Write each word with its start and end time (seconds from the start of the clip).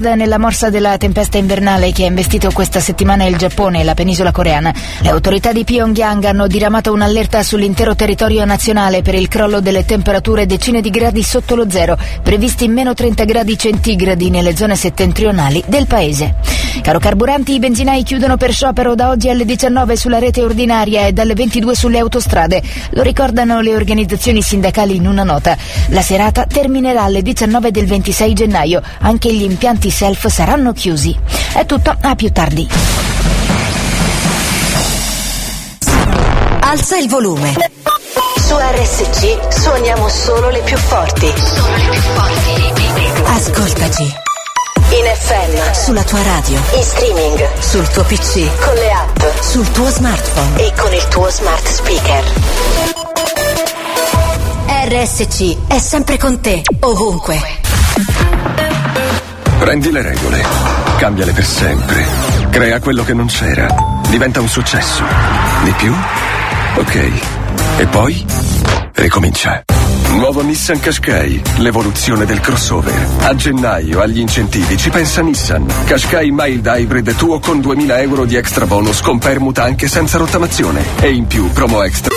nella 0.00 0.38
morsa 0.38 0.70
della 0.70 0.96
tempesta 0.96 1.38
invernale 1.38 1.92
che 1.92 2.04
ha 2.04 2.06
investito 2.06 2.50
questa 2.50 2.80
settimana 2.80 3.24
il 3.24 3.36
Giappone 3.36 3.80
e 3.80 3.84
la 3.84 3.94
penisola 3.94 4.32
coreana, 4.32 4.72
le 5.00 5.08
autorità 5.10 5.52
di 5.52 5.64
Pyongyang 5.64 6.24
hanno 6.24 6.46
diramato 6.46 6.92
un'allerta 6.92 7.42
sull'intero 7.42 7.94
territorio 7.94 8.44
nazionale 8.44 9.02
per 9.02 9.14
il 9.14 9.28
crollo 9.28 9.60
delle 9.60 9.84
temperature 9.84 10.46
decine 10.46 10.80
di 10.80 10.90
gradi 10.90 11.22
sotto 11.22 11.54
lo 11.54 11.68
zero, 11.68 11.98
previsti 12.22 12.68
meno 12.68 12.94
30 12.94 13.24
gradi 13.24 13.58
centigradi 13.58 14.30
nelle 14.30 14.56
zone 14.56 14.76
settentrionali 14.76 15.62
del 15.66 15.86
paese. 15.86 16.34
Caro 16.80 16.98
carburanti, 16.98 17.52
i 17.54 17.58
benzinai 17.58 18.02
chiudono 18.02 18.36
per 18.36 18.52
sciopero 18.52 18.94
da 18.94 19.10
oggi 19.10 19.28
alle 19.28 19.44
19 19.44 19.94
sulla 19.94 20.18
rete 20.18 20.42
ordinaria 20.42 21.06
e 21.06 21.12
dalle 21.12 21.34
22 21.34 21.74
sulle 21.76 21.98
autostrade. 21.98 22.62
Lo 22.90 23.02
ricordano 23.02 23.60
le 23.60 23.74
organizzazioni 23.74 24.40
sindacali 24.42 24.96
in 24.96 25.06
una 25.06 25.22
nota. 25.22 25.56
La 25.88 26.00
serata 26.00 26.46
terminerà 26.46 27.02
alle 27.02 27.22
19 27.22 27.70
del 27.70 27.86
26 27.86 28.32
gennaio. 28.32 28.82
Anche 29.00 29.32
gli 29.32 29.42
impianti 29.42 29.81
self 29.90 30.26
saranno 30.28 30.72
chiusi. 30.72 31.16
È 31.52 31.64
tutto, 31.66 31.96
a 32.00 32.14
più 32.14 32.30
tardi. 32.32 32.68
Alza 36.60 36.96
il 36.96 37.08
volume. 37.08 37.54
Su 38.36 38.56
RSC 38.56 39.38
suoniamo 39.60 40.08
solo 40.08 40.50
le 40.50 40.60
più 40.60 40.76
forti. 40.76 41.32
Solo 41.36 41.76
le 41.76 41.88
più 41.90 42.00
forti. 42.14 42.42
Ascoltaci. 43.24 44.02
In 44.92 45.04
FM, 45.04 45.72
sulla 45.72 46.02
tua 46.02 46.22
radio, 46.22 46.60
in 46.74 46.82
streaming, 46.82 47.48
sul 47.60 47.88
tuo 47.88 48.02
PC, 48.04 48.46
con 48.62 48.74
le 48.74 48.90
app, 48.90 49.22
sul 49.40 49.70
tuo 49.70 49.88
smartphone 49.88 50.66
e 50.66 50.72
con 50.78 50.92
il 50.92 51.08
tuo 51.08 51.30
smart 51.30 51.66
speaker. 51.66 52.24
RSC 54.88 55.66
è 55.66 55.78
sempre 55.78 56.18
con 56.18 56.40
te, 56.40 56.60
ovunque. 56.80 57.40
Prendi 59.62 59.92
le 59.92 60.02
regole, 60.02 60.42
cambiale 60.98 61.30
per 61.30 61.44
sempre. 61.44 62.04
Crea 62.50 62.80
quello 62.80 63.04
che 63.04 63.14
non 63.14 63.26
c'era. 63.26 63.68
Diventa 64.08 64.40
un 64.40 64.48
successo. 64.48 65.04
Di 65.62 65.70
più? 65.78 65.94
Ok. 66.78 67.10
E 67.76 67.86
poi? 67.86 68.26
Ricomincia. 68.92 69.62
Nuovo 70.14 70.42
Nissan 70.42 70.80
Qashqai, 70.80 71.42
l'evoluzione 71.58 72.24
del 72.24 72.40
crossover. 72.40 73.06
A 73.20 73.36
gennaio 73.36 74.00
agli 74.00 74.18
incentivi 74.18 74.76
ci 74.76 74.90
pensa 74.90 75.22
Nissan. 75.22 75.64
Qashqai 75.86 76.32
Mild 76.32 76.66
Hybrid 76.66 77.14
tuo 77.14 77.38
con 77.38 77.60
2000 77.60 78.00
euro 78.00 78.24
di 78.24 78.34
extra 78.34 78.66
bonus 78.66 79.00
con 79.00 79.18
permuta 79.18 79.62
anche 79.62 79.86
senza 79.86 80.18
rottamazione. 80.18 80.84
E 81.00 81.12
in 81.12 81.28
più 81.28 81.48
promo 81.52 81.84
extra. 81.84 82.11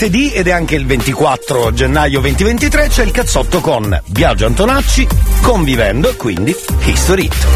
Martedì 0.00 0.30
ed 0.30 0.46
è 0.46 0.52
anche 0.52 0.76
il 0.76 0.86
24 0.86 1.72
gennaio 1.72 2.20
2023, 2.20 2.86
c'è 2.86 3.02
il 3.02 3.10
cazzotto 3.10 3.60
con 3.60 4.00
Biagio 4.06 4.46
Antonacci, 4.46 5.08
convivendo 5.42 6.08
e 6.08 6.14
quindi 6.14 6.54
History 6.84 7.24
Hit. 7.24 7.46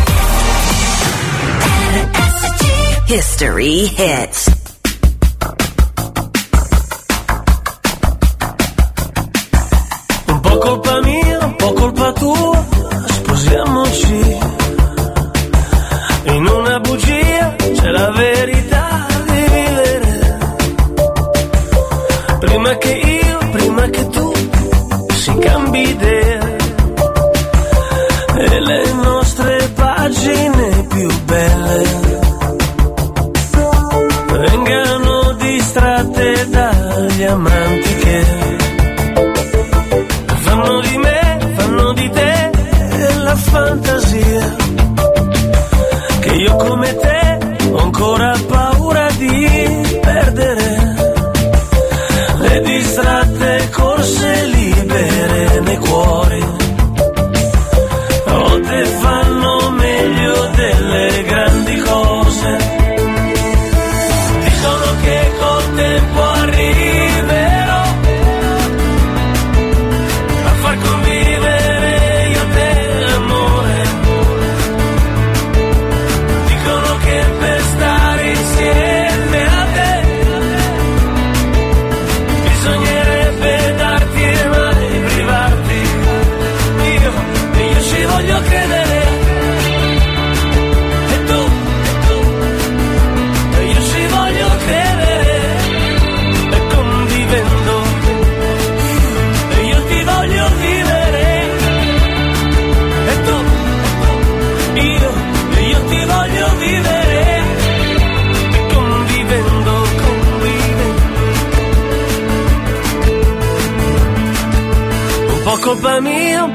History 3.07 3.95
hits. 3.97 4.51
Un 10.27 10.41
po' 10.41 10.59
colpa 10.59 11.01
mia, 11.01 11.45
un 11.45 11.55
po' 11.55 11.73
colpa 11.75 12.13
tua, 12.13 12.67
sposiamoci. 13.07 14.39
In 16.25 16.47
una 16.49 16.81
bugia 16.81 17.55
c'è 17.57 17.89
la 17.91 18.11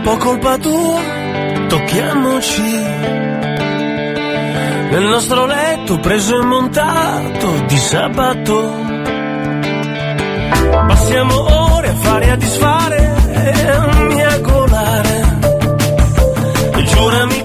po' 0.08 0.18
colpa 0.18 0.58
tua, 0.58 1.02
tocchiamoci. 1.68 2.72
Nel 4.92 5.04
nostro 5.04 5.46
letto 5.46 6.00
preso 6.00 6.40
e 6.40 6.46
montato 6.46 7.48
di 7.68 7.78
sabato. 7.78 8.74
Passiamo 10.88 11.74
ore 11.74 11.90
a 11.90 11.96
fare 11.96 12.26
e 12.26 12.30
a 12.30 12.36
disfare 12.38 13.16
e 13.34 13.70
a 13.70 14.04
miagolare. 14.04 15.16
Giurami 16.86 17.42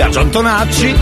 Biagio 0.00 0.20
Antonacci, 0.20 0.96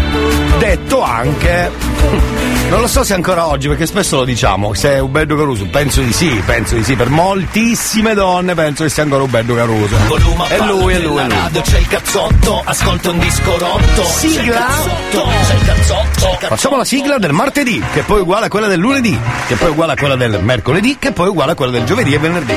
detto 0.58 1.02
anche. 1.02 1.70
Non 2.68 2.80
lo 2.80 2.86
so 2.86 3.02
se 3.02 3.14
ancora 3.14 3.46
oggi, 3.46 3.66
perché 3.66 3.86
spesso 3.86 4.16
lo 4.16 4.24
diciamo, 4.26 4.74
se 4.74 4.96
è 4.96 4.98
Ubeddu 4.98 5.38
Caruso, 5.38 5.64
penso 5.70 6.02
di 6.02 6.12
sì, 6.12 6.42
penso 6.44 6.74
di 6.74 6.84
sì, 6.84 6.96
per 6.96 7.08
moltissime 7.08 8.12
donne 8.12 8.54
penso 8.54 8.82
che 8.82 8.90
sia 8.90 9.04
ancora 9.04 9.22
Ubeddu 9.22 9.54
Caruso. 9.54 9.96
È 9.96 10.06
lui, 10.08 10.48
è 10.48 10.58
lui, 10.58 10.94
è 10.94 10.98
lui. 10.98 11.28
radio 11.28 11.62
c'è 11.62 11.78
il 11.78 11.86
cazzotto, 11.86 12.60
ascolta 12.62 13.10
un 13.10 13.18
disco 13.20 13.56
rotto. 13.56 14.04
Sigla? 14.04 14.66
C'è 15.10 15.54
il 15.54 15.64
cazzotto. 15.64 16.46
Facciamo 16.46 16.76
la 16.76 16.84
sigla 16.84 17.16
del 17.16 17.32
martedì, 17.32 17.82
che 17.94 18.02
poi 18.02 18.18
è 18.18 18.20
uguale 18.20 18.46
a 18.46 18.48
quella 18.50 18.66
del 18.66 18.80
lunedì, 18.80 19.18
che 19.46 19.54
poi 19.54 19.68
è 19.68 19.70
uguale 19.70 19.92
a 19.92 19.96
quella 19.96 20.16
del 20.16 20.38
mercoledì, 20.42 20.98
che 20.98 21.12
poi 21.12 21.26
è 21.26 21.30
uguale 21.30 21.52
a 21.52 21.54
quella 21.54 21.72
del 21.72 21.84
giovedì 21.84 22.12
e 22.12 22.18
venerdì. 22.18 22.56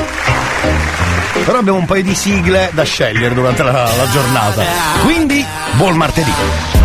Però 1.44 1.58
abbiamo 1.58 1.80
un 1.80 1.86
paio 1.86 2.04
di 2.04 2.16
sigle 2.16 2.70
da 2.74 2.84
scegliere 2.84 3.34
durante 3.34 3.64
la, 3.64 3.72
la 3.72 4.10
giornata. 4.12 4.64
Quindi, 5.04 5.46
buon 5.74 5.96
martedì. 5.96 6.32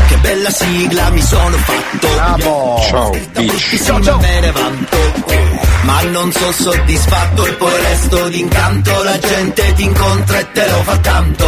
Che 0.09 0.17
bella 0.19 0.51
sigla 0.51 1.11
mi 1.11 1.23
sono 1.23 1.57
fatto. 1.57 2.09
Bravo. 2.15 2.81
Ciao, 2.89 3.13
Ci 3.57 3.79
sono 3.79 4.17
me 4.19 4.41
ne 4.41 4.51
vanto. 4.53 4.97
Ma 5.83 6.03
non 6.03 6.33
sono 6.33 6.51
soddisfatto 6.51 7.47
e 7.47 7.53
poi 7.53 7.73
resto 7.81 8.29
d'incanto 8.29 9.03
La 9.05 9.19
gente 9.21 9.73
ti 9.75 9.85
incontra 9.85 10.41
e 10.41 10.51
te 10.51 10.69
lo 10.69 10.83
fa 10.83 10.97
tanto 10.99 11.47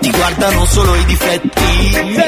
Ti 0.00 0.10
guardano 0.10 0.66
solo 0.66 0.94
i 0.94 1.04
difetti 1.06 2.20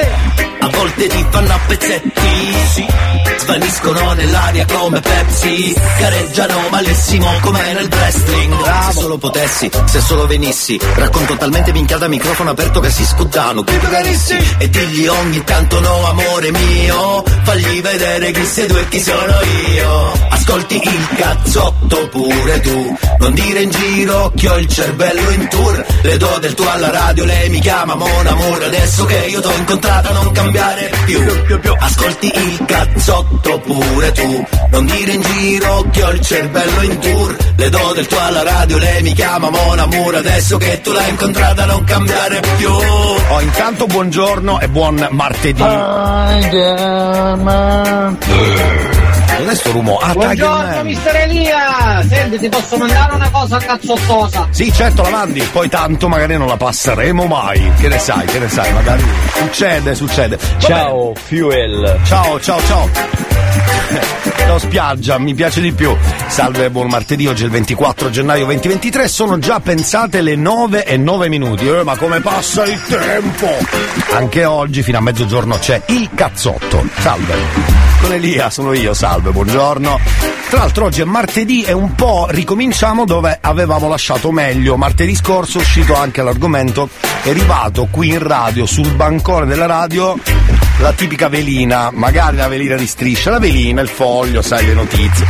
A 0.59 0.69
volte 0.69 1.07
ti 1.07 1.25
fanno 1.29 1.53
a 1.53 1.59
pezzetti 1.67 3.10
Svaniscono 3.41 4.13
nell'aria 4.13 4.65
come 4.65 4.99
Pepsi. 4.99 5.73
Gareggiano 5.97 6.69
malissimo 6.69 7.27
come 7.41 7.73
nel 7.73 7.89
wrestling. 7.91 8.53
Se 8.91 8.99
solo 8.99 9.17
potessi, 9.17 9.69
se 9.85 9.99
solo 9.99 10.27
venissi 10.27 10.79
Racconto 10.95 11.35
talmente 11.37 11.71
minchiata 11.71 12.05
a 12.05 12.07
microfono 12.07 12.51
aperto 12.51 12.79
che 12.79 12.89
si 12.89 13.05
scuddano 13.05 13.63
Credo 13.63 13.87
carissi 13.87 14.37
E 14.57 14.69
digli 14.69 15.07
ogni 15.07 15.43
tanto 15.43 15.79
no 15.79 16.07
amore 16.07 16.51
mio 16.51 17.23
Fagli 17.43 17.81
vedere 17.81 18.31
chi 18.31 18.45
sei 18.45 18.67
tu 18.67 18.75
e 18.75 18.87
chi 18.87 19.01
sono 19.01 19.35
io. 19.73 20.11
Ascolti 20.29 20.75
il 20.75 21.07
cazzotto 21.15 22.07
pure 22.09 22.59
tu. 22.61 22.97
Non 23.19 23.33
dire 23.33 23.61
in 23.61 23.69
giro 23.69 24.31
che 24.35 24.49
ho 24.49 24.57
il 24.57 24.67
cervello 24.67 25.29
in 25.31 25.47
tour. 25.49 25.85
Le 26.03 26.17
do 26.17 26.37
del 26.39 26.53
tuo 26.53 26.69
alla 26.69 26.91
radio, 26.91 27.25
lei 27.25 27.49
mi 27.49 27.59
chiama 27.59 27.95
Mon 27.95 28.27
Amour 28.27 28.63
Adesso 28.63 29.05
che 29.05 29.17
io 29.27 29.39
t'ho 29.41 29.53
incontrata 29.53 30.11
non 30.11 30.31
cambiare 30.31 30.91
più. 31.05 31.19
Ascolti 31.79 32.31
il 32.33 32.65
cazzotto 32.65 33.30
pure 33.39 34.11
tu 34.11 34.45
Non 34.71 34.85
dire 34.85 35.11
in 35.11 35.21
giro 35.21 35.85
che 35.91 36.03
ho 36.03 36.11
il 36.11 36.21
cervello 36.21 36.81
in 36.81 36.99
tour. 36.99 37.35
Le 37.55 37.69
do 37.69 37.91
del 37.93 38.07
tuo 38.07 38.19
alla 38.19 38.43
radio, 38.43 38.77
lei 38.77 39.01
mi 39.03 39.13
chiama 39.13 39.49
Mon 39.49 39.79
Amour 39.79 40.15
Adesso 40.15 40.57
che 40.57 40.81
tu 40.81 40.91
l'hai 40.91 41.09
incontrata 41.09 41.65
non 41.65 41.83
cambiare 41.83 42.41
più. 42.57 42.69
Oh, 42.71 43.41
intanto 43.41 43.85
buongiorno 43.85 44.59
e 44.59 44.67
buon 44.69 45.07
martedì. 45.11 45.63
Cos'è 49.41 49.55
sto 49.55 49.71
rumore? 49.71 50.05
Ah, 50.05 50.13
Buongiorno 50.13 50.83
mister 50.83 51.15
Elia! 51.15 52.05
Senti, 52.07 52.37
ti 52.37 52.47
posso 52.47 52.77
mandare 52.77 53.15
una 53.15 53.27
cosa 53.31 53.57
cazzottosa? 53.57 54.47
Sì, 54.51 54.71
certo, 54.71 55.01
la 55.01 55.09
mandi, 55.09 55.41
poi 55.51 55.67
tanto 55.67 56.07
magari 56.07 56.37
non 56.37 56.45
la 56.45 56.57
passeremo 56.57 57.25
mai. 57.25 57.71
Che 57.79 57.87
ne 57.87 57.97
sai, 57.97 58.23
che 58.27 58.37
ne 58.37 58.47
sai, 58.47 58.71
magari 58.71 59.03
succede, 59.33 59.95
succede. 59.95 60.35
Va 60.37 60.59
Ciao, 60.59 61.13
Fuel. 61.15 61.99
Ciao, 62.03 62.39
ciao, 62.39 62.61
ciao. 62.61 64.30
Ciao 64.45 64.57
spiaggia, 64.59 65.17
mi 65.17 65.33
piace 65.33 65.61
di 65.61 65.71
più. 65.71 65.95
Salve, 66.27 66.69
buon 66.69 66.87
martedì, 66.87 67.27
oggi 67.27 67.43
è 67.43 67.45
il 67.45 67.51
24 67.51 68.09
gennaio 68.09 68.45
2023, 68.45 69.07
sono 69.07 69.39
già 69.39 69.59
pensate 69.59 70.21
le 70.21 70.35
9 70.35 70.85
e 70.85 70.97
9 70.97 71.29
minuti. 71.29 71.67
Eh, 71.67 71.83
ma 71.83 71.95
come 71.95 72.19
passa 72.19 72.65
il 72.65 72.81
tempo? 72.81 73.47
Anche 74.11 74.45
oggi, 74.45 74.83
fino 74.83 74.97
a 74.97 75.01
mezzogiorno, 75.01 75.57
c'è 75.57 75.81
il 75.87 76.09
cazzotto. 76.13 76.85
Salve. 76.97 77.35
Con 78.01 78.13
Elia, 78.13 78.49
sono 78.49 78.73
io, 78.73 78.93
salve, 78.93 79.31
buongiorno. 79.31 79.99
Tra 80.49 80.59
l'altro 80.59 80.85
oggi 80.85 81.01
è 81.01 81.05
martedì 81.05 81.63
e 81.63 81.71
un 81.71 81.95
po' 81.95 82.27
ricominciamo 82.29 83.05
dove 83.05 83.37
avevamo 83.39 83.87
lasciato 83.87 84.31
meglio. 84.31 84.75
Martedì 84.75 85.15
scorso 85.15 85.59
è 85.59 85.61
uscito 85.61 85.95
anche 85.95 86.21
l'argomento, 86.21 86.89
è 87.21 87.29
arrivato 87.29 87.87
qui 87.89 88.09
in 88.09 88.19
radio, 88.19 88.65
sul 88.65 88.91
bancone 88.95 89.45
della 89.45 89.67
radio, 89.67 90.17
la 90.79 90.93
tipica 90.93 91.29
velina, 91.29 91.89
magari 91.93 92.37
la 92.37 92.47
velina 92.47 92.75
di 92.75 92.87
striscia, 92.87 93.29
la 93.29 93.39
velina, 93.39 93.81
il 93.81 93.87
foglio, 93.87 94.30
sai, 94.41 94.65
le 94.67 94.73
notizie. 94.73 95.25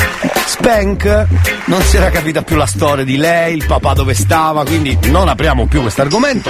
Spank, 0.46 1.26
non 1.66 1.82
si 1.82 1.98
era 1.98 2.10
capita 2.10 2.42
più 2.44 2.56
la 2.56 2.66
storia 2.66 3.04
di 3.04 3.18
lei, 3.18 3.56
il 3.56 3.66
papà 3.66 3.94
dove 3.94 4.14
stava, 4.14 4.64
quindi 4.64 4.98
non 5.06 5.28
apriamo 5.28 5.66
più 5.66 5.82
questo 5.82 6.02
argomento. 6.02 6.50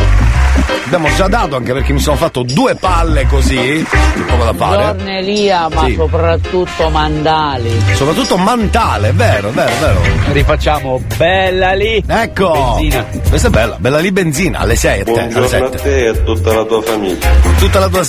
Abbiamo 0.86 1.08
già 1.16 1.28
dato 1.28 1.56
anche 1.56 1.72
perché 1.72 1.94
mi 1.94 2.00
sono 2.00 2.18
fatto 2.18 2.44
due 2.44 2.76
palle 2.76 3.26
così, 3.28 3.86
poco 4.28 4.44
da 4.44 4.54
fare. 4.54 4.84
Buongiorno 4.94 5.10
Elia, 5.18 5.70
ma 5.74 5.86
Sì. 5.86 5.94
soprattutto 5.96 6.90
Mandali. 6.90 7.82
Soprattutto 7.94 8.36
Mantale, 8.38 9.10
è 9.10 9.14
vero, 9.14 9.52
vero, 9.52 9.72
vero. 9.80 10.02
Rifacciamo 10.34 11.02
bella 11.16 11.74
lì. 11.74 12.04
Ecco! 12.06 12.76
Benzina. 12.76 13.06
Questa 13.30 13.48
è 13.48 13.52
bella, 13.52 13.76
bella 13.80 14.00
lì 14.00 14.12
benzina, 14.12 14.60
alle 14.60 14.76
6, 14.76 15.02
alle 15.02 15.12
Buongiorno 15.12 15.46
a 15.46 15.50
7. 15.50 15.78
te 15.78 16.04
e 16.06 16.08
a 16.10 16.14
tutta 16.14 16.54
la 16.54 16.66
tua 16.66 16.82
famiglia. 16.82 17.28
Tutta 17.58 17.80
la 17.80 17.88
tua 17.88 18.04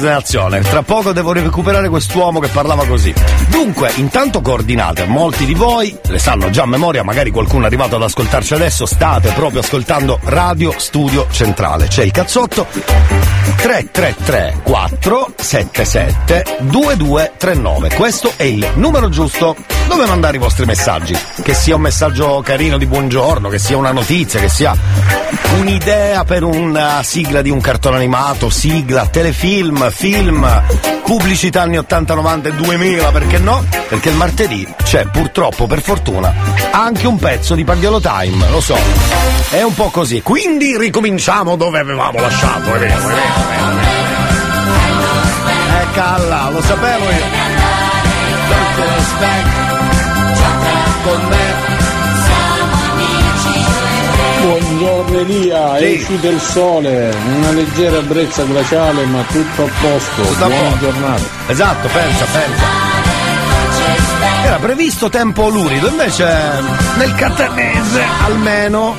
nazione. 0.00 0.60
Tra 0.60 0.82
poco 0.82 1.12
devo 1.12 1.32
recuperare 1.32 1.88
quest'uomo 1.88 2.40
che 2.40 2.48
parlava 2.48 2.84
così. 2.86 3.12
Dunque, 3.48 3.67
intanto 3.96 4.40
coordinate, 4.40 5.04
molti 5.04 5.44
di 5.44 5.54
voi 5.54 5.96
le 6.06 6.18
sanno 6.18 6.48
già 6.50 6.62
a 6.62 6.66
memoria, 6.66 7.02
magari 7.02 7.30
qualcuno 7.30 7.64
è 7.64 7.66
arrivato 7.66 7.96
ad 7.96 8.02
ascoltarci 8.02 8.54
adesso, 8.54 8.86
state 8.86 9.30
proprio 9.32 9.60
ascoltando 9.60 10.18
Radio 10.24 10.72
Studio 10.76 11.26
Centrale. 11.30 11.86
C'è 11.86 12.02
il 12.02 12.10
cazzotto 12.10 12.66
333 13.56 14.60
477 14.62 16.58
2239. 16.60 17.94
Questo 17.94 18.32
è 18.36 18.44
il 18.44 18.66
numero 18.74 19.08
giusto 19.08 19.56
dove 19.86 20.06
mandare 20.06 20.36
i 20.36 20.40
vostri 20.40 20.64
messaggi. 20.64 21.16
Che 21.42 21.54
sia 21.54 21.74
un 21.74 21.82
messaggio 21.82 22.40
carino 22.42 22.78
di 22.78 22.86
buongiorno, 22.86 23.48
che 23.48 23.58
sia 23.58 23.76
una 23.76 23.92
notizia, 23.92 24.40
che 24.40 24.48
sia 24.48 24.76
un'idea 25.58 26.24
per 26.24 26.44
una 26.44 27.02
sigla 27.02 27.42
di 27.42 27.50
un 27.50 27.60
cartone 27.60 27.96
animato, 27.96 28.50
sigla, 28.50 29.06
telefilm, 29.06 29.90
film, 29.90 30.62
pubblicità 31.04 31.62
anni 31.62 31.78
80, 31.78 32.14
90 32.14 32.48
e 32.48 32.52
2000, 32.52 33.10
perché 33.10 33.38
no? 33.38 33.57
Perché 33.88 34.08
il 34.10 34.16
martedì 34.16 34.66
c'è 34.82 35.06
purtroppo, 35.06 35.66
per 35.66 35.80
fortuna, 35.82 36.32
anche 36.70 37.06
un 37.06 37.18
pezzo 37.18 37.54
di 37.54 37.64
Pagliolo 37.64 38.00
Time, 38.00 38.48
lo 38.50 38.60
so. 38.60 38.76
È 39.50 39.62
un 39.62 39.74
po' 39.74 39.90
così. 39.90 40.20
Quindi 40.22 40.76
ricominciamo 40.76 41.56
dove 41.56 41.78
avevamo 41.78 42.20
lasciato, 42.20 42.72
è 42.74 42.78
vero, 42.78 42.94
è 42.94 43.00
vero, 43.00 43.16
è 43.16 43.74
vero. 43.74 43.96
Eh 45.80 45.86
calla, 45.94 46.48
lo 46.50 46.62
sapevo 46.62 47.04
io. 47.04 47.46
Buongiorno 54.42 55.18
Elia, 55.18 55.78
Sì. 55.78 55.94
uscito 55.94 56.28
il 56.28 56.40
sole, 56.40 57.14
una 57.36 57.50
leggera 57.50 58.00
brezza 58.00 58.44
glaciale 58.44 59.04
ma 59.06 59.22
tutto 59.22 59.64
a 59.64 59.68
posto, 59.80 60.22
Tutto 60.22 60.46
buona 60.46 60.70
posto. 60.70 60.78
giornata. 60.78 61.22
Esatto, 61.48 61.88
pensa, 61.88 62.24
pensa. 62.24 62.87
Era 64.44 64.58
previsto 64.58 65.10
tempo 65.10 65.48
lurido, 65.48 65.88
invece 65.88 66.24
nel 66.96 67.14
catanese 67.14 68.02
almeno. 68.24 68.94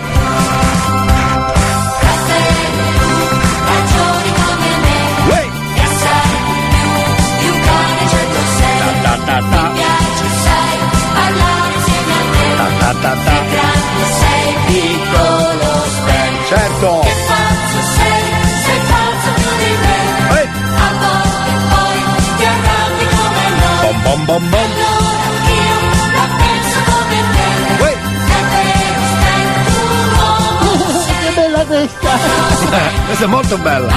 Questa 33.19 33.35
è 33.35 33.37
molto 33.37 33.57
bella! 33.57 33.93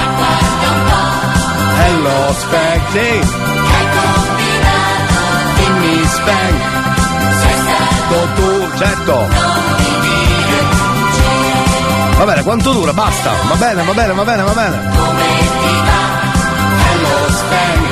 Hello, 1.79 2.35
Spank, 2.39 2.81
sì! 2.91 3.21
Dimmi, 5.55 6.05
Spank! 6.05 6.61
Tu, 8.35 8.77
certo! 8.77 9.27
Va 12.17 12.25
bene, 12.25 12.43
quanto 12.43 12.73
dura? 12.73 12.91
Basta! 12.91 13.31
Va 13.47 13.55
bene, 13.55 13.83
va 13.83 13.93
bene, 13.93 14.13
va 14.13 14.23
bene, 14.25 14.43
va 14.43 14.51
bene! 14.51 14.91
Hello, 16.91 17.29
Spank! 17.29 17.87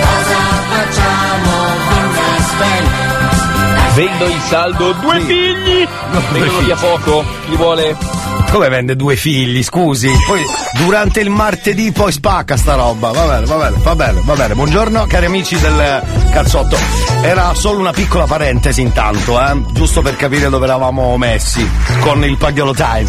Cosa 0.00 0.40
facciamo? 0.74 1.54
Dimmi, 1.92 2.42
Spank! 2.48 3.94
Vendo 3.94 4.26
in 4.26 4.40
saldo 4.48 4.92
due 4.94 5.20
figli. 5.20 5.86
Vengono 6.32 6.58
via 6.58 6.74
poco. 6.74 7.24
Chi 7.46 7.54
vuole 7.54 7.96
Come 8.50 8.70
vende 8.70 8.96
due 8.96 9.14
figli, 9.14 9.62
scusi? 9.62 10.10
Poi 10.26 10.42
durante 10.78 11.20
il 11.20 11.28
martedì 11.28 11.92
poi 11.92 12.10
spacca 12.10 12.56
sta 12.56 12.74
roba. 12.74 13.10
Va 13.10 13.26
bene, 13.26 13.46
va 13.46 13.56
bene, 13.56 13.76
va 13.82 13.94
bene, 13.94 14.20
va 14.24 14.34
bene. 14.34 14.54
Buongiorno 14.54 15.06
cari 15.06 15.26
amici 15.26 15.58
del 15.58 16.02
cazzotto. 16.32 16.76
Era 17.22 17.52
solo 17.54 17.78
una 17.78 17.92
piccola 17.92 18.24
parentesi 18.24 18.80
intanto, 18.80 19.38
eh? 19.40 19.62
Giusto 19.72 20.00
per 20.00 20.16
capire 20.16 20.48
dove 20.48 20.64
eravamo 20.64 21.16
messi 21.18 21.68
con 22.00 22.24
il 22.24 22.38
Pagliolo 22.38 22.72
Time. 22.72 23.06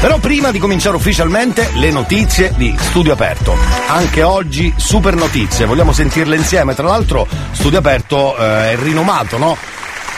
Però 0.00 0.18
prima 0.18 0.50
di 0.50 0.58
cominciare 0.58 0.94
ufficialmente 0.96 1.70
le 1.74 1.90
notizie 1.90 2.52
di 2.56 2.74
Studio 2.78 3.14
Aperto. 3.14 3.56
Anche 3.88 4.22
oggi 4.22 4.72
super 4.76 5.14
notizie, 5.14 5.64
vogliamo 5.64 5.92
sentirle 5.92 6.36
insieme. 6.36 6.74
Tra 6.74 6.86
l'altro 6.86 7.26
Studio 7.52 7.78
Aperto 7.78 8.36
eh, 8.36 8.72
è 8.72 8.76
rinomato, 8.76 9.38
no? 9.38 9.56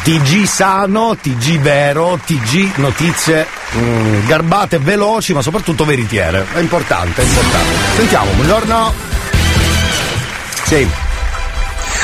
TG 0.05 0.45
sano, 0.45 1.17
TG 1.17 1.61
vero, 1.61 2.21
TG 2.23 2.77
notizie 2.77 3.47
mm, 3.75 4.27
garbate, 4.27 4.79
veloci, 4.79 5.33
ma 5.33 5.41
soprattutto 5.41 5.87
veritiere. 5.87 6.45
È 6.53 6.59
importante, 6.59 7.23
è 7.23 7.25
importante. 7.25 7.73
Sentiamo, 7.97 8.31
buongiorno. 8.33 8.93
Sì. 10.67 11.04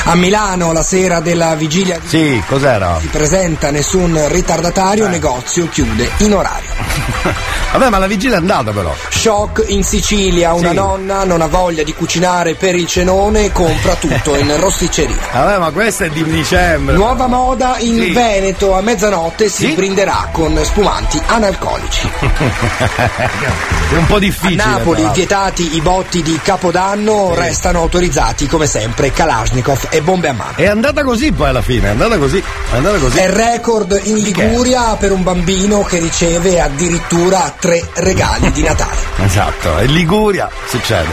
A 0.04 0.14
Milano 0.16 0.72
la 0.72 0.82
sera 0.82 1.20
della 1.20 1.54
vigilia 1.54 1.98
di 1.98 2.08
Sì, 2.08 2.42
cos'era? 2.48 2.98
si 3.00 3.06
presenta 3.08 3.70
nessun 3.70 4.26
ritardatario, 4.28 5.06
negozio 5.08 5.68
chiude 5.68 6.10
in 6.18 6.34
orario. 6.34 6.68
Vabbè, 7.72 7.88
ma 7.90 7.98
la 7.98 8.08
vigilia 8.08 8.34
è 8.36 8.38
andata 8.38 8.72
però. 8.72 8.92
Shock 9.08 9.64
in 9.68 9.84
Sicilia, 9.84 10.52
una 10.54 10.70
Sì. 10.70 10.74
nonna 10.74 11.22
non 11.24 11.40
ha 11.42 11.46
voglia 11.46 11.84
di 11.84 11.94
cucinare 11.94 12.54
per 12.54 12.74
il 12.74 12.86
cenone 12.88 13.44
e 13.44 13.52
compra 13.52 13.94
tutto 13.94 14.34
in 14.36 14.52
rosticceria. 14.58 15.14
Vabbè, 15.32 15.58
ma 15.58 15.70
questo 15.70 16.04
è 16.04 16.08
di 16.10 16.24
dicembre. 16.24 16.96
Nuova 16.96 17.28
moda 17.28 17.76
in 17.78 17.94
Sì. 18.02 18.10
Veneto, 18.12 18.74
a 18.74 18.80
mezzanotte 18.80 19.48
si 19.48 19.66
Sì? 19.66 19.74
brinderà 19.74 20.28
con 20.32 20.58
spumanti 20.64 21.20
analcolici. 21.26 22.08
è 22.18 23.96
un 23.96 24.06
po' 24.06 24.18
difficile. 24.18 24.62
A 24.62 24.66
Napoli, 24.66 25.08
vietati 25.12 25.76
i 25.76 25.80
botti 25.80 26.22
di 26.22 26.38
Capodanno, 26.42 27.32
restano 27.34 27.78
autorizzati 27.80 28.46
come 28.48 28.66
sempre 28.66 29.12
Kalashnikov 29.12 29.86
e 29.90 30.00
bombe 30.02 30.28
a 30.28 30.32
mano. 30.32 30.52
È 30.56 30.66
andata 30.66 31.02
così 31.02 31.32
poi 31.32 31.48
alla 31.48 31.62
fine, 31.62 31.88
è 31.88 31.90
andata 31.90 32.16
così, 32.18 32.38
è 32.38 32.76
andata 32.76 32.98
così. 32.98 33.18
È 33.18 33.28
record 33.30 34.00
in 34.04 34.18
Liguria 34.18 34.94
per 34.98 35.12
un 35.12 35.22
bambino 35.22 35.82
che 35.82 35.98
riceve 35.98 36.60
addirittura 36.60 37.54
tre 37.58 37.86
regali 37.94 38.50
di 38.52 38.62
Natale. 38.62 39.08
Esatto, 39.30 39.76
è 39.76 39.84
Liguria 39.86 40.48
succede. 40.66 41.08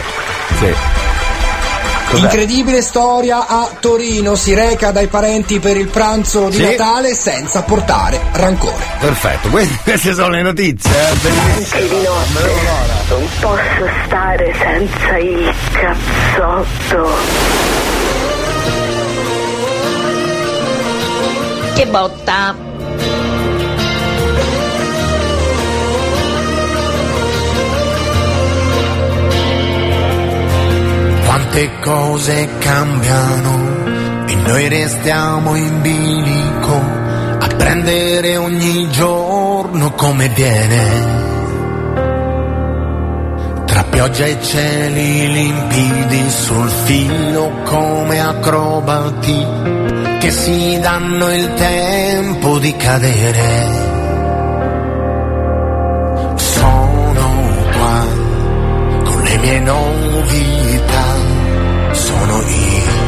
Sì. 0.58 0.74
Cos'è? 2.08 2.22
Incredibile 2.22 2.80
storia 2.80 3.46
a 3.46 3.68
Torino, 3.80 4.34
si 4.34 4.54
reca 4.54 4.90
dai 4.92 5.08
parenti 5.08 5.60
per 5.60 5.76
il 5.76 5.88
pranzo 5.88 6.48
di 6.48 6.56
Sì. 6.56 6.62
Natale 6.62 7.14
senza 7.14 7.62
portare 7.62 8.18
rancore. 8.32 8.82
Perfetto, 8.98 9.50
queste, 9.50 9.78
queste 9.84 10.14
sono 10.14 10.30
le 10.30 10.40
notizie, 10.42 10.90
eh. 10.90 11.04
Anche 11.04 11.88
di 11.88 12.02
notte 12.02 12.50
non 13.10 13.28
posso 13.40 13.88
stare 14.06 14.54
senza 14.58 15.16
il 15.18 15.54
cazzotto. 15.72 17.16
Che 21.78 21.86
botta! 21.86 22.56
Quante 31.24 31.70
cose 31.80 32.48
cambiano 32.58 34.26
e 34.26 34.34
noi 34.34 34.68
restiamo 34.68 35.54
in 35.54 35.80
bilico 35.80 36.74
a 37.38 37.46
prendere 37.56 38.36
ogni 38.38 38.90
giorno 38.90 39.92
come 39.92 40.28
viene. 40.30 41.26
Tra 43.66 43.84
pioggia 43.84 44.24
e 44.24 44.36
cieli 44.42 45.32
limpidi 45.32 46.28
sul 46.28 46.68
filo 46.68 47.52
come 47.62 48.20
acrobati 48.20 49.77
che 50.18 50.30
si 50.32 50.78
danno 50.80 51.32
il 51.32 51.54
tempo 51.54 52.58
di 52.58 52.76
cadere. 52.76 53.86
Sono 56.34 57.26
qua 57.72 58.06
con 59.04 59.22
le 59.22 59.38
mie 59.38 59.60
novità, 59.60 61.04
sono 61.92 62.42
io. 62.42 63.06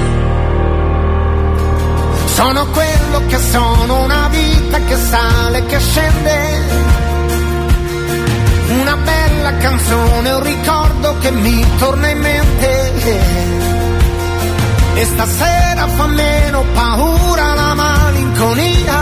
Sono 2.27 2.67
quello 2.67 3.27
che 3.27 3.39
sono, 3.39 4.05
una 4.05 4.29
vita 4.29 4.79
che 4.79 4.97
sale, 4.97 5.67
che 5.67 5.79
scende. 5.81 6.39
Una 8.81 8.97
bella 8.97 9.57
canzone, 9.57 10.31
un 10.31 10.43
ricordo 10.45 11.19
che 11.19 11.31
mi 11.33 11.65
torna 11.79 12.09
in 12.09 12.19
mente. 12.19 13.80
E 14.95 15.05
stasera 15.05 15.87
fa 15.97 16.07
meno 16.07 16.65
paura 16.75 17.55
la 17.55 17.75
malinconia. 17.75 18.99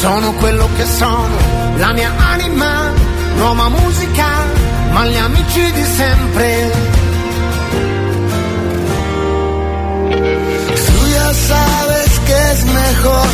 Sono 0.00 0.32
quello 0.34 0.68
che 0.76 0.86
sono, 0.86 1.36
la 1.76 1.92
mia 1.92 2.10
anima, 2.32 2.90
nuova 3.36 3.68
musica, 3.68 4.26
ma 4.92 5.04
gli 5.06 5.16
amici 5.16 5.72
di 5.72 5.84
sempre. 5.84 6.48
Tú 10.86 11.06
ya 11.16 11.28
sabes 11.48 12.10
que 12.26 12.36
es 12.52 12.64
mejor 12.64 13.28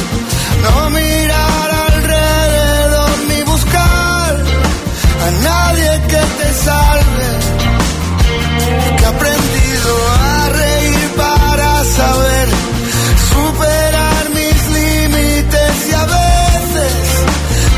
no 0.65 0.91
mirar 0.91 1.69
alrededor 1.89 3.17
ni 3.29 3.43
buscar 3.45 4.31
a 5.27 5.29
nadie 5.49 5.91
que 6.11 6.23
te 6.39 6.49
salve. 6.67 7.29
Que 8.99 9.07
he 9.07 9.56
saber 11.97 12.49
superar 13.33 14.23
mis 14.39 14.59
límites 14.79 15.75
y 15.89 15.93
a 16.03 16.05
veces 16.19 16.93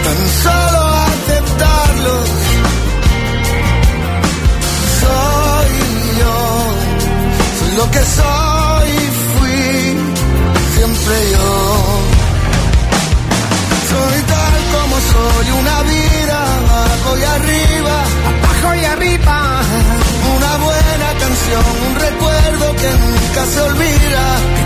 tan 0.04 0.20
solo 0.44 0.80
aceptarlos. 1.12 2.28
Soy 5.02 5.70
yo, 6.20 6.36
soy 7.58 7.72
lo 7.80 7.86
que 7.94 8.02
soy 8.18 8.88
y 9.02 9.08
fui 9.30 9.62
siempre 10.74 11.14
yo. 11.34 11.50
Soy 13.92 14.18
tal 14.34 14.56
como 14.74 14.96
soy, 15.12 15.46
una 15.60 15.82
vida 15.94 16.38
abajo 16.58 17.10
y 17.20 17.24
arriba, 17.36 17.96
abajo 18.30 18.68
y 18.80 18.84
arriba. 18.94 19.36
Una 20.36 20.52
buena 20.66 21.08
canción, 21.22 21.64
un 21.88 21.94
recuerdo 22.06 22.37
que 22.58 22.90
nunca 22.90 23.46
se 23.46 23.60
olvida, 23.60 24.24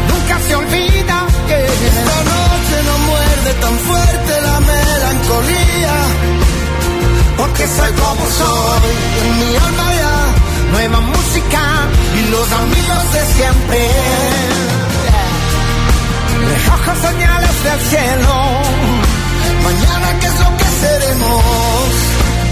nunca 0.08 0.38
se 0.46 0.54
olvida 0.54 1.26
que 1.48 1.58
esta 1.90 2.16
noche 2.32 2.76
no 2.88 2.98
muerde 3.10 3.50
tan 3.60 3.76
fuerte 3.88 4.40
la 4.40 4.60
melancolía, 4.60 5.94
porque 7.36 7.66
soy 7.66 7.92
como 7.92 8.24
soy, 8.40 8.92
en 9.22 9.38
mi 9.40 9.56
alma 9.56 9.88
ya, 10.00 10.16
nueva 10.72 11.00
música 11.00 11.62
y 12.18 12.30
los 12.30 12.52
amigos 12.52 13.12
de 13.12 13.22
siempre. 13.34 13.88
Ojos 16.74 16.98
señales 16.98 17.64
del 17.64 17.80
cielo. 17.90 18.34
Mañana 19.64 20.18
qué 20.20 20.26
es 20.26 20.40
lo 20.40 20.56
que 20.56 20.64
seremos. 20.82 21.42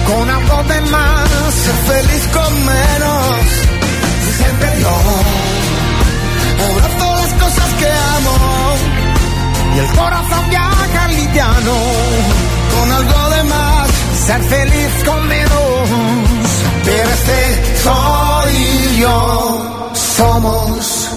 Con 0.06 0.30
algo 0.30 0.62
de 0.64 0.80
más. 0.82 1.30
Ser 1.64 1.74
feliz 1.88 2.28
con 2.32 2.52
menos. 2.66 3.69
Siempre 4.40 4.80
yo. 4.80 4.94
Abrazo 6.70 7.14
las 7.22 7.32
cosas 7.42 7.70
que 7.80 7.88
amo. 8.16 8.36
Y 9.74 9.78
el 9.78 9.86
corazón 9.98 10.50
viaja 10.50 11.08
liviano. 11.08 11.76
Con 12.74 12.92
algo 12.92 13.30
de 13.34 13.42
más. 13.44 13.88
Ser 14.26 14.42
feliz 14.42 14.92
con 15.04 15.28
menos. 15.28 15.88
Pero 16.84 17.10
este 17.10 17.40
soy 17.84 18.98
yo. 19.00 19.90
Somos. 20.16 21.09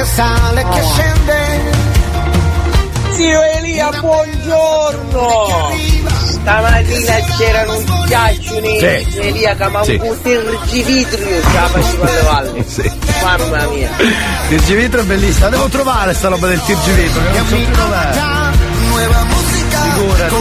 Che 0.00 0.06
sale, 0.06 0.64
che 0.72 0.82
scende. 0.94 1.38
Zio 3.12 3.42
Elia, 3.58 3.90
buongiorno! 4.00 5.72
Stamattina 6.30 7.14
c'erano 7.36 7.76
un 7.76 7.84
ghiaccio 8.06 8.60
nero, 8.60 9.10
Sì. 9.10 9.18
Elia 9.18 9.54
che 9.56 9.68
mi 9.68 9.76
ha 9.76 9.82
Sì. 9.84 9.98
un 10.02 10.22
tergivitrio, 10.22 11.42
ce 11.42 11.52
la 11.52 11.66
facevo 11.66 12.02
alle 12.02 12.20
valle. 12.22 12.64
Sì. 12.68 12.90
Mamma 13.22 13.66
mia. 13.66 13.90
Tirgivitro 14.48 15.00
è 15.02 15.04
bellissima, 15.04 15.48
devo 15.50 15.68
trovare 15.68 16.14
sta 16.14 16.28
roba 16.28 16.46
del 16.46 16.62
tirgivitro, 16.64 17.20
che 17.32 17.38
non 17.38 17.46
so 17.48 17.54
più 17.56 17.70
dov'è. 17.74 18.08
Figurati. 19.82 20.34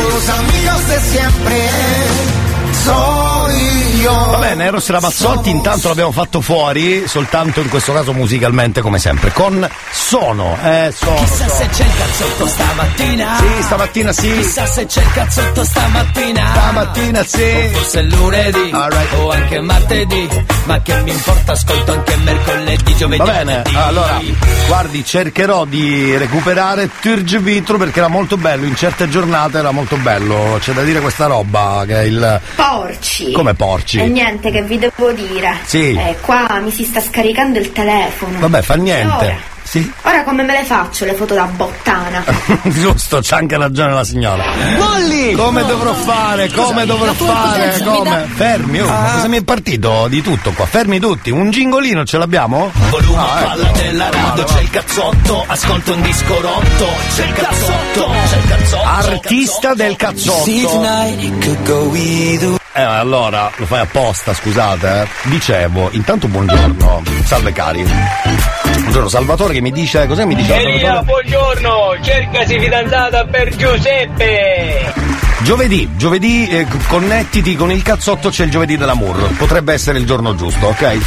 Va 4.30 4.38
bene, 4.38 4.66
Eros 4.66 4.90
Ramazzotti 4.90 5.50
intanto 5.50 5.88
l'abbiamo 5.90 6.12
fatto 6.12 6.42
fuori, 6.42 7.08
soltanto 7.08 7.60
in 7.62 7.70
questo 7.70 7.94
caso 7.94 8.14
musicalmente 8.14 8.82
come 8.82 8.98
sempre, 8.98 9.32
con 9.32 9.68
Sono, 9.92 10.58
eh, 10.64 10.94
Sono. 10.96 11.16
Chissà 11.16 11.48
sono. 11.48 11.60
se 11.60 11.68
c'è 11.68 11.86
il 11.86 11.96
cazzotto 11.98 12.48
stamattina. 12.48 13.38
Sì, 13.38 13.64
stamattina 13.64 14.12
sì. 14.14 14.32
Chissà 14.34 14.66
se 14.66 14.86
c'è 14.86 15.02
il 15.02 15.12
cazzotto 15.12 15.64
stamattina. 15.64 16.52
Stamattina 16.54 17.24
sì. 17.24 17.42
O 17.42 17.70
forse 17.70 18.02
lunedì. 18.04 18.72
O 19.18 19.30
anche 19.30 19.60
martedì. 19.62 20.30
Ma 20.66 20.82
che 20.82 21.02
mi 21.02 21.12
importa, 21.12 21.52
ascolto 21.54 21.92
anche 21.92 22.16
mercoledì, 22.18 22.96
giovedì. 22.96 23.18
Va 23.18 23.32
bene, 23.32 23.64
allora, 23.74 24.22
guardi, 24.68 25.04
cercherò 25.04 25.66
di 25.66 26.16
recuperare 26.16 26.90
Turge 27.02 27.40
Vitro 27.40 27.78
perché 27.78 28.00
era 28.00 28.08
molto 28.08 28.38
bello, 28.38 28.66
in 28.66 28.76
certe 28.76 29.10
giornate 29.10 29.58
era 29.58 29.72
molto 29.72 29.96
bello, 29.98 30.58
c'è 30.62 30.74
da 30.74 30.84
dire 30.84 31.00
questa 31.00 31.26
roba 31.26 31.84
che 31.88 31.96
è 31.96 32.04
il... 32.04 32.42
Porci. 32.56 33.29
Come 33.32 33.54
porci? 33.54 34.00
E 34.00 34.08
niente, 34.08 34.52
che 34.52 34.62
vi 34.64 34.78
devo 34.78 35.12
dire? 35.12 35.56
Sì. 35.66 35.94
Eh, 35.96 36.18
qua 36.22 36.60
mi 36.64 36.72
si 36.72 36.84
sta 36.84 37.00
scaricando 37.02 37.60
il 37.60 37.72
telefono. 37.72 38.40
Vabbè, 38.40 38.62
fa 38.62 38.76
niente. 38.76 39.26
ora? 39.26 39.58
Sì. 39.70 39.92
Ora 40.02 40.24
come 40.24 40.42
me 40.42 40.54
le 40.54 40.64
faccio 40.64 41.06
le 41.06 41.14
foto 41.14 41.36
da 41.36 41.44
bottana? 41.44 42.24
Giusto, 42.64 43.20
c'ha 43.22 43.36
anche 43.38 43.56
ragione 43.56 43.94
la 43.94 44.04
signora. 44.04 44.44
Molli! 44.80 45.34
Come 45.34 45.64
dovrò 45.64 45.94
fare? 45.94 46.50
Come 46.50 46.88
dovrò 46.88 47.14
fare? 47.14 47.80
Come? 47.84 48.26
Fermi, 48.34 48.80
oh, 48.82 48.88
ma 48.88 49.12
cosa 49.14 49.28
mi 49.28 49.38
è 49.38 49.44
partito 49.44 50.08
di 50.08 50.24
tutto 50.24 50.54
qua? 50.54 50.66
Fermi 50.66 51.00
tutti, 51.00 51.30
un 51.30 51.52
gingolino 51.52 52.04
ce 52.04 52.18
l'abbiamo? 52.18 52.72
Volume 52.90 53.18
Ah, 53.20 53.38
ecco. 53.38 53.48
palla 53.48 53.72
della 53.74 54.10
radio, 54.10 54.44
c'è 54.46 54.62
il 54.62 54.70
cazzotto, 54.72 55.44
ascolto 55.46 55.94
un 55.94 56.02
disco 56.02 56.42
rotto, 56.42 56.88
c'è 57.16 57.26
il 57.26 57.34
cazzotto, 57.34 58.12
c'è 58.28 58.38
il 58.38 58.48
cazzotto. 58.48 58.84
Artista 58.88 59.74
del 59.76 59.96
cazzotto. 59.98 60.50
Eh, 62.80 62.84
allora, 62.84 63.52
lo 63.58 63.66
fai 63.66 63.82
apposta, 63.82 64.34
scusate. 64.34 65.02
eh. 65.02 65.08
Dicevo, 65.24 65.90
intanto 65.92 66.30
buongiorno. 66.30 67.04
Salve 67.26 67.52
cari. 67.52 67.84
Buongiorno 67.84 69.10
Salvatore 69.10 69.54
che 69.54 69.60
mi 69.60 69.74
dice, 69.74 70.08
cos'è 70.08 70.24
mi 70.24 70.34
dice? 70.34 70.56
Elia, 70.56 71.04
buongiorno, 71.04 71.98
cercasi 72.02 72.58
fidanzata 72.58 73.26
per 73.26 73.54
Giuseppe. 73.54 74.94
Giovedì, 75.40 75.90
giovedì 75.98 76.48
eh, 76.48 76.66
connettiti 76.88 77.58
con 77.58 77.70
il 77.70 77.82
cazzotto, 77.82 78.30
c'è 78.30 78.46
il 78.46 78.52
giovedì 78.52 78.78
dell'amour. 78.78 79.36
Potrebbe 79.36 79.74
essere 79.74 80.00
il 80.00 80.06
giorno 80.06 80.34
giusto, 80.36 80.68
ok? 80.68 80.98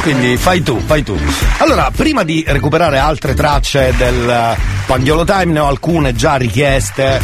Quindi 0.00 0.38
fai 0.38 0.62
tu, 0.62 0.80
fai 0.80 1.02
tu. 1.02 1.18
Allora, 1.58 1.90
prima 1.94 2.22
di 2.22 2.42
recuperare 2.46 2.96
altre 2.96 3.34
tracce 3.34 3.92
del 3.98 4.56
Pagliolo 4.86 5.24
Time, 5.24 5.46
ne 5.46 5.58
ho 5.58 5.66
alcune 5.66 6.14
già 6.14 6.36
richieste. 6.36 7.20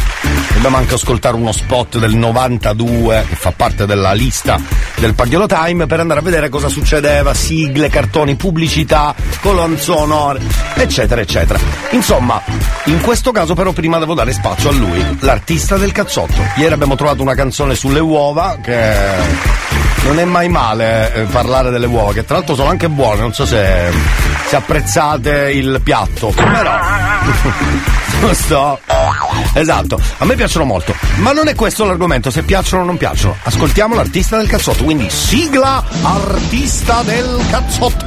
Dobbiamo 0.53 0.75
anche 0.75 0.95
ascoltare 0.95 1.35
uno 1.35 1.53
spot 1.53 1.97
del 1.97 2.13
92 2.13 3.25
che 3.29 3.35
fa 3.35 3.53
parte 3.55 3.85
della 3.85 4.11
lista 4.11 4.59
del 4.95 5.13
Pagliolo 5.13 5.47
Time 5.47 5.85
per 5.85 6.01
andare 6.01 6.19
a 6.19 6.23
vedere 6.23 6.49
cosa 6.49 6.67
succedeva, 6.67 7.33
sigle, 7.33 7.89
cartoni, 7.89 8.35
pubblicità, 8.35 9.15
colonne 9.41 9.77
sonore, 9.77 10.41
eccetera, 10.75 11.21
eccetera. 11.21 11.57
Insomma, 11.91 12.41
in 12.85 12.99
questo 13.01 13.31
caso 13.31 13.53
però 13.53 13.71
prima 13.71 13.97
devo 13.97 14.13
dare 14.13 14.33
spazio 14.33 14.69
a 14.69 14.73
lui, 14.73 15.17
l'artista 15.21 15.77
del 15.77 15.93
cazzotto. 15.93 16.41
Ieri 16.57 16.73
abbiamo 16.73 16.95
trovato 16.95 17.21
una 17.21 17.33
canzone 17.33 17.75
sulle 17.75 17.99
uova 17.99 18.57
che 18.61 18.93
non 20.03 20.19
è 20.19 20.25
mai 20.25 20.49
male 20.49 21.13
eh, 21.13 21.21
parlare 21.23 21.69
delle 21.69 21.85
uova, 21.85 22.11
che 22.11 22.25
tra 22.25 22.35
l'altro 22.35 22.55
sono 22.55 22.69
anche 22.69 22.89
buone, 22.89 23.21
non 23.21 23.33
so 23.33 23.45
se, 23.45 23.89
se 24.47 24.55
apprezzate 24.55 25.51
il 25.51 25.79
piatto, 25.81 26.27
però 26.35 26.77
non 28.21 28.35
sto. 28.35 28.79
Esatto, 29.53 29.99
a 30.17 30.25
me 30.25 30.35
piacciono 30.35 30.65
molto, 30.65 30.95
ma 31.17 31.31
non 31.31 31.47
è 31.47 31.55
questo 31.55 31.85
l'argomento, 31.85 32.31
se 32.31 32.43
piacciono 32.43 32.83
o 32.83 32.85
non 32.85 32.97
piacciono. 32.97 33.37
Ascoltiamo 33.43 33.95
l'artista 33.95 34.37
del 34.37 34.47
cazzotto, 34.47 34.83
quindi 34.83 35.09
sigla 35.09 35.83
artista 36.01 37.01
del 37.03 37.39
cazzotto. 37.49 38.05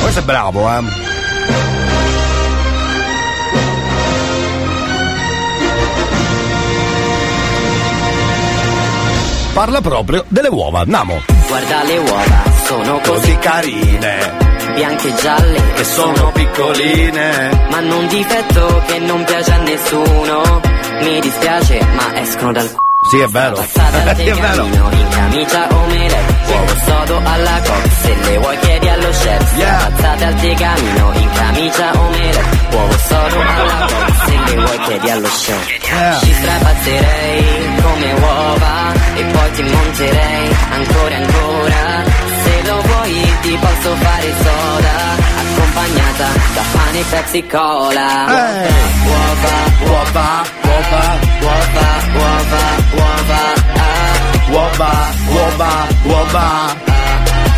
Questo 0.00 0.20
è 0.20 0.22
bravo, 0.24 0.68
eh. 0.68 2.01
Parla 9.52 9.80
proprio 9.82 10.24
delle 10.28 10.48
uova, 10.48 10.80
andiamo. 10.80 11.20
Guarda 11.46 11.82
le 11.84 11.98
uova, 11.98 12.42
sono 12.64 12.98
così 13.00 13.36
carine, 13.38 14.32
bianche 14.74 15.08
e 15.08 15.14
gialle, 15.14 15.62
che 15.74 15.84
sono 15.84 16.30
piccoline. 16.32 17.66
ma 17.70 17.76
hanno 17.76 17.98
un 17.98 18.06
difetto 18.08 18.82
che 18.86 18.98
non 19.00 19.22
piace 19.24 19.52
a 19.52 19.58
nessuno. 19.58 20.60
Mi 21.02 21.20
dispiace, 21.20 21.80
ma 21.94 22.18
escono 22.18 22.52
dal 22.52 22.66
c***o. 22.66 22.76
Sì, 23.10 23.18
è 23.18 23.26
vero. 23.26 23.54
Passata 23.56 24.02
al 24.02 24.08
è 24.16 24.32
vero. 24.32 24.64
in 24.64 25.08
camicia 25.10 25.66
omelette, 25.70 26.34
uovo 26.46 26.74
sodo 26.86 27.20
alla 27.22 27.60
cox, 27.62 28.00
se 28.00 28.14
le 28.14 28.38
vuoi 28.38 28.58
chiedi 28.58 28.88
allo 28.88 29.08
chef. 29.10 29.54
Passate 29.58 30.24
al 30.24 30.34
tegamino, 30.36 31.12
in 31.14 31.30
camicia 31.34 31.90
omelette, 31.94 32.58
uovo 32.70 32.98
sodo 33.06 33.40
alla 33.40 33.86
cox, 33.86 34.24
se 34.24 34.38
le 34.46 34.54
vuoi 34.62 34.78
chiedi 34.86 35.10
allo 35.10 35.28
chef. 35.28 36.20
Ci 36.24 36.32
strapazzerei 36.32 37.44
come 37.82 38.12
uova 38.14 38.81
e 39.22 39.24
poi 39.24 39.50
ti 39.52 39.62
monterei 39.62 40.48
ancora 40.78 41.14
e 41.14 41.22
ancora. 41.22 42.04
Se 42.42 42.68
lo 42.68 42.80
vuoi 42.80 43.32
ti 43.42 43.58
posso 43.60 43.96
fare 43.96 44.32
soda, 44.42 44.94
accompagnata 45.42 46.26
da 46.54 46.62
pane 46.72 47.00
e 47.00 47.04
Pepsi 47.10 47.42
Cola. 47.46 48.10
Uova, 49.10 49.54
uova, 49.90 50.28
uova, 50.68 51.02
uova, 51.40 51.88
uova, 52.20 52.62
uova, 53.00 53.42
ah. 53.74 54.50
Uova, 54.50 54.90
uova, 55.28 55.70
uova. 56.04 56.91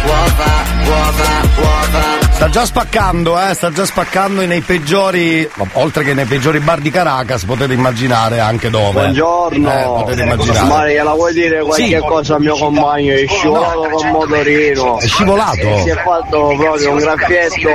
Uova, 0.04 0.44
uova, 0.86 1.24
uova. 1.56 2.22
Sta 2.34 2.48
già 2.48 2.64
spaccando, 2.66 3.40
eh, 3.40 3.54
sta 3.54 3.70
già 3.70 3.84
spaccando 3.86 4.44
nei 4.44 4.60
peggiori, 4.60 5.48
oltre 5.74 6.02
che 6.02 6.14
nei 6.14 6.24
peggiori 6.24 6.58
bar 6.58 6.80
di 6.80 6.90
Caracas, 6.90 7.44
potete 7.44 7.72
immaginare 7.74 8.40
anche 8.40 8.70
dove. 8.70 8.90
Buongiorno, 8.90 9.70
Eh, 9.72 9.84
potete 9.84 10.22
immaginare. 10.22 10.66
Maria, 10.66 11.04
la 11.04 11.12
vuoi 11.12 11.32
dire 11.32 11.62
qualche 11.62 11.86
Sì. 11.86 11.96
cosa 11.98 12.34
al 12.34 12.40
mio 12.40 12.56
compagno? 12.56 13.14
È 13.14 13.24
scivolato 13.28 13.88
con 13.88 14.08
motorino. 14.10 14.98
È 14.98 15.06
scivolato? 15.06 15.78
Si 15.82 15.88
è 15.88 16.02
fatto 16.02 16.54
proprio 16.58 16.90
un 16.90 16.96
graffietto 16.96 17.68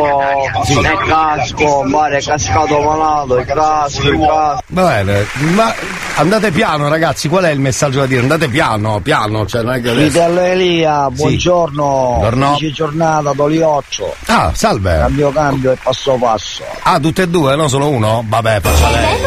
nel 0.82 0.98
casco, 1.08 1.84
Mario 1.84 2.18
è 2.18 2.22
cascato 2.22 2.82
malato, 2.82 3.38
il 3.38 3.46
casco, 3.46 4.02
il 4.10 4.20
casco. 4.20 4.28
Va 4.28 4.62
bene, 4.68 5.26
ma 5.54 5.74
andate 6.20 6.52
piano 6.52 6.88
ragazzi, 6.90 7.28
qual 7.30 7.46
è 7.46 7.50
il 7.52 7.60
messaggio 7.60 8.00
da 8.00 8.06
dire? 8.06 8.22
Andate 8.22 8.50
piano, 8.50 9.00
piano, 9.00 9.46
cioè 9.46 9.64
non 9.64 9.74
è 9.74 9.82
che 9.82 9.90
adesso... 9.90 10.40
Elia, 10.40 11.10
buongiorno. 11.10 12.18
Buongiorno. 12.20 12.58
Giornata, 12.74 13.32
Dolioccio. 13.34 14.16
Ah, 14.26 14.52
salve. 14.54 14.98
Cambio 14.98 15.32
cambio 15.32 15.72
e 15.72 15.78
passo 15.82 16.18
passo. 16.20 16.64
Ah, 16.84 17.00
tutte 17.00 17.24
e 17.24 17.28
due, 17.28 17.56
no? 17.56 17.68
Solo 17.68 17.90
uno? 17.90 18.24
Vabbè, 18.28 18.60
faccia 18.62 18.90
lei. 18.90 19.18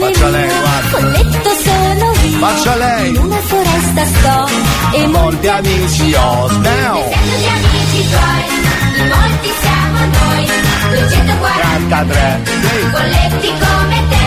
Faccia 0.00 0.28
lei, 0.28 0.48
guarda. 0.48 0.98
Faccia 2.38 2.76
lei. 2.76 3.08
In 3.10 3.18
una 3.18 3.36
foresta 3.36 4.04
sto. 4.04 4.96
E 4.96 5.06
Molti 5.06 5.48
amici 5.48 6.14
ho. 6.14 6.48
Now. 6.48 7.08
gli 7.08 7.46
amici 7.46 8.08
tuoi. 8.08 9.08
Molti 9.08 9.52
siamo 9.60 9.98
noi. 9.98 10.46
243. 10.90 12.40
Folletti 12.90 13.48
come 13.48 14.06
te. 14.08 14.21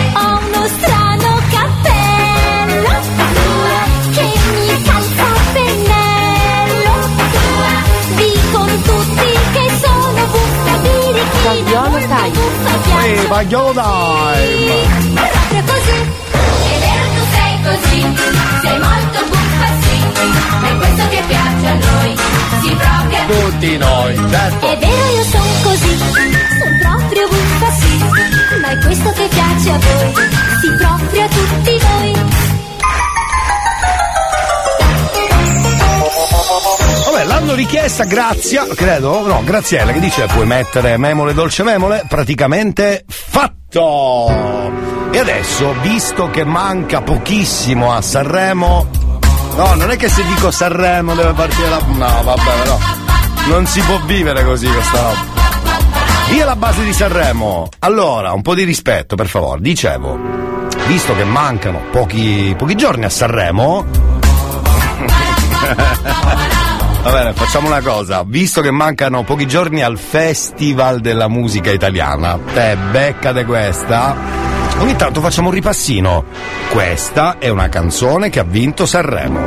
Ehi, 13.06 13.26
Pagliolo 13.28 13.72
time. 13.72 14.82
Proprio 15.14 15.62
così. 15.70 15.98
È 16.72 16.76
vero 16.82 17.06
tu 17.14 17.22
sei 17.34 17.54
così. 17.66 18.00
Sei 18.62 18.78
molto 18.80 19.18
buffa 19.30 19.68
sì. 19.80 19.96
Ma 20.60 20.68
è 20.68 20.76
questo 20.76 21.08
che 21.10 21.22
piace 21.28 21.66
a 21.68 21.74
noi. 21.86 22.16
Si 22.62 22.70
proprio. 22.74 23.20
Tutti 23.28 23.76
noi, 23.76 24.16
certo. 24.28 24.66
È 24.66 24.78
vero 24.78 25.06
io 25.14 25.22
sono 25.22 25.54
così. 25.62 25.98
Sono 26.58 26.78
proprio 26.82 27.28
buffa 27.28 27.70
sì. 27.78 27.94
Ma 28.60 28.68
è 28.70 28.78
questo 28.78 29.12
che 29.12 29.28
piace 29.28 29.70
a 29.70 29.78
voi. 29.78 30.12
Sì 30.60 30.68
proprio 30.76 31.22
a 31.22 31.28
tutti 31.28 31.78
noi. 31.86 32.25
Vabbè, 37.16 37.28
l'hanno 37.28 37.54
richiesta 37.54 38.04
Grazia, 38.04 38.66
credo, 38.74 39.26
no, 39.26 39.42
Graziella 39.42 39.92
che 39.92 40.00
dice 40.00 40.26
puoi 40.26 40.44
mettere 40.44 40.98
memole 40.98 41.32
dolce 41.32 41.62
memole, 41.62 42.04
praticamente 42.06 43.06
fatto! 43.08 44.70
E 45.10 45.18
adesso, 45.18 45.74
visto 45.80 46.28
che 46.28 46.44
manca 46.44 47.00
pochissimo 47.00 47.94
a 47.94 48.02
Sanremo, 48.02 48.90
no, 49.56 49.74
non 49.76 49.90
è 49.90 49.96
che 49.96 50.10
se 50.10 50.26
dico 50.26 50.50
Sanremo 50.50 51.14
deve 51.14 51.32
partire 51.32 51.70
la... 51.70 51.80
no, 51.86 52.22
vabbè, 52.22 52.66
no. 52.66 52.78
Non 53.46 53.64
si 53.64 53.80
può 53.80 53.98
vivere 54.04 54.44
così 54.44 54.66
questa 54.66 55.00
roba. 55.00 55.24
Via 56.28 56.44
la 56.44 56.56
base 56.56 56.84
di 56.84 56.92
Sanremo. 56.92 57.70
Allora, 57.78 58.34
un 58.34 58.42
po' 58.42 58.54
di 58.54 58.64
rispetto, 58.64 59.16
per 59.16 59.28
favore. 59.28 59.62
Dicevo, 59.62 60.18
visto 60.86 61.16
che 61.16 61.24
mancano 61.24 61.80
pochi, 61.90 62.54
pochi 62.58 62.74
giorni 62.74 63.06
a 63.06 63.08
Sanremo. 63.08 63.86
Va 67.06 67.12
bene, 67.12 67.34
facciamo 67.34 67.68
una 67.68 67.80
cosa. 67.82 68.24
Visto 68.26 68.60
che 68.60 68.72
mancano 68.72 69.22
pochi 69.22 69.46
giorni 69.46 69.80
al 69.80 69.96
Festival 69.96 70.98
della 70.98 71.28
musica 71.28 71.70
italiana, 71.70 72.36
te 72.52 72.76
beccate 72.90 73.44
questa. 73.44 74.16
Ogni 74.80 74.96
tanto 74.96 75.20
facciamo 75.20 75.46
un 75.46 75.54
ripassino. 75.54 76.24
Questa 76.68 77.38
è 77.38 77.48
una 77.48 77.68
canzone 77.68 78.28
che 78.28 78.40
ha 78.40 78.42
vinto 78.42 78.86
Sanremo. 78.86 79.38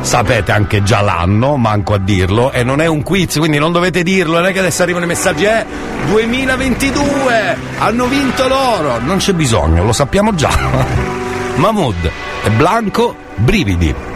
Sapete 0.00 0.50
anche 0.50 0.82
già 0.82 1.00
l'anno, 1.00 1.56
manco 1.56 1.94
a 1.94 1.98
dirlo, 1.98 2.50
e 2.50 2.64
non 2.64 2.80
è 2.80 2.86
un 2.86 3.04
quiz, 3.04 3.36
quindi 3.38 3.58
non 3.58 3.70
dovete 3.70 4.02
dirlo, 4.02 4.38
non 4.38 4.46
è 4.46 4.52
che 4.52 4.58
adesso 4.58 4.82
arrivano 4.82 5.04
i 5.04 5.08
messaggi, 5.08 5.44
eh, 5.44 5.64
2022, 6.08 7.56
hanno 7.78 8.06
vinto 8.06 8.48
loro, 8.48 8.98
non 8.98 9.18
c'è 9.18 9.32
bisogno, 9.32 9.84
lo 9.84 9.92
sappiamo 9.92 10.34
già. 10.34 10.50
Mahmood 11.54 12.10
e 12.42 12.50
Blanco, 12.50 13.14
brividi. 13.36 14.15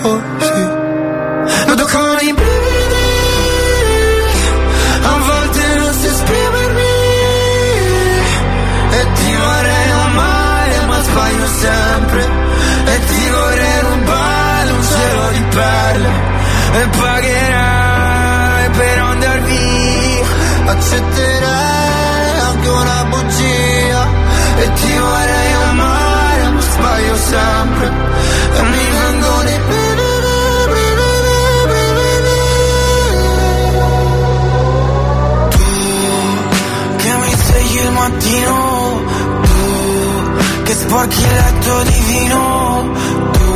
così. 0.00 0.86
Noto 1.66 1.84
con 1.86 2.18
i 2.20 2.32
brividi, 2.32 3.08
a 5.02 5.18
volte 5.28 5.74
non 5.76 5.92
so 5.92 6.06
esprimermi. 6.06 6.96
E 8.90 9.06
ti 9.14 9.36
vorrei 9.44 9.90
amare 10.06 10.76
ma 10.86 11.02
sbaglio 11.02 11.46
sempre. 11.46 12.22
E 12.84 13.06
ti 13.06 13.28
vorrei 13.28 13.80
rubare 13.80 14.70
un 14.70 14.82
cielo 14.82 15.28
di 15.32 15.42
perle. 15.56 16.10
E 16.72 16.88
pagherai 17.00 18.70
per 18.70 18.98
andar 18.98 19.40
via. 19.42 20.26
Accetterai 20.72 22.38
anche 22.48 22.68
una 22.68 23.04
bugia. 23.10 24.06
E 24.58 24.72
ti 24.72 24.98
vorrei 24.98 25.52
amare 25.70 26.48
ma 26.50 26.60
sbaglio 26.60 27.16
sempre. 27.16 27.86
E 28.58 28.62
mi 28.62 28.84
vengono 28.90 29.48
i 29.48 29.58
che 29.68 29.77
svegli 37.68 37.84
il 37.84 37.90
mattino, 37.92 39.02
tu 39.42 40.62
che 40.64 40.72
sporchi 40.74 41.20
il 41.20 41.32
letto 41.32 41.82
di 41.82 42.00
vino, 42.06 42.90
tu 43.32 43.52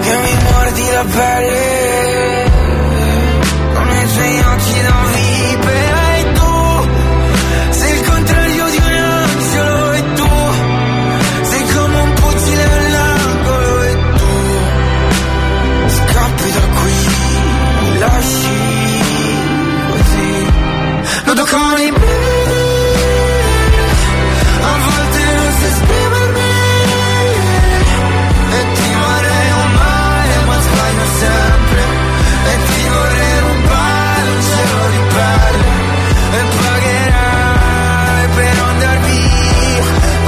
che 0.00 0.16
mi 0.22 0.34
mordi 0.50 0.90
la 0.92 1.04
pelle, 1.04 2.37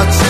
via 0.01 0.30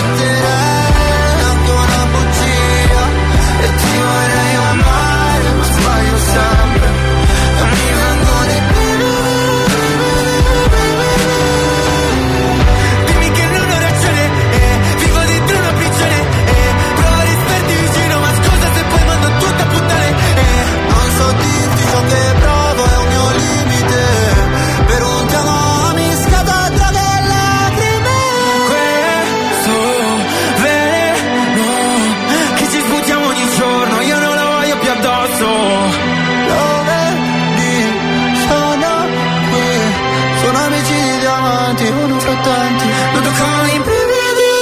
diamanti, 41.81 42.03
uno 42.03 42.19
fra 42.19 42.35
tanti. 42.35 42.85
Toccano 43.21 43.65
i 43.65 43.79
brividi, 43.79 44.59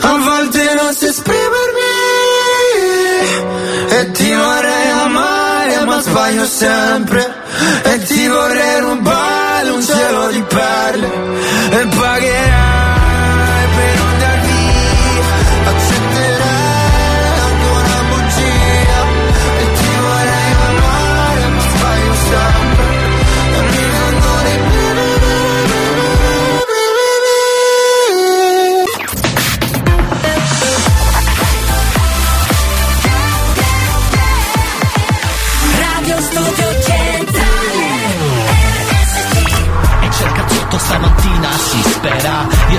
a 0.00 0.18
volte 0.18 0.74
non 0.74 0.94
so 0.94 1.06
esprimermi. 1.06 1.92
E 3.88 4.10
ti 4.12 4.34
vorrei 4.34 4.90
amare, 4.90 5.84
ma 5.84 6.00
sbaglio 6.00 6.46
sempre. 6.46 7.42
E 7.84 8.02
ti 8.04 8.26
vorrei 8.26 8.80
rubare 8.80 9.68
un 9.70 9.82
cielo 9.82 10.30
di 10.30 10.42
perle. 10.42 11.10
E 11.70 11.86
pagherai 11.86 12.43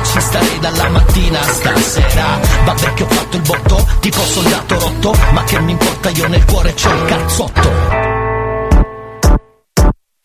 ci 0.06 0.22
starei 0.22 0.60
dalla 0.60 0.90
mattina 0.90 1.42
stasera 1.42 2.40
Vabbè 2.66 2.94
che 2.94 3.04
ho 3.04 3.08
fatto 3.08 3.36
il 3.36 3.42
botto, 3.44 3.88
tipo 4.00 4.22
soldato 4.22 4.80
rotto 4.80 5.16
Ma 5.32 5.44
che 5.44 5.60
mi 5.60 5.72
importa, 5.72 6.10
io 6.10 6.28
nel 6.28 6.46
cuore 6.46 6.74
c'ho 6.74 6.92
il 6.92 7.06
cazzotto 7.06 8.24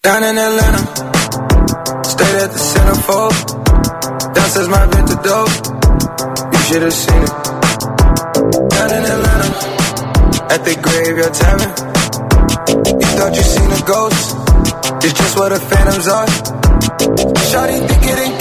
Down 0.03 0.25
in 0.25 0.39
Atlanta, 0.39 2.03
stayed 2.05 2.37
at 2.37 2.51
the 2.53 2.59
centerfold. 2.59 3.37
Downstairs 4.33 4.69
my 4.69 4.87
vintage 4.87 5.23
dope, 5.23 5.53
you 6.55 6.59
should 6.65 6.83
have 6.89 6.93
seen 6.95 7.23
it. 7.23 7.35
Down 8.73 8.91
in 8.97 9.05
Atlanta, 9.05 9.49
at 10.55 10.65
the 10.65 10.75
graveyard 10.81 11.35
tavern. 11.35 11.73
You 12.99 13.09
thought 13.13 13.37
you 13.37 13.43
seen 13.43 13.71
a 13.71 13.83
ghost, 13.85 14.37
it's 15.05 15.13
just 15.13 15.37
what 15.37 15.51
the 15.51 15.61
phantoms 15.61 16.09
are. 16.09 16.27
Shawty 17.53 17.87
think 17.87 18.03
it 18.03 18.19
in 18.25 18.40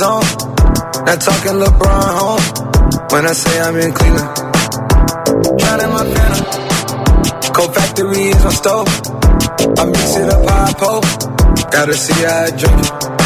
zone. 0.00 0.24
Not 1.04 1.20
talking 1.20 1.56
LeBron 1.60 2.08
home. 2.20 2.46
When 3.12 3.26
I 3.26 3.32
say 3.32 3.60
I'm 3.60 3.76
in 3.76 3.92
Cleveland. 3.92 4.30
Drowning 5.60 5.92
my 5.96 6.04
phantom. 6.14 7.52
Cold 7.52 7.74
factory 7.74 8.24
is 8.32 8.42
my 8.44 8.52
stove. 8.60 8.88
I 9.80 9.84
mix 9.84 10.16
it 10.16 10.28
up 10.34 10.48
I 10.48 10.72
pole. 10.80 11.04
Gotta 11.70 11.94
see 11.94 12.20
how 12.24 12.44
I 12.44 12.50
drink 12.50 12.80
it. 12.80 13.19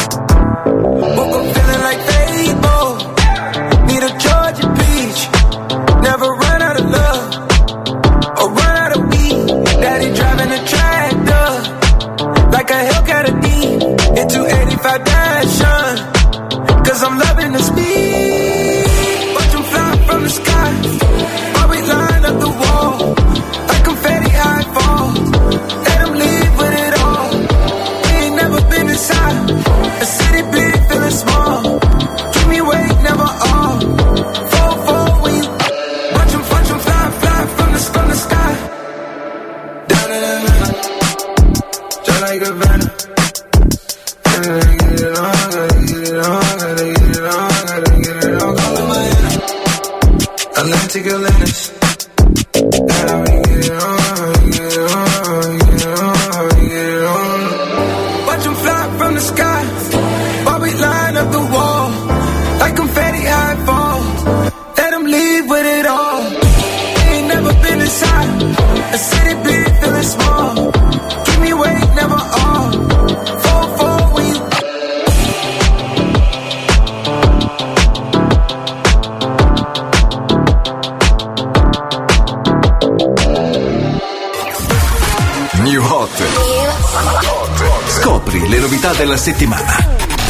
Settimana. 89.24 89.78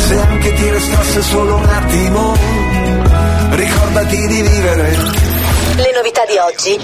Se 0.06 0.20
anche 0.20 0.54
ti 0.54 0.70
restasse 0.70 1.22
solo 1.22 1.56
un 1.56 1.68
attimo, 1.68 2.36
ricordati 3.50 4.26
di 4.28 4.40
vivere. 4.40 4.96
Le 5.74 5.92
novità 5.96 6.22
di 6.24 6.38
oggi. 6.38 6.78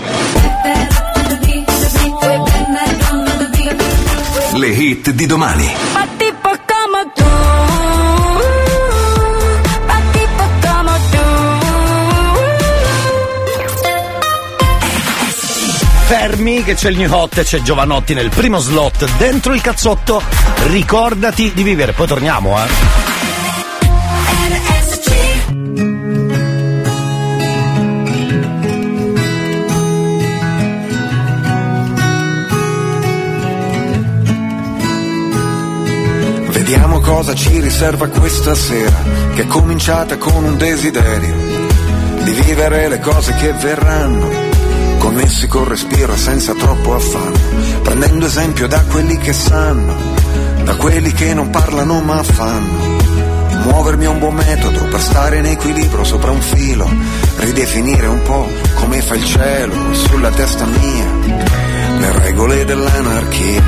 Le 4.58 4.66
hit 4.66 5.10
di 5.10 5.26
domani. 5.26 5.89
Fermi 16.40 16.64
che 16.64 16.72
c'è 16.72 16.88
il 16.88 16.96
New 16.96 17.12
Hot 17.12 17.36
e 17.36 17.42
c'è 17.42 17.60
Giovanotti 17.60 18.14
nel 18.14 18.30
primo 18.30 18.60
slot 18.60 19.06
dentro 19.18 19.52
il 19.52 19.60
cazzotto. 19.60 20.22
Ricordati 20.68 21.52
di 21.52 21.62
vivere. 21.62 21.92
Poi 21.92 22.06
torniamo, 22.06 22.56
eh. 22.56 22.68
Vediamo 36.48 37.00
cosa 37.00 37.34
ci 37.34 37.60
riserva 37.60 38.08
questa 38.08 38.54
sera, 38.54 38.96
che 39.34 39.42
è 39.42 39.46
cominciata 39.46 40.16
con 40.16 40.42
un 40.42 40.56
desiderio 40.56 41.34
di 42.22 42.32
vivere 42.32 42.88
le 42.88 43.00
cose 43.00 43.34
che 43.34 43.52
verranno, 43.52 44.49
connessi 45.00 45.46
col 45.48 45.64
respiro 45.64 46.12
e 46.12 46.18
senza 46.18 46.52
troppo 46.52 46.94
affanno, 46.94 47.38
prendendo 47.82 48.26
esempio 48.26 48.68
da 48.68 48.82
quelli 48.82 49.16
che 49.16 49.32
sanno, 49.32 49.96
da 50.62 50.76
quelli 50.76 51.10
che 51.12 51.32
non 51.32 51.48
parlano 51.48 52.00
ma 52.02 52.22
fanno. 52.22 52.98
Muovermi 53.64 54.04
è 54.04 54.08
un 54.08 54.18
buon 54.18 54.34
metodo 54.34 54.84
per 54.84 55.00
stare 55.00 55.38
in 55.38 55.46
equilibrio 55.46 56.04
sopra 56.04 56.30
un 56.30 56.40
filo, 56.42 56.88
ridefinire 57.38 58.06
un 58.06 58.22
po' 58.22 58.46
come 58.74 59.00
fa 59.00 59.14
il 59.14 59.24
cielo 59.24 59.94
sulla 59.94 60.30
testa 60.30 60.66
mia, 60.66 61.10
le 61.98 62.12
regole 62.20 62.64
dell'anarchia. 62.66 63.62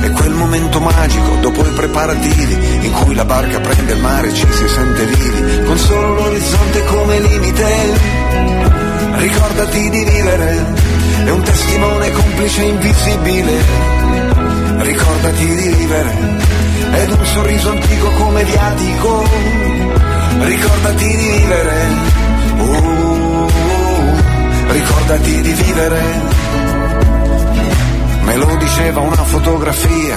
È 0.00 0.10
quel 0.10 0.32
momento 0.32 0.80
magico 0.80 1.36
dopo 1.40 1.66
i 1.66 1.70
preparativi 1.70 2.86
in 2.86 2.92
cui 2.92 3.14
la 3.14 3.24
barca 3.24 3.58
prende 3.58 3.94
il 3.94 4.00
mare 4.00 4.28
e 4.28 4.34
ci 4.34 4.46
si 4.50 4.68
sente 4.68 5.06
vivi, 5.06 5.64
con 5.64 5.78
solo 5.78 6.14
l'orizzonte 6.14 6.84
come 6.84 7.20
limite. 7.20 8.79
Ricordati 9.20 9.90
di 9.90 10.02
vivere, 10.02 10.64
è 11.26 11.30
un 11.30 11.42
testimone 11.42 12.10
complice 12.10 12.62
invisibile. 12.62 13.52
Ricordati 14.78 15.46
di 15.46 15.68
vivere, 15.74 16.38
ed 16.92 17.10
un 17.10 17.26
sorriso 17.26 17.68
antico 17.68 18.10
come 18.12 18.44
viatico. 18.44 19.24
Ricordati 20.38 21.06
di 21.06 21.16
vivere, 21.16 21.86
uh, 22.60 23.46
ricordati 24.68 25.40
di 25.42 25.52
vivere. 25.52 26.02
Me 28.22 28.36
lo 28.36 28.56
diceva 28.56 29.00
una 29.00 29.24
fotografia 29.24 30.16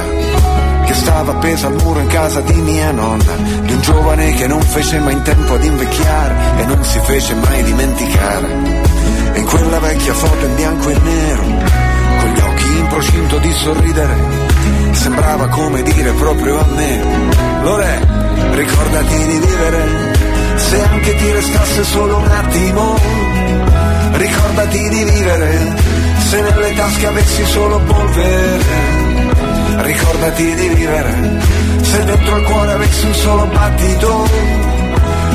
che 0.85 0.93
stava 0.93 1.33
appesa 1.33 1.67
al 1.67 1.73
muro 1.73 1.99
in 1.99 2.07
casa 2.07 2.39
di 2.39 2.53
mia 2.53 2.91
nonna, 2.91 3.35
di 3.63 3.73
un 3.73 3.81
giovane 3.81 4.33
che 4.33 4.47
non 4.47 4.61
fece 4.61 4.99
mai 4.99 5.13
in 5.13 5.21
tempo 5.23 5.55
ad 5.55 5.63
invecchiare 5.65 6.61
e 6.61 6.65
non 6.65 6.81
si 6.85 6.99
fece 6.99 7.33
mai 7.33 7.63
dimenticare. 7.63 8.92
E 9.33 9.39
in 9.39 9.45
quella 9.45 9.79
vecchia 9.79 10.13
foto 10.13 10.45
in 10.45 10.55
bianco 10.55 10.89
e 10.89 10.99
nero, 10.99 11.43
con 12.19 12.29
gli 12.33 12.39
occhi 12.39 12.77
in 12.77 12.87
procinto 12.87 13.37
di 13.37 13.51
sorridere, 13.51 14.15
sembrava 14.91 15.47
come 15.47 15.81
dire 15.83 16.11
proprio 16.11 16.59
a 16.59 16.65
me, 16.75 17.01
Lore, 17.61 18.07
ricordati 18.51 19.17
di 19.17 19.39
vivere, 19.39 20.13
se 20.55 20.81
anche 20.81 21.15
ti 21.15 21.31
restasse 21.31 21.83
solo 21.83 22.17
un 22.17 22.27
attimo, 22.27 22.99
ricordati 24.13 24.89
di 24.89 25.03
vivere 25.03 25.93
se 26.33 26.41
nelle 26.41 26.73
tasche 26.73 27.05
avessi 27.05 27.45
solo 27.45 27.79
polvere. 27.79 29.01
Ricordati 29.83 30.55
di 30.55 30.67
vivere, 30.69 31.39
se 31.81 32.05
dentro 32.05 32.37
il 32.37 32.43
cuore 32.45 32.71
avessi 32.71 33.05
un 33.05 33.13
solo 33.13 33.45
battito. 33.45 34.27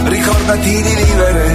Ricordati 0.04 0.82
di 0.82 0.94
vivere, 0.94 1.54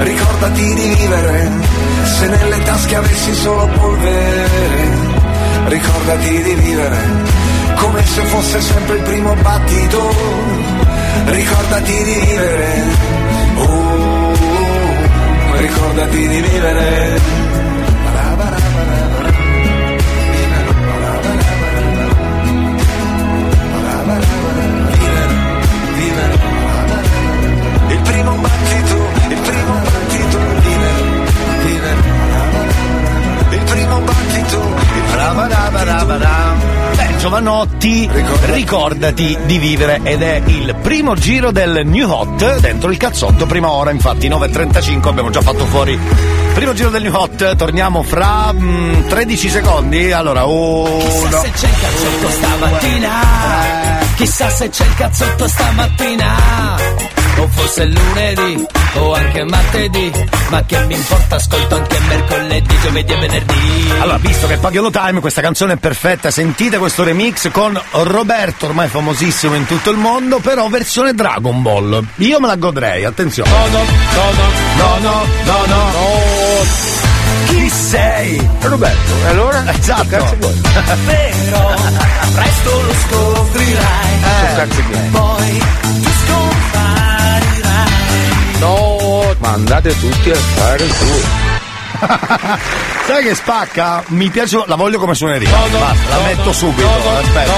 ricordati 0.00 0.74
di 0.74 0.94
vivere, 0.94 1.50
se 2.04 2.26
nelle 2.26 2.62
tasche 2.62 2.96
avessi 2.96 3.34
solo 3.34 3.66
polvere. 3.78 5.10
Ricordati 5.66 6.42
di 6.42 6.54
vivere, 6.54 6.98
come 7.76 8.04
se 8.04 8.22
fosse 8.22 8.60
sempre 8.60 8.96
il 8.96 9.02
primo 9.02 9.34
battito. 9.34 10.14
Ricordati 11.24 11.92
di 11.92 12.20
vivere, 12.20 12.82
oh, 13.56 14.32
ricordati 15.56 16.28
di 16.28 16.40
vivere. 16.40 17.51
Beh, 36.94 37.16
Giovanotti, 37.18 38.08
ricordati 38.52 39.38
di 39.44 39.58
vivere 39.58 40.00
ed 40.02 40.22
è 40.22 40.42
il 40.46 40.74
primo 40.82 41.14
giro 41.14 41.50
del 41.50 41.82
New 41.84 42.08
Hot 42.10 42.58
dentro 42.60 42.90
il 42.90 42.96
cazzotto, 42.98 43.46
prima 43.46 43.70
ora, 43.70 43.90
infatti 43.90 44.28
9.35 44.28 45.08
abbiamo 45.08 45.30
già 45.30 45.40
fatto 45.40 45.64
fuori. 45.66 45.98
Primo 46.54 46.74
giro 46.74 46.90
del 46.90 47.02
New 47.02 47.14
Hot, 47.14 47.56
torniamo 47.56 48.02
fra 48.02 48.52
mm, 48.52 49.08
13 49.08 49.48
secondi. 49.48 50.12
Allora, 50.12 50.42
Chissà 50.42 51.28
uno. 51.28 51.40
se 51.40 51.50
c'è 51.50 51.66
il 51.68 51.74
cazzotto 51.80 52.30
stamattina. 52.30 53.10
Chissà 54.16 54.50
se 54.50 54.68
c'è 54.68 54.84
il 54.84 54.94
cazzotto 54.94 55.48
stamattina. 55.48 56.71
O 57.42 57.48
fosse 57.48 57.84
lunedì 57.86 58.64
o 58.94 59.14
anche 59.14 59.44
martedì. 59.44 60.12
Ma 60.50 60.64
che 60.64 60.78
mi 60.84 60.94
importa, 60.94 61.34
ascolto 61.34 61.74
anche 61.74 61.98
mercoledì, 62.06 62.78
giovedì 62.80 63.12
e 63.12 63.16
venerdì. 63.16 63.92
Allora, 63.98 64.18
visto 64.18 64.46
che 64.46 64.54
è 64.54 64.58
Pagliolo 64.58 64.90
Time, 64.90 65.18
questa 65.18 65.40
canzone 65.40 65.72
è 65.72 65.76
perfetta, 65.76 66.30
sentite 66.30 66.78
questo 66.78 67.02
remix 67.02 67.50
con 67.50 67.80
Roberto, 67.90 68.66
ormai 68.66 68.86
famosissimo 68.86 69.56
in 69.56 69.66
tutto 69.66 69.90
il 69.90 69.96
mondo, 69.96 70.38
però 70.38 70.68
versione 70.68 71.14
Dragon 71.14 71.62
Ball. 71.62 72.04
Io 72.16 72.38
me 72.38 72.46
la 72.46 72.54
godrei, 72.54 73.04
attenzione. 73.04 73.50
No, 73.50 73.66
no, 73.66 73.82
no, 74.14 74.98
no, 75.00 75.24
no, 75.44 75.66
no, 75.66 75.66
no. 75.66 75.90
Chi 77.48 77.68
sei? 77.68 78.48
Roberto, 78.60 79.12
e 79.24 79.26
allora? 79.26 79.64
Esatto. 79.72 80.06
Cazzo 80.06 80.36
vuoi? 80.38 80.60
Vero, 81.06 81.74
presto 82.34 82.82
lo 82.82 82.94
scoprirai. 83.08 84.20
Che 84.20 84.54
cazzo? 84.54 84.82
Poi 85.10 85.58
tu 85.92 86.02
scomparirai. 86.26 86.51
Andate 89.52 89.98
tutti 89.98 90.30
a 90.30 90.34
fare 90.34 90.84
il 90.84 90.94
culo. 90.96 91.50
Sai 93.06 93.22
che 93.22 93.34
spacca? 93.34 94.02
Mi 94.08 94.30
piace, 94.30 94.62
la 94.66 94.74
voglio 94.76 94.98
come 94.98 95.14
suoneria. 95.14 95.50
Basta, 95.50 96.08
la 96.08 96.20
metto 96.24 96.52
subito. 96.52 96.88
Aspetta. 96.88 97.52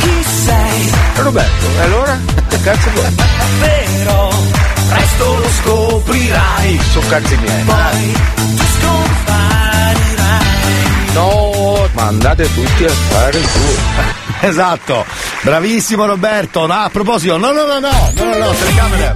Chi 0.00 0.24
sei? 0.44 0.92
Roberto, 1.16 1.66
e 1.76 1.80
allora? 1.82 2.18
Che 2.48 2.60
cazzo 2.60 2.90
vuoi? 2.90 3.14
Vero, 3.60 4.30
presto 4.88 5.38
lo 5.38 5.48
scoprirai. 5.62 6.80
Sono 6.92 7.06
cazzi 7.08 7.36
miei. 7.36 7.62
Poi 7.64 8.12
tu 8.56 8.64
scomparirai. 8.80 10.44
No, 11.14 11.88
ma 11.92 12.02
andate 12.04 12.52
tutti 12.54 12.84
a 12.84 12.90
fare 12.90 13.38
il 13.38 13.48
culo. 13.50 14.24
Esatto, 14.38 15.04
bravissimo 15.40 16.04
Roberto. 16.04 16.66
No, 16.66 16.74
a 16.74 16.90
proposito, 16.90 17.38
no, 17.38 17.52
no, 17.52 17.64
no, 17.64 17.78
no, 17.78 17.88
no, 18.14 18.24
no, 18.24 18.36
no, 18.36 18.50
telecamere. 18.52 19.14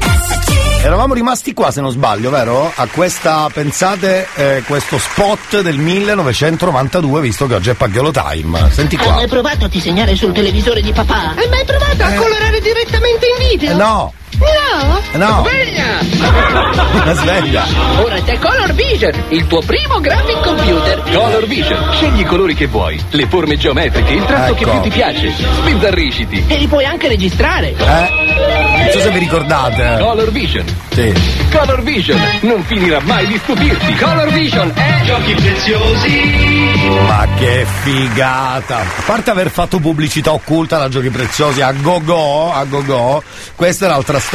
Eravamo 0.83 1.12
rimasti 1.12 1.53
qua, 1.53 1.71
se 1.71 1.83
non 1.83 1.90
sbaglio, 1.90 2.31
vero? 2.31 2.73
A 2.75 2.87
questa, 2.87 3.49
pensate, 3.53 4.27
eh, 4.35 4.62
questo 4.66 4.99
spot 4.99 5.61
del 5.61 5.77
1992, 5.77 7.21
visto 7.21 7.47
che 7.47 7.55
oggi 7.55 7.69
è 7.69 7.75
Pagliolo 7.75 8.11
Time. 8.11 8.71
Senti 8.71 8.97
Hai 8.97 9.05
qua. 9.05 9.12
mai 9.16 9.29
provato 9.29 9.66
a 9.66 9.69
disegnare 9.69 10.16
sul 10.16 10.33
televisore 10.33 10.81
di 10.81 10.90
papà? 10.93 11.35
Hai 11.37 11.49
mai 11.51 11.64
provato 11.66 12.03
a 12.03 12.12
colorare 12.14 12.61
direttamente 12.61 13.27
in 13.27 13.49
video? 13.49 13.71
Eh, 13.73 13.75
no, 13.75 14.14
No? 14.40 15.00
no, 15.18 15.46
Sveglia! 15.46 17.14
sveglia. 17.14 17.64
Ora 17.98 18.20
c'è 18.22 18.38
Color 18.38 18.72
Vision, 18.72 19.12
il 19.29 19.46
tuo 19.46 19.61
primo 19.61 20.00
graphic 20.00 20.40
computer. 20.40 21.03
Color 21.12 21.46
Vision, 21.46 21.92
scegli 21.92 22.20
i 22.20 22.24
colori 22.24 22.55
che 22.55 22.66
vuoi, 22.66 22.98
le 23.11 23.26
forme 23.26 23.57
geometriche, 23.59 24.12
il 24.14 24.24
tratto 24.24 24.55
che 24.55 24.62
Ecco. 24.62 24.70
più 24.70 24.81
ti 24.81 24.90
piace. 24.90 25.31
Sbizzarrisciti. 25.61 26.44
E 26.46 26.57
li 26.57 26.66
puoi 26.68 26.85
anche 26.87 27.09
registrare. 27.09 27.74
Eh? 27.76 28.79
Non 28.81 28.90
so 28.92 29.00
se 29.00 29.11
vi 29.11 29.18
ricordate. 29.18 29.96
Color 29.98 30.31
Vision. 30.31 30.64
Sì. 30.92 31.12
Color 31.53 31.83
Vision 31.83 32.20
non 32.40 32.62
finirà 32.64 33.00
mai 33.03 33.26
di 33.26 33.37
stupirti. 33.42 33.94
Color 33.96 34.31
Vision 34.31 34.72
è 34.74 35.03
giochi 35.05 35.35
preziosi. 35.35 36.68
Ma 37.07 37.26
che 37.37 37.66
figata! 37.83 38.79
A 38.79 39.03
parte 39.05 39.31
aver 39.31 39.50
fatto 39.50 39.79
pubblicità 39.79 40.33
occulta 40.33 40.79
da 40.79 40.88
giochi 40.88 41.11
preziosi 41.11 41.61
a 41.61 41.72
go 41.72 42.00
go, 42.03 42.53
a 42.53 42.64
go 42.64 42.83
go, 42.85 43.22
questa 43.55 43.87
è 43.87 43.88
l'altra 43.88 44.18
storia. 44.18 44.29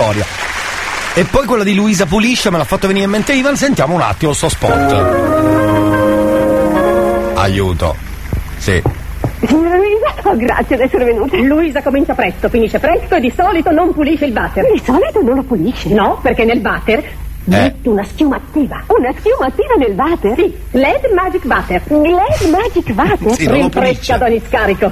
E 1.13 1.23
poi 1.23 1.45
quella 1.45 1.63
di 1.63 1.73
Luisa 1.73 2.05
Puliscia 2.05 2.51
me 2.51 2.57
l'ha 2.57 2.65
fatto 2.65 2.87
venire 2.87 3.05
in 3.05 3.11
mente 3.11 3.33
Ivan, 3.33 3.55
sentiamo 3.55 3.95
un 3.95 4.01
attimo 4.01 4.33
sto 4.33 4.49
spot. 4.49 4.91
Aiuto. 7.35 7.95
Sì. 8.57 8.81
Signora 9.45 9.77
Luisa, 9.77 10.13
oh, 10.23 10.35
grazie 10.35 10.75
di 10.75 10.83
essere 10.83 11.05
venuta. 11.05 11.37
Luisa 11.37 11.81
comincia 11.81 12.13
presto, 12.13 12.49
finisce 12.49 12.79
presto 12.79 13.15
e 13.15 13.21
di 13.21 13.31
solito 13.33 13.71
non 13.71 13.93
pulisce 13.93 14.25
il 14.25 14.33
water. 14.33 14.69
Di 14.69 14.81
solito 14.83 15.21
non 15.21 15.35
lo 15.35 15.43
pulisce? 15.43 15.87
No, 15.89 16.19
perché 16.21 16.43
nel 16.43 16.59
water 16.61 17.01
mette 17.45 17.87
una 17.87 18.03
schiuma 18.03 18.35
attiva. 18.35 18.83
Una 18.87 19.13
schiuma 19.17 19.45
attiva 19.45 19.75
nel 19.77 19.93
water? 19.95 20.35
Sì, 20.35 20.53
LED 20.71 21.11
Magic 21.13 21.45
Water. 21.45 21.81
LED 21.87 22.49
Magic 22.49 22.91
Water? 22.93 23.31
Sì, 23.35 23.49
Rinfresca 23.49 24.15
ad 24.15 24.21
ogni 24.23 24.41
scarico. 24.45 24.91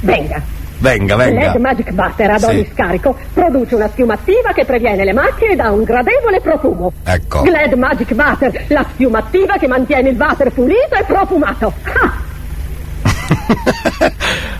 Venga. 0.00 0.56
Venga, 0.80 1.16
venga. 1.16 1.58
Magic 1.58 1.90
Butter 1.90 2.30
ad 2.30 2.38
Sì. 2.38 2.44
ogni 2.46 2.68
scarico 2.72 3.16
produce 3.34 3.74
una 3.74 3.88
schiuma 3.92 4.14
attiva 4.14 4.52
che 4.52 4.64
previene 4.64 5.04
le 5.04 5.12
macchie 5.12 5.50
e 5.50 5.56
dà 5.56 5.70
un 5.70 5.82
gradevole 5.82 6.40
profumo. 6.40 6.92
Ecco. 7.04 7.42
Glad 7.42 7.72
Magic 7.72 8.12
Butter, 8.14 8.64
la 8.68 8.84
schiuma 8.94 9.18
attiva 9.18 9.56
che 9.58 9.66
mantiene 9.66 10.10
il 10.10 10.16
water 10.16 10.50
pulito 10.52 10.94
e 10.94 11.02
profumato. 11.04 11.72
Ah, 12.00 12.26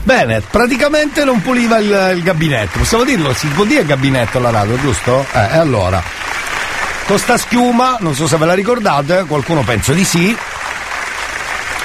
Bene, 0.02 0.42
praticamente 0.50 1.24
non 1.24 1.40
puliva 1.42 1.78
il, 1.78 2.12
il 2.16 2.22
gabinetto. 2.22 2.78
Possiamo 2.78 3.04
dirlo? 3.04 3.32
Si 3.32 3.46
può 3.48 3.64
dire 3.64 3.84
gabinetto 3.84 4.38
alla 4.38 4.50
radio, 4.50 4.76
giusto? 4.78 5.24
Eh, 5.32 5.38
e 5.54 5.58
allora. 5.58 6.02
Con 7.06 7.18
sta 7.18 7.36
schiuma, 7.38 7.96
non 8.00 8.14
so 8.14 8.26
se 8.26 8.36
ve 8.36 8.44
la 8.44 8.54
ricordate, 8.54 9.24
qualcuno 9.26 9.62
penso 9.62 9.92
di 9.92 10.04
sì. 10.04 10.36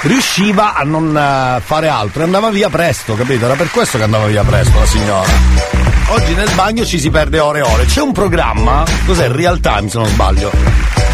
Riusciva 0.04 0.74
a 0.74 0.82
non 0.82 1.16
eh, 1.16 1.60
fare 1.64 1.88
altro 1.88 2.20
e 2.20 2.24
andava 2.24 2.50
via 2.50 2.68
presto, 2.68 3.14
capito? 3.14 3.46
Era 3.46 3.54
per 3.54 3.70
questo 3.70 3.96
che 3.96 4.04
andava 4.04 4.26
via 4.26 4.44
presto 4.44 4.78
la 4.78 4.84
signora. 4.84 5.30
Oggi 6.08 6.34
nel 6.34 6.50
bagno 6.54 6.84
ci 6.84 7.00
si 7.00 7.08
perde 7.08 7.38
ore 7.38 7.60
e 7.60 7.62
ore. 7.62 7.86
C'è 7.86 8.02
un 8.02 8.12
programma, 8.12 8.84
cos'è? 9.06 9.30
Real 9.30 9.60
time 9.60 9.88
se 9.88 9.96
non 9.96 10.06
sbaglio. 10.06 10.52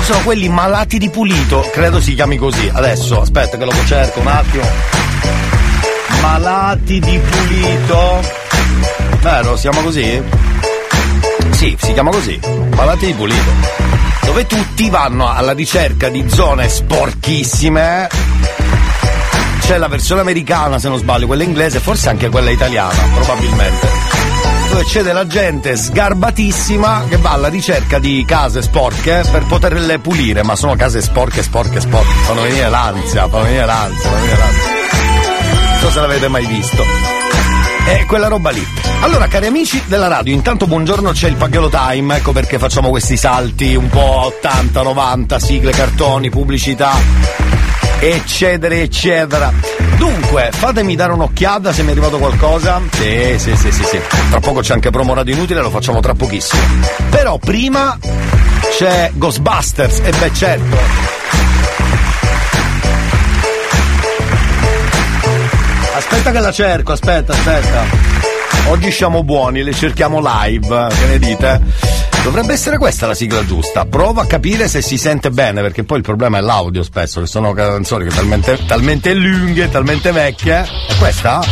Sono 0.02 0.18
quelli 0.24 0.48
malati 0.48 0.98
di 0.98 1.08
pulito, 1.08 1.68
credo 1.72 2.00
si 2.00 2.14
chiami 2.14 2.36
così. 2.36 2.68
Adesso, 2.72 3.20
aspetta 3.20 3.56
che 3.56 3.64
lo 3.64 3.72
cerco 3.86 4.18
un 4.18 4.26
attimo. 4.26 4.64
Malati 6.20 6.98
di 6.98 7.20
pulito. 7.20 8.20
Vero, 9.20 9.56
siamo 9.56 9.82
così? 9.82 10.20
Sì, 11.50 11.76
si 11.80 11.92
chiama 11.92 12.10
così. 12.10 12.40
Malati 12.74 13.06
di 13.06 13.14
pulito. 13.14 13.50
Dove 14.24 14.46
tutti 14.46 14.90
vanno 14.90 15.28
alla 15.32 15.52
ricerca 15.52 16.08
di 16.08 16.28
zone 16.28 16.68
sporchissime. 16.68 18.08
C'è 19.70 19.78
la 19.78 19.86
versione 19.86 20.22
americana, 20.22 20.80
se 20.80 20.88
non 20.88 20.98
sbaglio, 20.98 21.26
quella 21.26 21.44
inglese, 21.44 21.78
forse 21.78 22.08
anche 22.08 22.28
quella 22.28 22.50
italiana, 22.50 23.04
probabilmente. 23.14 23.86
Dove 24.68 24.82
c'è 24.82 25.02
della 25.02 25.28
gente 25.28 25.76
sgarbatissima 25.76 27.04
che 27.08 27.18
va 27.18 27.30
alla 27.30 27.46
ricerca 27.46 28.00
di 28.00 28.24
case 28.26 28.62
sporche 28.62 29.22
per 29.30 29.44
poterle 29.44 30.00
pulire, 30.00 30.42
ma 30.42 30.56
sono 30.56 30.74
case 30.74 31.00
sporche, 31.00 31.44
sporche, 31.44 31.80
sporche. 31.80 32.12
Fanno 32.24 32.42
venire 32.42 32.68
l'ansia, 32.68 33.28
fanno 33.28 33.44
venire 33.44 33.64
l'ansia, 33.64 34.00
fanno 34.00 34.16
venire 34.16 34.38
l'ansia. 34.38 34.70
Non 35.70 35.78
so 35.78 35.90
se 35.92 36.00
l'avete 36.00 36.26
mai 36.26 36.46
visto. 36.46 36.84
È 37.84 38.04
quella 38.06 38.26
roba 38.26 38.50
lì. 38.50 38.66
Allora, 39.02 39.28
cari 39.28 39.46
amici 39.46 39.80
della 39.86 40.08
radio, 40.08 40.34
intanto 40.34 40.66
buongiorno 40.66 41.12
c'è 41.12 41.28
il 41.28 41.36
Pagliolo 41.36 41.68
Time, 41.68 42.16
ecco 42.16 42.32
perché 42.32 42.58
facciamo 42.58 42.90
questi 42.90 43.16
salti 43.16 43.76
un 43.76 43.88
po' 43.88 44.24
80, 44.36 44.82
90, 44.82 45.38
sigle, 45.38 45.70
cartoni, 45.70 46.28
pubblicità, 46.28 46.92
eccetera, 48.00 48.74
eccetera. 48.74 49.52
Dunque, 49.96 50.50
fatemi 50.52 50.96
dare 50.96 51.12
un'occhiata 51.12 51.72
se 51.72 51.82
mi 51.82 51.88
è 51.88 51.90
arrivato 51.92 52.18
qualcosa. 52.18 52.80
Sì, 52.90 53.36
sì, 53.38 53.54
sì, 53.56 53.70
sì, 53.70 53.84
sì. 53.84 54.00
Tra 54.30 54.40
poco 54.40 54.60
c'è 54.60 54.72
anche 54.72 54.90
promo 54.90 55.14
radio 55.14 55.34
inutile, 55.34 55.60
lo 55.60 55.70
facciamo 55.70 56.00
tra 56.00 56.14
pochissimo. 56.14 56.62
Però 57.10 57.38
prima 57.38 57.98
c'è 58.76 59.10
Ghostbusters, 59.14 60.00
e 60.02 60.10
beh 60.10 60.32
certo. 60.34 60.76
Aspetta 65.96 66.30
che 66.30 66.40
la 66.40 66.52
cerco, 66.52 66.92
aspetta, 66.92 67.32
aspetta. 67.32 67.84
Oggi 68.68 68.90
siamo 68.90 69.22
buoni, 69.22 69.62
le 69.62 69.74
cerchiamo 69.74 70.20
live, 70.22 70.88
che 70.88 71.06
ne 71.06 71.18
dite? 71.18 71.60
Dovrebbe 72.22 72.52
essere 72.52 72.76
questa 72.76 73.06
la 73.06 73.14
sigla 73.14 73.44
giusta. 73.44 73.86
Prova 73.86 74.22
a 74.22 74.26
capire 74.26 74.68
se 74.68 74.82
si 74.82 74.98
sente 74.98 75.30
bene, 75.30 75.62
perché 75.62 75.84
poi 75.84 75.98
il 75.98 76.02
problema 76.02 76.38
è 76.38 76.40
l'audio 76.40 76.82
spesso, 76.82 77.20
che 77.20 77.26
sono 77.26 77.52
canzoni 77.52 78.04
che 78.04 78.14
talmente, 78.14 78.58
talmente 78.66 79.14
lunghe, 79.14 79.70
talmente 79.70 80.12
vecchie. 80.12 80.62
È 80.62 80.96
questa? 80.98 81.42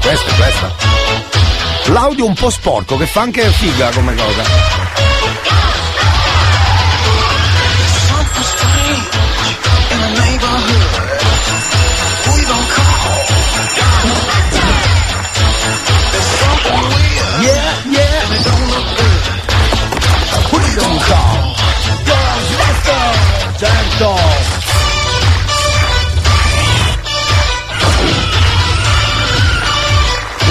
Questa, 0.00 0.32
questa. 0.34 0.74
L'audio 1.92 2.26
un 2.26 2.34
po' 2.34 2.50
sporco, 2.50 2.96
che 2.96 3.06
fa 3.06 3.22
anche 3.22 3.42
figa 3.50 3.90
come 3.90 4.14
cosa. 4.14 5.09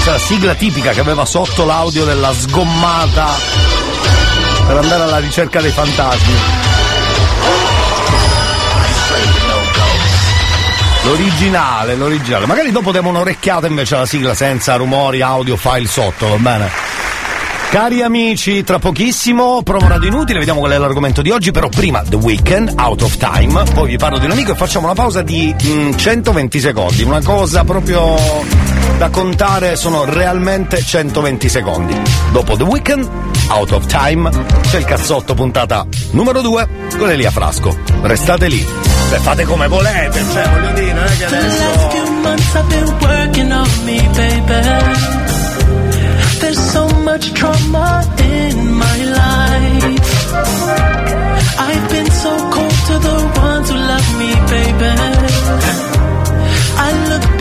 Questa 0.09 0.27
sigla 0.33 0.55
tipica 0.55 0.89
che 0.89 1.01
aveva 1.01 1.23
sotto 1.23 1.65
l'audio 1.65 2.03
della 2.03 2.33
sgommata 2.33 3.27
per 4.65 4.77
andare 4.77 5.03
alla 5.03 5.19
ricerca 5.19 5.61
dei 5.61 5.69
fantasmi. 5.69 6.33
L'originale, 11.03 11.95
l'originale. 11.95 12.47
Magari 12.47 12.71
dopo 12.71 12.91
diamo 12.91 13.09
un'orecchiata 13.09 13.67
invece 13.67 13.97
alla 13.97 14.07
sigla 14.07 14.33
senza 14.33 14.77
rumori, 14.77 15.21
audio, 15.21 15.55
file 15.55 15.87
sotto, 15.87 16.27
va 16.27 16.37
bene? 16.37 16.69
Cari 17.69 18.01
amici, 18.01 18.63
tra 18.63 18.79
pochissimo 18.79 19.61
promo 19.61 19.87
radio 19.87 20.07
inutile, 20.07 20.39
vediamo 20.39 20.59
qual 20.59 20.71
è 20.71 20.77
l'argomento 20.79 21.21
di 21.21 21.29
oggi, 21.29 21.51
però 21.51 21.69
prima 21.69 22.01
The 22.01 22.15
Weekend, 22.15 22.73
Out 22.79 23.03
of 23.03 23.15
Time, 23.17 23.63
poi 23.75 23.89
vi 23.89 23.97
parlo 23.97 24.17
di 24.17 24.25
un 24.25 24.31
amico 24.31 24.53
e 24.53 24.55
facciamo 24.55 24.85
una 24.85 24.95
pausa 24.95 25.21
di 25.21 25.53
mm, 25.63 25.91
120 25.93 26.59
secondi, 26.59 27.03
una 27.03 27.21
cosa 27.21 27.63
proprio 27.63 28.15
da 28.99 29.09
contare 29.09 29.77
sono 29.77 30.03
realmente 30.03 30.83
120 30.83 31.47
secondi. 31.47 31.97
Dopo 32.33 32.57
The 32.57 32.63
Weekend, 32.63 33.09
Out 33.47 33.71
of 33.71 33.85
Time, 33.85 34.29
c'è 34.59 34.77
il 34.77 34.83
cazzotto 34.83 35.33
puntata 35.35 35.87
numero 36.11 36.41
2 36.41 36.67
con 36.97 37.09
Elia 37.09 37.31
Frasco. 37.31 37.77
Restate 38.01 38.49
lì. 38.49 38.61
Beh, 39.09 39.19
fate 39.19 39.45
come 39.45 39.69
volete, 39.69 40.21
cioè 40.33 40.49
voglio 40.49 40.71
dire, 40.73 40.91
non 40.91 41.05
è 41.05 41.17
che 41.17 41.25
adesso... 41.25 41.63
There's 46.39 46.71
so 46.71 46.87
much 47.03 47.31
trauma 47.31 48.03
in 48.17 48.73
my 48.73 49.03
life. 49.03 49.99
I've 51.57 51.89
been 51.89 52.11
so 52.11 52.35
cold 52.49 52.85
to 52.87 52.99
the 52.99 53.39
ones 53.39 53.69
who 53.69 53.77
love 53.77 54.17
me, 54.17 54.35
baby. 54.49 54.89
I 56.81 56.91
look 57.09 57.38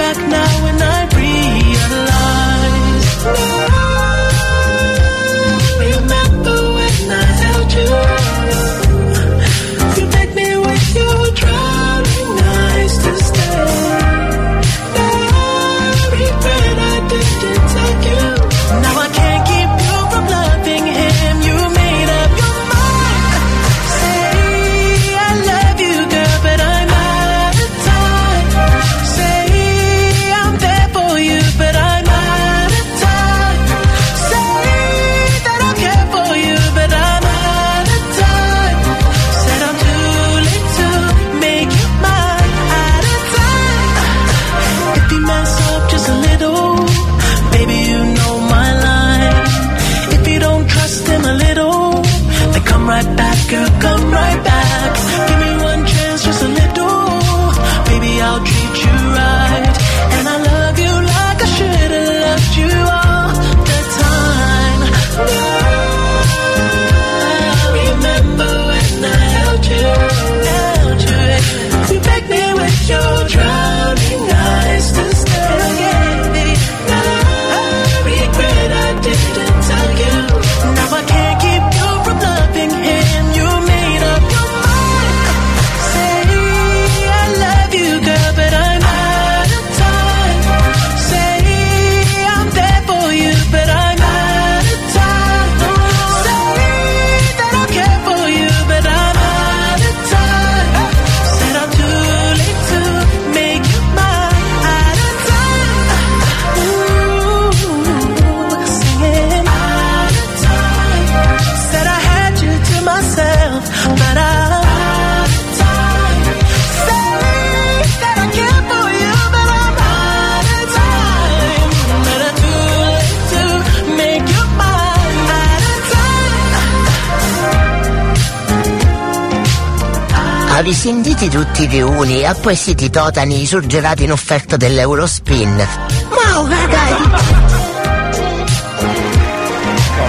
TV1 131.58 132.24
acquisiti 132.24 132.88
totani 132.88 133.44
surgelati 133.44 134.04
in 134.04 134.12
offerta 134.12 134.56
dell'Eurospin. 134.56 135.66
Wow, 136.08 136.46
ragazzi! 136.46 137.48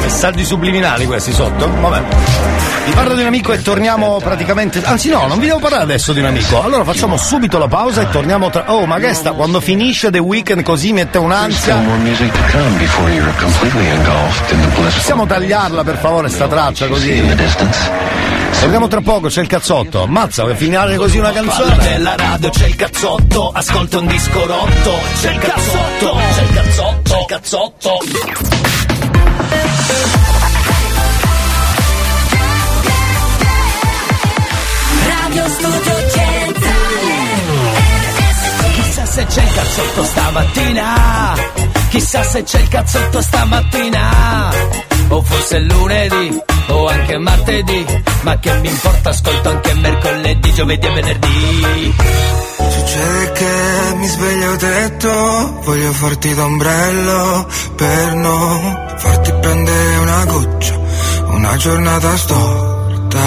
messaggi 0.09 0.43
subliminali 0.43 1.05
questi 1.05 1.31
sotto? 1.31 1.69
Vabbè. 1.79 2.03
Vi 2.85 2.91
parlo 2.91 3.15
di 3.15 3.21
un 3.21 3.27
amico 3.27 3.53
e 3.53 3.61
torniamo 3.61 4.17
praticamente. 4.17 4.81
Anzi 4.83 5.09
no, 5.09 5.25
non 5.27 5.39
vi 5.39 5.45
devo 5.45 5.59
parlare 5.59 5.83
adesso 5.83 6.13
di 6.13 6.19
un 6.19 6.25
amico. 6.25 6.61
Allora 6.61 6.83
facciamo 6.83 7.15
subito 7.15 7.57
la 7.57 7.67
pausa 7.67 8.01
e 8.01 8.09
torniamo 8.09 8.49
tra. 8.49 8.65
Oh, 8.73 8.85
ma 8.85 8.99
che 8.99 9.13
sta 9.13 9.31
quando 9.31 9.59
finisce 9.59 10.11
The 10.11 10.19
Weeknd 10.19 10.61
così 10.61 10.93
mette 10.93 11.19
un'ansia. 11.19 11.77
Possiamo 14.93 15.25
tagliarla 15.25 15.83
per 15.83 15.97
favore 15.97 16.29
sta 16.29 16.47
traccia 16.47 16.87
così. 16.87 17.23
Torniamo 18.59 18.87
tra 18.87 19.01
poco, 19.01 19.27
c'è 19.27 19.41
il 19.41 19.47
cazzotto. 19.47 20.03
Ammazza, 20.03 20.43
per 20.43 20.55
finire 20.55 20.95
così 20.95 21.17
una 21.17 21.31
canzone. 21.31 21.77
Nella 21.77 22.15
radio 22.15 22.49
c'è 22.49 22.67
il 22.67 22.75
cazzotto, 22.75 23.51
ascolta 23.51 23.99
un 23.99 24.07
disco 24.07 24.45
rotto. 24.45 24.93
C'è 25.21 25.31
il 25.31 25.39
cazzotto, 25.39 26.17
c'è 26.35 26.41
il 26.41 26.53
cazzotto, 26.53 27.01
c'è 27.03 27.19
il 27.19 27.25
cazzotto. 27.25 27.97
Radio 35.07 35.47
Studio 35.47 36.09
Centrale 36.09 36.89
Chissà 38.73 39.05
se 39.05 39.25
c'è 39.25 39.43
il 39.43 39.53
cazzotto 39.53 40.03
stamattina. 40.03 41.33
Chissà 41.89 42.23
se 42.23 42.43
c'è 42.43 42.59
il 42.59 42.67
cazzotto 42.67 43.21
stamattina. 43.21 44.49
O 45.09 45.21
forse 45.21 45.57
è 45.57 45.59
lunedì, 45.61 46.39
o 46.67 46.87
anche 46.87 47.17
martedì. 47.17 48.08
Ma 48.21 48.37
che 48.39 48.53
mi 48.59 48.67
importa, 48.67 49.09
ascolto 49.09 49.49
anche 49.49 49.73
mercoledì, 49.75 50.53
giovedì 50.53 50.85
e 50.85 50.91
venerdì. 50.91 51.95
Succede 52.69 53.31
che 53.31 53.95
mi 53.95 54.07
sveglio 54.07 54.55
detto 54.57 55.59
Voglio 55.63 55.91
farti 55.93 56.33
d'ombrello 56.33 57.47
per 57.75 58.13
non 58.15 58.95
farti 58.97 59.33
prendere 59.33 59.95
una 59.97 60.25
goccia 60.25 60.77
Una 61.27 61.55
giornata 61.55 62.17
storta. 62.17 63.19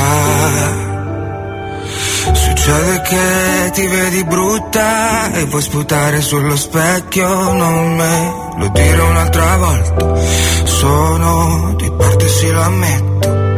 Succede 2.33 3.03
che 3.03 3.71
ti 3.73 3.87
vedi 3.87 4.25
brutta 4.25 5.33
e 5.33 5.45
vuoi 5.45 5.63
sputare 5.63 6.21
sullo 6.21 6.57
specchio, 6.57 7.53
non 7.53 7.97
me 7.97 8.35
lo 8.59 8.69
dire 8.69 9.01
un'altra 9.01 9.57
volta. 9.57 10.21
Sono 10.65 11.75
di 11.77 11.91
parte 11.97 12.29
sì 12.29 12.51
lo 12.51 12.63
ammetto. 12.63 13.52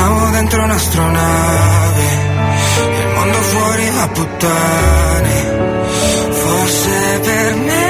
Siamo 0.00 0.30
dentro 0.30 0.62
un'astronave, 0.62 2.04
il 3.00 3.06
mondo 3.14 3.38
fuori 3.38 3.88
a 3.88 4.08
puttane. 4.08 5.58
Forse 6.30 7.20
per 7.22 7.54
me 7.56 7.89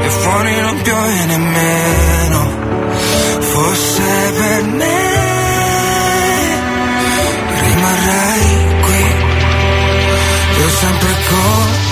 E 0.00 0.08
fuori 0.08 0.60
non 0.60 0.82
piove 0.82 1.24
nemmeno 1.26 2.40
Forse 3.40 4.02
per 4.38 4.62
me 4.64 5.20
rimarrei 7.60 8.82
qui 8.82 9.04
per 10.56 10.70
sempre 10.70 11.14
così. 11.28 11.91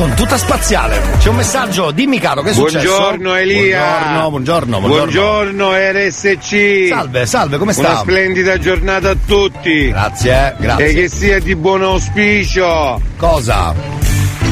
Con 0.00 0.14
tuta 0.14 0.38
spaziale. 0.38 0.98
C'è 1.18 1.28
un 1.28 1.36
messaggio, 1.36 1.90
dimmi 1.90 2.18
caro, 2.18 2.40
che 2.40 2.48
è 2.48 2.52
successo? 2.54 2.86
Buongiorno 2.86 3.34
Elia. 3.34 4.28
Buongiorno, 4.30 4.30
buongiorno, 4.30 4.80
buongiorno. 4.80 5.12
Buongiorno 5.12 5.72
RSC. 5.74 6.88
Salve, 6.88 7.26
salve, 7.26 7.58
come 7.58 7.74
sta? 7.74 7.90
Una 7.90 7.98
splendida 7.98 8.58
giornata 8.58 9.10
a 9.10 9.16
tutti. 9.26 9.88
Grazie, 9.88 10.32
eh, 10.32 10.54
grazie. 10.58 10.86
E 10.86 10.94
che 10.94 11.08
sia 11.10 11.38
di 11.38 11.54
buon 11.54 11.82
auspicio. 11.82 12.98
Cosa? 13.18 13.74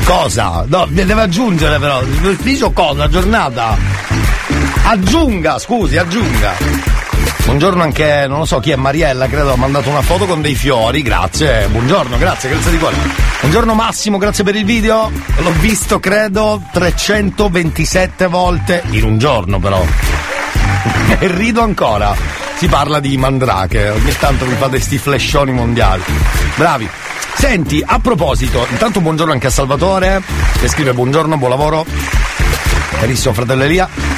Cosa? 0.05 0.67
No, 0.69 0.87
deve 0.91 1.15
aggiungere 1.15 1.79
però. 1.79 2.03
L'auspicio 2.21 2.71
cosa? 2.73 2.99
La 2.99 3.09
giornata? 3.09 3.75
Aggiunga, 4.83 5.59
scusi, 5.59 5.97
aggiunga. 5.97 6.78
Buongiorno 7.49 7.83
anche, 7.83 8.27
non 8.29 8.41
lo 8.41 8.45
so 8.45 8.61
chi 8.61 8.73
è, 8.73 8.77
Mariella, 8.77 9.27
credo 9.27 9.55
ha 9.55 9.57
mandato 9.57 9.89
una 9.89 10.03
foto 10.03 10.27
con 10.27 10.43
dei 10.43 10.55
fiori, 10.55 11.01
grazie. 11.01 11.67
Buongiorno, 11.69 12.19
grazie, 12.19 12.51
grazie 12.51 12.71
di 12.71 12.77
cuore. 12.77 12.97
Buongiorno 13.41 13.73
Massimo, 13.73 14.19
grazie 14.19 14.45
per 14.45 14.55
il 14.55 14.67
video. 14.67 15.11
L'ho 15.39 15.53
visto, 15.59 15.99
credo, 15.99 16.61
327 16.71 18.27
volte 18.27 18.83
in 18.91 19.03
un 19.03 19.17
giorno 19.17 19.59
però. 19.59 19.83
E 21.21 21.27
rido 21.27 21.63
ancora. 21.63 22.15
Si 22.59 22.69
parla 22.69 23.01
di 23.01 23.17
Mandrake, 23.17 23.89
ogni 23.89 24.15
tanto 24.19 24.45
mi 24.45 24.55
fate 24.55 24.79
sti 24.79 24.99
flashoni 24.99 25.51
mondiali. 25.51 26.03
Bravi. 26.55 26.87
Senti, 27.35 27.83
a 27.85 27.99
proposito, 27.99 28.67
intanto 28.69 29.01
buongiorno 29.01 29.33
anche 29.33 29.47
a 29.47 29.51
Salvatore, 29.51 30.23
che 30.61 30.69
scrive 30.69 30.93
buongiorno, 30.93 31.39
buon 31.39 31.51
lavoro. 31.51 31.87
Carissimo 33.01 33.33
fratello 33.33 33.63
Elia. 33.63 34.18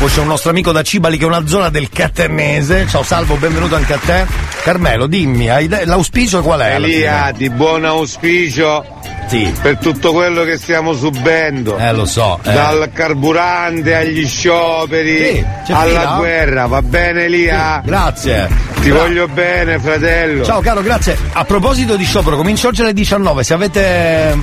Poi 0.00 0.08
c'è 0.08 0.20
un 0.20 0.28
nostro 0.28 0.48
amico 0.48 0.72
da 0.72 0.80
Cibali 0.82 1.18
che 1.18 1.24
è 1.24 1.26
una 1.26 1.46
zona 1.46 1.68
del 1.68 1.90
Catanese. 1.90 2.86
Ciao 2.88 3.02
Salvo, 3.02 3.34
benvenuto 3.36 3.76
anche 3.76 3.92
a 3.92 3.98
te. 3.98 4.24
Carmelo, 4.62 5.06
dimmi, 5.06 5.46
l'auspicio 5.84 6.40
qual 6.40 6.60
è? 6.60 6.74
Elia, 6.76 7.30
di 7.36 7.50
buon 7.50 7.84
auspicio. 7.84 8.82
Sì. 9.28 9.52
Per 9.60 9.76
tutto 9.76 10.12
quello 10.12 10.42
che 10.44 10.56
stiamo 10.56 10.94
subendo. 10.94 11.76
Eh, 11.76 11.92
lo 11.92 12.06
so. 12.06 12.40
eh. 12.42 12.50
Dal 12.50 12.90
carburante 12.94 13.94
agli 13.94 14.26
scioperi 14.26 15.44
Sì, 15.66 15.72
alla 15.72 15.84
fila? 16.00 16.14
guerra, 16.16 16.66
va 16.66 16.80
bene 16.80 17.24
Elia? 17.24 17.82
Grazie. 17.84 18.48
Ti 18.80 18.88
Bra- 18.88 19.00
voglio 19.00 19.28
bene, 19.28 19.78
fratello. 19.78 20.44
Ciao 20.44 20.62
caro, 20.62 20.80
grazie. 20.80 21.14
A 21.32 21.44
proposito 21.44 21.96
di 21.96 22.04
sciopero, 22.04 22.36
comincio 22.36 22.68
oggi 22.68 22.80
alle 22.80 22.94
19. 22.94 23.44
Se 23.44 23.52
avete 23.52 24.34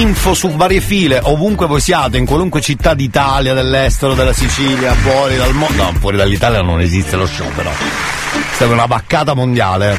info 0.00 0.32
su 0.34 0.48
varie 0.50 0.80
file, 0.80 1.20
ovunque 1.22 1.66
voi 1.66 1.80
siate, 1.80 2.16
in 2.16 2.24
qualunque 2.24 2.60
città 2.60 2.94
d'Italia, 2.94 3.52
dell'estero, 3.52 4.14
della 4.14 4.32
Sicilia, 4.32 4.92
fuori 4.94 5.36
dal 5.36 5.52
mondo. 5.52 5.82
No, 5.82 5.92
fuori 5.98 6.16
dall'Italia 6.16 6.62
non 6.62 6.80
esiste 6.80 7.16
lo 7.16 7.26
sciopero. 7.26 7.70
È 8.58 8.64
una 8.64 8.86
vaccata 8.86 9.34
mondiale. 9.34 9.98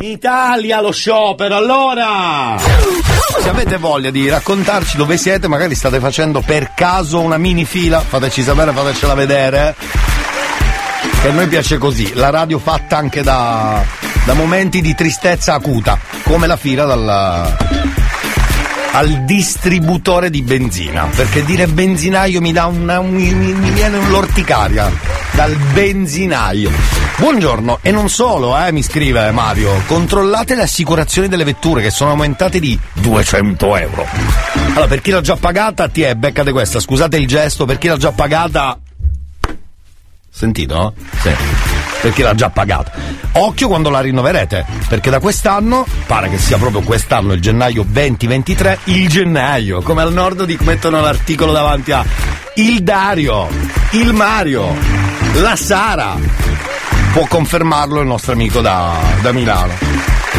In 0.00 0.02
Italia 0.02 0.80
lo 0.80 0.92
sciopero, 0.92 1.56
allora! 1.56 2.56
Se 3.40 3.48
avete 3.48 3.78
voglia 3.78 4.10
di 4.10 4.28
raccontarci 4.28 4.96
dove 4.96 5.16
siete, 5.16 5.48
magari 5.48 5.74
state 5.74 5.98
facendo 5.98 6.42
per 6.44 6.72
caso 6.74 7.20
una 7.20 7.38
mini 7.38 7.64
fila, 7.64 8.00
fateci 8.00 8.42
sapere, 8.42 8.72
fatecela 8.72 9.14
vedere. 9.14 9.74
Che 11.22 11.28
a 11.28 11.32
noi 11.32 11.46
piace 11.48 11.78
così, 11.78 12.12
la 12.14 12.30
radio 12.30 12.58
fatta 12.58 12.96
anche 12.98 13.22
da, 13.22 13.82
da 14.24 14.34
momenti 14.34 14.80
di 14.80 14.94
tristezza 14.94 15.54
acuta, 15.54 15.98
come 16.22 16.46
la 16.46 16.56
fila 16.56 16.84
dal, 16.84 17.56
al 18.98 19.22
distributore 19.24 20.28
di 20.28 20.42
benzina. 20.42 21.08
Perché 21.14 21.44
dire 21.44 21.68
benzinaio 21.68 22.40
mi 22.40 22.50
dà 22.50 22.66
una, 22.66 22.98
un- 22.98 23.10
mi, 23.14 23.32
mi 23.32 23.70
viene 23.70 23.96
un'orticaria. 23.96 24.90
Dal 25.30 25.54
benzinaio. 25.72 26.72
Buongiorno, 27.16 27.78
e 27.82 27.92
non 27.92 28.08
solo, 28.08 28.58
eh, 28.58 28.72
mi 28.72 28.82
scrive 28.82 29.30
Mario, 29.30 29.82
controllate 29.86 30.56
le 30.56 30.62
assicurazioni 30.62 31.28
delle 31.28 31.44
vetture 31.44 31.80
che 31.80 31.90
sono 31.90 32.10
aumentate 32.10 32.58
di 32.58 32.76
200 32.94 33.76
euro. 33.76 34.04
Allora, 34.70 34.88
per 34.88 35.00
chi 35.00 35.12
l'ha 35.12 35.20
già 35.20 35.36
pagata, 35.36 35.88
ti 35.88 36.02
è, 36.02 36.16
beccate 36.16 36.50
questa, 36.50 36.80
scusate 36.80 37.16
il 37.18 37.28
gesto, 37.28 37.66
per 37.66 37.78
chi 37.78 37.86
l'ha 37.86 37.96
già 37.96 38.10
pagata, 38.10 38.80
Sentito? 40.30 40.94
Sì. 41.20 41.30
Per 42.00 42.12
chi 42.12 42.22
l'ha 42.22 42.34
già 42.34 42.50
pagata. 42.50 42.92
Occhio 43.32 43.68
quando 43.68 43.90
la 43.90 44.00
rinnoverete, 44.00 44.64
perché 44.88 45.10
da 45.10 45.20
quest'anno, 45.20 45.86
pare 46.06 46.28
che 46.28 46.38
sia 46.38 46.58
proprio 46.58 46.82
quest'anno, 46.82 47.32
il 47.32 47.40
gennaio 47.40 47.84
2023, 47.86 48.78
il 48.84 49.08
gennaio, 49.08 49.82
come 49.82 50.02
al 50.02 50.12
nord 50.12 50.44
di 50.44 50.58
mettono 50.62 51.00
l'articolo 51.00 51.52
davanti 51.52 51.92
a 51.92 52.04
il 52.56 52.82
Dario, 52.82 53.48
il 53.92 54.12
Mario, 54.12 54.74
la 55.34 55.54
Sara. 55.54 56.16
Può 57.12 57.26
confermarlo 57.26 58.00
il 58.00 58.06
nostro 58.06 58.32
amico 58.32 58.60
da, 58.60 58.96
da 59.20 59.32
Milano. 59.32 59.72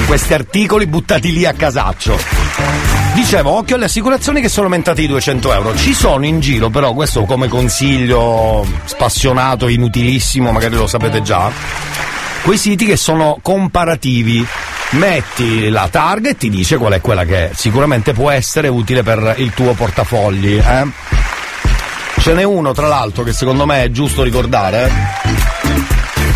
Questi 0.06 0.34
articoli 0.34 0.86
buttati 0.86 1.32
lì 1.32 1.46
a 1.46 1.54
casaccio. 1.54 2.99
Dicevo, 3.20 3.52
occhio 3.52 3.76
alle 3.76 3.84
assicurazioni 3.84 4.40
che 4.40 4.48
sono 4.48 4.68
aumentate 4.68 5.02
di 5.02 5.08
200 5.08 5.54
euro. 5.54 5.76
Ci 5.76 5.94
sono 5.94 6.26
in 6.26 6.40
giro, 6.40 6.70
però, 6.70 6.94
questo 6.94 7.26
come 7.26 7.50
consiglio 7.50 8.66
spassionato, 8.86 9.68
inutilissimo, 9.68 10.54
magari 10.54 10.76
lo 10.76 10.88
sapete 10.88 11.22
già, 11.22 11.52
quei 12.44 12.58
siti 12.58 12.86
che 12.86 12.96
sono 12.96 13.38
comparativi. 13.42 14.48
Metti 14.92 15.68
la 15.68 15.90
target 15.92 16.32
e 16.32 16.38
ti 16.38 16.50
dice 16.50 16.78
qual 16.78 16.94
è 16.94 17.02
quella 17.02 17.26
che 17.26 17.52
sicuramente 17.54 18.14
può 18.14 18.30
essere 18.30 18.70
utile 18.70 19.04
per 19.04 19.36
il 19.38 19.54
tuo 19.54 19.74
portafogli. 19.74 20.56
Eh? 20.56 20.88
Ce 22.22 22.34
n'è 22.34 22.44
uno, 22.44 22.72
tra 22.72 22.88
l'altro, 22.88 23.24
che 23.24 23.34
secondo 23.34 23.66
me 23.66 23.84
è 23.84 23.92
giusto 23.92 24.24
ricordare, 24.24 24.90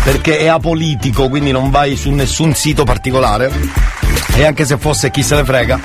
perché 0.04 0.36
è 0.36 0.48
apolitico, 0.48 1.30
quindi 1.30 1.50
non 1.50 1.70
vai 1.70 1.96
su 1.96 2.10
nessun 2.10 2.54
sito 2.54 2.84
particolare. 2.84 4.03
E 4.36 4.44
anche 4.44 4.64
se 4.64 4.78
fosse 4.78 5.10
chi 5.10 5.22
se 5.22 5.36
ne 5.36 5.44
frega, 5.44 5.78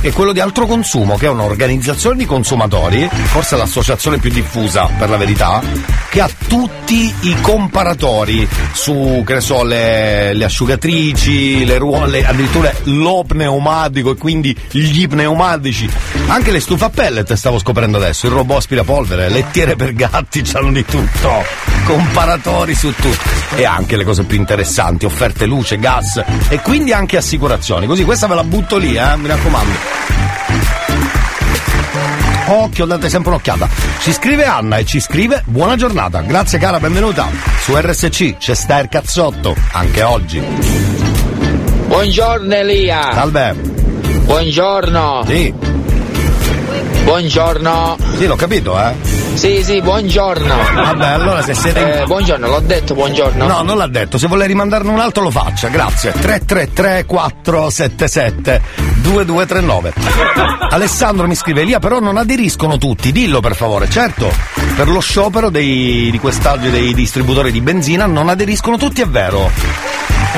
è 0.00 0.12
quello 0.12 0.32
di 0.32 0.40
altro 0.40 0.66
consumo, 0.66 1.16
che 1.16 1.26
è 1.26 1.30
un'organizzazione 1.30 2.16
di 2.16 2.26
consumatori, 2.26 3.08
forse 3.10 3.56
l'associazione 3.56 4.18
più 4.18 4.30
diffusa 4.30 4.88
per 4.98 5.08
la 5.08 5.16
verità, 5.16 5.62
che 6.10 6.20
ha 6.20 6.28
tutti 6.46 7.12
i 7.20 7.36
comparatori 7.40 8.46
su, 8.72 9.22
che 9.24 9.34
ne 9.34 9.40
so, 9.40 9.64
le, 9.64 10.34
le 10.34 10.44
asciugatrici, 10.44 11.64
le 11.64 11.78
ruote, 11.78 12.26
addirittura 12.26 12.72
lo 12.84 13.24
pneumatico 13.26 14.10
e 14.10 14.16
quindi 14.16 14.54
gli 14.70 15.08
pneumatici, 15.08 15.88
anche 16.26 16.50
le 16.50 16.60
stufe 16.60 16.84
a 16.84 16.90
pellet 16.90 17.32
stavo 17.32 17.58
scoprendo 17.58 17.96
adesso, 17.96 18.26
il 18.26 18.32
robot 18.32 18.58
aspirapolvere, 18.58 19.30
lettiere 19.30 19.76
per 19.76 19.94
gatti, 19.94 20.42
c'hanno 20.42 20.72
di 20.72 20.84
tutto, 20.84 21.44
comparatori 21.84 22.74
su 22.74 22.92
tutto 22.94 23.28
e 23.56 23.64
anche 23.64 23.96
le 23.96 24.04
cose 24.04 24.24
più 24.24 24.36
interessanti, 24.36 25.04
offerte 25.04 25.46
luce, 25.46 25.78
gas 25.78 26.22
e 26.48 26.60
quindi 26.60 26.92
anche 26.92 27.16
assicurazioni, 27.16 27.86
così 27.86 28.04
questa 28.04 28.26
ve 28.26 28.34
la 28.34 28.44
butto 28.44 28.76
lì, 28.76 28.94
eh, 28.96 29.16
mi 29.16 29.28
raccomando. 29.28 29.72
Occhio, 32.46 32.84
date 32.84 33.08
sempre 33.08 33.30
un'occhiata. 33.30 33.68
Ci 34.00 34.12
scrive 34.12 34.44
Anna 34.44 34.76
e 34.76 34.84
ci 34.84 35.00
scrive 35.00 35.42
buona 35.46 35.76
giornata. 35.76 36.20
Grazie 36.20 36.58
cara, 36.58 36.78
benvenuta. 36.78 37.28
Su 37.60 37.74
RSC 37.74 38.36
c'è 38.36 38.54
sta 38.54 38.80
il 38.80 38.88
cazzotto, 38.88 39.54
anche 39.72 40.02
oggi. 40.02 40.42
Buongiorno 41.86 42.54
Elia. 42.54 43.12
Salve. 43.12 43.54
Buongiorno. 43.54 45.24
Sì. 45.26 45.73
Buongiorno. 47.04 47.98
Sì, 48.16 48.26
l'ho 48.26 48.34
capito, 48.34 48.78
eh. 48.80 48.94
Sì, 49.34 49.62
sì, 49.62 49.82
buongiorno. 49.82 50.54
Vabbè, 50.74 51.06
allora 51.06 51.42
se 51.42 51.52
siete. 51.52 52.00
Eh, 52.00 52.06
buongiorno, 52.06 52.48
l'ho 52.48 52.60
detto, 52.60 52.94
buongiorno. 52.94 53.46
No, 53.46 53.60
non 53.60 53.76
l'ha 53.76 53.86
detto. 53.86 54.16
Se 54.16 54.26
vuole 54.26 54.46
rimandarne 54.46 54.90
un 54.90 54.98
altro 54.98 55.22
lo 55.22 55.30
faccia, 55.30 55.68
grazie. 55.68 56.12
333 56.12 57.04
477 57.04 58.62
2239. 59.02 59.92
Alessandro 60.70 61.26
mi 61.26 61.34
scrive 61.34 61.60
Elia, 61.60 61.78
però 61.78 62.00
non 62.00 62.16
aderiscono 62.16 62.78
tutti, 62.78 63.12
dillo 63.12 63.40
per 63.40 63.54
favore. 63.54 63.90
Certo, 63.90 64.32
per 64.74 64.88
lo 64.88 65.00
sciopero 65.00 65.50
dei, 65.50 66.10
di 66.10 66.18
quest'oggi 66.18 66.70
dei 66.70 66.94
distributori 66.94 67.52
di 67.52 67.60
benzina 67.60 68.06
non 68.06 68.30
aderiscono 68.30 68.78
tutti, 68.78 69.02
è 69.02 69.06
vero. 69.06 69.50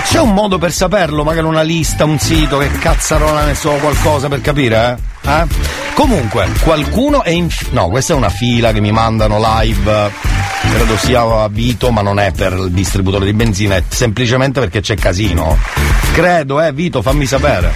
C'è 0.02 0.20
un 0.20 0.32
modo 0.34 0.58
per 0.58 0.72
saperlo, 0.72 1.24
magari 1.24 1.46
una 1.46 1.62
lista, 1.62 2.04
un 2.04 2.18
sito, 2.18 2.58
che 2.58 2.70
cazzarola 2.70 3.44
ne 3.44 3.54
so, 3.54 3.70
qualcosa 3.72 4.28
per 4.28 4.40
capire, 4.40 4.98
eh? 5.22 5.30
Eh? 5.30 5.46
Comunque, 5.94 6.48
qualcuno 6.60 7.22
è 7.22 7.30
in. 7.30 7.48
No, 7.70 7.88
questa 7.88 8.12
è 8.12 8.16
una 8.16 8.28
fila 8.28 8.72
che 8.72 8.80
mi 8.80 8.92
mandano 8.92 9.38
live. 9.40 10.10
Credo 10.60 10.96
sia 10.96 11.22
a 11.22 11.48
Vito, 11.48 11.90
ma 11.90 12.02
non 12.02 12.18
è 12.18 12.32
per 12.32 12.52
il 12.52 12.70
distributore 12.70 13.24
di 13.24 13.32
benzina, 13.32 13.76
è 13.76 13.82
semplicemente 13.88 14.60
perché 14.60 14.80
c'è 14.80 14.94
casino. 14.94 15.58
Credo, 16.12 16.60
eh, 16.60 16.72
Vito, 16.72 17.02
fammi 17.02 17.26
sapere. 17.26 17.74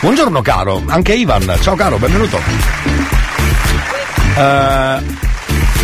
Buongiorno 0.00 0.40
caro, 0.42 0.82
anche 0.86 1.14
Ivan. 1.14 1.58
Ciao 1.60 1.74
caro, 1.74 1.98
benvenuto. 1.98 2.38
Eh, 4.36 4.98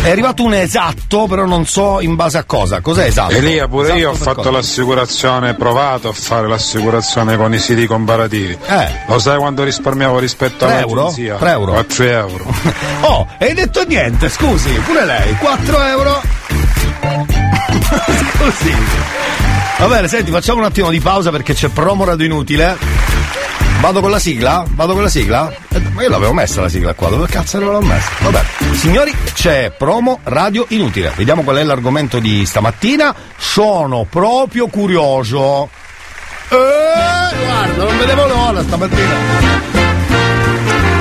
è 0.03 0.09
arrivato 0.11 0.43
un 0.43 0.53
esatto, 0.53 1.27
però 1.27 1.45
non 1.45 1.65
so 1.65 1.99
in 2.01 2.15
base 2.15 2.37
a 2.37 2.43
cosa. 2.43 2.81
Cos'è 2.81 3.05
esatto? 3.05 3.33
Elia, 3.33 3.67
pure 3.67 3.85
Esatto 3.85 3.99
io 3.99 4.09
ho 4.11 4.13
fatto 4.15 4.35
cosa? 4.35 4.51
l'assicurazione, 4.51 5.53
provato 5.53 6.09
a 6.09 6.13
fare 6.13 6.47
l'assicurazione 6.47 7.37
con 7.37 7.53
i 7.53 7.59
siti 7.59 7.85
comparativi. 7.87 8.57
Eh. 8.65 8.87
Lo 9.07 9.17
sai 9.19 9.37
quanto 9.37 9.63
risparmiavo 9.63 10.19
rispetto 10.19 10.65
Tre 10.65 10.79
euro? 10.79 11.01
all'agenzia? 11.01 11.35
Tre 11.35 11.49
euro? 11.51 11.71
4 11.73 12.03
euro. 12.03 12.45
Oh, 13.05 13.27
hai 13.37 13.53
detto 13.53 13.83
niente, 13.85 14.29
scusi, 14.29 14.69
pure 14.85 15.05
lei, 15.05 15.35
4 15.37 15.81
euro. 15.83 16.21
scusi. 18.37 18.73
Va 19.83 19.89
bene, 19.89 20.07
senti, 20.07 20.31
facciamo 20.31 20.59
un 20.59 20.65
attimo 20.65 20.89
di 20.89 21.01
pausa 21.01 21.29
perché 21.29 21.53
c'è 21.53 21.67
promo 21.67 22.05
radio 22.05 22.25
inutile. 22.25 22.77
Vado 23.81 23.99
con 23.99 24.11
la 24.11 24.17
sigla? 24.17 24.63
Vado 24.65 24.93
con 24.93 25.01
la 25.01 25.09
sigla? 25.09 25.53
Eh, 25.73 25.79
Ma 25.91 26.03
io 26.03 26.07
l'avevo 26.07 26.31
messa 26.31 26.61
la 26.61 26.69
sigla 26.69 26.93
qua, 26.93 27.09
dove 27.09 27.27
cazzo 27.27 27.59
non 27.59 27.73
l'ho 27.73 27.81
messa? 27.81 28.09
Vabbè. 28.19 28.43
Signori, 28.75 29.13
c'è 29.33 29.73
promo 29.77 30.21
radio 30.23 30.65
inutile. 30.69 31.11
Vediamo 31.17 31.41
qual 31.41 31.57
è 31.57 31.63
l'argomento 31.63 32.19
di 32.19 32.45
stamattina. 32.45 33.13
Sono 33.35 34.07
proprio 34.09 34.67
curioso. 34.67 35.69
Eh, 36.47 37.35
guarda, 37.43 37.83
non 37.83 37.97
vedevo 37.97 38.25
l'ora 38.25 38.63
stamattina. 38.63 39.15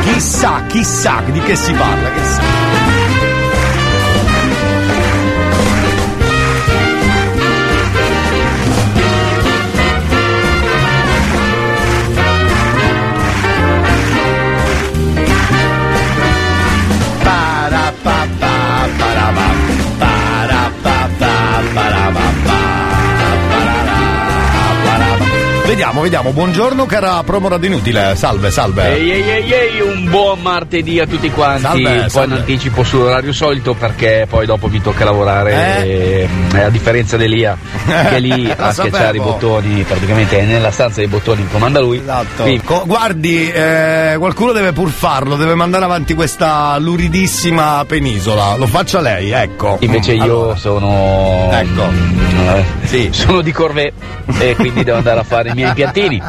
Chissà, 0.03 0.65
chissà 0.67 1.23
di 1.27 1.39
che 1.39 1.55
si 1.55 1.73
parla, 1.73 2.11
chissà. 2.11 2.72
Vediamo, 25.83 26.03
vediamo. 26.03 26.31
Buongiorno, 26.31 26.87
cara 26.87 27.21
promo 27.25 27.49
radio 27.49 27.67
inutile. 27.67 28.15
Salve, 28.15 28.53
salve. 28.53 28.95
Ehi 28.95 29.11
ehi 29.11 29.53
ehi 29.53 29.81
un 29.81 30.09
buon 30.09 30.39
martedì 30.41 31.01
a 31.01 31.09
tutti 31.09 31.29
quanti. 31.33 31.63
Salve, 31.63 31.83
poi 32.03 32.09
salve. 32.09 32.35
in 32.35 32.41
anticipo 32.41 32.85
sull'orario 32.85 33.33
solito 33.33 33.75
perché 33.75 34.27
poi 34.31 34.47
dopo 34.47 34.69
mi 34.69 34.81
tocca 34.81 35.05
lavorare 35.05 35.83
e, 35.85 36.29
eh, 36.55 36.61
a 36.63 36.69
differenza 36.69 37.17
di 37.17 37.25
Elia 37.25 37.59
che 38.11 38.19
lì 38.21 38.49
a 38.57 38.73
schiacciare 38.73 39.17
i 39.17 39.21
bottoni, 39.21 39.83
praticamente 39.83 40.39
è 40.39 40.45
nella 40.45 40.71
stanza 40.71 41.01
dei 41.01 41.09
bottoni 41.09 41.49
comanda 41.51 41.81
lui. 41.81 41.99
Esatto. 41.99 42.45
Quindi, 42.45 42.63
Co- 42.63 42.85
guardi, 42.87 43.51
eh, 43.51 44.15
qualcuno 44.19 44.53
deve 44.53 44.71
pur 44.71 44.89
farlo, 44.89 45.35
deve 45.35 45.57
mandare 45.57 45.85
avanti 45.85 46.15
questa 46.15 46.79
luridissima 46.79 47.85
penisola. 47.89 48.55
Lo 48.55 48.69
faccia 48.69 49.01
lei, 49.01 49.33
ecco. 49.33 49.79
Invece 49.81 50.13
Mm, 50.13 50.17
io 50.19 50.23
allora. 50.23 50.55
sono. 50.57 51.49
Ecco. 51.51 51.91
eh, 52.93 53.09
Sono 53.13 53.41
di 53.41 53.51
Corvée 53.51 53.93
e 54.39 54.55
quindi 54.55 54.85
devo 54.85 54.99
andare 54.99 55.19
a 55.21 55.25
fare 55.25 55.51
i 55.51 55.55
miei 55.55 55.72
impiantini. 55.73 56.23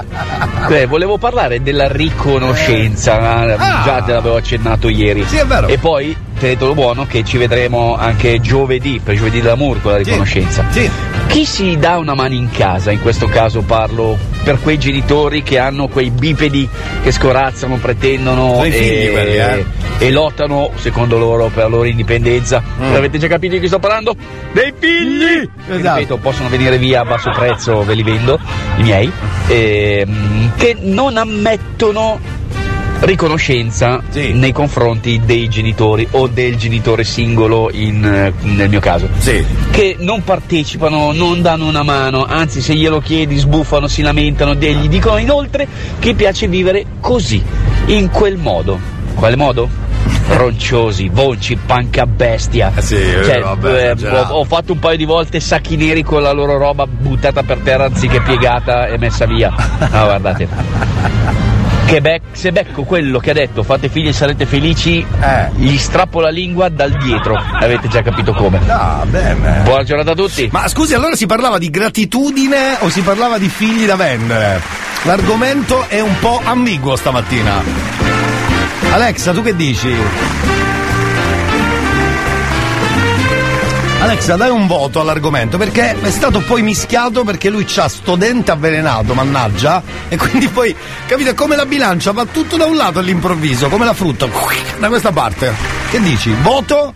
Eh, 0.69 0.85
volevo 0.85 1.17
parlare 1.17 1.61
della 1.61 1.87
riconoscenza, 1.87 3.45
eh, 3.45 3.57
già 3.83 4.01
te 4.01 4.13
l'avevo 4.13 4.37
accennato 4.37 4.87
ieri. 4.87 5.23
Sì, 5.25 5.37
è 5.37 5.45
vero. 5.45 5.67
E 5.67 5.77
poi 5.77 6.15
tenetelo 6.43 6.73
buono 6.73 7.05
che 7.05 7.23
ci 7.23 7.37
vedremo 7.37 7.95
anche 7.95 8.41
giovedì, 8.41 8.99
per 9.01 9.15
giovedì 9.15 9.39
dell'amour 9.39 9.81
con 9.81 9.91
la 9.91 9.97
riconoscenza. 9.99 10.65
Chi 11.27 11.45
si 11.45 11.77
dà 11.77 11.97
una 11.97 12.15
mano 12.15 12.33
in 12.33 12.49
casa, 12.51 12.91
in 12.91 13.01
questo 13.01 13.27
caso 13.27 13.61
parlo 13.61 14.17
per 14.43 14.59
quei 14.59 14.77
genitori 14.77 15.41
che 15.41 15.57
hanno 15.57 15.87
quei 15.87 16.09
bipedi 16.09 16.67
che 17.01 17.11
scorazzano, 17.13 17.77
pretendono 17.77 18.65
i 18.65 18.71
figli 18.71 19.05
e, 19.05 19.11
quelli, 19.11 19.37
eh. 19.37 19.65
e 19.99 20.11
lottano, 20.11 20.71
secondo 20.75 21.17
loro, 21.17 21.47
per 21.47 21.63
la 21.63 21.69
loro 21.69 21.85
indipendenza. 21.85 22.61
Mm. 22.61 22.93
Avete 22.93 23.17
già 23.17 23.27
capito 23.27 23.53
di 23.53 23.61
chi 23.61 23.67
sto 23.67 23.79
parlando? 23.79 24.13
Dei 24.51 24.73
figli! 24.77 25.49
Che, 25.65 25.75
Esatto. 25.75 25.99
Ripeto, 25.99 26.17
possono 26.17 26.49
venire 26.49 26.77
via 26.77 27.01
a 27.01 27.05
basso 27.05 27.31
prezzo, 27.31 27.83
ve 27.83 27.93
li 27.93 28.03
vendo, 28.03 28.37
i 28.75 28.81
miei, 28.81 29.09
ehm, 29.47 30.51
che 30.57 30.75
non 30.81 31.15
ammettono 31.15 32.19
riconoscenza 33.05 34.01
nei 34.13 34.51
confronti 34.51 35.21
dei 35.25 35.49
genitori 35.49 36.07
o 36.11 36.27
del 36.27 36.55
genitore 36.55 37.03
singolo 37.03 37.69
in, 37.71 38.03
eh, 38.05 38.33
nel 38.45 38.69
mio 38.69 38.79
caso 38.79 39.09
che 39.71 39.97
non 39.99 40.23
partecipano 40.23 41.11
non 41.11 41.41
danno 41.41 41.67
una 41.67 41.83
mano 41.83 42.23
anzi 42.23 42.61
se 42.61 42.73
glielo 42.75 42.99
chiedi 42.99 43.37
sbuffano 43.37 43.87
si 43.87 44.01
lamentano 44.01 44.55
e 44.57 44.73
gli 44.73 44.87
dicono 44.87 45.17
inoltre 45.17 45.67
che 45.99 46.13
piace 46.13 46.47
vivere 46.47 46.85
così 47.01 47.43
in 47.87 48.09
quel 48.09 48.37
modo 48.37 48.79
quale 49.15 49.35
modo? 49.35 49.81
ronciosi, 50.35 51.09
vonci, 51.09 51.55
panca 51.55 52.05
bestia. 52.05 52.71
sì, 52.77 52.95
Cioè, 52.95 53.39
vabbè, 53.39 53.93
eh, 53.97 54.09
ho, 54.09 54.39
ho 54.39 54.43
fatto 54.43 54.73
un 54.73 54.79
paio 54.79 54.97
di 54.97 55.05
volte 55.05 55.39
sacchi 55.39 55.75
neri 55.75 56.03
con 56.03 56.21
la 56.21 56.31
loro 56.31 56.57
roba 56.57 56.85
buttata 56.85 57.43
per 57.43 57.59
terra 57.59 57.85
anziché 57.85 58.21
piegata 58.21 58.87
e 58.87 58.97
messa 58.97 59.25
via. 59.25 59.53
Ah, 59.79 60.03
guardate. 60.03 61.51
Che 61.85 62.01
bec- 62.01 62.23
se 62.31 62.51
becco 62.51 62.83
quello 62.83 63.19
che 63.19 63.31
ha 63.31 63.33
detto 63.33 63.61
fate 63.61 63.87
figli 63.87 64.07
e 64.07 64.13
sarete 64.13 64.45
felici, 64.45 65.05
gli 65.55 65.77
strappo 65.77 66.21
la 66.21 66.29
lingua 66.29 66.69
dal 66.69 66.91
dietro. 66.91 67.35
Avete 67.35 67.87
già 67.87 68.01
capito 68.01 68.33
come. 68.33 68.59
Ah, 68.67 69.03
bene. 69.05 69.61
Buona 69.63 69.83
giornata 69.83 70.11
a 70.11 70.15
tutti. 70.15 70.49
Ma 70.51 70.67
scusi, 70.67 70.93
allora 70.95 71.15
si 71.15 71.25
parlava 71.27 71.57
di 71.59 71.69
gratitudine 71.69 72.77
o 72.79 72.89
si 72.89 73.01
parlava 73.01 73.37
di 73.37 73.47
figli 73.49 73.85
da 73.85 73.95
vendere? 73.95 74.61
L'argomento 75.03 75.87
è 75.87 75.99
un 75.99 76.17
po' 76.19 76.41
ambiguo 76.43 76.95
stamattina. 76.95 77.61
Alexa, 78.91 79.31
tu 79.33 79.43
che 79.43 79.55
dici? 79.55 79.93
Alexa, 84.03 84.35
dai 84.35 84.49
un 84.49 84.67
voto 84.67 84.99
all'argomento 84.99 85.57
perché 85.57 85.95
è 85.97 86.11
stato 86.11 86.41
poi 86.41 86.61
mischiato 86.61 87.23
perché 87.23 87.49
lui 87.49 87.63
c'ha 87.63 87.87
sto 87.87 88.17
dente 88.17 88.51
avvelenato, 88.51 89.13
mannaggia, 89.13 89.81
e 90.09 90.17
quindi 90.17 90.49
poi, 90.49 90.75
capite, 91.05 91.33
come 91.33 91.55
la 91.55 91.65
bilancia 91.65 92.11
va 92.11 92.25
tutto 92.25 92.57
da 92.57 92.65
un 92.65 92.75
lato 92.75 92.99
all'improvviso, 92.99 93.69
come 93.69 93.85
la 93.85 93.93
frutta, 93.93 94.27
da 94.77 94.87
questa 94.89 95.13
parte. 95.13 95.53
Che 95.89 96.01
dici? 96.01 96.35
Voto? 96.41 96.93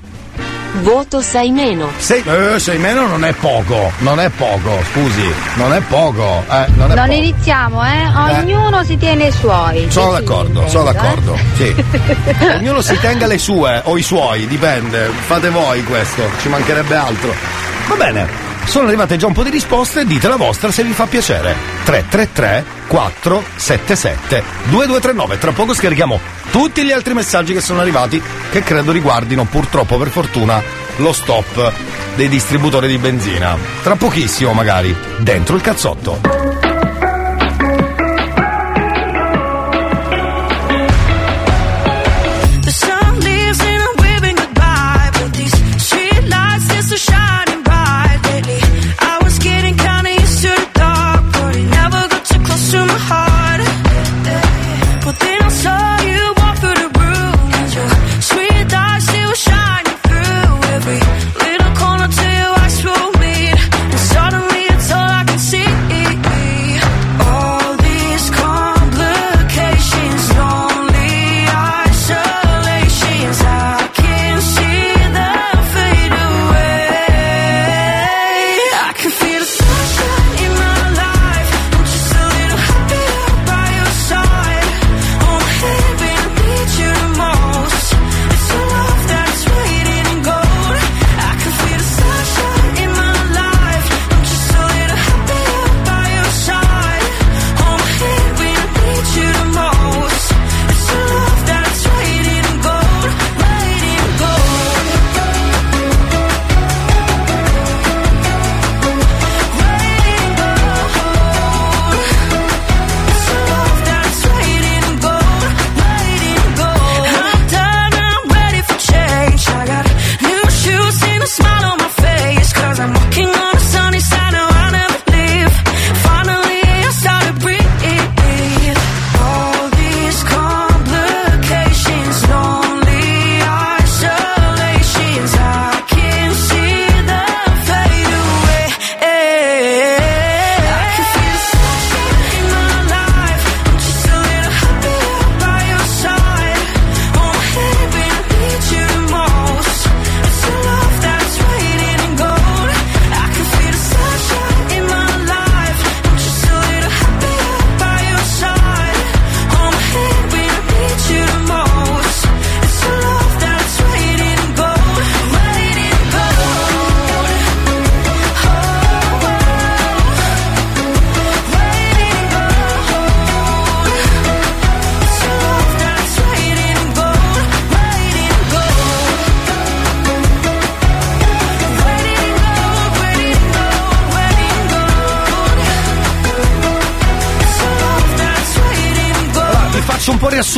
Voto 0.81 1.21
6 1.21 1.51
meno. 1.51 1.89
Sei, 1.97 2.23
eh, 2.25 2.59
sei 2.59 2.77
meno 2.77 3.07
non 3.07 3.23
è 3.25 3.33
poco, 3.33 3.91
non 3.99 4.19
è 4.19 4.29
poco, 4.29 4.79
scusi, 4.91 5.33
non 5.55 5.73
è 5.73 5.81
poco, 5.81 6.43
eh, 6.49 6.65
non 6.75 6.91
è 6.91 6.95
Non 6.95 7.05
poco. 7.07 7.11
iniziamo, 7.17 7.83
eh? 7.85 8.05
Ognuno 8.39 8.83
si 8.83 8.97
tiene 8.97 9.27
i 9.27 9.31
suoi. 9.31 9.87
Sono 9.89 10.11
d'accordo, 10.11 10.67
sono 10.67 10.89
Intendo, 10.89 11.33
d'accordo, 11.33 11.39
sì. 11.55 12.45
Ognuno 12.57 12.81
si 12.81 12.97
tenga 12.99 13.25
le 13.27 13.37
sue 13.37 13.81
o 13.85 13.97
i 13.97 14.03
suoi, 14.03 14.47
dipende, 14.47 15.09
fate 15.25 15.49
voi 15.49 15.83
questo, 15.83 16.23
ci 16.41 16.49
mancherebbe 16.49 16.95
altro. 16.95 17.33
Va 17.87 17.95
bene, 17.95 18.27
sono 18.67 18.87
arrivate 18.87 19.17
già 19.17 19.27
un 19.27 19.33
po' 19.33 19.43
di 19.43 19.49
risposte, 19.49 20.05
dite 20.05 20.27
la 20.27 20.35
vostra 20.35 20.71
se 20.71 20.83
vi 20.83 20.91
fa 20.91 21.07
piacere. 21.07 21.55
333 21.85 22.65
477 22.87 24.43
2239, 24.65 25.37
tra 25.37 25.51
poco 25.51 25.73
scarichiamo 25.73 26.19
tutti 26.51 26.83
gli 26.83 26.91
altri 26.91 27.13
messaggi 27.13 27.53
che 27.53 27.61
sono 27.61 27.79
arrivati 27.79 28.21
che 28.51 28.61
credo 28.61 28.91
riguardino 28.91 29.45
purtroppo 29.45 29.97
per 29.97 30.09
fortuna 30.09 30.61
lo 30.97 31.13
stop 31.13 31.73
dei 32.15 32.27
distributori 32.27 32.87
di 32.87 32.97
benzina. 32.97 33.57
Tra 33.83 33.95
pochissimo 33.95 34.53
magari, 34.53 34.95
dentro 35.17 35.55
il 35.55 35.61
cazzotto. 35.61 36.66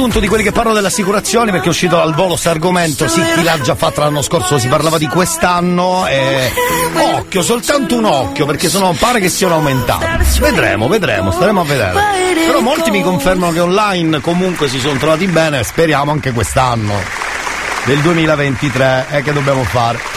Riassunto 0.10 0.20
di 0.20 0.28
quelli 0.28 0.44
che 0.44 0.52
parlo 0.52 0.74
delle 0.74 0.88
assicurazioni 0.88 1.52
perché 1.52 1.68
è 1.68 1.70
uscito 1.70 2.02
al 2.02 2.14
volo 2.14 2.30
questo 2.30 2.50
argomento, 2.50 3.08
sì, 3.08 3.22
chi 3.36 3.44
l'ha 3.44 3.60
già 3.62 3.76
fatto 3.76 4.02
l'anno 4.02 4.22
scorso, 4.22 4.58
si 4.58 4.68
parlava 4.68 4.98
di 4.98 5.08
quest'anno 5.08 6.08
e 6.08 6.52
occhio, 7.16 7.42
soltanto 7.42 7.96
un 7.96 8.06
occhio 8.06 8.46
perché 8.46 8.70
sono, 8.70 8.96
pare 8.98 9.20
che 9.20 9.30
siano 9.30 9.56
aumentati. 9.56 10.06
Vedremo, 10.40 10.88
vedremo, 10.88 11.32
staremo 11.32 11.62
a 11.62 11.64
vedere. 11.64 12.02
Però 12.46 12.60
molti 12.60 12.90
mi 12.92 13.04
confermano 13.04 13.52
che 13.52 13.60
online 13.60 14.20
comunque 14.22 14.68
si 14.68 14.80
sono 14.80 14.98
trovati 14.98 15.28
bene, 15.28 15.64
speriamo 15.64 16.12
anche 16.12 16.32
quest'anno 16.32 16.94
del 17.86 18.00
2023 18.00 19.06
eh, 19.12 19.22
che 19.22 19.34
dobbiamo 19.34 19.64
fare. 19.64 20.09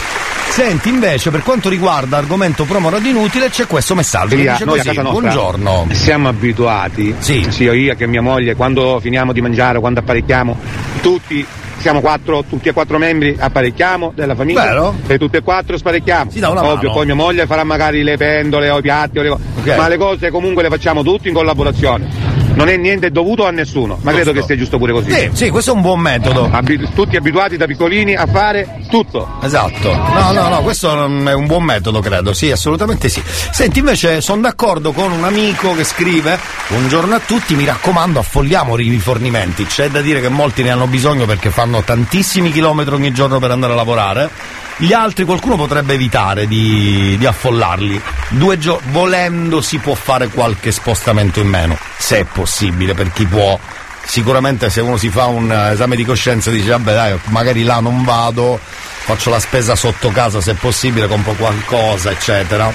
Senti, 0.53 0.89
invece, 0.89 1.31
per 1.31 1.41
quanto 1.41 1.67
riguarda 1.67 2.15
argomento 2.17 2.65
promo 2.65 2.89
radio 2.91 3.09
inutile, 3.09 3.49
c'è 3.49 3.65
questo 3.65 3.95
messaggio. 3.95 4.35
che 4.35 4.43
noi 4.65 4.79
a 4.79 4.83
così, 4.83 5.01
buongiorno. 5.01 5.87
Siamo 5.89 6.27
abituati, 6.27 7.15
sia 7.17 7.73
io 7.73 7.95
che 7.95 8.05
mia 8.05 8.21
moglie, 8.21 8.53
quando 8.53 8.99
finiamo 9.01 9.33
di 9.33 9.41
mangiare, 9.41 9.79
quando 9.79 10.01
apparecchiamo, 10.01 10.55
tutti 11.01 11.43
siamo 11.77 12.01
quattro, 12.01 12.43
tutti 12.47 12.69
e 12.69 12.71
quattro 12.71 12.99
membri 12.99 13.35
apparecchiamo 13.37 14.11
della 14.15 14.35
famiglia 14.35 14.63
Vero? 14.63 14.95
e 15.07 15.17
tutti 15.17 15.37
e 15.37 15.41
quattro 15.41 15.75
sparecchiamo. 15.75 16.29
dà 16.35 16.49
una 16.49 16.61
Ovvio, 16.63 16.75
mano. 16.89 16.93
poi 16.93 17.05
mia 17.07 17.15
moglie 17.15 17.45
farà 17.47 17.63
magari 17.63 18.03
le 18.03 18.15
pendole 18.15 18.69
o 18.69 18.77
i 18.77 18.81
piatti, 18.83 19.17
o 19.17 19.21
le 19.23 19.29
co- 19.29 19.39
Ok. 19.57 19.75
ma 19.75 19.87
le 19.87 19.97
cose 19.97 20.29
comunque 20.29 20.61
le 20.61 20.69
facciamo 20.69 21.01
tutti 21.01 21.29
in 21.29 21.33
collaborazione. 21.33 22.31
non 22.55 22.69
è 22.69 22.77
niente 22.77 23.09
dovuto 23.09 23.47
a 23.47 23.49
nessuno, 23.49 23.97
ma 24.03 24.11
credo 24.11 24.31
che 24.31 24.43
sia 24.43 24.55
giusto 24.55 24.77
pure 24.77 24.93
così. 24.93 25.11
Sì, 25.11 25.29
sì, 25.33 25.49
questo 25.49 25.71
è 25.71 25.73
un 25.73 25.81
buon 25.81 25.99
metodo. 25.99 26.47
Abi- 26.51 26.87
tutti 26.93 27.15
abituati 27.15 27.57
da 27.57 27.65
piccolini 27.65 28.13
a 28.13 28.27
fare 28.27 28.82
tutto. 28.93 29.39
Esatto. 29.41 29.91
No, 29.91 30.31
no, 30.33 30.49
no, 30.49 30.61
questo 30.61 30.93
non 30.93 31.27
è 31.27 31.33
un 31.33 31.47
buon 31.47 31.63
metodo, 31.63 31.99
credo. 31.99 32.31
Sì, 32.31 32.51
assolutamente 32.51 33.09
sì. 33.09 33.23
Senti, 33.25 33.79
invece 33.79 34.21
sono 34.21 34.41
d'accordo 34.41 34.91
con 34.91 35.11
un 35.11 35.23
amico 35.23 35.73
che 35.73 35.83
scrive: 35.83 36.39
Buongiorno 36.67 37.15
a 37.15 37.19
tutti, 37.19 37.55
mi 37.55 37.65
raccomando, 37.65 38.19
affolliamo 38.19 38.77
i 38.77 38.89
rifornimenti. 38.89 39.65
C'è 39.65 39.89
da 39.89 40.01
dire 40.01 40.21
che 40.21 40.29
molti 40.29 40.61
ne 40.61 40.69
hanno 40.69 40.85
bisogno 40.85 41.25
perché 41.25 41.49
fanno 41.49 41.81
tantissimi 41.81 42.51
chilometri 42.51 42.93
ogni 42.93 43.11
giorno 43.11 43.39
per 43.39 43.49
andare 43.49 43.73
a 43.73 43.77
lavorare. 43.77 44.29
Gli 44.77 44.93
altri 44.93 45.25
qualcuno 45.25 45.55
potrebbe 45.55 45.93
evitare 45.95 46.45
di, 46.47 47.15
di 47.17 47.25
affollarli. 47.25 47.99
Due 48.29 48.59
gio- 48.59 48.79
volendo 48.91 49.61
si 49.61 49.79
può 49.79 49.95
fare 49.95 50.27
qualche 50.27 50.71
spostamento 50.71 51.39
in 51.39 51.47
meno, 51.47 51.75
se 51.97 52.19
è 52.19 52.23
possibile, 52.25 52.93
per 52.93 53.11
chi 53.11 53.25
può. 53.25 53.57
Sicuramente 54.05 54.69
se 54.69 54.81
uno 54.81 54.97
si 54.97 55.09
fa 55.09 55.25
un 55.25 55.51
eh, 55.51 55.71
esame 55.71 55.95
di 55.95 56.05
coscienza 56.05 56.51
dice 56.51 56.69
vabbè 56.69 56.93
dai, 56.93 57.19
magari 57.25 57.63
là 57.63 57.79
non 57.79 58.03
vado, 58.03 58.59
faccio 58.61 59.29
la 59.29 59.39
spesa 59.39 59.75
sotto 59.75 60.09
casa 60.09 60.41
se 60.41 60.53
possibile, 60.53 61.07
compro 61.07 61.33
qualcosa, 61.33 62.11
eccetera. 62.11 62.71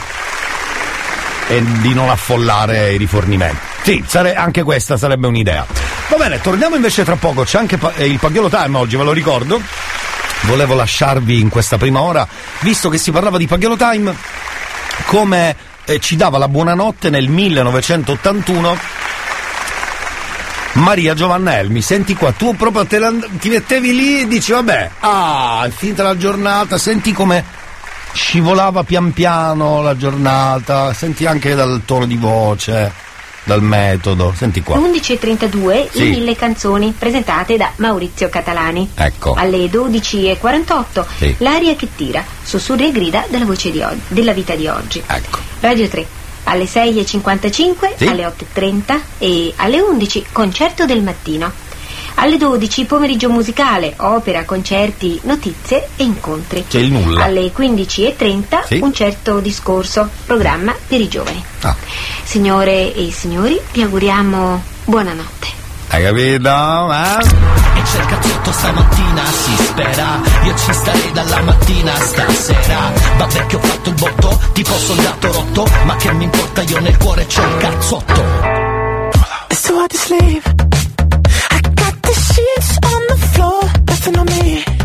E 1.48 1.62
di 1.80 1.94
non 1.94 2.10
affollare 2.10 2.92
i 2.92 2.96
rifornimenti. 2.98 3.58
Sì, 3.82 4.04
sare- 4.06 4.34
anche 4.34 4.62
questa 4.62 4.96
sarebbe 4.96 5.26
un'idea. 5.26 5.64
Va 6.08 6.16
bene, 6.16 6.40
torniamo 6.40 6.74
invece 6.74 7.04
tra 7.04 7.16
poco, 7.16 7.44
c'è 7.44 7.58
anche 7.58 7.78
pa- 7.78 7.92
il 7.96 8.18
Pagliolo 8.18 8.48
Time 8.48 8.76
oggi, 8.76 8.96
ve 8.96 9.04
lo 9.04 9.12
ricordo. 9.12 9.60
Volevo 10.42 10.74
lasciarvi 10.74 11.40
in 11.40 11.48
questa 11.48 11.78
prima 11.78 12.00
ora, 12.00 12.26
visto 12.60 12.88
che 12.88 12.98
si 12.98 13.10
parlava 13.10 13.38
di 13.38 13.46
Pagliolo 13.46 13.76
Time, 13.76 14.14
come 15.06 15.56
eh, 15.84 15.98
ci 16.00 16.16
dava 16.16 16.38
la 16.38 16.48
buonanotte 16.48 17.10
nel 17.10 17.28
1981 17.28 18.76
Maria 20.78 21.12
Giovanna 21.14 21.58
Elmi, 21.58 21.82
senti 21.82 22.14
qua, 22.14 22.30
tu 22.32 22.54
proprio 22.54 22.86
te 22.86 22.98
la- 22.98 23.12
ti 23.38 23.48
mettevi 23.48 23.94
lì 23.94 24.20
e 24.20 24.28
dici 24.28 24.52
vabbè, 24.52 24.90
ah, 25.00 25.64
è 25.66 25.70
finita 25.70 26.02
la 26.04 26.16
giornata, 26.16 26.78
senti 26.78 27.12
come 27.12 27.44
scivolava 28.12 28.84
pian 28.84 29.12
piano 29.12 29.82
la 29.82 29.96
giornata, 29.96 30.92
senti 30.92 31.26
anche 31.26 31.54
dal 31.54 31.82
tono 31.84 32.06
di 32.06 32.16
voce, 32.16 32.92
dal 33.44 33.60
metodo, 33.62 34.32
senti 34.36 34.62
qua. 34.62 34.76
11.32 34.78 35.88
Sì. 35.90 36.06
i 36.06 36.10
mille 36.10 36.36
canzoni 36.36 36.94
presentate 36.96 37.56
da 37.56 37.70
Maurizio 37.76 38.28
Catalani. 38.28 38.90
Ecco. 38.94 39.34
Alle 39.34 39.68
12.48 39.68 41.06
Sì. 41.16 41.34
l'aria 41.38 41.74
che 41.74 41.88
tira, 41.96 42.24
sussurri 42.42 42.86
e 42.88 42.92
grida 42.92 43.24
della 43.28 43.44
voce 43.44 43.70
di 43.70 43.80
oggi, 43.80 44.00
della 44.08 44.32
vita 44.32 44.54
di 44.54 44.66
oggi. 44.68 45.02
Ecco. 45.06 45.38
Radio 45.60 45.88
3. 45.88 46.06
Alle 46.51 46.64
6.55, 46.64 47.96
Sì. 47.96 48.07
alle 48.07 48.24
8.30 48.24 48.99
e 49.18 49.53
alle 49.57 49.80
11 49.80 50.26
concerto 50.32 50.86
del 50.86 51.03
mattino. 51.03 51.51
Alle 52.20 52.36
12 52.36 52.84
pomeriggio 52.84 53.28
musicale, 53.28 53.94
opera, 53.99 54.44
concerti, 54.44 55.20
notizie 55.24 55.90
e 55.96 56.03
incontri. 56.05 56.64
C'è 56.68 56.78
il 56.80 56.90
nulla. 56.90 57.24
Alle 57.24 57.53
15.30 57.55 58.64
Sì. 58.66 58.78
un 58.82 58.92
certo 58.92 59.38
discorso, 59.40 60.09
programma 60.26 60.74
per 60.86 61.01
i 61.01 61.07
giovani. 61.09 61.44
Ah. 61.61 61.76
Signore 62.24 62.92
e 62.94 63.12
signori, 63.12 63.61
vi 63.72 63.82
auguriamo 63.82 64.62
buonanotte. 64.84 65.46
Hai 65.90 66.03
capito? 66.03 66.92
Eh? 66.92 67.78
E 67.78 67.82
c'è 67.82 68.01
il 68.01 68.07
cazzotto 68.07 68.53
stamattina, 68.53 69.24
si 69.24 69.57
spera 69.64 70.20
Io 70.49 70.57
ci 70.57 70.72
starei 70.72 71.12
dalla 71.12 71.42
mattina 71.42 71.92
a 71.92 72.01
stasera 72.01 72.92
Vabbè 73.18 73.46
che 73.46 73.57
ho 73.57 73.61
fatto 73.61 73.88
il 73.90 73.94
botto, 73.96 74.40
tipo 74.53 74.72
soldato 74.78 75.32
rotto 75.32 75.66
Ma 75.84 75.96
che 75.96 76.12
mi 76.12 76.24
importa, 76.24 76.62
io 76.62 76.80
nel 76.80 76.96
cuore 76.96 77.26
c'ho 77.26 77.42
il 77.42 77.57
cazzotto 77.59 78.68
too 79.68 79.78
hard 79.78 79.90
to 79.90 79.99
sleep. 79.99 80.44
I 81.51 81.61
got 81.74 82.03
the 82.03 82.14
sheets 82.14 82.78
on 82.82 83.03
the 83.09 83.16
floor, 83.32 83.62
nothing 83.86 84.16
on 84.16 84.26
me. 84.26 84.77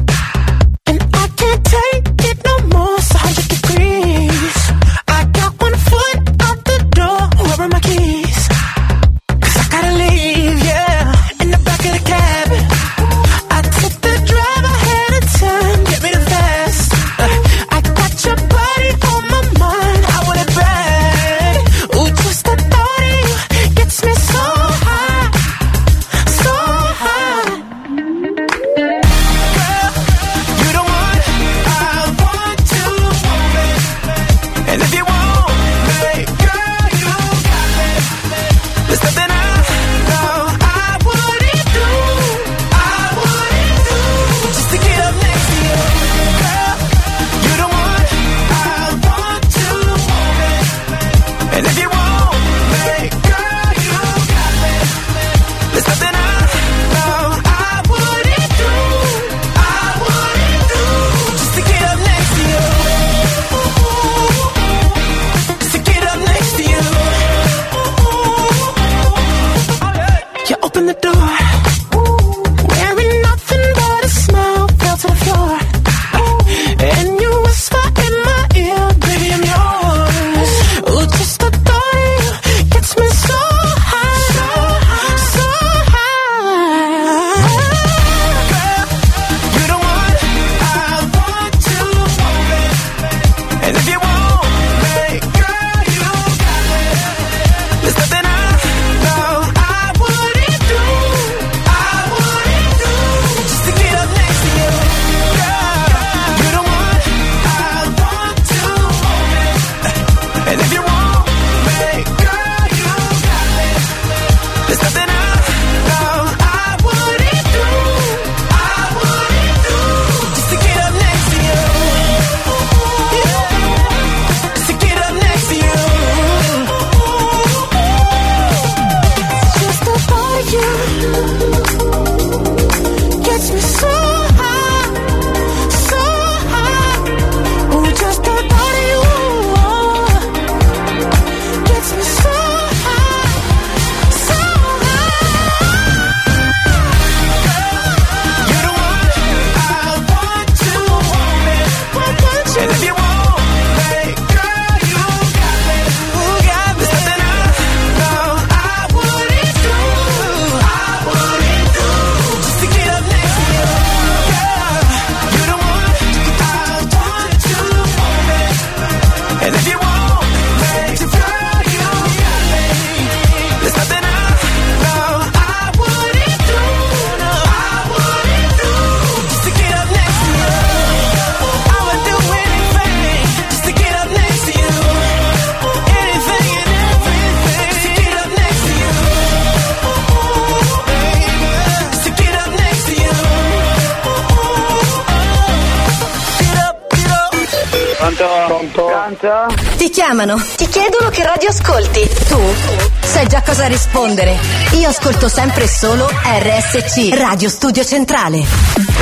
Cosa 203.53 203.67
rispondere. 203.67 204.39
Io 204.79 204.89
ascolto 204.89 205.27
sempre 205.27 205.67
solo 205.67 206.07
RSC, 206.07 207.13
Radio 207.13 207.49
Studio 207.49 207.83
Centrale. 207.83 208.92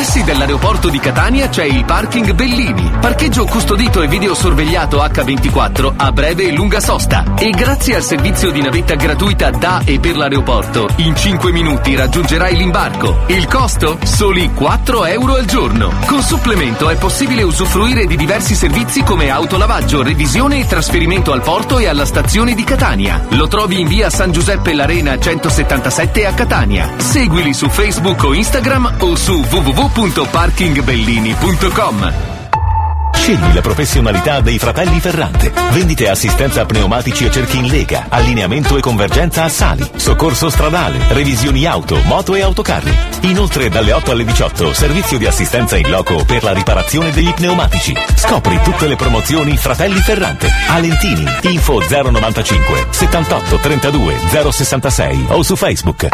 Pressi 0.00 0.24
dell'aeroporto 0.24 0.88
di 0.88 0.98
Catania 0.98 1.50
c'è 1.50 1.64
il 1.64 1.84
parking 1.84 2.32
Bellini, 2.32 2.90
parcheggio 3.02 3.44
custodito 3.44 4.00
e 4.00 4.08
videosorvegliato 4.08 4.96
H24 4.96 5.92
a 5.94 6.10
breve 6.10 6.44
e 6.44 6.52
lunga 6.52 6.80
sosta. 6.80 7.34
E 7.36 7.50
grazie 7.50 7.96
al 7.96 8.02
servizio 8.02 8.50
di 8.50 8.62
navetta 8.62 8.94
gratuita 8.94 9.50
da 9.50 9.82
e 9.84 10.00
per 10.00 10.16
l'aeroporto, 10.16 10.88
in 10.96 11.14
5 11.14 11.52
minuti 11.52 11.94
raggiungerai 11.96 12.56
l'imbarco. 12.56 13.24
Il 13.26 13.46
costo? 13.46 13.98
Soli 14.02 14.50
4 14.54 15.04
euro 15.04 15.34
al 15.34 15.44
giorno. 15.44 15.92
Con 16.06 16.22
supplemento 16.22 16.88
è 16.88 16.96
possibile 16.96 17.42
usufruire 17.42 18.06
di 18.06 18.16
diversi 18.16 18.54
servizi 18.54 19.02
come 19.02 19.28
autolavaggio, 19.28 20.02
revisione 20.02 20.60
e 20.60 20.66
trasferimento 20.66 21.32
al 21.32 21.42
porto 21.42 21.78
e 21.78 21.88
alla 21.88 22.06
stazione 22.06 22.54
di 22.54 22.64
Catania. 22.64 23.26
Lo 23.32 23.48
trovi 23.48 23.78
in 23.78 23.86
via 23.86 24.08
San 24.08 24.32
Giuseppe 24.32 24.72
L'Arena 24.72 25.18
177 25.18 26.24
a 26.24 26.32
Catania. 26.32 26.90
Seguili 26.96 27.52
su 27.52 27.68
Facebook 27.68 28.24
o 28.24 28.32
Instagram 28.32 28.94
o 29.00 29.14
su 29.14 29.42
www.parkingbellini.com. 29.94 32.28
Scegli 33.12 33.52
la 33.52 33.60
professionalità 33.60 34.40
dei 34.40 34.58
fratelli 34.58 34.98
Ferrante. 34.98 35.52
Vendite 35.72 36.04
e 36.04 36.08
assistenza 36.08 36.64
pneumatici 36.64 37.26
e 37.26 37.30
cerchi 37.30 37.58
in 37.58 37.66
lega, 37.66 38.06
allineamento 38.08 38.78
e 38.78 38.80
convergenza 38.80 39.44
a 39.44 39.50
sali, 39.50 39.86
soccorso 39.96 40.48
stradale, 40.48 40.98
revisioni 41.08 41.66
auto, 41.66 42.00
moto 42.04 42.34
e 42.34 42.40
autocarri. 42.40 42.96
Inoltre 43.22 43.68
dalle 43.68 43.92
8 43.92 44.12
alle 44.12 44.24
18 44.24 44.72
servizio 44.72 45.18
di 45.18 45.26
assistenza 45.26 45.76
in 45.76 45.90
loco 45.90 46.24
per 46.24 46.42
la 46.42 46.52
riparazione 46.52 47.12
degli 47.12 47.34
pneumatici. 47.34 47.94
Scopri 48.14 48.58
tutte 48.62 48.86
le 48.86 48.96
promozioni 48.96 49.58
Fratelli 49.58 50.00
Ferrante. 50.00 50.50
Alentini, 50.68 51.26
info 51.42 51.80
095 51.80 52.86
78 52.88 53.58
32 53.58 54.16
066 54.50 55.26
o 55.28 55.42
su 55.42 55.56
Facebook. 55.56 56.08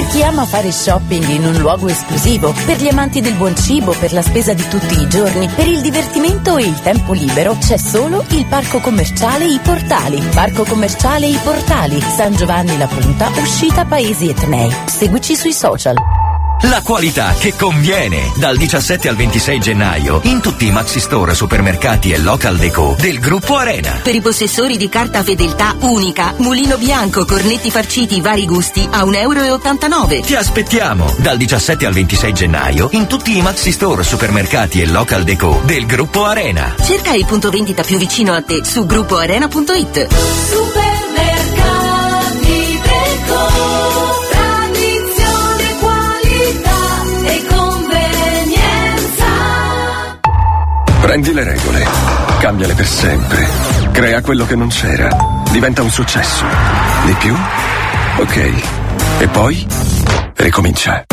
Per 0.00 0.08
chi 0.08 0.22
ama 0.22 0.46
fare 0.46 0.72
shopping 0.72 1.28
in 1.28 1.44
un 1.44 1.56
luogo 1.58 1.86
esclusivo, 1.86 2.54
per 2.64 2.80
gli 2.80 2.88
amanti 2.88 3.20
del 3.20 3.34
buon 3.34 3.54
cibo, 3.54 3.92
per 3.92 4.14
la 4.14 4.22
spesa 4.22 4.54
di 4.54 4.66
tutti 4.66 4.98
i 4.98 5.06
giorni, 5.06 5.46
per 5.48 5.68
il 5.68 5.82
divertimento 5.82 6.56
e 6.56 6.62
il 6.62 6.80
tempo 6.80 7.12
libero, 7.12 7.54
c'è 7.58 7.76
solo 7.76 8.24
il 8.30 8.46
Parco 8.46 8.80
Commerciale 8.80 9.44
I 9.44 9.60
Portali. 9.62 10.18
Parco 10.32 10.64
Commerciale 10.64 11.26
I 11.26 11.38
Portali, 11.44 12.00
San 12.00 12.34
Giovanni 12.34 12.78
La 12.78 12.86
Punta, 12.86 13.28
uscita 13.36 13.84
Paesi 13.84 14.30
Etnei. 14.30 14.74
Seguici 14.86 15.36
sui 15.36 15.52
social. 15.52 16.19
La 16.64 16.82
qualità 16.82 17.32
che 17.38 17.54
conviene! 17.56 18.32
Dal 18.36 18.54
17 18.56 19.08
al 19.08 19.16
26 19.16 19.60
gennaio 19.60 20.20
in 20.24 20.42
tutti 20.42 20.66
i 20.66 20.70
Maxi 20.70 21.00
Store, 21.00 21.32
supermercati 21.34 22.12
e 22.12 22.18
local 22.18 22.58
deco 22.58 22.94
del 22.98 23.18
gruppo 23.18 23.56
Arena. 23.56 24.00
Per 24.02 24.14
i 24.14 24.20
possessori 24.20 24.76
di 24.76 24.90
carta 24.90 25.22
fedeltà 25.22 25.74
unica, 25.80 26.34
mulino 26.36 26.76
bianco, 26.76 27.24
cornetti 27.24 27.70
farciti, 27.70 28.20
vari 28.20 28.44
gusti 28.44 28.86
a 28.90 29.04
1,89 29.04 29.14
euro. 29.14 30.26
Ti 30.26 30.34
aspettiamo 30.34 31.14
dal 31.16 31.38
17 31.38 31.86
al 31.86 31.94
26 31.94 32.32
gennaio 32.34 32.88
in 32.92 33.06
tutti 33.06 33.38
i 33.38 33.40
Maxi 33.40 33.72
Store, 33.72 34.02
supermercati 34.02 34.82
e 34.82 34.86
local 34.86 35.24
deco 35.24 35.62
del 35.64 35.86
gruppo 35.86 36.26
Arena. 36.26 36.74
Cerca 36.82 37.12
il 37.12 37.24
punto 37.24 37.48
vendita 37.48 37.82
più 37.82 37.96
vicino 37.96 38.34
a 38.34 38.42
te 38.42 38.62
su 38.64 38.84
gruppoarena.it. 38.84 40.08
Supermercati 40.12 40.89
Prendi 51.30 51.32
le 51.32 51.44
regole, 51.44 51.86
cambiale 52.40 52.74
per 52.74 52.86
sempre, 52.86 53.46
crea 53.92 54.20
quello 54.20 54.46
che 54.46 54.56
non 54.56 54.66
c'era, 54.66 55.08
diventa 55.52 55.80
un 55.80 55.90
successo. 55.90 56.44
Di 57.04 57.12
più? 57.20 57.34
Ok. 58.16 58.52
E 59.20 59.28
poi? 59.28 59.64
Ricomincia. 60.34 61.04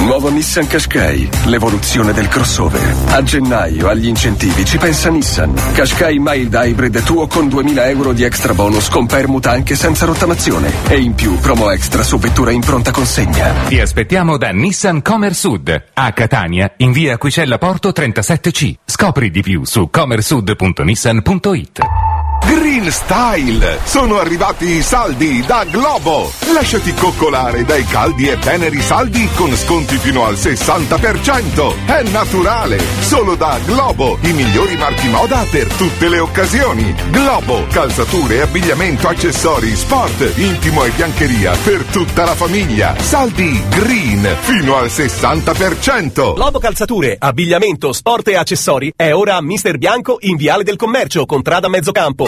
Nuovo 0.00 0.30
Nissan 0.30 0.66
Qashqai, 0.66 1.28
l'evoluzione 1.46 2.12
del 2.12 2.28
crossover. 2.28 2.94
A 3.08 3.22
gennaio 3.22 3.88
agli 3.88 4.06
incentivi 4.06 4.64
ci 4.64 4.78
pensa 4.78 5.10
Nissan. 5.10 5.52
Qashqai 5.74 6.18
Mild 6.18 6.54
Hybrid 6.54 7.02
tuo 7.02 7.26
con 7.26 7.48
2000 7.48 7.88
euro 7.88 8.12
di 8.12 8.22
extra 8.22 8.54
bonus 8.54 8.88
con 8.88 9.06
permuta 9.06 9.50
anche 9.50 9.74
senza 9.74 10.06
rottamazione. 10.06 10.70
E 10.88 10.98
in 10.98 11.14
più 11.14 11.36
promo 11.38 11.70
extra 11.70 12.02
su 12.02 12.18
vettura 12.18 12.52
in 12.52 12.60
pronta 12.60 12.92
consegna. 12.92 13.52
Ti 13.66 13.80
aspettiamo 13.80 14.36
da 14.36 14.50
Nissan 14.50 15.02
Comer 15.02 15.34
Sud, 15.34 15.84
a 15.94 16.12
Catania, 16.12 16.72
in 16.78 16.92
via 16.92 17.14
Aquicella 17.14 17.58
Porto 17.58 17.90
37C. 17.90 18.74
Scopri 18.84 19.30
di 19.30 19.42
più 19.42 19.64
su 19.64 19.88
comersud.nissan.it. 19.90 22.05
Green 22.44 22.90
Style! 22.92 23.80
Sono 23.84 24.18
arrivati 24.18 24.76
i 24.76 24.82
saldi 24.82 25.44
da 25.44 25.64
Globo! 25.64 26.30
Lasciati 26.52 26.94
coccolare 26.94 27.64
dai 27.64 27.84
caldi 27.84 28.28
e 28.28 28.38
teneri 28.38 28.80
saldi 28.80 29.28
con 29.34 29.54
sconti 29.56 29.96
fino 29.98 30.24
al 30.24 30.34
60%! 30.34 31.86
È 31.86 32.02
naturale! 32.10 32.78
Solo 33.00 33.34
da 33.34 33.58
Globo! 33.64 34.18
I 34.20 34.32
migliori 34.32 34.76
marchi 34.76 35.08
moda 35.08 35.44
per 35.50 35.66
tutte 35.72 36.08
le 36.08 36.18
occasioni! 36.20 36.94
Globo! 37.10 37.66
Calzature, 37.70 38.42
abbigliamento, 38.42 39.08
accessori, 39.08 39.74
sport, 39.74 40.32
intimo 40.36 40.84
e 40.84 40.90
biancheria 40.90 41.56
per 41.64 41.82
tutta 41.84 42.24
la 42.24 42.34
famiglia! 42.34 42.94
Saldi 43.00 43.60
Green 43.70 44.36
fino 44.40 44.76
al 44.76 44.86
60%! 44.86 46.34
Globo 46.34 46.58
Calzature, 46.60 47.16
abbigliamento, 47.18 47.92
sport 47.92 48.28
e 48.28 48.36
accessori 48.36 48.92
è 48.94 49.12
ora 49.12 49.36
a 49.36 49.42
Mister 49.42 49.78
Bianco 49.78 50.18
in 50.20 50.36
Viale 50.36 50.62
del 50.62 50.76
Commercio, 50.76 51.26
contrada 51.26 51.68
Mezzocampo. 51.68 52.25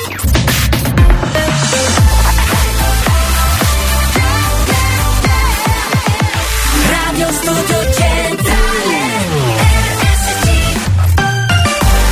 Radio 6.88 7.32
Studio 7.32 7.92
Centrale. 7.92 8.56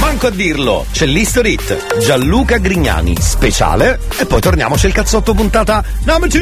Manco 0.01 0.27
a 0.27 0.31
dirlo, 0.31 0.87
c'è 0.91 1.07
l'History 1.07 1.53
Hit, 1.53 1.99
Gianluca 1.99 2.59
Grignani, 2.59 3.17
speciale, 3.21 4.01
e 4.19 4.27
poi 4.27 4.41
torniamo, 4.41 4.75
c'è 4.77 4.89
il 4.89 4.93
cazzotto 4.93 5.35
puntata 5.35 5.85
number 6.05 6.31
two. 6.31 6.41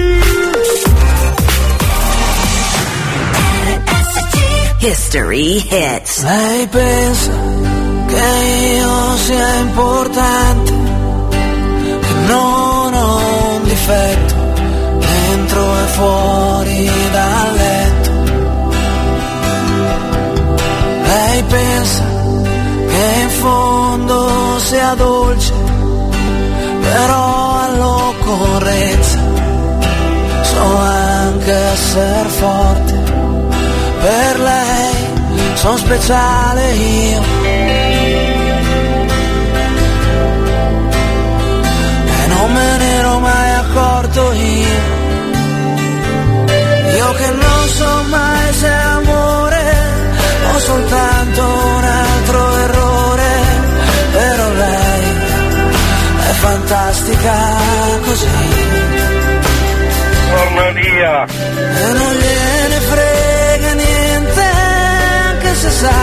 History 4.79 5.67
Hits. 5.67 6.23
Lei 6.23 6.67
pensa 6.69 7.31
che 8.07 8.77
io 8.77 9.17
sia 9.17 9.55
importante, 9.57 10.73
non 12.27 12.95
ho 12.95 13.55
un 13.57 13.63
difetto 13.65 14.35
dentro 14.99 15.79
e 15.79 15.87
fuori 15.89 16.91
dal 17.11 17.55
letto. 17.55 18.11
Lei 21.03 21.43
pensa 21.45 22.05
che 22.89 23.21
in 23.23 23.31
fondo 23.31 24.59
sia 24.59 24.95
dolce, 24.95 25.53
però 26.81 27.61
all'occorrenza 27.65 29.19
so 30.43 30.77
anche 30.77 31.53
essere 31.53 32.29
forte. 32.29 33.03
Per 34.01 34.41
lei 34.41 34.95
sono 35.55 35.77
speciale 35.77 36.73
io. 36.73 37.84
Non 42.45 42.53
me 42.53 42.77
ne 42.77 42.95
ero 42.99 43.19
mai 43.21 43.51
accorto 43.63 44.33
io. 44.33 44.83
Io 47.01 47.13
che 47.19 47.29
non 47.45 47.69
so 47.79 47.93
mai 48.09 48.53
se 48.53 48.69
è 48.69 48.83
amore 48.99 49.65
o 50.53 50.59
soltanto 50.59 51.43
un 51.77 51.85
altro 51.85 52.41
errore. 52.65 53.33
Però 54.13 54.49
lei 54.65 55.05
è 56.31 56.33
fantastica 56.47 57.35
così. 58.05 58.37
Torna 60.35 60.71
via! 60.73 61.25
E 61.25 61.93
non 62.01 62.13
gliene 62.21 62.79
frega 62.91 63.73
niente, 63.73 64.45
anche 65.31 65.55
se 65.55 65.71
sa 65.71 65.99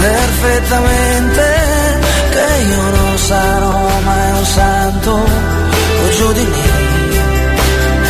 perfettamente 0.00 2.07
che 2.38 2.62
io 2.72 2.82
non 2.96 3.18
sarò 3.18 4.00
mai 4.04 4.30
un 4.38 4.44
santo 4.44 5.12
o 6.02 6.08
giù 6.16 6.32
di 6.32 6.44
lì. 6.54 6.68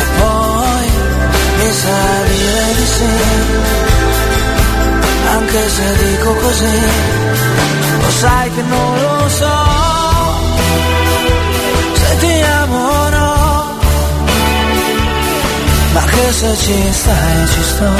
E 0.01 0.05
poi 0.19 0.87
mi 1.57 1.71
sa 1.81 2.01
dire 2.31 2.65
di 2.77 2.87
sì, 2.95 3.13
anche 5.35 5.61
se 5.75 5.87
dico 6.03 6.33
così, 6.43 6.77
lo 8.01 8.09
sai 8.21 8.47
che 8.55 8.61
non 8.73 8.91
lo 9.05 9.29
so, 9.39 9.57
se 12.01 12.17
ti 12.21 12.35
amo 12.61 12.77
o 12.77 13.09
no. 13.17 13.27
Ma 15.93 16.03
che 16.11 16.31
se 16.39 16.55
ci 16.63 16.77
stai 16.91 17.47
ci 17.51 17.63
sto 17.71 17.91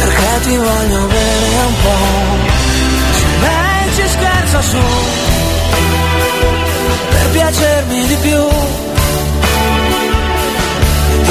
perché 0.00 0.40
ti 0.44 0.56
voglio 0.56 1.06
bene 1.06 1.48
un 1.66 1.74
po' 1.82 2.73
scherza 4.14 4.60
su 4.62 4.82
per 7.10 7.26
piacermi 7.30 8.06
di 8.06 8.16
più. 8.26 8.42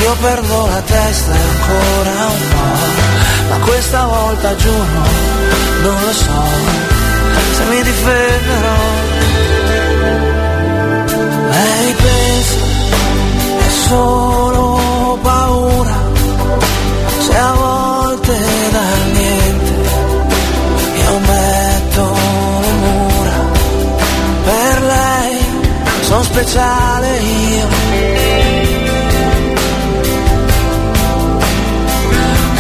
Io 0.06 0.16
perdo 0.22 0.68
la 0.68 0.82
testa 0.82 1.32
ancora 1.32 2.16
un 2.36 2.44
po', 2.52 3.50
ma 3.50 3.58
questa 3.66 4.06
volta 4.06 4.56
giuro, 4.56 5.02
non 5.84 5.98
lo 6.06 6.14
so 6.14 6.42
se 7.56 7.64
mi 7.72 7.82
difenderò. 7.84 8.82
Lei 11.52 11.94
pensa 12.04 12.56
è 13.60 13.70
solo 13.88 15.18
paura, 15.22 15.98
se 17.20 17.38
a 17.38 17.54
volte 17.54 18.53
sono 26.14 26.24
speciale 26.26 27.18
io. 27.18 27.68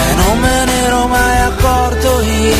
E 0.10 0.14
non 0.16 0.39
me 0.39 0.66
ne 0.66 0.84
ero 0.86 1.08
mai 1.08 1.38
accorto 1.41 2.22
io. 2.22 2.56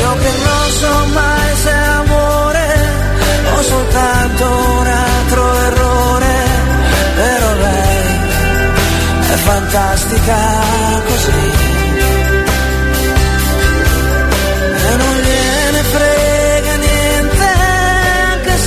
Io 0.00 0.12
che 0.22 0.32
non 0.44 0.70
so 0.80 1.06
mai 1.14 1.56
se 1.56 1.70
amore 1.70 2.66
o 3.56 3.62
soltanto 3.62 4.44
un 4.80 4.86
altro 4.86 5.58
errore. 5.68 6.34
Però 7.14 7.54
lei 7.54 8.16
è 9.32 9.36
fantastica 9.48 10.36
così. 11.06 11.67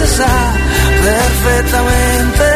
Se 0.02 0.08
sa 0.08 0.36
perfettamente 1.04 2.48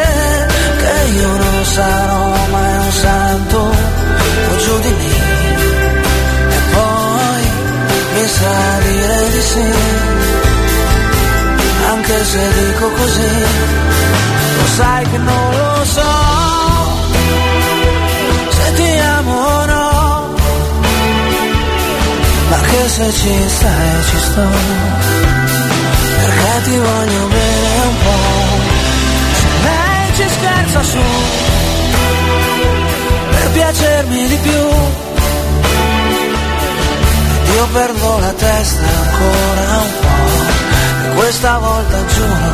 che 0.80 1.10
io 1.18 1.28
non 1.28 1.64
sarò 1.64 2.46
mai 2.50 2.76
un 2.78 2.92
santo 2.92 3.58
o 3.58 4.56
giù 4.56 4.78
di 4.80 4.94
lì. 5.00 5.14
E 6.56 6.58
poi 6.74 7.42
mi 8.14 8.26
sa 8.26 8.56
dire 8.86 9.30
di 9.30 9.42
sì, 9.50 9.68
anche 11.92 12.24
se 12.24 12.52
dico 12.58 12.90
così, 12.90 13.34
lo 14.56 14.66
sai 14.76 15.04
che 15.10 15.18
non 15.18 15.50
lo 15.56 15.84
so, 15.84 16.14
se 18.56 18.72
ti 18.74 18.98
amo 19.18 19.34
o 19.34 19.64
no, 19.66 20.34
ma 22.48 22.58
che 22.68 22.88
se 22.88 23.12
ci 23.12 23.34
stai 23.48 24.02
ci 24.08 24.18
sto, 24.18 25.35
ti 26.66 26.76
voglio 26.76 27.26
bene 27.28 27.86
un 27.86 27.96
po', 28.02 28.58
se 29.38 29.46
lei 29.62 30.14
ci 30.16 30.28
scherza 30.36 30.82
su, 30.82 30.98
per 33.30 33.50
piacermi 33.52 34.26
di 34.26 34.36
più, 34.42 34.64
io 37.54 37.66
perdo 37.72 38.18
la 38.18 38.32
testa 38.32 38.84
ancora 38.84 39.78
un 39.78 39.92
po', 40.00 41.04
e 41.04 41.14
questa 41.14 41.58
volta 41.58 42.04
giuro, 42.06 42.50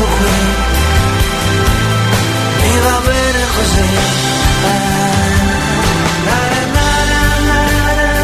resto 0.00 0.04
qui, 0.04 0.30
mi 2.62 2.80
va 2.80 3.00
bene 3.04 3.44
così. 3.54 3.82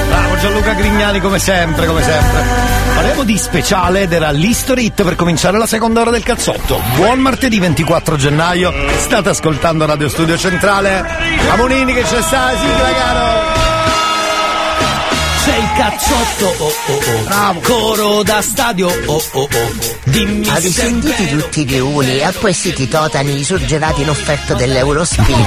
Bravo 0.09 0.37
Gianluca 0.39 0.73
Grignani 0.75 1.21
come 1.21 1.39
sempre, 1.39 1.87
come 1.87 2.03
sempre. 2.03 2.65
Parliamo 2.95 3.25
di 3.25 3.37
speciale 3.37 4.03
ed 4.03 4.13
era 4.13 4.31
l'History 4.31 4.87
Hit 4.87 5.03
per 5.03 5.17
cominciare 5.17 5.59
la 5.59 5.67
seconda 5.67 6.01
ora 6.01 6.11
del 6.11 6.23
cazzotto. 6.23 6.81
Buon 6.95 7.19
martedì 7.19 7.59
24 7.59 8.17
gennaio, 8.17 8.73
state 8.99 9.29
ascoltando 9.29 9.85
Radio 9.85 10.09
Studio 10.09 10.37
Centrale. 10.39 11.05
Amonini 11.51 11.93
che 11.93 12.03
c'è 12.03 12.23
sta 12.23 12.53
la 12.53 12.59
sigla 12.59 12.93
caro! 12.95 13.76
C'è 15.57 15.63
il 15.63 15.73
cazzotto, 15.73 16.65
oh 16.65 16.73
oh 16.87 17.55
oh. 17.55 17.61
Coro 17.63 18.23
da 18.23 18.43
stadio, 18.43 18.89
oh 19.07 19.23
oh 19.33 19.41
oh. 19.41 19.49
Dimmi 20.05 20.47
Avete 20.49 20.69
se 20.69 20.81
sentiti 20.83 21.29
tutti 21.29 21.61
i 21.63 21.65
riuni 21.65 22.21
a 22.23 22.31
questi 22.35 22.87
totani 22.87 23.43
surgelati 23.43 24.03
in 24.03 24.11
offerta 24.11 24.53
dell'Eurospin? 24.53 25.47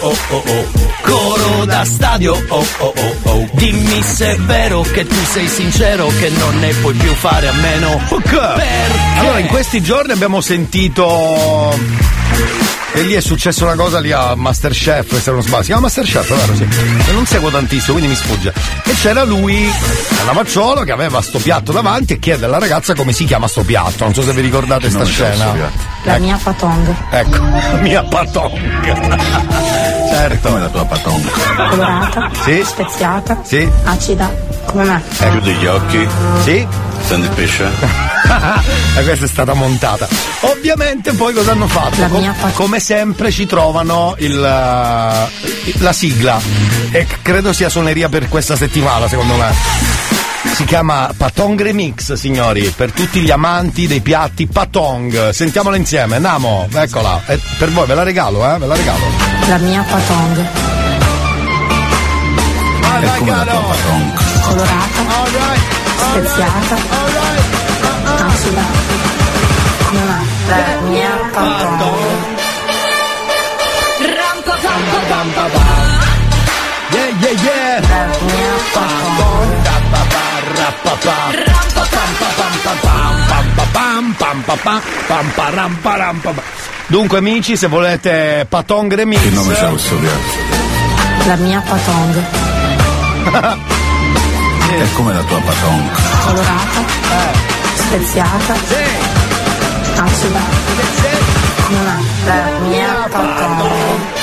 oh 0.01 0.17
oh 0.29 0.43
oh 0.45 0.65
Coro 1.01 1.65
da 1.65 1.83
stadio 1.85 2.33
oh 2.47 2.65
oh 2.79 2.93
oh 2.95 3.15
oh. 3.23 3.49
Dimmi 3.53 4.01
se 4.01 4.33
è 4.33 4.37
vero 4.37 4.81
che 4.81 5.05
tu 5.05 5.15
sei 5.25 5.47
sincero 5.47 6.07
che 6.19 6.29
non 6.29 6.59
ne 6.59 6.73
puoi 6.75 6.93
più 6.93 7.13
fare 7.13 7.47
a 7.47 7.53
meno. 7.53 7.99
Perché? 8.09 8.39
Allora, 9.19 9.39
in 9.39 9.47
questi 9.47 9.81
giorni 9.81 10.11
abbiamo 10.11 10.41
sentito. 10.41 11.77
E 12.93 13.03
lì 13.03 13.13
è 13.13 13.21
successa 13.21 13.63
una 13.63 13.75
cosa 13.75 13.99
lì 13.99 14.11
a 14.11 14.35
Masterchef, 14.35 15.21
se 15.21 15.31
non 15.31 15.41
sbaglio. 15.41 15.61
Si 15.61 15.67
chiama 15.67 15.81
Masterchef, 15.83 16.27
vero? 16.27 16.55
Sì. 16.55 17.09
E 17.09 17.13
non 17.13 17.25
seguo 17.25 17.49
tantissimo, 17.49 17.97
quindi 17.97 18.09
mi 18.09 18.15
sfugge. 18.15 18.53
E 18.83 18.93
c'era 18.95 19.23
lui, 19.23 19.71
Lavacciolo, 20.25 20.83
che 20.83 20.91
aveva 20.91 21.21
sto 21.21 21.39
piatto 21.39 21.71
davanti 21.71 22.13
e 22.13 22.19
chiede 22.19 22.45
alla 22.45 22.59
ragazza 22.59 22.93
come 22.93 23.13
si 23.13 23.23
chiama 23.23 23.47
sto 23.47 23.63
piatto. 23.63 24.03
Non 24.03 24.13
so 24.13 24.23
se 24.23 24.33
vi 24.33 24.41
ricordate 24.41 24.89
sta 24.89 25.05
scena. 25.05 25.53
La 26.03 26.17
mia 26.17 26.37
patong. 26.41 26.95
Ecco, 27.11 27.37
la 27.37 27.79
mia 27.81 28.03
patong. 28.03 28.59
certo. 30.09 30.49
Come 30.49 30.59
la 30.59 30.67
tua 30.67 30.85
patong? 30.85 31.69
Colorata. 31.69 32.29
Sì. 32.43 32.61
Speziata. 32.65 33.41
Sì. 33.43 33.69
Acida. 33.83 34.33
Come 34.65 34.83
me. 34.83 35.01
Chiudi 35.17 35.53
gli 35.53 35.65
occhi. 35.65 36.07
Sì. 36.43 36.67
Senti 37.03 37.27
il 37.27 37.33
pesce? 37.33 37.69
e 38.97 39.03
questa 39.03 39.25
è 39.25 39.27
stata 39.27 39.53
montata. 39.53 40.07
Ovviamente 40.41 41.13
poi 41.13 41.33
cosa 41.33 41.51
hanno 41.51 41.67
fatto? 41.67 42.01
Com- 42.07 42.51
come 42.53 42.79
sempre 42.79 43.31
ci 43.31 43.45
trovano 43.45 44.15
il, 44.19 44.37
uh, 44.37 45.83
la 45.83 45.93
sigla 45.93 46.39
e 46.91 47.07
credo 47.21 47.53
sia 47.53 47.69
suoneria 47.69 48.09
per 48.09 48.27
questa 48.29 48.55
settimana 48.55 49.07
secondo 49.07 49.35
me. 49.35 49.53
Si 50.53 50.65
chiama 50.65 51.11
Patong 51.15 51.61
Remix, 51.61 52.13
signori, 52.13 52.73
per 52.75 52.91
tutti 52.91 53.21
gli 53.21 53.31
amanti 53.31 53.87
dei 53.87 54.01
piatti 54.01 54.47
Patong. 54.47 55.29
Sentiamola 55.29 55.75
insieme, 55.75 56.15
andiamo, 56.15 56.67
eccola. 56.73 57.21
E 57.25 57.39
per 57.57 57.71
voi 57.71 57.87
ve 57.87 57.95
la 57.95 58.03
regalo, 58.03 58.43
eh? 58.53 58.57
Ve 58.57 58.65
la 58.65 58.75
regalo. 58.75 59.05
La 59.47 59.57
mia 59.57 59.81
patong. 59.83 60.47
Vai, 62.81 63.23
caro. 63.25 63.75
Colorata. 64.41 65.10
Speziata. 66.01 66.75
Acida. 68.25 68.65
Come 69.87 70.03
me. 70.03 70.19
La 70.47 70.81
mia 70.89 71.13
patong. 71.31 72.39
Yeah, 76.91 77.09
yeah, 77.21 77.43
yeah. 77.43 77.81
La 77.81 78.01
mia 78.25 78.53
patong. 78.73 79.31
Dunque 86.87 87.17
amici, 87.19 87.55
se 87.55 87.67
volete 87.67 88.45
Patong 88.49 88.93
Remix 88.93 89.21
Che 89.21 89.29
nome 89.29 89.53
c'ha 89.53 89.67
questo 89.67 89.95
piatto? 89.95 91.27
La 91.27 91.35
mia 91.35 91.61
patong. 91.61 92.25
sì. 94.77 94.83
è 94.83 94.93
come 94.93 95.13
la 95.13 95.21
tua 95.23 95.39
patronca. 95.41 95.99
Colorata, 96.25 96.79
eh. 96.79 97.33
speziata, 97.75 98.55
sì. 98.55 98.75
acida, 99.99 100.39
sì. 101.01 101.73
non 101.73 101.85
la 102.25 102.59
mia 102.67 103.07
patronca. 103.09 104.19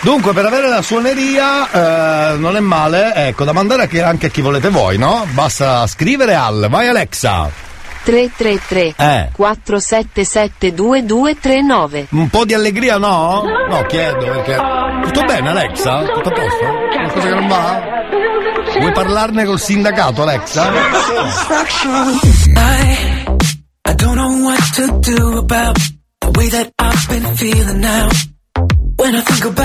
Dunque, 0.00 0.34
per 0.34 0.44
avere 0.44 0.68
la 0.68 0.82
suoneria 0.82 2.32
eh, 2.32 2.36
non 2.36 2.56
è 2.56 2.60
male, 2.60 3.14
ecco, 3.14 3.44
da 3.44 3.52
mandare 3.52 3.88
anche 4.02 4.26
a 4.26 4.28
chi 4.28 4.42
volete 4.42 4.68
voi, 4.68 4.98
no? 4.98 5.26
Basta 5.30 5.86
scrivere 5.86 6.34
al 6.34 6.66
Vai 6.68 6.88
Alexa. 6.88 7.73
333 8.04 8.94
Eh. 8.96 9.28
477 9.32 10.72
2239 10.74 12.06
Un 12.10 12.28
po' 12.28 12.44
di 12.44 12.54
allegria 12.54 12.98
no? 12.98 13.42
No, 13.68 13.82
chiedo 13.86 14.18
perché. 14.24 14.56
Tutto 15.04 15.24
bene 15.24 15.48
Alexa? 15.50 16.02
Tutto 16.04 16.28
a 16.28 16.32
posto? 16.32 16.64
Qualcosa 16.92 17.26
che 17.28 17.34
non 17.34 17.48
va? 17.48 17.82
Vuoi 18.78 18.92
parlarne 18.92 19.44
col 19.44 19.60
sindacato 19.60 20.22
Alexa? 20.22 20.70
I, 22.56 23.24
I 23.86 23.94
don't 23.96 24.16
know 24.16 24.42
what 24.44 24.60
to 24.76 24.98
do 25.00 25.38
about 25.38 25.76
the 26.20 26.30
way 26.38 26.48
that 26.48 26.70
I've 26.78 27.08
been 27.08 27.34
feeling 27.36 27.80
now. 27.80 28.08
When 28.96 29.14
I 29.14 29.20
think 29.22 29.44
about 29.44 29.63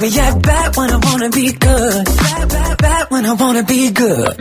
would. 0.00 0.02
Make 0.02 0.12
me 0.12 0.20
act 0.20 0.42
bad 0.42 0.76
when 0.76 0.90
I 0.90 0.96
wanna 0.96 1.30
be 1.30 1.52
good. 1.52 2.04
Bad, 2.04 2.48
bad, 2.48 2.78
bad 2.78 3.10
when 3.10 3.26
I 3.26 3.32
wanna 3.32 3.62
be 3.62 3.90
good. 3.90 4.34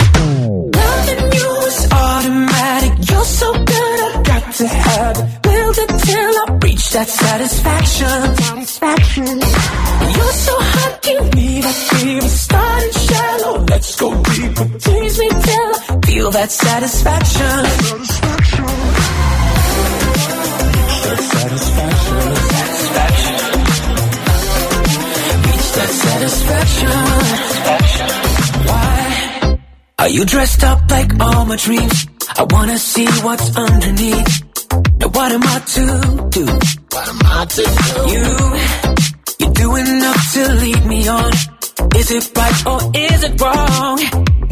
Loving 0.75 1.31
you 1.33 1.49
is 1.67 1.87
automatic. 1.91 3.09
You're 3.09 3.25
so 3.25 3.53
good, 3.53 3.99
I 4.15 4.21
got 4.23 4.53
to 4.53 4.67
have 4.67 5.17
it. 5.17 5.41
Build 5.41 5.77
it 5.77 5.89
till 6.05 6.33
I 6.41 6.59
reach 6.63 6.89
that 6.91 7.07
satisfaction. 7.07 8.35
Satisfaction. 8.35 9.25
You're 10.17 10.37
so 10.47 10.55
hot, 10.59 11.01
give 11.01 11.35
me 11.35 11.61
that 11.61 11.75
fever. 11.75 12.27
Starting 12.27 12.91
shallow, 13.07 13.65
let's 13.69 13.95
go 13.99 14.23
deeper. 14.23 14.65
Tease 14.79 15.19
me 15.19 15.29
till 15.29 15.71
I 15.89 15.99
feel 16.05 16.31
that 16.31 16.51
satisfaction. 16.51 17.65
Satisfaction. 17.65 18.65
That 21.03 21.19
satisfaction. 21.31 21.66
Satisfaction. 26.27 28.09
Why? 28.67 29.59
Are 29.99 30.09
you 30.09 30.25
dressed 30.25 30.63
up 30.63 30.79
like 30.89 31.19
all 31.19 31.45
my 31.45 31.55
dreams? 31.55 32.07
I 32.37 32.43
wanna 32.49 32.77
see 32.77 33.07
what's 33.23 33.55
underneath. 33.55 34.43
Now 34.99 35.07
what 35.09 35.31
am 35.31 35.43
I 35.43 35.59
to 35.75 36.29
do? 36.29 36.45
What 36.45 37.07
am 37.07 37.19
I 37.23 37.45
to 37.45 37.63
do? 37.87 37.99
You, 38.13 38.25
you're 39.39 39.53
doing 39.53 39.87
enough 39.87 40.33
to 40.33 40.53
lead 40.53 40.85
me 40.85 41.07
on. 41.07 41.31
Is 41.95 42.11
it 42.11 42.37
right 42.37 42.65
or 42.67 42.79
is 42.93 43.23
it 43.23 43.41
wrong? 43.41 43.99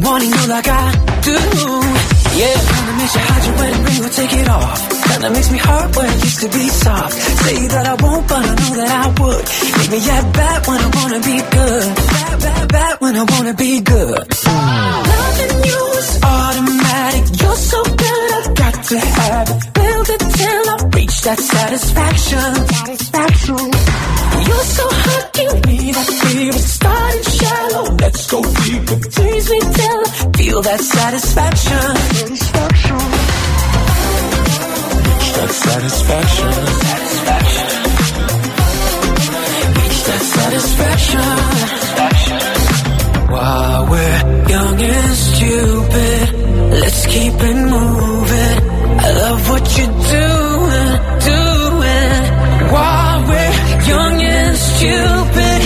Wanting 0.00 0.30
you 0.30 0.46
like 0.48 0.68
I 0.68 0.92
do. 1.22 2.15
Yeah, 2.36 2.52
kinda 2.70 2.92
makes 3.00 3.14
you 3.16 3.22
hide 3.28 3.44
your 3.46 3.56
wedding 3.58 3.82
ring 3.86 4.04
or 4.04 4.12
take 4.20 4.32
it 4.40 4.48
off. 4.48 4.78
Kinda 5.08 5.30
makes 5.30 5.50
me 5.50 5.58
hurt 5.58 5.96
where 5.96 6.06
it 6.14 6.20
used 6.28 6.40
to 6.44 6.48
be 6.48 6.68
soft. 6.68 7.14
Say 7.44 7.66
that 7.68 7.86
I 7.86 7.94
won't, 8.04 8.28
but 8.28 8.42
I 8.44 8.54
know 8.60 8.72
that 8.80 8.90
I 9.04 9.06
would. 9.20 9.44
Make 9.78 9.90
me 9.94 10.00
act 10.16 10.28
bad 10.34 10.66
when 10.68 10.78
I 10.86 10.88
wanna 10.98 11.20
be 11.30 11.36
good. 11.58 11.86
Bad, 12.12 12.36
bad, 12.44 12.68
bad 12.76 12.94
when 13.00 13.16
I 13.16 13.24
wanna 13.32 13.54
be 13.54 13.80
good. 13.80 14.26
Mm. 14.28 15.06
Loving 15.12 15.64
you 15.70 15.80
is 16.00 16.10
automatic. 16.22 16.85
You're 17.40 17.60
so 17.72 17.80
good, 17.82 18.30
I've 18.38 18.54
got 18.54 18.74
to 18.90 18.98
have 18.98 19.48
it. 19.50 19.60
Build 19.74 20.08
it 20.14 20.22
till 20.38 20.64
I 20.70 20.76
reach 20.96 21.16
that 21.26 21.38
satisfaction. 21.38 22.54
Satisfaction. 22.66 23.56
You're 24.46 24.68
so 24.78 24.86
hot, 25.04 25.24
give 25.32 25.54
me 25.66 25.78
that 25.92 26.10
fever. 26.22 26.58
Starting 26.58 27.24
shallow, 27.38 27.84
let's 28.02 28.22
go 28.30 28.38
deeper. 28.42 28.98
Tease 29.16 29.48
me 29.50 29.60
till 29.60 30.00
I 30.06 30.32
feel 30.36 30.60
that 30.62 30.80
satisfaction. 30.80 31.96
Satisfaction. 32.16 33.00
Reach 35.06 35.28
that 35.36 35.50
satisfaction. 35.66 36.52
Satisfaction. 36.86 37.70
Reach 39.76 40.00
that 40.08 40.22
satisfaction. 40.36 41.28
While 43.32 43.82
we're 43.90 44.20
young 44.48 44.80
and 44.80 45.14
stupid, 45.16 46.05
keep 47.16 47.38
it 47.48 47.58
moving. 47.74 48.56
I 49.06 49.10
love 49.22 49.40
what 49.50 49.64
you're 49.76 49.96
doing, 50.16 50.92
doing. 51.32 52.22
While 52.74 53.18
we're 53.28 53.54
young 53.90 54.16
and 54.36 54.56
stupid, 54.70 55.60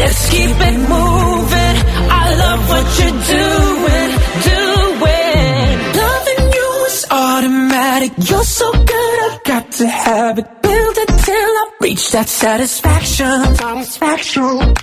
let's 0.00 0.22
keep 0.32 0.56
it 0.68 0.78
moving. 0.94 1.76
I 2.22 2.26
love 2.42 2.62
what 2.72 2.86
you're 2.98 3.20
doing, 3.36 4.10
doing. 4.50 5.70
Loving 6.02 6.44
you 6.56 6.68
is 6.90 6.98
automatic. 7.10 8.12
You're 8.28 8.48
so 8.60 8.68
good, 8.72 8.97
Got 9.44 9.72
to 9.72 9.86
have 9.86 10.38
it. 10.38 10.62
Build 10.62 10.96
it 10.98 11.08
till 11.24 11.34
I 11.34 11.70
reach 11.80 12.10
that 12.12 12.28
satisfaction. 12.28 13.54
Satisfaction. 13.56 14.74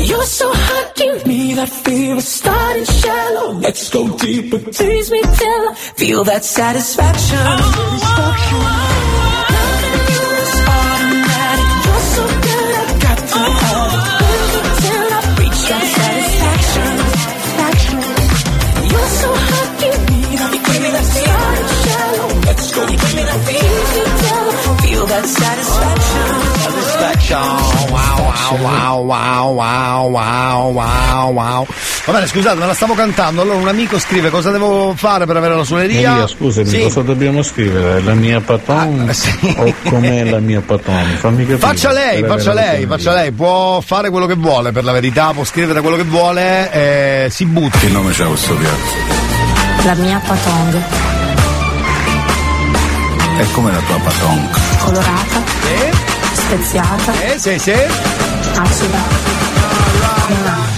You're 0.00 0.24
so 0.24 0.50
hot, 0.52 0.94
give 0.94 1.26
me 1.26 1.54
that 1.54 1.68
fever. 1.68 2.20
Starting 2.20 2.84
shallow, 2.84 3.52
let's 3.54 3.90
go 3.90 4.16
deeper. 4.18 4.58
Tease 4.58 5.10
me 5.10 5.22
till 5.22 5.68
I 5.70 5.74
feel 5.74 6.24
that 6.24 6.44
satisfaction. 6.44 7.38
Satisfaction. 7.38 8.58
Loving 8.58 8.91
that 25.12 25.26
satisfaction. 25.26 26.26
Satisfaction. 26.54 27.38
Wow, 27.92 28.58
wow, 28.62 29.04
wow, 29.04 29.52
wow, 29.52 30.08
wow, 30.08 30.70
wow, 30.72 31.32
wow. 31.32 31.66
Va 32.04 32.12
bene, 32.12 32.26
scusate, 32.26 32.58
me 32.58 32.66
la 32.66 32.74
stavo 32.74 32.94
cantando. 32.94 33.42
Allora 33.42 33.58
un 33.58 33.68
amico 33.68 33.98
scrive 33.98 34.30
cosa 34.30 34.50
devo 34.50 34.94
fare 34.96 35.26
per 35.26 35.36
avere 35.36 35.54
la 35.54 35.64
suoneria. 35.64 36.12
Elia, 36.12 36.26
scusami, 36.26 36.66
Sì. 36.66 36.80
cosa 36.82 37.02
dobbiamo 37.02 37.42
scrivere? 37.42 38.00
La 38.02 38.14
mia 38.14 38.40
paton 38.40 39.12
o 39.56 39.74
com'è 39.88 40.24
la 40.24 40.38
mia 40.38 40.60
paton? 40.62 41.04
Fammi 41.18 41.40
capire. 41.42 41.58
Faccia 41.58 41.92
lei, 41.92 42.24
faccia 42.24 42.52
lei, 42.54 42.86
faccia 42.86 43.12
lei, 43.12 43.30
può 43.32 43.80
fare 43.84 44.08
quello 44.10 44.26
che 44.26 44.34
vuole 44.34 44.72
per 44.72 44.84
la 44.84 44.92
verità, 44.92 45.32
può 45.32 45.44
scrivere 45.44 45.80
quello 45.80 45.96
che 45.96 46.04
vuole, 46.04 46.72
eh, 46.72 47.28
si 47.30 47.44
butta. 47.46 47.78
Che 47.78 47.88
nome 47.88 48.12
c'ha 48.12 48.24
questo 48.26 48.54
piatto? 48.54 49.84
La 49.84 49.94
mia 49.94 50.20
patong, 50.26 50.82
È 53.38 53.50
come 53.52 53.72
la 53.72 53.78
tua 53.80 53.98
paton. 53.98 54.50
colorata, 54.78 55.42
speziata, 56.32 57.12
Eh, 57.22 57.38
sì, 57.38 57.58
sì. 57.58 57.72
acida. 57.72 58.98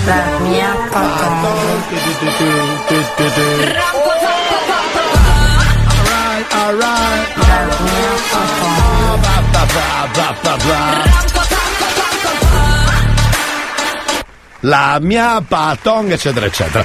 La 0.07 0.39
mia 0.41 0.75
patong. 0.91 1.47
Alright, 6.51 6.53
La 7.47 7.59
mia 7.81 8.13
La 14.61 14.99
mia 15.01 15.43
patong, 15.47 16.13
eccetera, 16.13 16.47
eccetera. 16.47 16.85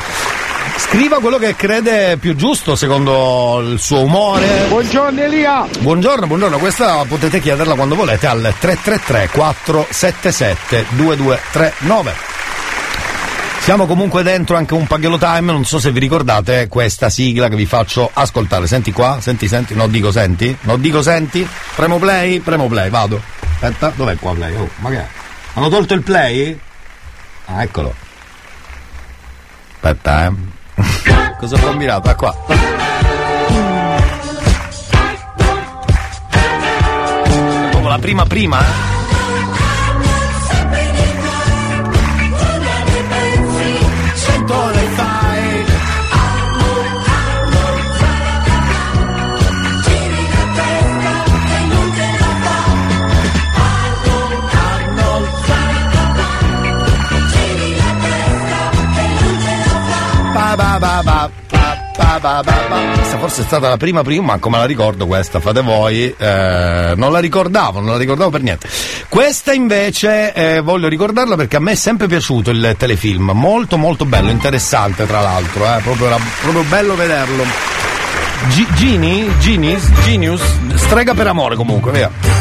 Scriva 0.79 1.19
quello 1.19 1.37
che 1.37 1.55
crede 1.55 2.17
più 2.17 2.35
giusto 2.35 2.75
secondo 2.75 3.59
il 3.59 3.79
suo 3.79 4.03
umore. 4.03 4.65
Buongiorno 4.69 5.21
Elia! 5.21 5.67
Buongiorno, 5.79 6.25
buongiorno, 6.25 6.57
questa 6.57 7.03
potete 7.05 7.39
chiederla 7.39 7.75
quando 7.75 7.95
volete 7.95 8.25
al 8.25 8.53
333 8.57 9.29
477 9.31 10.85
2239. 10.91 12.13
Siamo 13.59 13.85
comunque 13.85 14.23
dentro 14.23 14.55
anche 14.55 14.73
un 14.73 14.87
Paghiolo 14.87 15.17
Time, 15.17 15.51
non 15.51 15.65
so 15.65 15.79
se 15.79 15.91
vi 15.91 15.99
ricordate 15.99 16.67
questa 16.69 17.09
sigla 17.09 17.49
che 17.49 17.55
vi 17.55 17.65
faccio 17.67 18.09
ascoltare. 18.11 18.65
Senti 18.65 18.91
qua, 18.91 19.19
senti, 19.19 19.47
senti, 19.47 19.75
non 19.75 19.91
dico 19.91 20.11
senti, 20.11 20.57
non 20.61 20.81
dico 20.81 21.03
senti. 21.03 21.47
Premo 21.75 21.99
play, 21.99 22.39
premo 22.39 22.67
play, 22.67 22.89
vado. 22.89 23.21
Aspetta, 23.41 23.91
dov'è 23.95 24.15
qua 24.15 24.33
play? 24.33 24.55
Oh, 24.55 24.69
ma 24.77 24.89
che 24.89 24.97
è? 24.97 25.07
Hanno 25.53 25.67
tolto 25.67 25.93
il 25.93 26.01
play? 26.01 26.57
Ah, 27.45 27.61
eccolo. 27.61 27.93
Aspetta, 29.73 30.25
eh. 30.25 30.57
Cosa 31.39 31.55
ho 31.55 31.59
combinato? 31.59 32.09
Ah, 32.09 32.15
qua. 32.15 32.35
Proprio 37.71 37.89
la 37.89 37.99
prima 37.99 38.25
prima, 38.25 38.63
Questa 62.95 63.17
forse 63.17 63.41
è 63.41 63.45
stata 63.45 63.69
la 63.69 63.77
prima 63.77 64.03
prima, 64.03 64.25
ma 64.33 64.37
come 64.39 64.57
la 64.57 64.65
ricordo 64.65 65.07
questa, 65.07 65.39
fate 65.39 65.61
voi. 65.61 66.13
Eh, 66.17 66.93
non 66.95 67.11
la 67.11 67.19
ricordavo, 67.19 67.79
non 67.79 67.91
la 67.91 67.97
ricordavo 67.97 68.29
per 68.29 68.41
niente. 68.41 68.67
Questa 69.07 69.53
invece 69.53 70.33
eh, 70.33 70.59
voglio 70.59 70.87
ricordarla 70.87 71.35
perché 71.35 71.55
a 71.55 71.59
me 71.59 71.71
è 71.71 71.75
sempre 71.75 72.07
piaciuto 72.07 72.49
il 72.49 72.75
telefilm, 72.77 73.31
molto 73.33 73.77
molto 73.77 74.05
bello, 74.05 74.29
interessante 74.29 75.05
tra 75.05 75.21
l'altro, 75.21 75.63
eh, 75.63 75.79
proprio, 75.81 76.07
era 76.07 76.17
proprio 76.41 76.63
bello 76.63 76.95
vederlo. 76.95 77.43
G- 78.49 78.73
Gini? 78.73 79.29
Genius? 79.39 79.89
Genius? 80.03 80.41
Strega 80.75 81.13
per 81.13 81.27
amore 81.27 81.55
comunque, 81.55 81.91
via. 81.91 82.38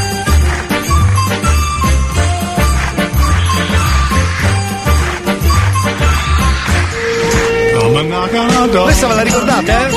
Questa 8.85 9.07
ve 9.09 9.15
la 9.15 9.23
ricordate? 9.23 9.73
Eh? 9.73 9.89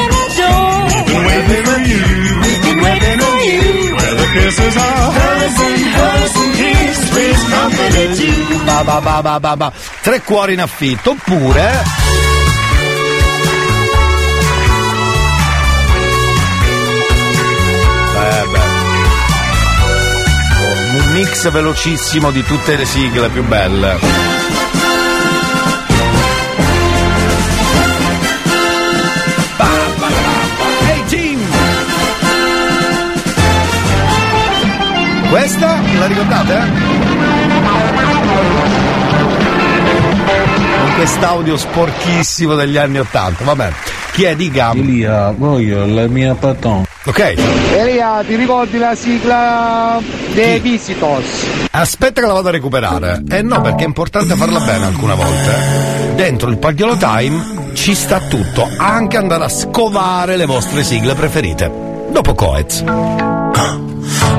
Ba, 8.65 8.83
ba, 8.83 8.99
ba, 9.01 9.21
ba, 9.21 9.39
ba, 9.39 9.55
ba. 9.55 9.71
Tre 10.01 10.21
cuori 10.21 10.53
in 10.53 10.61
affitto, 10.61 11.11
oppure 11.11 11.83
Eh. 18.23 18.59
Un 20.93 21.11
mix 21.13 21.49
velocissimo 21.49 22.31
di 22.31 22.43
tutte 22.43 22.75
le 22.75 22.85
sigle 22.85 23.29
più 23.29 23.43
belle. 23.43 24.30
Questa 35.31 35.79
la 35.97 36.07
ricordate? 36.07 36.59
Con 40.81 40.93
quest'audio 40.95 41.55
sporchissimo 41.55 42.55
degli 42.55 42.75
anni 42.75 42.99
Ottanta, 42.99 43.45
vabbè. 43.45 43.71
Chi 44.11 44.25
è 44.25 44.35
dica? 44.35 44.71
Elia, 44.73 45.31
voglio 45.31 45.85
la 45.85 46.05
mia 46.07 46.35
paton. 46.35 46.83
Ok. 47.05 47.35
Elia, 47.71 48.21
ti 48.27 48.35
ricordi 48.35 48.77
la 48.77 48.93
sigla 48.93 50.01
dei 50.33 50.59
Visitos? 50.59 51.45
Aspetta 51.71 52.19
che 52.19 52.27
la 52.27 52.33
vado 52.33 52.49
a 52.49 52.51
recuperare. 52.51 53.23
Eh 53.29 53.41
no, 53.41 53.61
perché 53.61 53.85
è 53.85 53.87
importante 53.87 54.35
farla 54.35 54.59
bene 54.59 54.83
alcune 54.83 55.15
volte. 55.15 56.13
Dentro 56.15 56.49
il 56.49 56.57
Pagliolo 56.57 56.97
Time 56.97 57.71
ci 57.71 57.95
sta 57.95 58.19
tutto, 58.19 58.69
anche 58.77 59.15
andare 59.15 59.45
a 59.45 59.49
scovare 59.49 60.35
le 60.35 60.45
vostre 60.45 60.83
sigle 60.83 61.15
preferite. 61.15 61.71
Dopo 62.11 62.35
Coez. 62.35 62.83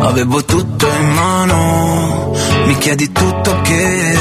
Avevo 0.04 0.44
tutto 0.44 0.86
in 0.86 1.08
mano, 1.10 2.32
mi 2.66 2.76
chiedi 2.78 3.12
tutto 3.12 3.60
che 3.62 4.16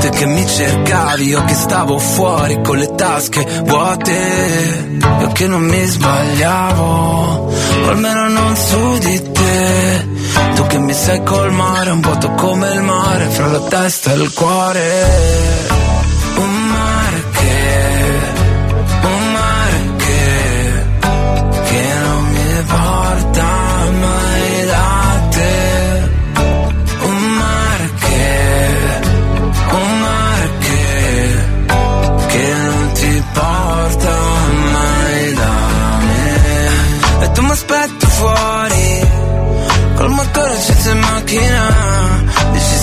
Te 0.00 0.08
che 0.10 0.26
mi 0.26 0.46
cercavi, 0.46 1.24
io 1.24 1.44
che 1.44 1.54
stavo 1.54 1.98
fuori 1.98 2.60
con 2.62 2.78
le 2.78 2.94
tasche 2.94 3.62
vuote 3.64 4.98
Io 5.20 5.28
che 5.32 5.46
non 5.46 5.62
mi 5.62 5.84
sbagliavo, 5.84 7.52
o 7.84 7.88
almeno 7.88 8.28
non 8.28 8.56
su 8.56 8.98
di 8.98 9.32
te. 9.32 10.08
Tu 10.54 10.66
che 10.66 10.78
mi 10.78 10.92
sai 10.92 11.22
colmare, 11.22 11.90
un 11.90 12.00
vuoto 12.00 12.30
come 12.32 12.70
il 12.70 12.82
mare 12.82 13.26
Fra 13.28 13.46
la 13.46 13.60
testa 13.60 14.12
e 14.12 14.16
il 14.16 14.32
cuore 14.32 15.75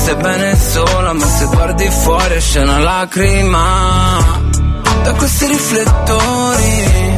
Stai 0.04 0.16
bene 0.16 0.54
sola 0.58 1.14
ma 1.14 1.26
se 1.26 1.46
guardi 1.46 1.90
fuori 1.90 2.34
esce 2.36 2.60
una 2.60 2.78
lacrima. 2.78 4.42
Da 5.02 5.14
questi 5.14 5.46
riflettori 5.46 7.18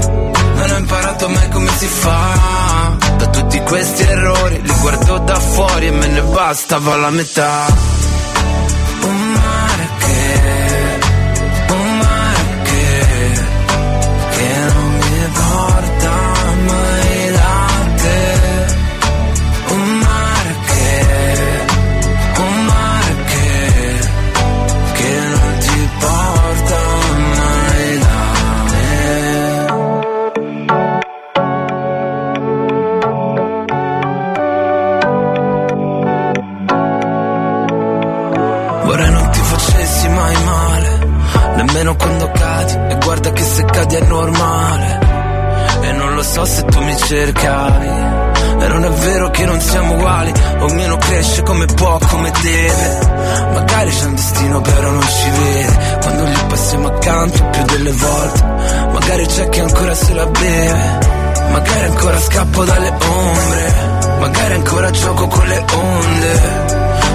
Non 0.56 0.70
ho 0.72 0.78
imparato 0.78 1.28
mai 1.30 1.50
come 1.50 1.70
si 1.78 1.88
fa? 1.88 2.96
Da 3.18 3.28
tutti 3.28 3.60
questi 3.62 4.02
errori 4.04 4.62
Li 4.62 4.74
guardo 4.82 5.18
da 5.20 5.40
fuori 5.40 5.88
e 5.88 5.92
me 5.92 6.08
ne 6.08 6.22
bastava 6.22 6.96
la 6.96 7.10
metà. 7.10 7.66
Un 9.02 9.32
mare 9.32 9.90
che 9.98 10.85
nemmeno 41.76 41.96
quando 41.96 42.32
cadi, 42.32 42.74
e 42.74 42.98
guarda 43.04 43.32
che 43.34 43.44
se 43.44 43.66
cadi 43.66 43.96
è 43.96 44.02
normale. 44.06 45.14
E 45.82 45.92
non 45.92 46.16
lo 46.16 46.24
so 46.24 46.46
se 46.46 46.64
tu 46.64 46.82
mi 46.82 46.96
cercavi 46.98 47.88
E 48.60 48.68
non 48.70 48.86
è 48.86 48.90
vero 48.90 49.30
che 49.30 49.46
non 49.46 49.60
siamo 49.60 49.94
uguali 49.94 50.32
Ognuno 50.60 50.98
cresce 50.98 51.44
come 51.44 51.66
può, 51.66 52.00
come 52.08 52.32
deve. 52.42 53.00
Magari 53.54 53.90
c'è 53.92 54.06
un 54.06 54.16
destino 54.16 54.62
però 54.62 54.90
non 54.90 55.02
ci 55.02 55.30
vede. 55.30 55.98
Quando 56.02 56.26
gli 56.26 56.44
passiamo 56.48 56.88
accanto 56.88 57.44
più 57.44 57.64
delle 57.66 57.92
volte 57.92 58.44
Magari 58.94 59.26
c'è 59.26 59.50
chi 59.50 59.60
ancora 59.60 59.94
se 59.94 60.14
la 60.14 60.26
beve. 60.26 61.00
Magari 61.52 61.86
ancora 61.86 62.20
scappo 62.20 62.64
dalle 62.64 62.90
ombre. 62.90 63.74
Magari 64.20 64.54
ancora 64.54 64.90
gioco 64.92 65.28
con 65.28 65.48
le 65.48 65.66
onde. 65.74 66.42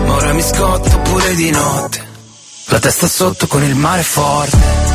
Ma 0.06 0.14
ora 0.14 0.32
mi 0.32 0.42
scotto 0.42 0.98
pure 0.98 1.34
di 1.34 1.50
notte 1.50 2.09
La 2.70 2.78
testa 2.78 3.08
sotto 3.08 3.48
con 3.48 3.64
il 3.64 3.74
mare 3.74 4.02
forte 4.02 4.89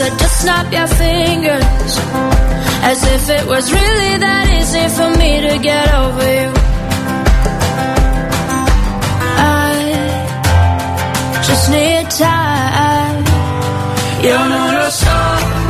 said 0.00 0.18
just 0.18 0.40
snap 0.40 0.72
your 0.72 0.86
fingers. 0.86 1.92
As 2.90 3.00
if 3.16 3.24
it 3.38 3.44
was 3.46 3.64
really 3.70 4.12
that 4.24 4.46
easy 4.58 4.86
for 4.96 5.10
me 5.20 5.30
to 5.46 5.54
get 5.70 5.88
over 6.04 6.26
you. 6.40 6.50
I 9.62 9.74
just 11.48 11.66
need 11.76 12.06
time. 12.24 13.24
Io 14.28 14.38
non 14.52 14.74
lo 14.78 14.88
so 14.90 15.69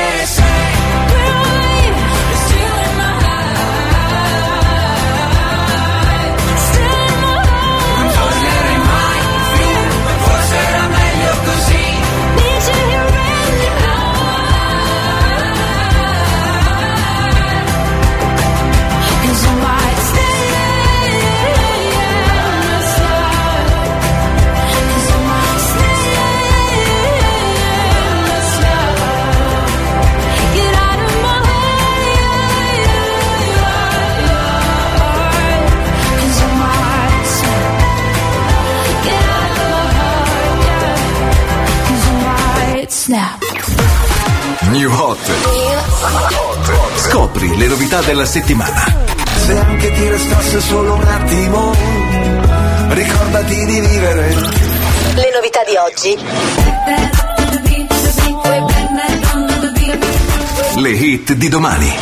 New 44.81 44.91
Hot. 44.91 45.31
Scopri 46.95 47.55
le 47.55 47.67
novità 47.67 48.01
della 48.01 48.25
settimana. 48.25 48.83
Se 49.45 49.55
anche 49.55 49.93
ti 49.93 50.09
restasse 50.09 50.59
solo 50.59 50.95
un 50.95 51.03
attimo 51.03 51.71
Ricordati 52.89 53.65
di 53.65 53.79
vivere 53.79 54.35
Le 55.13 55.31
novità 55.35 55.61
di 55.67 55.75
oggi. 55.75 56.17
Le 60.77 60.89
hit 60.89 61.33
di 61.33 61.47
domani. 61.47 61.93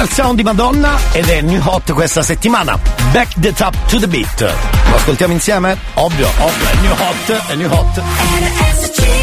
Il 0.00 0.08
sound 0.08 0.36
di 0.36 0.42
Madonna 0.42 0.98
ed 1.12 1.28
è 1.28 1.42
New 1.42 1.60
Hot 1.62 1.92
questa 1.92 2.22
settimana. 2.22 2.78
Back 3.12 3.38
the 3.38 3.52
top 3.52 3.76
to 3.86 3.98
the 3.98 4.08
beat. 4.08 4.40
Lo 4.40 4.96
ascoltiamo 4.96 5.34
insieme? 5.34 5.76
Ovvio, 5.94 6.26
ovvio, 6.38 6.68
è 6.68 6.74
New 6.80 6.92
Hot, 6.92 7.46
è 7.48 7.54
New 7.54 7.70
Hot. 7.70 9.19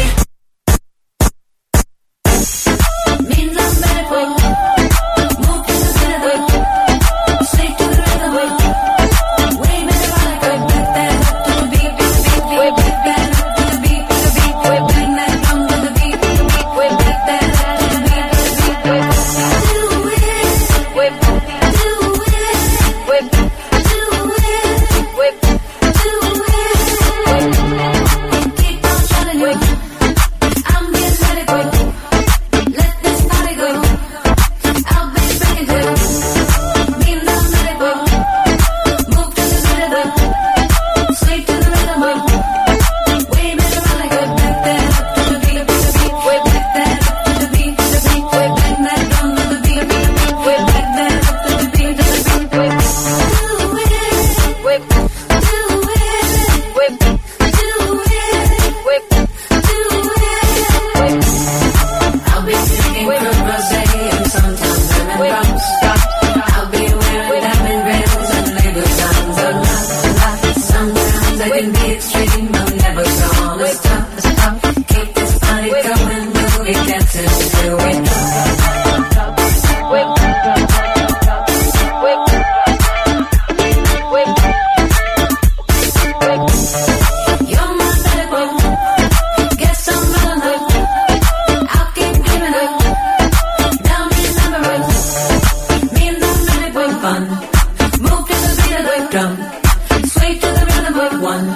with 100.98 101.22
one. 101.22 101.46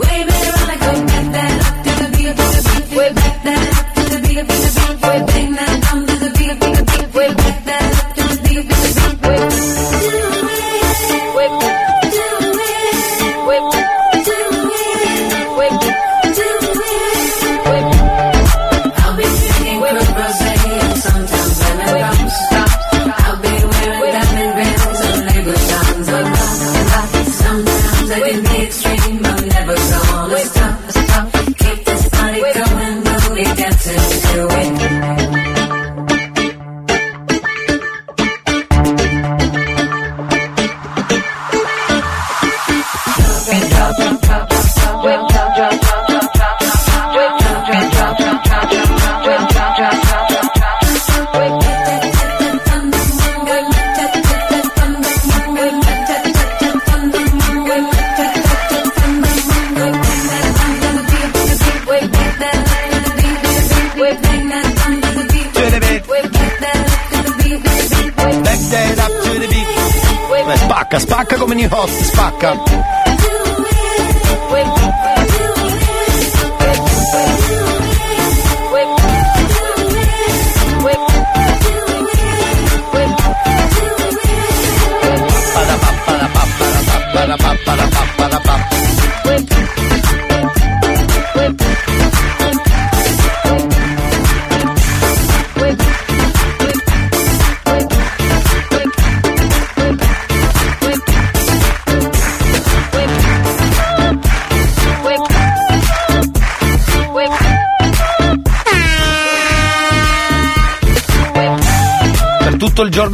Wave 0.00 0.26
it 0.28 0.48
around 0.50 0.68
like 0.68 0.82
a 0.82 1.43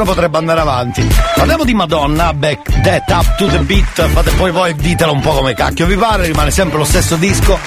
giorno 0.00 0.04
potrebbe 0.04 0.38
andare 0.38 0.60
avanti. 0.60 1.06
Parliamo 1.34 1.64
di 1.64 1.74
Madonna, 1.74 2.32
Back 2.32 2.80
That 2.82 3.10
Up 3.10 3.36
to 3.36 3.46
the 3.46 3.58
Beat, 3.58 4.06
fate 4.08 4.30
poi 4.32 4.50
voi 4.50 4.74
ditelo 4.74 5.12
un 5.12 5.20
po' 5.20 5.32
come 5.32 5.54
cacchio 5.54 5.86
vi 5.86 5.96
pare, 5.96 6.26
rimane 6.26 6.50
sempre 6.50 6.78
lo 6.78 6.84
stesso 6.84 7.16
disco 7.16 7.58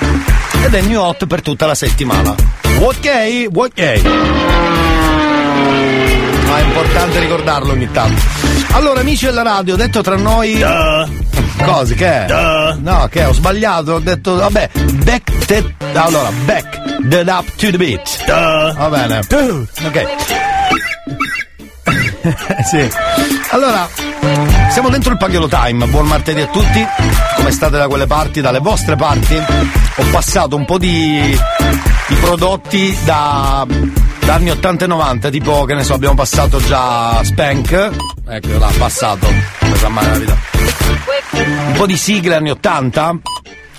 ed 0.63 0.73
è 0.73 0.81
new 0.81 0.99
hot 0.99 1.25
per 1.27 1.41
tutta 1.41 1.65
la 1.65 1.75
settimana. 1.75 2.33
Ok, 2.79 3.47
ok. 3.53 4.01
Ma 6.47 6.57
è 6.57 6.61
importante 6.63 7.19
ricordarlo 7.19 7.71
ogni 7.71 7.91
tanto. 7.91 8.21
Allora, 8.71 9.01
amici 9.01 9.25
della 9.25 9.43
radio, 9.43 9.75
detto 9.75 10.01
tra 10.01 10.15
noi. 10.15 10.63
Cose, 11.63 11.93
che 11.93 12.25
è? 12.25 12.73
No, 12.79 13.07
che? 13.11 13.25
Ho 13.25 13.33
sbagliato, 13.33 13.93
ho 13.93 13.99
detto, 13.99 14.35
vabbè, 14.35 14.69
back 15.03 15.45
that. 15.45 15.63
Allora, 15.93 16.29
back 16.45 17.07
that 17.09 17.27
up 17.27 17.45
to 17.57 17.69
the 17.69 17.77
beat. 17.77 18.25
Va 18.25 18.89
bene. 18.89 19.19
Ok. 19.19 20.42
sì. 22.63 22.89
Allora, 23.51 23.87
siamo 24.69 24.89
dentro 24.89 25.11
il 25.11 25.17
Pagliolo 25.17 25.47
Time. 25.47 25.85
Buon 25.87 26.07
martedì 26.07 26.41
a 26.41 26.47
tutti. 26.47 26.85
Come 27.35 27.51
state 27.51 27.77
da 27.77 27.87
quelle 27.87 28.07
parti, 28.07 28.41
dalle 28.41 28.59
vostre 28.59 28.95
parti? 28.95 29.35
Ho 29.35 30.03
passato 30.11 30.55
un 30.55 30.65
po' 30.65 30.77
di, 30.77 31.37
di 32.07 32.15
prodotti 32.15 32.97
da, 33.03 33.65
da 34.25 34.33
anni 34.33 34.49
80 34.51 34.85
e 34.85 34.87
90, 34.87 35.29
tipo 35.29 35.65
che 35.65 35.73
ne 35.73 35.83
so, 35.83 35.93
abbiamo 35.93 36.15
passato 36.15 36.59
già 36.59 37.21
Spank. 37.23 37.89
Ecco, 38.27 38.57
l'ha 38.57 38.71
passato. 38.77 39.27
Un 41.31 41.73
po' 41.75 41.85
di 41.85 41.97
sigle 41.97 42.35
anni 42.35 42.51
80. 42.51 43.15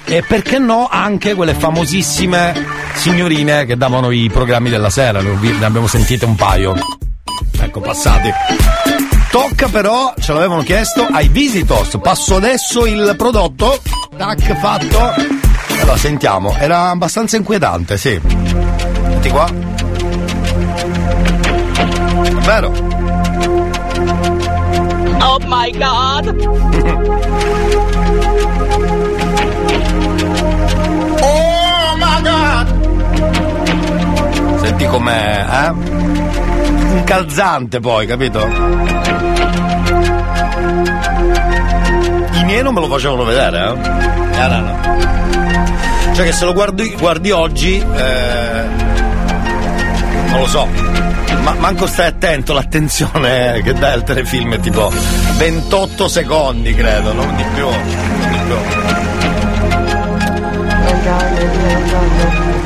E 0.07 0.23
perché 0.23 0.59
no 0.59 0.87
anche 0.91 1.35
quelle 1.35 1.55
famosissime 1.55 2.55
signorine 2.95 3.65
che 3.65 3.75
davano 3.75 4.11
i 4.11 4.29
programmi 4.31 4.69
della 4.69 4.91
sera, 4.91 5.23
ne 5.23 5.65
abbiamo 5.65 5.87
sentite 5.87 6.27
un 6.27 6.35
paio. 6.35 6.77
Ecco, 7.77 7.87
passati. 7.87 8.31
Tocca 9.33 9.67
però, 9.67 10.15
ce 10.21 10.33
l'avevano 10.33 10.63
chiesto, 10.63 11.09
ai 11.11 11.27
Visitors. 11.27 11.99
Passo 12.01 12.37
adesso 12.37 12.87
il 12.87 13.17
prodotto. 13.19 13.81
Tac, 14.17 14.57
fatto. 14.61 15.13
Allora, 15.81 15.97
sentiamo. 15.97 16.55
Era 16.57 16.91
abbastanza 16.91 17.37
inquietante, 17.37 17.97
sì. 17.97 18.21
Senti 18.23 19.29
qua. 19.29 19.51
Vero? 22.43 22.73
Oh 25.19 25.39
my 25.45 25.71
god! 25.73 26.33
Oh 31.27 31.97
my 31.97 32.23
god! 32.23 32.69
Senti 34.61 34.87
com'è, 34.87 35.47
eh? 35.49 36.24
Incalzante 36.97 37.81
poi, 37.81 38.07
capito? 38.07 38.47
I 42.33 42.45
miei 42.45 42.63
non 42.63 42.73
me 42.73 42.81
lo 42.81 42.89
facevano 42.89 43.25
vedere, 43.25 43.59
eh? 43.59 44.43
Eh, 44.43 44.49
no, 44.49 44.61
no. 44.61 46.13
Cioè 46.15 46.25
che 46.25 46.33
se 46.33 46.45
lo 46.45 46.53
guardi, 46.53 46.95
guardi 46.97 47.31
oggi, 47.33 47.77
eh, 47.79 48.65
non 50.29 50.39
lo 50.41 50.47
so. 50.47 50.69
Ma 51.43 51.55
manco 51.59 51.87
stai 51.87 52.07
attento, 52.07 52.53
l'attenzione 52.53 53.61
che 53.63 53.73
dai 53.75 53.93
al 53.93 54.05
telefilm 54.05 54.55
è 54.55 54.61
tipo 54.61 54.91
28 55.37 56.09
secondi, 56.09 56.75
credo, 56.75 57.13
non 57.13 57.35
di 57.35 57.45
più. 57.55 57.69
Non 57.69 58.31
di 58.31 58.39
più. 58.47 59.04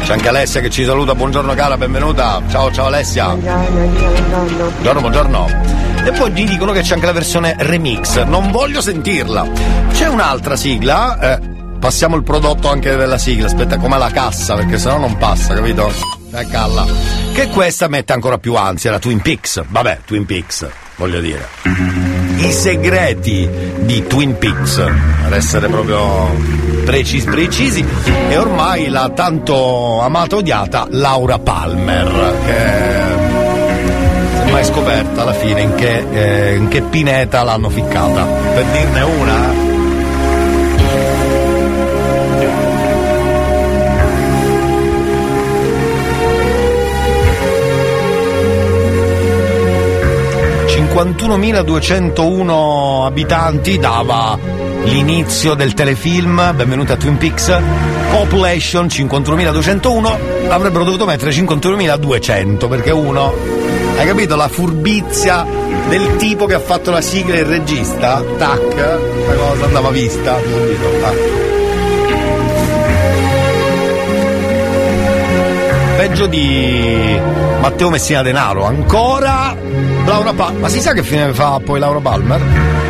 C'è 0.05 0.13
anche 0.13 0.29
Alessia 0.29 0.61
che 0.61 0.71
ci 0.71 0.85
saluta, 0.85 1.17
buongiorno 1.17 1.55
cara, 1.55 1.77
benvenuta. 1.77 2.41
Ciao, 2.49 2.71
ciao 2.71 2.87
Alessia. 2.87 3.35
Buongiorno, 3.35 5.01
buongiorno. 5.01 5.47
E 6.05 6.13
poi 6.13 6.31
gli 6.31 6.47
dicono 6.47 6.71
che 6.71 6.83
c'è 6.83 6.95
anche 6.95 7.07
la 7.07 7.13
versione 7.13 7.57
remix. 7.59 8.23
Non 8.23 8.53
voglio 8.53 8.81
sentirla. 8.81 9.45
C'è 9.91 10.07
un'altra 10.07 10.55
sigla. 10.55 11.19
eh, 11.19 11.41
passiamo 11.81 12.15
il 12.15 12.23
prodotto 12.23 12.71
anche 12.71 12.95
della 12.95 13.19
sigla. 13.19 13.47
Aspetta, 13.47 13.77
come 13.79 13.99
la 13.99 14.11
cassa, 14.13 14.55
perché 14.55 14.79
sennò 14.79 14.99
non 14.99 15.17
passa, 15.17 15.55
capito? 15.55 15.91
Eh. 16.31 16.47
Che 17.33 17.49
questa 17.49 17.89
mette 17.89 18.13
ancora 18.13 18.39
più 18.39 18.55
ansia, 18.55 18.93
la 18.93 19.01
Twin 19.01 19.21
Peaks. 19.21 19.63
Vabbè, 19.67 20.03
Twin 20.05 20.25
Peaks, 20.27 20.65
voglio 20.95 21.19
dire. 21.19 21.45
I 22.37 22.53
segreti 22.53 23.49
di 23.81 24.07
Twin 24.07 24.39
Peaks, 24.39 24.77
per 25.25 25.33
essere 25.35 25.67
proprio 25.67 26.68
precisi, 26.89 27.27
precisi. 27.27 27.85
E 28.31 28.37
ormai 28.39 28.89
la 28.89 29.11
tanto 29.15 30.01
amata 30.01 30.37
odiata 30.37 30.87
Laura 30.89 31.39
Palmer, 31.39 32.35
che 32.47 32.57
si 34.43 34.49
è 34.49 34.51
mai 34.51 34.65
scoperta 34.65 35.21
alla 35.21 35.35
fine 35.35 35.61
in 35.61 35.75
che, 35.75 36.07
eh, 36.11 36.57
in 36.57 36.69
che 36.69 36.81
pineta 36.81 37.43
l'hanno 37.43 37.69
ficcata. 37.69 38.25
Per 38.25 38.65
dirne 38.65 39.03
una, 39.03 39.53
eh. 39.53 39.67
...51.201 50.79 53.05
abitanti 53.05 53.79
dava 53.79 54.58
l'inizio 54.89 55.55
del 55.55 55.75
telefilm 55.75 56.55
Benvenuti 56.55 56.93
a 56.93 56.97
Twin 56.97 57.17
Peaks. 57.17 57.61
Population 58.11 58.87
51.201 58.87 60.49
avrebbero 60.49 60.85
dovuto 60.85 61.05
mettere 61.05 61.31
51.200 61.31 62.69
perché 62.69 62.91
uno 62.91 63.35
hai 63.97 64.07
capito 64.07 64.37
la 64.37 64.49
furbizia 64.49 65.47
del 65.89 66.17
tipo 66.17 66.47
che 66.47 66.55
ha 66.55 66.61
fatto 66.61 66.91
la 66.91 67.01
sigla 67.01 67.35
e 67.35 67.41
il 67.41 67.45
regista? 67.47 68.23
Tac 68.37 68.75
la 69.27 69.35
cosa 69.35 69.65
andava 69.65 69.91
vista 69.91 70.39
subito 70.39 71.37
peggio 75.97 76.27
di 76.27 77.21
Matteo 77.61 77.91
Messina 77.91 78.23
Denaro 78.23 78.65
ancora 78.65 79.55
Laura 80.07 80.33
Palmer. 80.33 80.61
Ma 80.61 80.69
si 80.69 80.81
sa 80.81 80.93
che 80.93 81.03
fine 81.03 81.33
fa 81.35 81.61
poi 81.63 81.79
Laura 81.79 82.01
Palmer? 82.01 82.88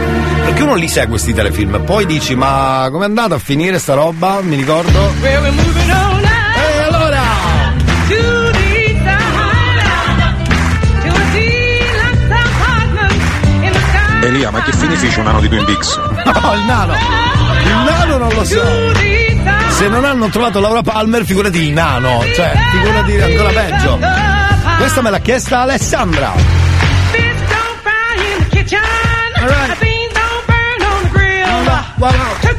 Perché 0.49 0.63
uno 0.63 0.77
li 0.77 0.89
segue 0.89 1.11
questi 1.11 1.35
telefilm 1.35 1.85
poi 1.85 2.07
dici 2.07 2.35
ma 2.35 2.89
com'è 2.91 3.05
andata 3.05 3.35
a 3.35 3.39
finire 3.39 3.79
sta 3.79 3.93
roba? 3.93 4.41
Mi 4.41 4.57
ricordo. 4.57 5.13
E 5.21 5.35
allora? 6.87 7.21
Elia, 14.23 14.51
ma 14.51 14.63
che 14.63 14.73
fine 14.73 14.97
fece 14.97 15.21
un 15.21 15.27
anno 15.27 15.41
di 15.41 15.49
Twin 15.49 15.65
Peaks? 15.67 15.97
no 16.25 16.55
il 16.55 16.65
nano. 16.65 16.95
Il 16.95 17.77
nano 17.85 18.17
non 18.17 18.33
lo 18.33 18.45
so. 18.45 18.63
Se 19.69 19.89
non 19.89 20.07
hanno 20.07 20.29
trovato 20.31 20.61
Laura 20.61 20.81
Palmer 20.81 21.27
figurati 21.27 21.61
il 21.61 21.73
nano 21.73 22.25
cioè 22.35 22.53
figurati 22.71 23.21
ancora 23.21 23.51
peggio. 23.51 23.99
Questa 24.79 25.03
me 25.03 25.11
l'ha 25.11 25.21
chiesta 25.21 25.61
Alessandra. 25.61 26.33
Took 29.49 29.78
a 32.01 32.13
whole 32.13 32.58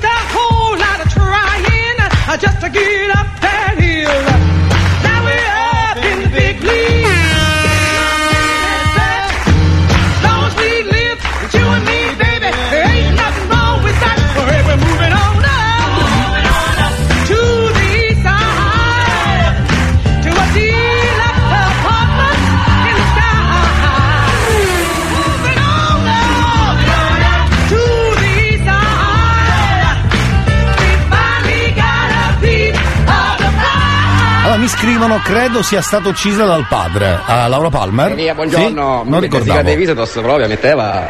scrivono 34.69 35.19
credo 35.23 35.61
sia 35.63 35.81
stata 35.81 36.07
uccisa 36.07 36.45
dal 36.45 36.65
padre. 36.67 37.19
A 37.25 37.47
Laura 37.47 37.69
Palmer? 37.69 38.15
Sì? 38.15 38.31
buongiorno. 38.33 39.03
Non 39.05 39.19
ricordavo. 39.19 39.61
dei 39.63 39.75
Visitos 39.75 40.11
proprio, 40.11 40.47
metteva 40.47 41.07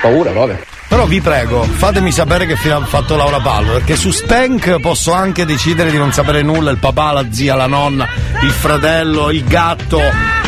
paura 0.00 0.30
proprio. 0.30 0.58
Però 0.88 1.04
vi 1.04 1.20
prego, 1.20 1.62
fatemi 1.64 2.12
sapere 2.12 2.46
che 2.46 2.54
fine 2.54 2.74
ha 2.74 2.84
fatto 2.84 3.16
Laura 3.16 3.40
Palmer, 3.40 3.78
perché 3.78 3.96
su 3.96 4.12
Spank 4.12 4.78
posso 4.78 5.12
anche 5.12 5.44
decidere 5.44 5.90
di 5.90 5.98
non 5.98 6.12
sapere 6.12 6.42
nulla, 6.42 6.70
il 6.70 6.78
papà, 6.78 7.10
la 7.10 7.26
zia, 7.28 7.56
la 7.56 7.66
nonna, 7.66 8.06
il 8.40 8.50
fratello, 8.50 9.30
il 9.30 9.44
gatto, 9.44 10.00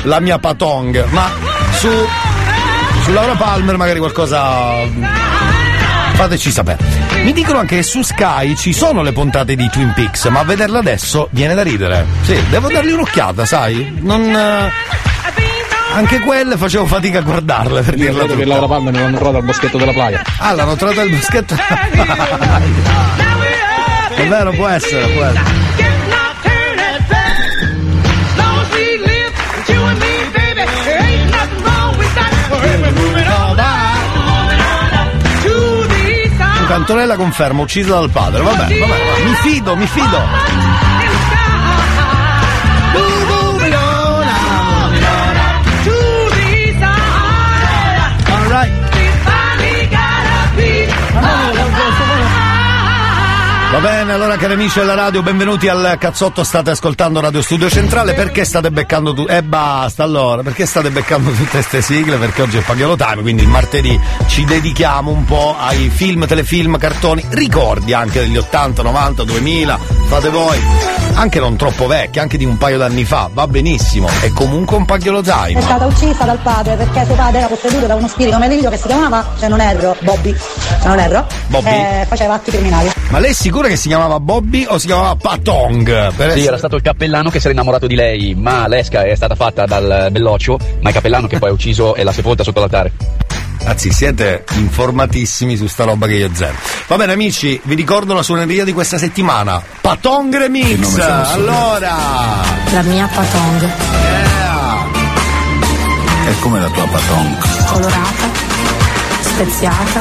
la 0.04 0.20
mia 0.20 0.38
patong, 0.38 1.06
ma 1.08 1.28
su, 1.72 1.88
su 3.02 3.12
Laura 3.12 3.34
Palmer 3.34 3.76
magari 3.76 3.98
qualcosa 3.98 5.17
fateci 6.18 6.50
sapere. 6.50 6.78
Mi 7.22 7.32
dicono 7.32 7.60
anche 7.60 7.76
che 7.76 7.82
su 7.84 8.02
Sky 8.02 8.56
ci 8.56 8.72
sono 8.72 9.02
le 9.02 9.12
puntate 9.12 9.54
di 9.54 9.68
Twin 9.70 9.92
Peaks, 9.94 10.24
ma 10.26 10.40
a 10.40 10.44
vederla 10.44 10.80
adesso 10.80 11.28
viene 11.30 11.54
da 11.54 11.62
ridere. 11.62 12.04
Sì, 12.22 12.36
devo 12.50 12.66
dargli 12.68 12.90
un'occhiata, 12.90 13.46
sai? 13.46 13.96
Non. 14.00 14.22
eh, 14.34 14.70
Anche 15.94 16.18
quelle 16.18 16.56
facevo 16.56 16.86
fatica 16.86 17.20
a 17.20 17.22
guardarle 17.22 17.82
per 17.82 17.94
dirla 17.94 18.18
credo 18.24 18.34
che 18.34 18.42
tutta. 18.42 18.48
Laura 18.48 18.66
Palmer 18.66 18.92
non 18.92 19.02
l'hanno 19.02 19.16
trovata 19.16 19.38
al 19.38 19.44
boschetto 19.44 19.78
della 19.78 19.92
playa. 19.92 20.22
Ah, 20.38 20.52
l'hanno 20.54 20.74
trovata 20.74 21.00
al 21.02 21.08
boschetto. 21.08 21.54
È 24.16 24.26
vero, 24.26 24.50
può 24.52 24.66
essere, 24.66 25.06
può 25.12 25.22
essere. 25.24 25.67
Antonella 36.74 37.16
conferma, 37.16 37.62
uccisa 37.62 37.94
dal 37.94 38.10
padre. 38.10 38.42
Vabbè, 38.42 38.78
vabbè, 38.78 39.24
mi 39.24 39.34
fido, 39.34 39.76
mi 39.76 39.86
fido. 39.86 40.77
Va 53.70 53.80
bene, 53.80 54.14
allora 54.14 54.36
cari 54.38 54.54
amici 54.54 54.78
della 54.78 54.94
radio, 54.94 55.22
benvenuti 55.22 55.68
al 55.68 55.96
cazzotto, 55.98 56.42
state 56.42 56.70
ascoltando 56.70 57.20
Radio 57.20 57.42
Studio 57.42 57.68
Centrale, 57.68 58.14
perché 58.14 58.46
state 58.46 58.70
beccando 58.70 59.12
tu? 59.12 59.26
E 59.28 59.42
basta 59.42 60.02
allora, 60.02 60.42
perché 60.42 60.64
state 60.64 60.90
beccando 60.90 61.30
tutte 61.30 61.50
queste 61.50 61.82
sigle? 61.82 62.16
Perché 62.16 62.42
oggi 62.42 62.56
è 62.56 62.62
Pagliolo 62.62 62.96
Time, 62.96 63.20
quindi 63.20 63.42
il 63.42 63.48
martedì 63.48 64.00
ci 64.26 64.44
dedichiamo 64.46 65.10
un 65.10 65.24
po' 65.26 65.54
ai 65.58 65.90
film, 65.90 66.26
telefilm, 66.26 66.78
cartoni, 66.78 67.22
ricordi 67.28 67.92
anche 67.92 68.20
degli 68.20 68.38
80, 68.38 68.82
90, 68.82 69.24
2000, 69.24 69.78
fate 70.06 70.28
voi, 70.30 70.58
anche 71.14 71.38
non 71.38 71.56
troppo 71.56 71.86
vecchi, 71.86 72.20
anche 72.20 72.38
di 72.38 72.46
un 72.46 72.56
paio 72.56 72.78
d'anni 72.78 73.04
fa, 73.04 73.28
va 73.30 73.46
benissimo, 73.46 74.08
è 74.22 74.30
comunque 74.30 74.78
un 74.78 74.86
Pagliolo 74.86 75.20
Time. 75.20 75.58
È 75.58 75.62
stata 75.62 75.84
uccisa 75.84 76.24
dal 76.24 76.38
padre 76.38 76.74
perché 76.74 77.04
suo 77.04 77.14
padre 77.14 77.38
era 77.40 77.48
posseduto 77.48 77.86
da 77.86 77.94
uno 77.96 78.08
spirito 78.08 78.38
maledito 78.38 78.70
che 78.70 78.78
si 78.78 78.86
chiamava, 78.86 79.34
se 79.36 79.46
non 79.46 79.60
erro, 79.60 79.94
Bobby. 80.00 80.34
Se 80.34 80.88
non 80.88 80.98
erro. 80.98 81.26
Bobby? 81.48 81.68
eh, 81.68 82.06
faceva 82.08 82.34
atti 82.34 82.50
criminali. 82.50 82.97
Ma 83.10 83.20
lei 83.20 83.30
è 83.30 83.34
sicura 83.34 83.68
che 83.68 83.76
si 83.76 83.88
chiamava 83.88 84.20
Bobby 84.20 84.66
o 84.68 84.76
si 84.76 84.86
chiamava 84.86 85.16
Patong? 85.16 85.84
Per 85.86 86.12
Sì, 86.14 86.22
essere- 86.22 86.44
era 86.46 86.58
stato 86.58 86.76
il 86.76 86.82
cappellano 86.82 87.30
che 87.30 87.38
si 87.40 87.46
era 87.46 87.54
innamorato 87.54 87.86
di 87.86 87.94
lei, 87.94 88.34
ma 88.34 88.68
l'esca 88.68 89.02
è 89.04 89.14
stata 89.14 89.34
fatta 89.34 89.64
dal 89.64 90.08
belloccio, 90.10 90.58
ma 90.82 90.88
il 90.90 90.94
cappellano 90.94 91.26
che 91.26 91.38
poi 91.38 91.48
ha 91.48 91.52
ucciso 91.52 91.94
e 91.94 92.02
l'ha 92.04 92.12
sepolta 92.12 92.42
sotto 92.44 92.60
l'altare. 92.60 92.92
Anzi, 93.64 93.90
siete 93.92 94.44
informatissimi 94.54 95.56
su 95.56 95.66
sta 95.68 95.84
roba 95.84 96.06
che 96.06 96.14
io 96.14 96.28
zero. 96.34 96.52
Va 96.86 96.96
bene, 96.96 97.12
amici, 97.12 97.58
vi 97.64 97.74
ricordo 97.74 98.12
la 98.12 98.22
suoneria 98.22 98.64
di 98.64 98.72
questa 98.74 98.98
settimana. 98.98 99.60
Patong 99.80 100.36
Remix! 100.36 100.98
Allora! 100.98 101.96
La 102.72 102.82
mia 102.82 103.08
patong. 103.12 103.70
E 106.26 106.38
come 106.40 106.60
la 106.60 106.68
tua 106.68 106.86
patong? 106.86 107.36
Colorata, 107.72 108.28
speziata, 109.20 110.00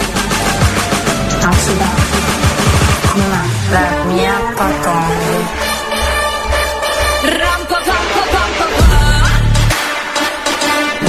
La 3.69 4.03
mia 4.05 4.33
patong. 4.55 5.11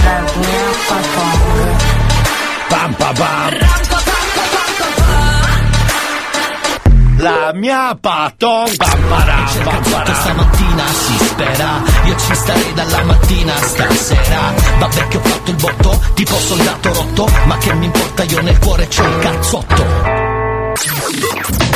La 0.03 0.19
mia 0.35 0.67
patong. 0.89 1.77
Pam 2.69 2.95
pam 2.95 3.15
pam! 3.15 3.55
La 7.19 7.53
mia 7.53 7.99
param, 8.01 8.71
pam 8.79 9.01
param. 9.09 9.47
stamattina 10.15 10.87
si 10.87 11.19
spera 11.25 11.83
Io 12.05 12.17
ci 12.17 12.35
starei 12.35 12.73
dalla 12.75 13.03
mattina 13.03 13.55
a 13.55 13.59
stasera 13.59 14.55
Vabbè 14.79 15.09
che 15.09 15.17
ho 15.17 15.21
fatto 15.21 15.51
il 15.51 15.57
botto 15.57 16.01
Tipo 16.15 16.37
soldato 16.37 16.93
rotto 16.93 17.29
Ma 17.47 17.59
che 17.59 17.75
mi 17.75 17.87
importa 17.87 18.23
io 18.23 18.41
nel 18.43 18.59
cuore 18.59 18.87
c'ho 18.87 19.03
il 19.03 19.19
cazzotto 19.19 21.68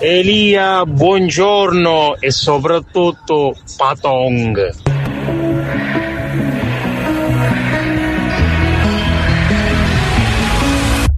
Elia, 0.00 0.84
buongiorno 0.86 2.16
e 2.20 2.30
soprattutto 2.30 3.54
Patong. 3.76 4.74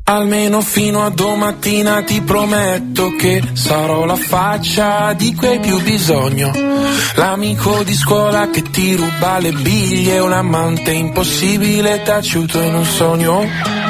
Almeno 0.05 0.61
fino 0.61 1.05
a 1.05 1.11
domattina 1.11 2.03
ti 2.03 2.21
prometto 2.23 3.15
che 3.17 3.43
sarò 3.53 4.05
la 4.05 4.17
faccia 4.17 5.13
di 5.13 5.35
cui 5.35 5.47
hai 5.47 5.61
più 5.61 5.81
bisogno. 5.83 6.51
L'amico 7.15 7.85
di 7.85 7.95
scuola 7.95 8.51
che 8.51 8.63
ti 8.63 8.97
ruba 8.97 9.39
le 9.39 9.53
biglie, 9.53 10.19
un 10.19 10.33
amante 10.33 10.91
impossibile 10.91 12.03
taciuto 12.03 12.61
in 12.61 12.75
un 12.75 12.85
sogno. 12.85 13.90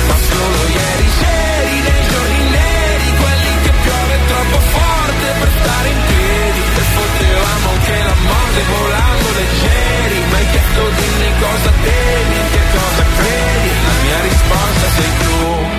morte 8.51 8.63
volando 8.67 9.27
leggeri 9.35 10.19
Ma 10.29 10.37
hai 10.37 10.49
chiesto 10.49 10.81
dimmi 10.97 11.31
cosa 11.39 11.71
temi, 11.83 12.35
in 12.35 12.49
che 12.51 12.61
cosa 12.77 13.03
credi 13.15 13.69
La 13.85 13.95
mia 14.03 14.19
risposta 14.21 14.87
sei 14.95 15.11
tu 15.19 15.69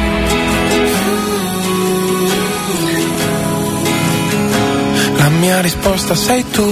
La 5.16 5.28
mia 5.28 5.60
risposta 5.60 6.14
sei 6.16 6.44
tu. 6.50 6.68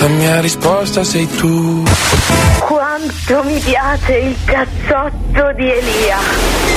La 0.00 0.08
mia 0.08 0.40
risposta 0.40 1.04
sei 1.04 1.28
tu. 1.36 1.84
Quanto 2.58 3.42
mi 3.44 3.58
piace 3.60 4.16
il 4.16 4.36
cazzotto 4.44 5.52
di 5.54 5.70
Elia. 5.70 6.69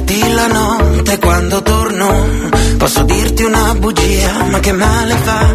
Di 0.00 0.18
non 0.18 0.24
scriverti 0.24 0.32
la 0.34 0.46
notte 0.46 1.18
quando 1.18 1.62
torno. 1.62 2.26
Posso 2.78 3.02
dirti 3.04 3.42
una 3.44 3.74
bugia, 3.74 4.44
ma 4.50 4.60
che 4.60 4.72
male 4.72 5.16
fa? 5.22 5.54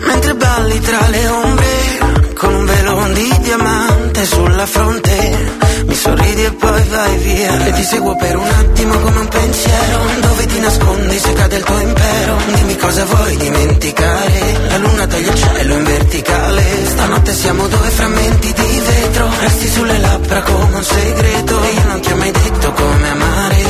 Mentre 0.00 0.34
balli 0.34 0.80
tra 0.80 1.08
le 1.08 1.28
ombre 1.28 2.34
con 2.34 2.54
un 2.54 2.64
velo 2.64 3.08
di 3.12 3.38
diamante 3.42 4.24
sulla 4.24 4.66
fronte. 4.66 5.68
Mi 5.86 5.94
sorridi 5.94 6.44
e 6.44 6.52
poi 6.52 6.82
vai 6.84 7.16
via 7.18 7.66
E 7.66 7.72
ti 7.72 7.82
seguo 7.82 8.14
per 8.14 8.36
un 8.36 8.46
attimo 8.46 8.96
come 9.00 9.18
un 9.20 9.28
pensiero 9.28 9.98
Dove 10.20 10.46
ti 10.46 10.60
nascondi 10.60 11.18
se 11.18 11.32
cade 11.32 11.56
il 11.56 11.64
tuo 11.64 11.80
impero 11.80 12.36
Dimmi 12.54 12.76
cosa 12.76 13.04
vuoi 13.06 13.36
dimenticare 13.36 14.68
La 14.68 14.76
luna 14.76 15.06
taglia 15.06 15.32
il 15.32 15.38
cielo 15.38 15.74
in 15.74 15.84
verticale 15.84 16.64
Stanotte 16.84 17.34
siamo 17.34 17.66
due 17.66 17.88
frammenti 17.88 18.52
di 18.52 18.80
vetro 18.86 19.28
Resti 19.40 19.68
sulle 19.68 19.98
labbra 19.98 20.42
come 20.42 20.76
un 20.76 20.84
segreto 20.84 21.62
E 21.62 21.70
io 21.72 21.84
non 21.86 22.00
ti 22.00 22.12
ho 22.12 22.16
mai 22.16 22.30
detto 22.30 22.72
come 22.72 23.08
amare 23.08 23.69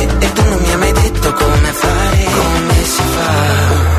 detto 1.21 1.33
come 1.33 1.71
fare 1.71 2.23
Come 2.23 2.85
si 2.85 3.01
fa 3.15 3.89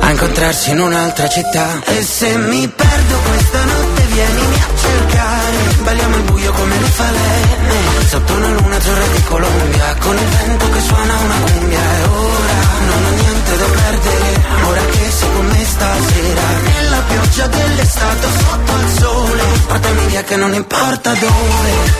a 0.00 0.10
incontrarsi 0.10 0.70
in 0.70 0.80
un'altra 0.80 1.28
città. 1.28 1.80
E 1.86 2.02
se 2.02 2.36
mi 2.36 2.68
perdo 2.68 3.18
questa 3.26 3.64
notte 3.64 4.02
vienimi 4.12 4.54
a 4.56 4.66
cercare. 4.78 5.56
Balliamo 5.82 6.14
al 6.16 6.22
buio 6.24 6.52
come 6.52 6.78
le 6.78 6.86
falene 6.88 8.06
Sotto 8.08 8.34
una 8.34 8.48
luna 8.48 8.76
azzurra 8.76 9.06
di 9.06 9.22
Colombia 9.22 9.96
Con 9.98 10.16
il 10.16 10.26
vento 10.26 10.70
che 10.70 10.80
suona 10.80 11.14
una 11.24 11.34
cumbia. 11.40 11.78
E 11.78 12.02
ora 12.04 12.58
non 12.86 13.04
ho 13.04 13.10
niente 13.16 13.56
da 13.56 13.64
perdere 13.64 14.42
Ora 14.68 14.80
che 14.84 15.10
sei 15.10 15.32
con 15.32 15.46
me 15.46 15.64
stasera 15.64 16.42
Nella 16.64 17.02
pioggia 17.08 17.46
dell'estate 17.46 18.26
sotto 18.38 18.72
al 18.72 18.88
sole. 18.90 19.42
Portami 19.66 20.06
via 20.06 20.22
che 20.22 20.36
non 20.36 20.52
importa 20.52 21.12
dove 21.14 21.94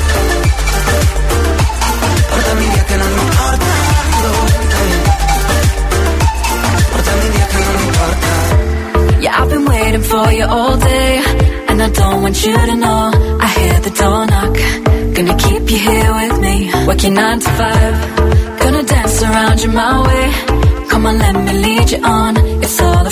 Yeah, 9.24 9.40
I've 9.40 9.50
been 9.50 9.64
waiting 9.64 10.02
for 10.02 10.32
you 10.32 10.44
all 10.44 10.76
day. 10.76 11.22
And 11.68 11.82
I 11.82 11.90
don't 11.90 12.22
want 12.22 12.44
you 12.44 12.56
to 12.70 12.76
know. 12.76 13.10
I 13.40 13.48
hear 13.58 13.80
the 13.80 13.90
door 14.00 14.26
knock. 14.32 14.56
Gonna 15.16 15.36
keep 15.46 15.64
you 15.72 15.78
here 15.88 16.10
with 16.20 16.40
me. 16.40 16.56
Working 16.86 17.14
nine 17.14 17.40
to 17.40 17.50
five. 17.60 17.94
Gonna 18.60 18.82
dance 18.82 19.22
around 19.22 19.62
you 19.62 19.70
my 19.70 19.94
way. 20.06 20.26
Come 20.90 21.06
on, 21.06 21.18
let 21.18 21.34
me 21.46 21.52
lead 21.66 21.90
you 21.90 22.00
on. 22.02 22.36
It's 22.64 22.80
all 22.80 23.04
the 23.04 23.10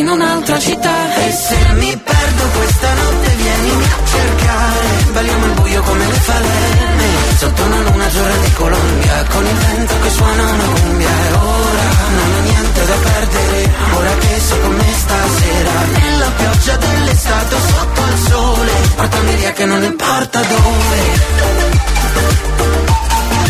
in 0.00 0.08
un'altra 0.08 0.58
città. 0.58 1.14
E 1.14 1.30
se 1.30 1.58
mi 1.74 1.96
perdo 1.96 2.44
questa 2.56 2.92
notte 2.94 3.28
vienimi 3.36 3.84
a 3.84 3.98
cercare. 4.06 4.88
Balliamo 5.12 5.44
al 5.44 5.52
buio 5.52 5.82
come 5.82 6.06
le 6.06 6.12
falene 6.12 7.08
Sotto 7.36 7.62
una 7.64 7.80
luna 7.80 8.06
azzurra 8.06 8.36
di 8.36 8.52
Colombia 8.52 9.24
Con 9.28 9.44
il 9.44 9.56
vento 9.56 9.94
che 10.02 10.10
suona 10.10 10.42
una 10.42 10.64
cumbia. 10.80 11.08
E 11.08 11.32
ora 11.32 11.88
non 12.16 12.34
ho 12.34 12.40
niente 12.42 12.86
da 12.86 12.94
perdere 12.94 13.70
Ora 13.96 14.14
che 14.20 14.40
sei 14.40 14.60
con 14.60 14.74
me 14.76 14.92
stasera. 14.94 15.72
Nella 15.98 16.30
pioggia 16.30 16.76
dell'estate 16.76 17.56
sotto 17.68 18.02
al 18.02 18.18
sole 18.28 18.72
Portami 18.94 19.34
via 19.34 19.52
che 19.52 19.64
non 19.64 19.82
importa 19.82 20.40
dove. 20.40 21.00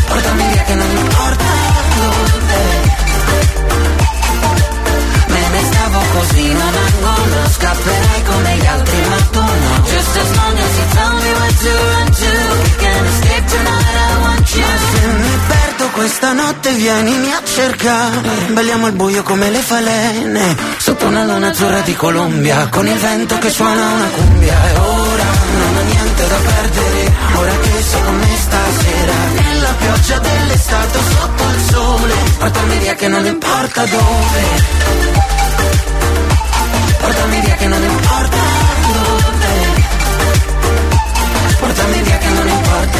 Portami 0.06 0.48
via 0.48 0.62
che 0.62 0.74
non 0.74 0.96
importa 0.96 1.44
dove 1.96 3.09
così, 6.12 6.52
non 6.52 6.74
angolo 6.86 7.48
Scapperai 7.50 8.22
come 8.24 8.56
gli 8.56 8.66
altri 8.66 8.98
ma 9.08 9.16
tu 9.30 9.40
no 9.40 9.82
Just 9.84 10.16
as 10.16 10.36
long 10.36 10.56
as 10.58 10.76
you 10.78 10.86
tell 10.94 11.14
me 11.14 11.30
where 11.38 11.54
to 11.62 11.72
run 11.90 12.06
to. 12.20 12.30
We 12.62 12.70
can 12.78 13.04
escape 13.06 13.46
tonight, 13.46 13.96
I 13.96 14.20
want 14.22 14.54
you. 14.54 14.64
Se 14.92 15.06
mi 15.06 15.38
perdo 15.46 15.88
questa 15.92 16.32
notte 16.32 16.72
vienimi 16.72 17.32
a 17.32 17.40
cercare 17.44 18.28
Balliamo 18.52 18.86
al 18.86 18.92
buio 18.92 19.22
come 19.22 19.50
le 19.50 19.60
falene 19.60 20.56
Sotto 20.78 21.06
una 21.06 21.24
luna 21.24 21.48
azzurra 21.48 21.80
di 21.80 21.94
Colombia 21.94 22.68
Con 22.68 22.86
il 22.86 22.98
vento 22.98 23.38
che 23.38 23.50
suona 23.50 23.86
una 23.86 24.06
cumbia 24.06 24.54
E 24.68 24.76
ora 24.78 25.24
non 25.58 25.76
ho 25.76 25.82
niente 25.82 26.28
da 26.28 26.36
perdere 26.36 27.12
Ora 27.34 27.52
che 27.60 27.82
sei 27.82 28.02
pioggia 29.90 30.18
dell'estate 30.18 30.98
sotto 31.02 31.42
il 31.42 31.60
sole. 31.70 32.14
Portami 32.38 32.78
via 32.78 32.94
che 32.94 33.08
non 33.08 33.26
importa 33.26 33.84
dove. 33.86 34.42
Portami 37.00 37.40
via 37.40 37.54
che 37.56 37.66
non 37.66 37.82
importa 37.82 38.36
dove. 38.86 39.48
Portami 41.58 42.02
via 42.02 42.18
che 42.18 42.28
non 42.28 42.48
importa. 42.48 42.98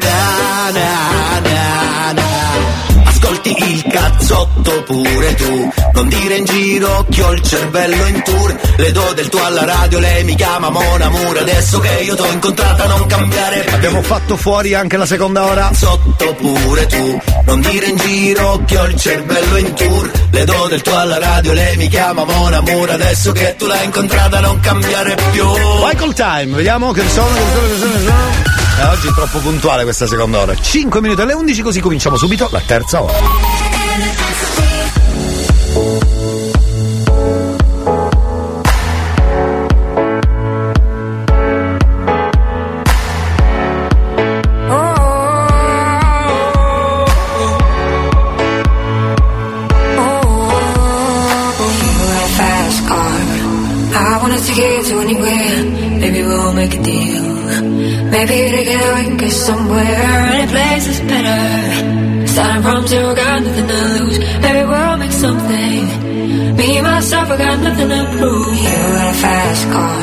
Na, 0.00 0.70
na, 0.70 2.12
na. 2.12 2.28
Ascolti 3.04 3.56
il 3.72 3.82
cazzotto 3.90 4.82
pure 4.84 5.34
tu 5.34 5.81
Non 6.02 6.10
dire 6.10 6.34
in 6.34 6.44
giro 6.44 7.06
che 7.08 7.22
ho 7.22 7.30
il 7.30 7.42
cervello 7.42 8.06
in 8.06 8.22
tour. 8.24 8.60
Le 8.76 8.90
do 8.90 9.12
del 9.14 9.28
tuo 9.28 9.44
alla 9.44 9.64
radio, 9.64 10.00
lei 10.00 10.24
mi 10.24 10.34
chiama 10.34 10.68
Mona 10.68 11.08
Mura 11.08 11.42
Adesso 11.42 11.78
che 11.78 12.02
io 12.02 12.16
t'ho 12.16 12.26
incontrata 12.26 12.86
non 12.86 13.06
cambiare. 13.06 13.66
Abbiamo 13.66 14.02
fatto 14.02 14.36
fuori 14.36 14.74
anche 14.74 14.96
la 14.96 15.06
seconda 15.06 15.44
ora. 15.44 15.70
Sotto 15.72 16.34
pure 16.34 16.86
tu 16.86 17.20
Non 17.44 17.60
dire 17.60 17.86
in 17.86 17.96
giro 17.98 18.64
che 18.66 18.78
ho 18.78 18.84
il 18.86 18.96
cervello 18.96 19.56
in 19.58 19.72
tour. 19.74 20.10
Le 20.32 20.44
do 20.44 20.66
del 20.66 20.82
tuo 20.82 20.98
alla 20.98 21.20
radio, 21.20 21.52
lei 21.52 21.76
mi 21.76 21.86
chiama 21.86 22.24
Mona 22.24 22.60
Mura 22.62 22.94
Adesso 22.94 23.30
che 23.30 23.54
tu 23.56 23.66
l'hai 23.66 23.84
incontrata 23.84 24.40
non 24.40 24.58
cambiare 24.58 25.14
più. 25.30 25.46
Col 25.96 26.14
time, 26.14 26.56
vediamo 26.56 26.90
che 26.90 27.08
sono, 27.08 27.32
che 27.32 27.42
sono, 27.54 27.68
che 27.68 27.78
sono, 27.78 27.92
che 27.92 27.98
sono. 28.00 28.90
Oggi 28.90 29.06
è 29.06 29.12
troppo 29.12 29.38
puntuale 29.38 29.84
questa 29.84 30.08
seconda 30.08 30.40
ora. 30.40 30.56
5 30.56 31.00
minuti 31.00 31.20
alle 31.20 31.34
11 31.34 31.62
così 31.62 31.78
cominciamo 31.78 32.16
subito 32.16 32.48
la 32.50 32.60
terza 32.66 33.00
ora 33.00 33.81
nothing 67.88 68.12
to 68.12 68.18
prove. 68.18 68.54
You 68.54 68.78
got 68.96 69.08
a 69.10 69.18
fast 69.18 69.64
car. 69.72 70.02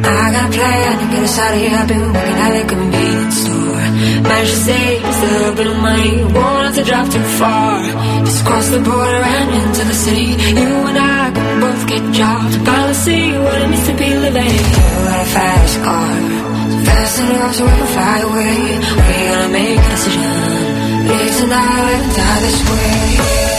I 0.00 0.32
got 0.34 0.48
a 0.48 0.52
plan 0.52 0.98
to 1.00 1.06
get 1.12 1.22
us 1.24 1.38
out 1.38 1.54
of 1.54 1.60
here. 1.60 1.76
I've 1.80 1.88
been 1.88 2.06
working 2.12 2.38
at 2.46 2.52
the 2.58 2.64
convenience 2.68 3.36
store. 3.42 3.84
Managed 4.28 4.54
to 4.54 4.60
save 4.68 5.02
a 5.04 5.26
little 5.34 5.54
bit 5.54 5.66
of 5.66 5.76
money. 5.88 6.12
Won't 6.34 6.62
have 6.66 6.74
to 6.76 6.84
drive 6.84 7.08
too 7.12 7.26
far. 7.40 7.82
Just 8.26 8.44
cross 8.44 8.68
the 8.70 8.80
border 8.80 9.22
and 9.34 9.48
into 9.58 9.82
the 9.90 9.94
city. 9.94 10.28
You 10.60 10.70
and 10.90 10.98
I 10.98 11.30
can 11.34 11.60
both 11.60 11.82
get 11.88 12.02
jobs. 12.12 12.56
Finally 12.56 12.94
see 12.94 13.24
what 13.38 13.62
it 13.62 13.68
means 13.70 13.86
to 13.86 13.94
be 13.96 14.10
living. 14.26 14.54
You 14.54 15.00
got 15.08 15.20
a 15.26 15.28
fast 15.36 15.76
car. 15.86 16.14
Fast 16.86 17.14
enough 17.20 17.54
so 17.56 17.64
we 17.64 17.72
can 17.80 17.90
fly 17.96 18.18
away. 18.28 18.56
We're 19.08 19.28
gonna 19.30 19.48
make 19.58 19.78
a 19.78 19.90
decision. 19.94 20.32
Live 21.10 21.32
tonight 21.40 22.02
die 22.16 22.40
this 22.44 22.58
way. 22.70 23.49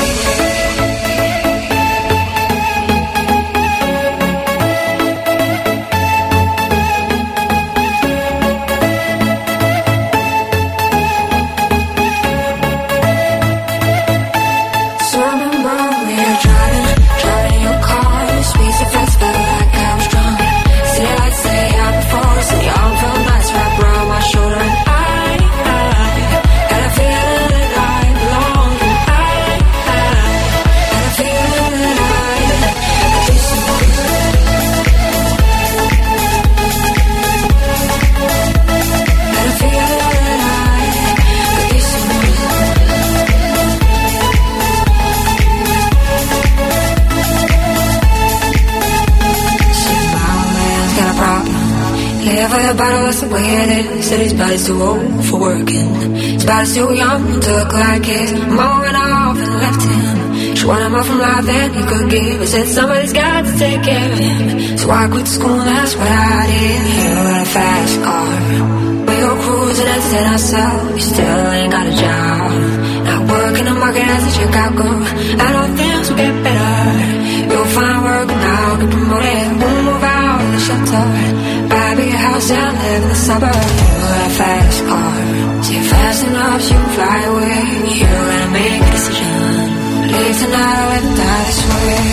Said 54.12 54.28
his 54.28 54.34
body's 54.34 54.68
too 54.68 54.76
old 54.76 55.24
for 55.24 55.40
working. 55.40 55.88
His 56.36 56.44
body's 56.44 56.76
too 56.76 56.94
young 56.94 57.40
to 57.40 57.50
look 57.56 57.72
like 57.72 58.04
his. 58.04 58.34
Mom 58.34 58.82
went 58.82 58.98
off 58.98 59.38
and 59.40 59.54
left 59.64 59.84
him. 59.88 60.56
She 60.58 60.66
wanted 60.66 60.90
more 60.90 61.04
from 61.04 61.20
life 61.20 61.46
than 61.46 61.72
he 61.72 61.82
could 61.88 62.10
give. 62.12 62.42
He 62.42 62.46
said 62.46 62.68
somebody's 62.68 63.14
got 63.14 63.46
to 63.46 63.52
take 63.58 63.82
care 63.82 64.12
of 64.12 64.20
him. 64.20 64.78
So 64.78 64.92
I 64.92 65.08
quit 65.08 65.28
school, 65.28 65.56
that's 65.56 65.96
what 65.96 66.12
I 66.12 66.44
did. 66.52 66.82
He 66.92 67.04
got 67.08 67.42
a 67.42 67.50
fast 67.56 67.96
car. 68.04 68.36
We 69.08 69.16
go 69.16 69.32
cruising 69.48 69.88
and 69.88 70.04
set 70.04 70.28
ourselves. 70.28 70.92
You 70.92 71.06
still 71.16 71.48
ain't 71.56 71.72
got 71.72 71.88
a 71.88 71.96
job. 71.96 72.52
Not 73.08 73.22
working 73.32 73.64
the 73.64 73.76
market 73.80 74.04
as 74.12 74.24
a 74.28 74.32
Chicago. 74.36 74.88
I 75.40 75.48
know 75.56 75.66
things 75.80 76.10
will 76.10 76.18
get 76.18 76.36
better. 76.44 77.48
You'll 77.48 77.72
find 77.80 78.04
work 78.04 78.28
and 78.28 78.44
I'll 78.44 78.76
get 78.76 78.92
promoted. 78.92 79.48
We'll 79.56 79.84
move 79.88 80.04
out 80.04 80.42
of 80.44 80.52
the 80.52 80.60
shelter. 80.68 81.06
Buy 81.72 81.94
a 81.94 81.96
bigger 81.96 82.18
house 82.28 82.52
and 82.52 82.76
live 82.76 83.04
in 83.04 83.08
the 83.08 83.16
suburbs. 83.16 84.01
Fast 84.42 84.84
car. 84.86 85.64
So 85.66 85.74
fast 85.92 86.26
enough, 86.26 86.64
you 86.72 86.80
fly 86.96 87.20
away. 87.32 87.62
You 87.94 88.06
gotta 88.06 88.50
make 88.58 88.82
a 88.82 88.92
decision. 88.92 89.68
Leave 90.14 90.38
tonight 90.42 90.88
or 90.90 91.02
die 91.16 91.44
this 91.46 91.62
way. 91.70 92.11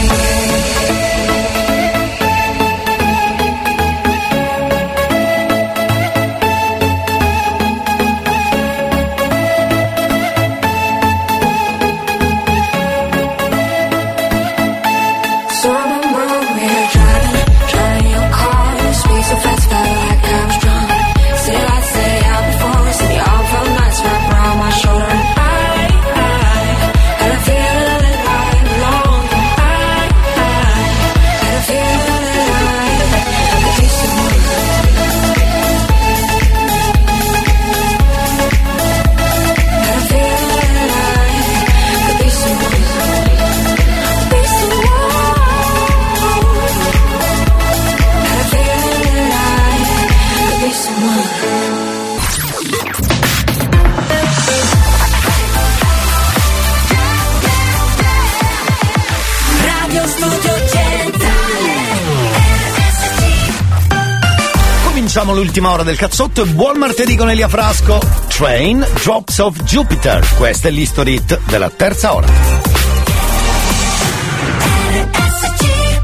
L'ultima 65.59 65.73
ora 65.73 65.83
del 65.83 65.97
cazzotto 65.97 66.43
e 66.43 66.47
buon 66.47 66.79
martedì 66.79 67.17
con 67.17 67.31
Elia 67.31 67.49
Frasco. 67.49 68.01
Train 68.29 68.87
Drops 69.03 69.39
of 69.39 69.61
Jupiter. 69.65 70.25
Questa 70.37 70.69
è 70.69 70.71
l'history 70.71 71.15
hit 71.15 71.41
della 71.47 71.69
terza 71.69 72.15
ora. 72.15 72.29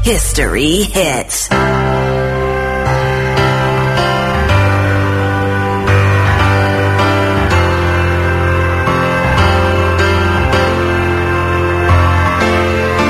History 0.03 0.81
hits. 0.93 1.47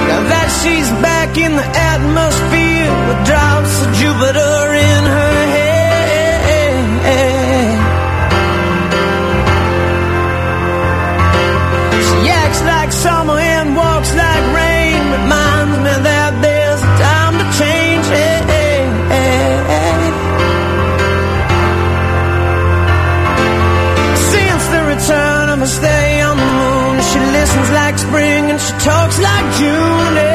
Now 0.08 0.28
that 0.28 0.50
she's 0.62 0.92
back 1.02 1.38
in 1.38 1.56
the 1.56 1.85
summer's 25.66 25.80
day 25.80 26.22
on 26.22 26.38
the 26.38 26.44
moon. 26.44 27.02
She 27.02 27.20
listens 27.20 27.70
like 27.72 27.98
spring 27.98 28.52
and 28.52 28.60
she 28.60 28.72
talks 28.86 29.20
like 29.20 29.58
June. 29.58 30.35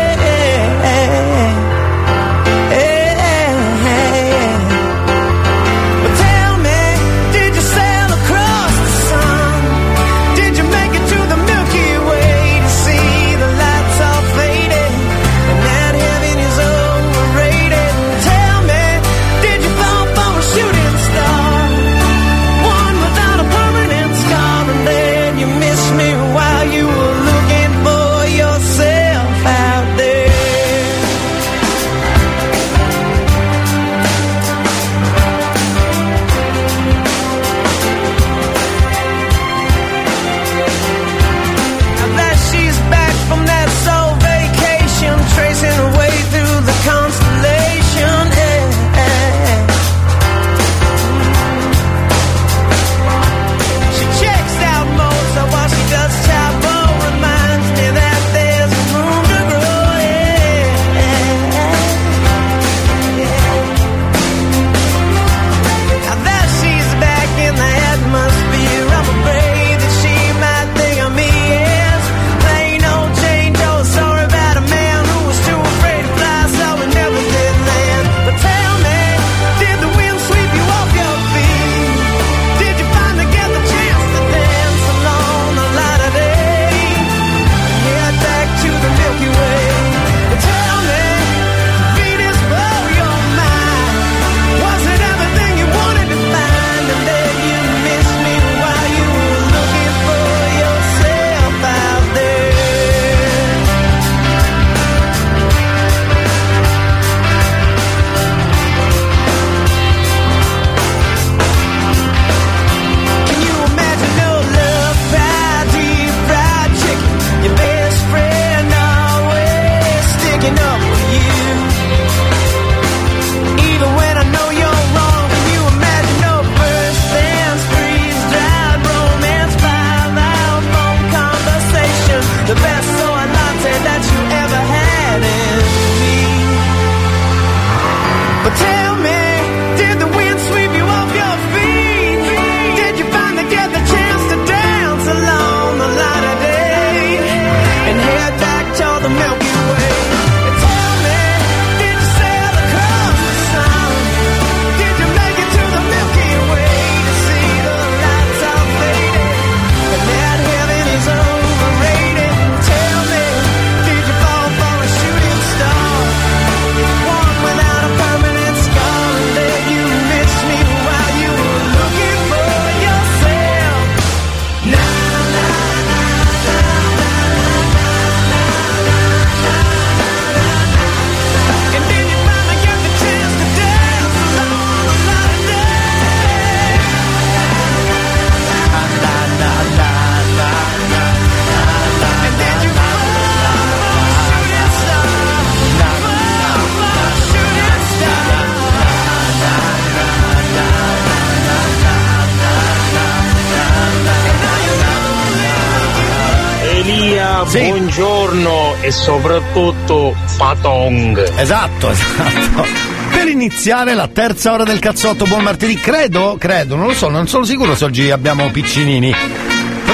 E 208.80 208.90
soprattutto 208.90 210.14
Patong. 210.36 211.38
Esatto, 211.38 211.90
esatto. 211.90 212.64
Per 213.10 213.28
iniziare 213.28 213.94
la 213.94 214.08
terza 214.08 214.52
ora 214.52 214.64
del 214.64 214.78
cazzotto, 214.78 215.24
buon 215.24 215.42
martedì, 215.42 215.76
credo, 215.76 216.36
credo, 216.38 216.76
non 216.76 216.86
lo 216.86 216.94
so, 216.94 217.08
non 217.08 217.26
sono 217.26 217.44
sicuro 217.44 217.74
se 217.74 217.84
oggi 217.84 218.10
abbiamo 218.10 218.48
piccinini. 218.50 219.14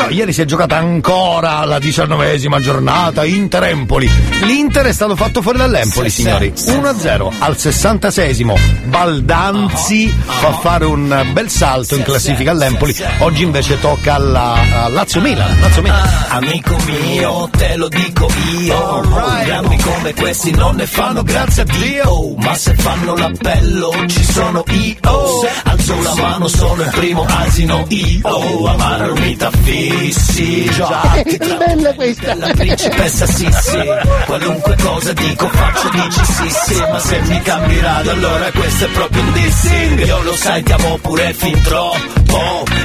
Però 0.07 0.19
ieri 0.19 0.33
si 0.33 0.41
è 0.41 0.45
giocata 0.45 0.77
ancora 0.77 1.65
la 1.65 1.81
diciannovesima 1.81 2.61
giornata 2.61 3.24
Inter-Empoli. 3.24 4.09
L'Inter 4.43 4.87
è 4.87 4.93
stato 4.93 5.16
fatto 5.16 5.43
fuori 5.43 5.59
dall'Empoli, 5.59 6.11
signori. 6.11 6.53
1-0 6.55 7.33
al 7.41 7.57
66esimo. 7.59 8.57
Baldanzi 8.85 10.09
fa 10.24 10.53
fare 10.59 10.85
un 10.85 11.27
bel 11.33 11.51
salto 11.51 11.97
in 11.97 12.05
classifica 12.05 12.53
all'Empoli. 12.53 12.95
Oggi 13.19 13.43
invece 13.43 13.81
tocca 13.81 14.15
alla 14.15 14.85
a 14.85 14.89
Lazio-Milan. 14.89 15.59
Lazio-Milan. 15.59 16.09
Amico 16.28 16.77
mio, 16.87 17.49
te 17.57 17.77
lo 17.77 17.89
dico 17.89 18.28
io 18.61 19.01
Programmi 19.01 19.78
come 19.78 20.15
questi 20.15 20.51
non 20.51 20.77
ne 20.77 20.87
fanno 20.87 21.23
grazie 21.23 21.62
a 21.62 21.65
Dio 21.65 22.35
Ma 22.37 22.55
se 22.55 22.74
fanno 22.74 23.15
l'appello 23.15 23.93
ci 24.07 24.24
sono 24.24 24.65
io 24.69 25.49
Alzo 25.65 26.03
la 26.03 26.15
mano, 26.15 26.49
sono 26.49 26.83
il 26.83 26.91
primo 26.91 27.24
asino 27.27 27.87
io 27.89 28.66
Amaro 28.66 29.15
mita 29.15 29.51
fissi 29.98 30.70
Già, 30.70 31.23
ti 31.24 31.56
bella 31.56 31.94
questa! 31.94 32.35
la 32.35 32.52
principessa 32.55 33.27
Sissi. 33.27 33.78
Qualunque 34.27 34.77
cosa 34.81 35.12
dico 35.12 35.48
faccio 35.48 35.89
dici 35.90 36.24
sì 36.24 36.51
sì 36.51 36.81
Ma 36.81 36.98
se 36.98 37.20
mi 37.23 37.40
cambi 37.43 37.81
radio 37.81 38.10
allora 38.12 38.51
questo 38.52 38.85
è 38.85 38.89
proprio 38.89 39.23
un 39.23 39.32
dissing. 39.32 40.06
Io 40.06 40.23
lo 40.23 40.35
sai 40.35 40.62
ti 40.62 40.73
amo 40.73 40.98
pure 40.98 41.32
fin 41.32 41.60
troppo 41.62 42.26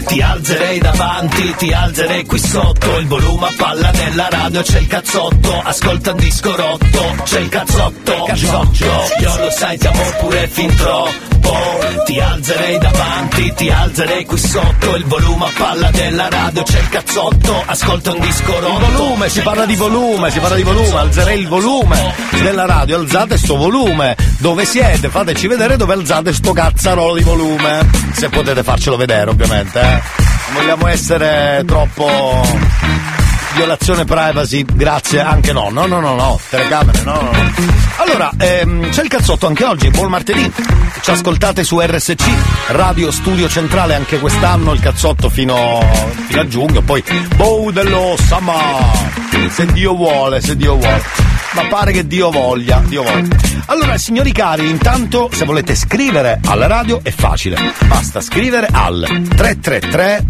Ti 0.05 0.21
alzerei 0.21 0.79
davanti, 0.79 1.55
ti 1.55 1.71
alzerei 1.71 2.25
qui 2.25 2.39
sotto. 2.39 2.97
Il 2.97 3.07
volume 3.07 3.47
a 3.47 3.53
palla 3.55 3.91
nella 3.91 4.27
radio 4.29 4.61
c'è 4.61 4.79
il 4.79 4.87
cazzotto. 4.87 5.61
Ascolta 5.63 6.11
un 6.11 6.17
disco 6.17 6.55
rotto, 6.55 7.15
c'è 7.23 7.39
il 7.39 7.49
cazzotto. 7.49 8.23
Cazzotto, 8.23 8.85
io 9.21 9.37
lo 9.37 9.49
sai 9.51 9.77
ti 9.77 9.87
amo 9.87 10.03
pure 10.19 10.47
fin 10.47 10.75
troppo. 10.75 11.29
Ti 12.05 12.19
alzerei 12.19 12.77
davanti, 12.77 13.53
ti 13.55 13.69
alzerei 13.69 14.25
qui 14.25 14.37
sotto. 14.37 14.95
Il 14.95 15.05
volume 15.05 15.45
a 15.45 15.51
palla 15.55 15.91
della 15.91 16.29
radio 16.29 16.63
c'è 16.63 16.79
il 16.79 16.89
cazzotto. 16.89 17.63
Ascolta 17.65 18.11
un 18.11 18.19
disco 18.19 18.59
rotto 18.59 18.85
Il 18.85 18.91
volume, 18.91 19.29
si 19.29 19.41
parla 19.41 19.65
di 19.65 19.75
volume, 19.75 20.31
si 20.31 20.39
parla 20.39 20.55
di 20.55 20.63
volume, 20.63 20.97
alzerei 20.97 21.39
il 21.39 21.47
volume 21.47 22.13
della 22.41 22.65
radio, 22.65 22.97
alzate 22.97 23.37
sto 23.37 23.55
volume. 23.55 24.15
Dove 24.39 24.65
siete? 24.65 25.09
Fateci 25.09 25.47
vedere 25.47 25.77
dove 25.77 25.93
alzate 25.93 26.33
sto 26.33 26.51
cazzarolo 26.53 27.15
di 27.15 27.23
volume. 27.23 27.87
Se 28.13 28.29
potete 28.29 28.63
farcelo 28.63 28.97
vedere, 28.97 29.29
ovviamente, 29.29 29.40
eh. 29.81 30.01
Non 30.45 30.53
vogliamo 30.53 30.87
essere 30.87 31.63
troppo 31.65 32.09
violazione 33.53 34.05
privacy, 34.05 34.65
grazie, 34.65 35.19
anche 35.19 35.53
no, 35.53 35.69
no, 35.69 35.85
no, 35.85 35.99
no, 35.99 36.15
no, 36.15 36.39
telecamere, 36.49 37.01
no, 37.03 37.13
no, 37.13 37.31
no. 37.31 37.53
Allora, 37.97 38.31
ehm, 38.37 38.89
c'è 38.89 39.03
il 39.03 39.09
cazzotto 39.09 39.47
anche 39.47 39.63
oggi, 39.63 39.89
buon 39.89 40.09
martedì. 40.09 40.51
Ci 41.01 41.11
ascoltate 41.11 41.63
su 41.63 41.79
RSC, 41.79 42.23
Radio 42.67 43.11
Studio 43.11 43.47
Centrale 43.47 43.95
anche 43.95 44.19
quest'anno, 44.19 44.73
il 44.73 44.79
cazzotto 44.79 45.29
fino, 45.29 45.79
fino 46.27 46.41
a 46.41 46.47
giugno, 46.47 46.81
poi 46.81 47.03
Bow 47.35 47.71
dello 47.71 48.15
Summer, 48.17 49.49
se 49.49 49.65
Dio 49.67 49.95
vuole, 49.95 50.41
se 50.41 50.55
Dio 50.55 50.75
vuole. 50.75 51.03
Ma 51.53 51.65
pare 51.65 51.91
che 51.91 52.07
Dio 52.07 52.31
voglia, 52.31 52.81
Dio 52.85 53.03
voglia. 53.03 53.35
Allora, 53.65 53.97
signori 53.97 54.31
cari, 54.31 54.69
intanto 54.69 55.29
se 55.33 55.43
volete 55.43 55.75
scrivere 55.75 56.39
alla 56.45 56.67
radio 56.67 57.01
è 57.03 57.11
facile. 57.11 57.73
Basta 57.87 58.21
scrivere 58.21 58.67
al 58.71 59.05
333 59.35 60.25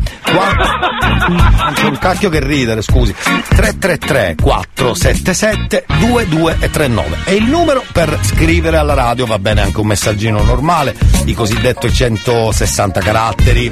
non 1.28 1.74
c'è 1.74 1.86
un 1.86 1.98
cacchio 1.98 2.30
che 2.30 2.40
ridere, 2.40 2.82
scusi. 2.82 3.11
333 3.14 4.36
477 4.42 5.86
2239 6.00 7.18
è 7.26 7.32
il 7.32 7.44
numero 7.44 7.84
per 7.92 8.18
scrivere 8.22 8.78
alla 8.78 8.94
radio, 8.94 9.26
va 9.26 9.40
bene 9.40 9.62
anche 9.62 9.80
un 9.80 9.88
messaggino 9.88 10.42
normale, 10.44 10.96
i 11.26 11.34
cosiddetti 11.34 11.92
160 11.92 13.00
caratteri, 13.00 13.72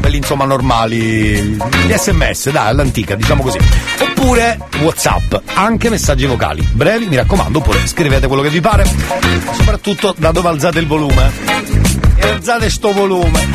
quelli 0.00 0.16
insomma 0.16 0.44
normali, 0.44 1.56
gli 1.86 1.92
sms, 1.94 2.50
dai, 2.50 2.68
all'antica, 2.68 3.14
diciamo 3.14 3.42
così. 3.42 3.58
Oppure 4.00 4.58
WhatsApp, 4.80 5.34
anche 5.54 5.90
messaggi 5.90 6.26
vocali, 6.26 6.62
brevi, 6.72 7.06
mi 7.06 7.16
raccomando, 7.16 7.58
oppure 7.58 7.86
scrivete 7.86 8.26
quello 8.26 8.42
che 8.42 8.50
vi 8.50 8.60
pare, 8.60 8.84
soprattutto 9.52 10.14
da 10.16 10.30
dove 10.30 10.48
alzate 10.48 10.78
il 10.78 10.86
volume. 10.86 11.30
E 12.16 12.28
alzate 12.28 12.70
sto 12.70 12.92
volume. 12.92 13.48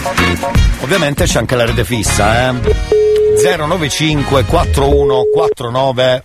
Ovviamente 0.81 1.25
c'è 1.25 1.39
anche 1.39 1.55
la 1.55 1.65
rete 1.65 1.83
fissa, 1.83 2.49
eh. 2.49 3.06
095 3.41 4.45
41 4.45 5.23
49 5.31 6.23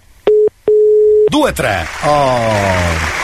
23. 1.31 1.87
Oh. 2.05 3.21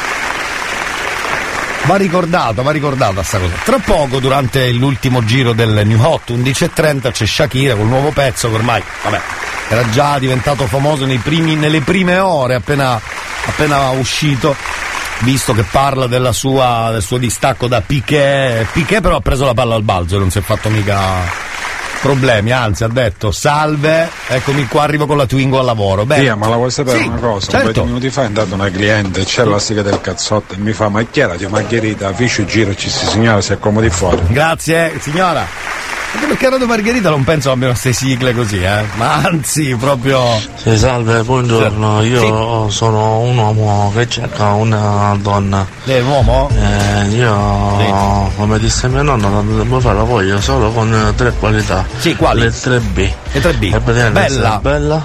Va 1.85 1.97
ricordata, 1.97 2.61
va 2.61 2.71
ricordata 2.71 3.23
sta 3.23 3.39
cosa. 3.39 3.55
Tra 3.65 3.79
poco, 3.79 4.19
durante 4.19 4.71
l'ultimo 4.73 5.25
giro 5.25 5.55
del 5.55 5.87
New 5.87 6.03
Hot 6.03 6.31
11.30, 6.31 7.11
c'è 7.11 7.25
Shakira 7.25 7.75
col 7.75 7.87
nuovo 7.87 8.11
pezzo 8.11 8.51
che 8.51 8.55
ormai, 8.57 8.83
vabbè, 9.05 9.21
era 9.69 9.89
già 9.89 10.19
diventato 10.19 10.67
famoso 10.67 11.07
primi- 11.23 11.57
nelle 11.57 11.81
prime 11.81 12.19
ore 12.19 12.55
appena, 12.57 13.01
appena 13.47 13.91
uscito. 13.91 14.55
Visto 15.21 15.53
che 15.53 15.65
parla 15.65 16.07
sua, 16.33 16.91
del 16.93 17.03
suo 17.03 17.17
distacco 17.17 17.67
da 17.67 17.81
Piquet, 17.81 18.67
Piquet 18.71 19.01
però 19.01 19.17
ha 19.17 19.21
preso 19.21 19.45
la 19.45 19.55
palla 19.55 19.75
al 19.75 19.83
balzo 19.83 20.15
e 20.15 20.19
non 20.21 20.31
si 20.31 20.39
è 20.39 20.43
fatto 20.43 20.69
mica 20.69 21.25
problemi, 22.01 22.53
anzi 22.53 22.85
ha 22.85 22.89
detto 22.89 23.31
salve, 23.31 24.09
eccomi 24.29 24.67
qua, 24.67 24.83
arrivo 24.85 25.07
con 25.07 25.17
la 25.17 25.27
Twingo 25.27 25.59
al 25.59 25.65
lavoro. 25.65 26.05
Beh, 26.07 26.19
Sì, 26.19 26.33
ma 26.37 26.49
la 26.49 26.57
vuoi 26.57 26.71
sapere 26.71 26.99
Sì, 26.99 27.07
una 27.07 27.17
cosa? 27.19 27.51
certo. 27.51 27.67
Un 27.67 27.73
paio 27.73 27.83
di 27.85 27.89
minuti 27.93 28.11
fa 28.11 28.23
è 28.23 28.27
andata 28.27 28.55
una 28.55 28.71
cliente, 28.71 29.25
c'è 29.25 29.45
la 29.45 29.59
sigla 29.59 29.83
del 29.83 30.01
cazzotto 30.01 30.55
e 30.55 30.57
mi 30.59 30.73
fa 30.73 30.89
ma 30.89 31.03
chi 31.03 31.21
era? 31.21 31.37
Dio 31.37 31.49
Margherita, 31.49 32.13
fiscio 32.13 32.45
giro 32.45 32.75
ci 32.75 32.89
si 32.89 33.07
signora 33.07 33.41
si 33.41 33.53
accomodi 33.53 33.91
fuori. 33.91 34.21
Grazie, 34.29 34.99
signora. 35.01 35.47
Anche 36.11 36.27
perché 36.27 36.47
a 36.47 36.51
Radio 36.51 36.67
Margherita 36.67 37.11
non 37.11 37.23
penso 37.23 37.51
abbiano 37.51 37.73
queste 37.73 37.93
sigle 37.93 38.33
così, 38.35 38.63
eh. 38.63 38.83
Ma 38.95 39.17
anzi, 39.17 39.77
proprio. 39.77 40.23
Sì, 40.55 40.77
salve, 40.79 41.23
buongiorno. 41.23 42.03
Io 42.03 42.71
sono 42.71 43.19
un 43.21 43.37
uomo 43.37 43.93
che 43.95 44.09
cerca 44.09 44.53
una 44.53 45.15
donna. 45.21 45.67
Lei 45.85 45.99
è 45.99 46.01
un 46.01 46.09
uomo? 46.09 46.51
Eh, 46.51 47.09
io, 47.09 48.33
come 48.37 48.59
disse 48.59 48.89
mio 48.89 49.03
nonno, 49.03 49.43
devo 49.43 49.81
fare 49.81 49.97
la 49.97 50.03
voglio 50.05 50.41
solo 50.41 50.71
con 50.71 51.13
tre 51.15 51.33
qualità. 51.39 51.85
Sì, 51.99 52.17
quali? 52.17 52.41
Le 52.41 52.49
3B. 52.49 53.13
Le 53.33 53.41
3B. 53.41 53.75
E 53.75 53.81
praticamente 53.81 54.59
Bella. 54.63 55.05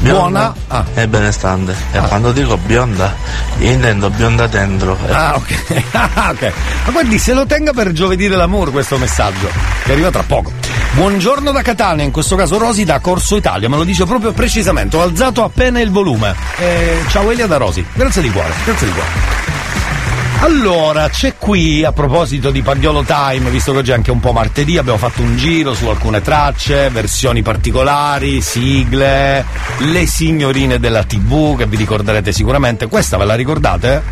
Bella, 0.00 0.18
Buona. 0.18 0.52
bionda 0.68 0.86
e 0.94 1.08
benestante. 1.08 1.74
E 1.92 1.98
quando 2.00 2.32
dico 2.32 2.56
bionda, 2.58 3.14
intendo 3.58 4.10
bionda 4.10 4.46
dentro. 4.46 4.96
Ah, 5.10 5.34
ok. 5.36 5.82
Ah, 5.92 6.30
ok. 6.32 6.52
Ma 6.86 6.92
guardi, 6.92 7.18
se 7.18 7.32
lo 7.34 7.46
tenga 7.46 7.72
per 7.72 7.92
giovedì 7.92 8.28
dell'amore 8.28 8.70
questo 8.70 8.98
messaggio, 8.98 9.48
che 9.84 9.92
arriva 9.92 10.10
tra 10.10 10.22
poco. 10.22 10.52
Buongiorno 10.92 11.50
da 11.50 11.62
Catania, 11.62 12.04
in 12.04 12.12
questo 12.12 12.36
caso 12.36 12.56
Rosi 12.56 12.84
da 12.84 13.00
Corso 13.00 13.36
Italia, 13.36 13.68
me 13.68 13.76
lo 13.76 13.82
dice 13.84 14.04
proprio 14.04 14.32
precisamente, 14.32 14.96
ho 14.96 15.02
alzato 15.02 15.42
appena 15.42 15.80
il 15.80 15.90
volume. 15.90 16.34
Eh, 16.58 16.98
ciao 17.08 17.28
Elia 17.32 17.48
da 17.48 17.56
Rosi, 17.56 17.84
grazie 17.94 18.22
di 18.22 18.30
cuore, 18.30 18.52
grazie 18.64 18.86
di 18.86 18.92
cuore. 18.92 19.63
Allora, 20.44 21.08
c'è 21.08 21.36
qui, 21.38 21.84
a 21.84 21.92
proposito 21.92 22.50
di 22.50 22.60
Pagliolo 22.60 23.02
Time, 23.02 23.48
visto 23.48 23.72
che 23.72 23.78
oggi 23.78 23.92
è 23.92 23.94
anche 23.94 24.10
un 24.10 24.20
po' 24.20 24.32
martedì, 24.32 24.76
abbiamo 24.76 24.98
fatto 24.98 25.22
un 25.22 25.38
giro 25.38 25.72
su 25.72 25.86
alcune 25.86 26.20
tracce, 26.20 26.90
versioni 26.90 27.40
particolari, 27.40 28.42
sigle, 28.42 29.42
le 29.78 30.06
signorine 30.06 30.78
della 30.78 31.02
TV, 31.02 31.56
che 31.56 31.66
vi 31.66 31.76
ricorderete 31.76 32.30
sicuramente. 32.30 32.88
Questa 32.88 33.16
ve 33.16 33.24
la 33.24 33.34
ricordate? 33.34 34.02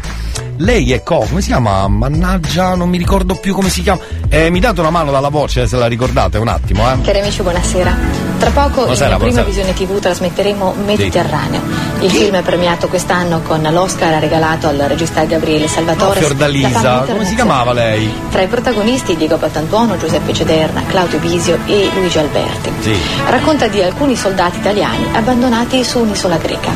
Lei 0.56 0.94
è 0.94 1.02
co, 1.02 1.18
come 1.18 1.42
si 1.42 1.48
chiama? 1.48 1.86
Mannaggia, 1.86 2.76
non 2.76 2.88
mi 2.88 2.96
ricordo 2.96 3.34
più 3.34 3.52
come 3.52 3.68
si 3.68 3.82
chiama. 3.82 4.00
Eh, 4.30 4.48
mi 4.48 4.58
date 4.58 4.80
una 4.80 4.88
mano 4.88 5.10
dalla 5.10 5.28
voce 5.28 5.66
se 5.66 5.76
la 5.76 5.86
ricordate 5.86 6.38
un 6.38 6.48
attimo, 6.48 6.90
eh? 6.90 6.98
Cari 7.02 7.18
amici, 7.18 7.42
buonasera. 7.42 8.21
Tra 8.42 8.50
poco 8.50 8.80
Buonasera, 8.80 9.12
in 9.12 9.18
prima 9.20 9.42
visione 9.42 9.72
TV 9.72 10.00
trasmetteremo 10.00 10.74
Mediterraneo. 10.84 11.60
Il 12.00 12.10
film 12.10 12.34
è 12.34 12.42
premiato 12.42 12.88
quest'anno 12.88 13.40
con 13.40 13.62
l'Oscar 13.62 14.18
regalato 14.20 14.66
al 14.66 14.78
regista 14.78 15.22
Gabriele 15.22 15.68
Salvatore. 15.68 16.18
Fiordalisa, 16.18 17.04
come 17.06 17.24
si 17.24 17.36
chiamava 17.36 17.72
lei? 17.72 18.12
Tra 18.32 18.42
i 18.42 18.48
protagonisti 18.48 19.16
Diego 19.16 19.36
Battantuono, 19.36 19.96
Giuseppe 19.96 20.32
Cederna, 20.32 20.82
Claudio 20.88 21.20
Bisio 21.20 21.56
e 21.66 21.88
Luigi 21.94 22.18
Alberti. 22.18 22.72
Sì. 22.80 22.98
Racconta 23.28 23.68
di 23.68 23.80
alcuni 23.80 24.16
soldati 24.16 24.58
italiani 24.58 25.06
abbandonati 25.12 25.84
su 25.84 26.00
un'isola 26.00 26.36
greca. 26.38 26.70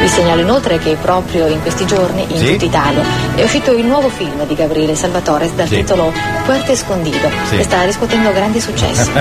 Vi 0.00 0.08
segnalo 0.08 0.42
inoltre 0.42 0.78
che 0.78 0.96
proprio 1.00 1.46
in 1.46 1.62
questi 1.62 1.86
giorni 1.86 2.26
in 2.28 2.36
Sì. 2.36 2.52
tutta 2.52 2.64
Italia 2.66 3.02
è 3.34 3.42
uscito 3.42 3.72
il 3.72 3.86
nuovo 3.86 4.10
film 4.10 4.46
di 4.46 4.54
Gabriele 4.54 4.94
Salvatore 4.94 5.50
dal 5.54 5.66
Sì. 5.68 5.76
titolo 5.76 6.12
Puerto 6.44 6.70
Escondido 6.70 7.30
Sì. 7.48 7.56
e 7.56 7.62
sta 7.62 7.82
riscuotendo 7.84 8.30
grandi 8.32 8.60
successi. 8.60 9.10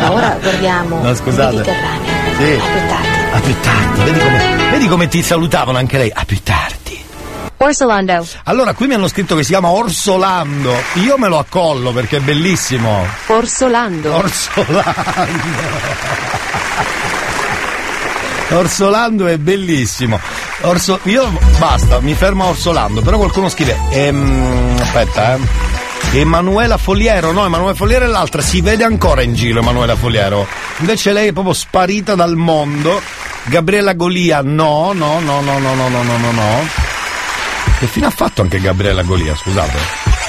Ma 0.00 0.12
ora 0.12 0.36
guardiamo 0.40 1.00
No, 1.02 1.14
scusate. 1.26 1.64
Sì. 2.38 2.52
A 2.52 2.68
più 2.68 2.86
tardi. 2.88 3.08
A 3.32 3.40
più 3.40 3.60
tardi, 3.60 4.02
vedi 4.04 4.18
come, 4.20 4.56
vedi 4.70 4.86
come 4.88 5.08
ti 5.08 5.22
salutavano 5.22 5.78
anche 5.78 5.98
lei? 5.98 6.10
A 6.14 6.24
più 6.24 6.40
tardi. 6.42 7.04
Orsolando. 7.58 8.26
Allora, 8.44 8.74
qui 8.74 8.86
mi 8.86 8.94
hanno 8.94 9.08
scritto 9.08 9.34
che 9.34 9.42
si 9.42 9.48
chiama 9.50 9.70
Orsolando. 9.70 10.74
Io 10.94 11.18
me 11.18 11.28
lo 11.28 11.38
accollo 11.38 11.92
perché 11.92 12.18
è 12.18 12.20
bellissimo. 12.20 13.04
Orsolando. 13.26 14.14
Orsolando. 14.14 14.84
Orsolando 18.56 19.26
è 19.26 19.38
bellissimo. 19.38 20.20
Orso- 20.60 21.00
io 21.04 21.28
basta, 21.58 22.00
mi 22.00 22.14
fermo 22.14 22.44
a 22.44 22.48
Orsolando, 22.48 23.00
però 23.00 23.16
qualcuno 23.16 23.48
scrive. 23.48 23.76
Ehm, 23.90 24.76
aspetta, 24.78 25.34
eh. 25.34 25.85
Emanuela 26.12 26.78
Foliero, 26.78 27.32
no, 27.32 27.44
Emanuela 27.44 27.74
Foliero 27.74 28.04
è 28.04 28.08
l'altra, 28.08 28.40
si 28.40 28.60
vede 28.60 28.84
ancora 28.84 29.22
in 29.22 29.34
giro 29.34 29.60
Emanuela 29.60 29.96
Foliero. 29.96 30.46
Invece 30.78 31.12
lei 31.12 31.28
è 31.28 31.32
proprio 31.32 31.52
sparita 31.52 32.14
dal 32.14 32.36
mondo. 32.36 33.00
Gabriella 33.44 33.92
Golia, 33.92 34.40
no, 34.42 34.92
no, 34.92 35.20
no, 35.20 35.40
no, 35.40 35.58
no, 35.58 35.74
no, 35.74 35.88
no, 35.88 36.02
no, 36.02 36.16
no, 36.16 36.30
no. 36.32 36.68
Che 37.78 37.86
fine 37.86 38.06
ha 38.06 38.10
fatto 38.10 38.40
anche 38.40 38.58
Gabriella 38.60 39.02
Golia, 39.02 39.34
scusate? 39.36 39.76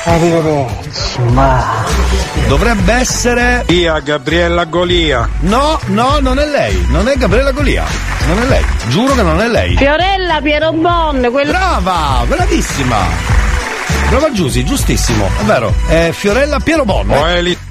Arrivederci, 0.03 1.21
ma. 1.31 1.85
Dovrebbe 2.47 2.93
essere. 2.93 3.63
Via 3.67 3.99
Gabriella 3.99 4.65
Golia. 4.65 5.27
No, 5.41 5.79
no, 5.87 6.19
non 6.19 6.39
è 6.39 6.45
lei, 6.45 6.85
non 6.89 7.07
è 7.07 7.15
Gabriella 7.15 7.51
Golia. 7.51 7.85
Non 8.27 8.41
è 8.41 8.45
lei, 8.45 8.65
giuro 8.89 9.15
che 9.15 9.21
non 9.21 9.41
è 9.41 9.47
lei. 9.47 9.77
Fiorella 9.77 10.41
Piero 10.41 10.71
Bon, 10.73 11.27
quella. 11.31 11.51
Brava, 11.51 12.25
bravissima. 12.27 13.46
Roman 14.09 14.33
Giusi, 14.33 14.63
giustissimo, 14.63 15.27
è 15.39 15.43
vero. 15.43 15.73
Eh, 15.89 16.11
Fiorella 16.13 16.59
Piero 16.59 16.85
Bonne. 16.85 17.17
Oeli. 17.17 17.66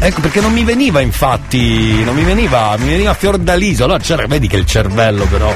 Ecco 0.00 0.20
perché 0.20 0.40
non 0.40 0.52
mi 0.52 0.64
veniva 0.64 1.00
infatti, 1.00 2.04
non 2.04 2.14
mi 2.14 2.22
veniva, 2.22 2.76
mi 2.78 2.88
veniva 2.88 3.14
Fiordaliso, 3.14 3.84
allora 3.84 3.98
c'era, 3.98 4.26
vedi 4.26 4.46
che 4.46 4.56
il 4.56 4.64
cervello 4.64 5.24
però 5.26 5.52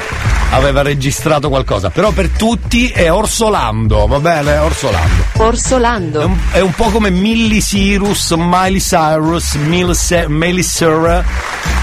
aveva 0.51 0.81
registrato 0.81 1.49
qualcosa, 1.49 1.89
però 1.89 2.11
per 2.11 2.29
tutti 2.29 2.89
è 2.89 3.11
Orsolando, 3.11 4.05
va 4.05 4.19
bene? 4.19 4.57
Orsolando. 4.57 5.23
Orsolando. 5.37 6.21
È 6.21 6.25
un, 6.25 6.37
è 6.51 6.59
un 6.59 6.73
po' 6.73 6.89
come 6.89 7.09
Millie 7.09 7.61
Cyrus, 7.61 8.33
Miley 8.37 8.79
Cyrus, 8.79 9.55
Miley 9.55 10.63
Cyrus, 10.63 11.23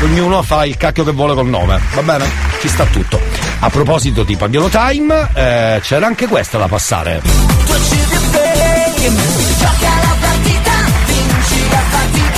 ognuno 0.02 0.42
fa 0.42 0.64
il 0.66 0.76
cacchio 0.76 1.04
che 1.04 1.12
vuole 1.12 1.34
col 1.34 1.48
nome, 1.48 1.80
va 1.94 2.02
bene? 2.02 2.28
Ci 2.60 2.68
sta 2.68 2.84
tutto. 2.84 3.18
A 3.60 3.70
proposito 3.70 4.22
di 4.22 4.36
Pagliolo 4.36 4.68
Time, 4.68 5.28
eh, 5.34 5.80
c'era 5.82 6.06
anche 6.06 6.26
questa 6.26 6.58
da 6.58 6.68
passare. 6.68 7.22
Tu 7.22 7.72
accidi 7.72 8.14
fame, 8.30 9.16
gioca 9.58 9.88
la 10.02 10.16
partita, 10.20 10.72
vinci 11.06 11.68
la 11.70 11.82
fatica, 11.88 12.29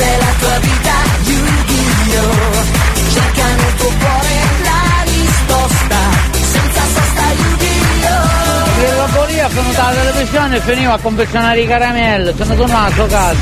questa 0.00 0.04
è 0.04 0.16
la 0.16 0.32
tua 0.38 0.58
vita, 0.58 0.92
Yu-Gi-Oh! 1.24 2.78
Cerca 3.12 3.44
nel 3.44 3.74
tuo 3.76 3.92
cuore 3.98 4.34
la 4.62 5.02
risposta, 5.04 5.96
senza 6.32 6.82
sosta 6.94 7.22
Yu-Gi-Oh! 7.36 8.96
La 8.96 9.08
Golia 9.12 9.48
sono 9.50 9.72
dalla 9.72 9.90
televisione 9.90 10.56
e 10.56 10.60
finiva 10.60 10.92
a 10.94 10.98
confezionare 10.98 11.60
i 11.60 11.66
caramelli, 11.66 12.34
sono 12.36 12.54
tornato 12.54 13.02
a 13.02 13.06
casa. 13.06 13.38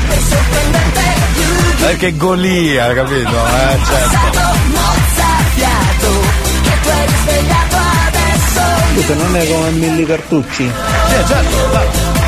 Perché 1.79 2.17
Golia, 2.17 2.93
capito? 2.93 3.29
Eh, 3.29 3.77
certo. 3.85 4.47
Scusa, 8.93 9.13
non 9.13 9.35
è 9.35 9.47
come 9.47 9.69
Milli 9.71 10.05
Cartucci? 10.05 10.69
Sì, 11.07 11.25
certo, 11.25 11.57
That's 11.71 12.18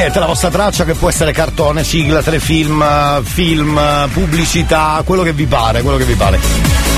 Scegliete 0.00 0.18
la 0.18 0.26
vostra 0.28 0.48
traccia 0.48 0.84
che 0.86 0.94
può 0.94 1.10
essere 1.10 1.30
cartone, 1.30 1.84
sigla, 1.84 2.22
telefilm, 2.22 3.22
film, 3.22 4.08
pubblicità, 4.10 5.02
quello 5.04 5.22
che 5.22 5.34
vi 5.34 5.44
pare, 5.44 5.82
quello 5.82 5.98
che 5.98 6.04
vi 6.04 6.14
pare. 6.14 6.40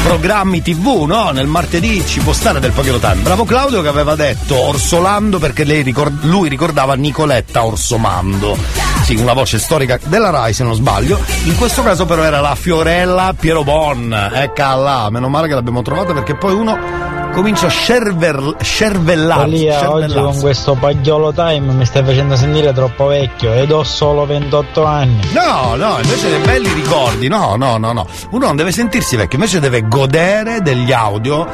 Programmi 0.04 0.62
tv, 0.62 1.02
no? 1.08 1.30
Nel 1.30 1.48
martedì 1.48 2.06
ci 2.06 2.20
può 2.20 2.32
stare 2.32 2.60
del 2.60 2.70
Pokémon 2.70 3.00
Time. 3.00 3.16
Bravo 3.16 3.44
Claudio 3.44 3.82
che 3.82 3.88
aveva 3.88 4.14
detto 4.14 4.56
Orsolando 4.56 5.40
perché 5.40 5.64
ricord- 5.64 6.22
lui 6.22 6.48
ricordava 6.48 6.94
Nicoletta 6.94 7.64
Orsomando. 7.64 8.56
Sì, 9.02 9.16
una 9.16 9.32
voce 9.32 9.58
storica 9.58 9.98
della 10.04 10.30
Rai 10.30 10.52
se 10.52 10.62
non 10.62 10.74
sbaglio. 10.74 11.18
In 11.46 11.56
questo 11.56 11.82
caso 11.82 12.06
però 12.06 12.22
era 12.22 12.38
la 12.38 12.54
Fiorella 12.54 13.34
Piero 13.36 13.64
Bon. 13.64 14.30
Ecca 14.32 14.76
là, 14.76 15.10
meno 15.10 15.28
male 15.28 15.48
che 15.48 15.54
l'abbiamo 15.54 15.82
trovata 15.82 16.12
perché 16.12 16.36
poi 16.36 16.54
uno 16.54 17.11
comincia 17.32 17.66
a 17.66 17.70
scerver- 17.70 18.56
scervellarsi. 18.62 19.44
Golia, 19.44 19.90
oggi 19.90 20.14
con 20.14 20.38
questo 20.40 20.74
pagliolo 20.74 21.32
time 21.32 21.72
mi 21.72 21.84
stai 21.86 22.04
facendo 22.04 22.36
sentire 22.36 22.72
troppo 22.72 23.06
vecchio 23.06 23.52
ed 23.52 23.70
ho 23.72 23.82
solo 23.82 24.24
28 24.26 24.84
anni. 24.84 25.20
No, 25.32 25.74
no, 25.76 25.96
invece 26.02 26.28
dei 26.28 26.38
belli 26.40 26.72
ricordi, 26.72 27.28
no, 27.28 27.56
no, 27.56 27.78
no, 27.78 27.92
no. 27.92 28.06
Uno 28.30 28.46
non 28.46 28.56
deve 28.56 28.72
sentirsi 28.72 29.16
vecchio, 29.16 29.38
invece 29.38 29.60
deve 29.60 29.86
godere 29.88 30.60
degli 30.62 30.92
audio, 30.92 31.46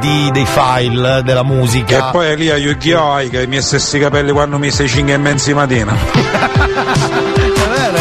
di- 0.00 0.30
dei 0.32 0.46
file, 0.46 1.22
della 1.24 1.42
musica. 1.42 2.04
Che 2.06 2.08
poi 2.12 2.26
Elia 2.30 2.56
Yu-Gi-Oh! 2.56 3.12
hai 3.12 3.28
che 3.28 3.42
i 3.42 3.46
miei 3.46 3.62
stessi 3.62 3.98
capelli 3.98 4.32
quando 4.32 4.58
mi 4.58 4.70
sei 4.70 4.88
5 4.88 5.12
e 5.12 5.16
mezza 5.18 5.46
di 5.48 5.54
mattina. 5.54 7.40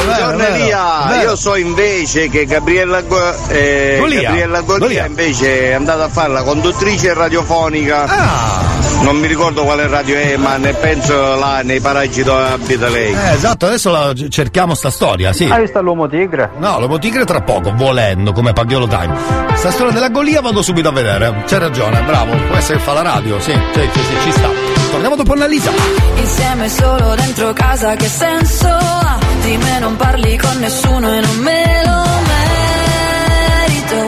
Buongiorno 0.03 0.43
Elia, 0.45 1.21
io 1.21 1.35
so 1.35 1.55
invece 1.55 2.27
che 2.29 2.45
Gabriella, 2.45 3.01
eh, 3.49 3.97
Golia. 3.99 4.21
Gabriella 4.21 4.61
Golia, 4.61 4.79
Golia. 4.79 5.05
invece 5.05 5.69
è 5.69 5.73
andata 5.73 6.05
a 6.05 6.09
fare 6.09 6.29
la 6.29 6.41
conduttrice 6.43 7.13
radiofonica. 7.13 8.49
Non 9.01 9.17
mi 9.17 9.27
ricordo 9.27 9.63
quale 9.63 9.87
radio 9.87 10.15
è, 10.17 10.35
ma 10.37 10.57
ne 10.57 10.73
penso 10.73 11.35
là 11.35 11.61
nei 11.63 11.79
paraggi 11.79 12.23
dove 12.23 12.43
abita 12.49 12.87
lei. 12.89 13.11
Eh, 13.13 13.33
esatto, 13.33 13.65
adesso 13.67 13.89
la- 13.91 14.13
cerchiamo 14.29 14.73
sta 14.75 14.89
storia, 14.91 15.33
sì. 15.33 15.45
Hai 15.45 15.61
visto 15.61 15.81
l'uomo 15.81 16.07
tigre? 16.07 16.51
No, 16.57 16.77
l'uomo 16.79 16.99
tigre 16.99 17.23
tra 17.25 17.41
poco, 17.41 17.71
volendo, 17.75 18.31
come 18.31 18.53
Pagliolo 18.53 18.87
Time. 18.87 19.15
Sta 19.55 19.71
storia 19.71 19.91
della 19.91 20.09
Golia 20.09 20.41
vado 20.41 20.61
subito 20.61 20.89
a 20.89 20.91
vedere. 20.91 21.43
C'è 21.45 21.57
ragione, 21.57 22.01
bravo. 22.01 22.35
Può 22.47 22.55
essere 22.57 22.77
che 22.77 22.83
fa 22.83 22.93
la 22.93 23.01
radio, 23.01 23.39
sì, 23.39 23.51
sì, 23.73 23.89
sì, 23.93 23.99
sì, 23.99 24.13
ci 24.23 24.31
sta. 24.31 24.49
Torniamo 24.91 25.15
dopo 25.15 25.33
Annalisa. 25.33 25.71
Insieme 26.15 26.69
solo 26.69 27.15
dentro 27.15 27.53
casa 27.53 27.95
che 27.95 28.07
senso 28.07 28.67
ha? 28.67 29.20
Di 29.41 29.57
me 29.57 29.79
non 29.79 29.95
parli 29.95 30.37
con 30.37 30.57
nessuno 30.59 31.13
e 31.13 31.19
non 31.19 31.37
me 31.37 31.81
lo 31.85 32.03
merito. 32.31 33.99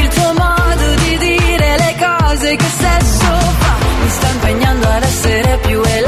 Il 0.00 0.08
tuo 0.08 0.32
modo 0.34 0.94
di 1.04 1.18
dire 1.18 1.76
le 1.78 1.94
cose 1.98 2.56
che 2.56 2.70
sesso 2.78 3.30
fa 3.58 3.76
Mi 4.02 4.08
sta 4.10 4.28
impegnando 4.28 4.88
ad 4.88 5.02
essere 5.02 5.58
più 5.62 5.82
elastica 5.82 6.07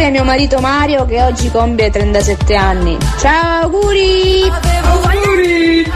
auguri 0.00 0.04
a 0.04 0.10
mio 0.10 0.24
marito 0.24 0.60
Mario 0.60 1.04
che 1.04 1.22
oggi 1.22 1.50
compie 1.50 1.90
37 1.90 2.54
anni. 2.54 2.96
Ciao, 3.18 3.62
auguri! 3.62 4.50
Auguri! 4.82 5.92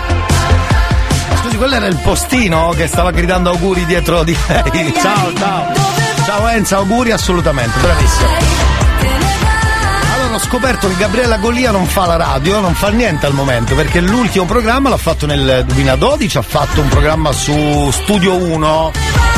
Scusi, 1.40 1.56
quello 1.56 1.74
era 1.74 1.86
il 1.86 1.98
postino 2.02 2.72
che 2.76 2.86
stava 2.86 3.10
gridando 3.10 3.50
auguri 3.50 3.86
dietro 3.86 4.22
di 4.22 4.36
lei. 4.48 4.92
Ciao, 5.00 5.32
ciao. 5.34 5.72
Ciao 6.24 6.48
Enza, 6.48 6.76
auguri 6.76 7.12
assolutamente, 7.12 7.78
bravissimo. 7.80 8.28
Allora 10.14 10.34
ho 10.34 10.38
scoperto 10.38 10.88
che 10.88 10.96
Gabriella 10.96 11.38
Golia 11.38 11.70
non 11.70 11.86
fa 11.86 12.06
la 12.06 12.16
radio, 12.16 12.60
non 12.60 12.74
fa 12.74 12.90
niente 12.90 13.26
al 13.26 13.32
momento, 13.32 13.74
perché 13.74 14.00
l'ultimo 14.00 14.44
programma 14.44 14.90
l'ha 14.90 14.96
fatto 14.98 15.26
nel 15.26 15.64
2012, 15.66 16.38
ha 16.38 16.42
fatto 16.42 16.80
un 16.80 16.88
programma 16.88 17.32
su 17.32 17.90
Studio 17.90 18.34
1, 18.34 18.90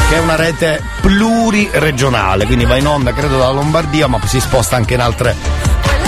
che 0.09 0.17
è 0.17 0.19
una 0.19 0.37
rete 0.37 0.83
pluriregionale, 1.07 2.47
quindi 2.47 2.65
va 2.65 2.77
in 2.77 2.89
onda 2.89 3.13
credo 3.13 3.39
dalla 3.39 3.53
Lombardia, 3.53 4.09
ma 4.09 4.19
si 4.27 4.41
sposta 4.41 4.75
anche 4.75 4.95
in 4.95 5.01
altre 5.01 5.37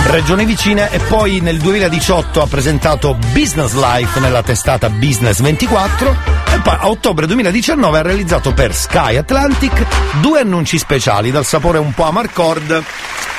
regioni 0.07 0.43
vicine 0.43 0.91
e 0.91 0.99
poi 0.99 1.39
nel 1.39 1.57
2018 1.57 2.41
ha 2.41 2.47
presentato 2.47 3.17
Business 3.31 3.71
Life 3.75 4.19
nella 4.19 4.43
testata 4.43 4.89
Business 4.89 5.39
24 5.39 6.17
e 6.53 6.59
poi 6.59 6.75
a 6.77 6.89
ottobre 6.89 7.27
2019 7.27 7.97
ha 7.97 8.01
realizzato 8.01 8.53
per 8.53 8.75
Sky 8.75 9.15
Atlantic 9.15 9.85
due 10.19 10.41
annunci 10.41 10.77
speciali 10.77 11.31
dal 11.31 11.45
sapore 11.45 11.77
un 11.77 11.93
po' 11.93 12.03
amarcord 12.03 12.83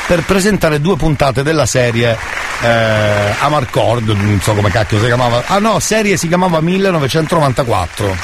per 0.07 0.23
presentare 0.24 0.81
due 0.81 0.97
puntate 0.97 1.43
della 1.43 1.66
serie 1.66 2.16
eh, 2.62 3.35
Amarcord, 3.39 4.09
non 4.09 4.41
so 4.41 4.55
come 4.55 4.70
cacchio 4.70 4.99
si 4.99 5.05
chiamava. 5.05 5.43
Ah 5.47 5.59
no, 5.59 5.78
serie 5.78 6.16
si 6.16 6.27
chiamava 6.27 6.62
1994. 6.62 8.16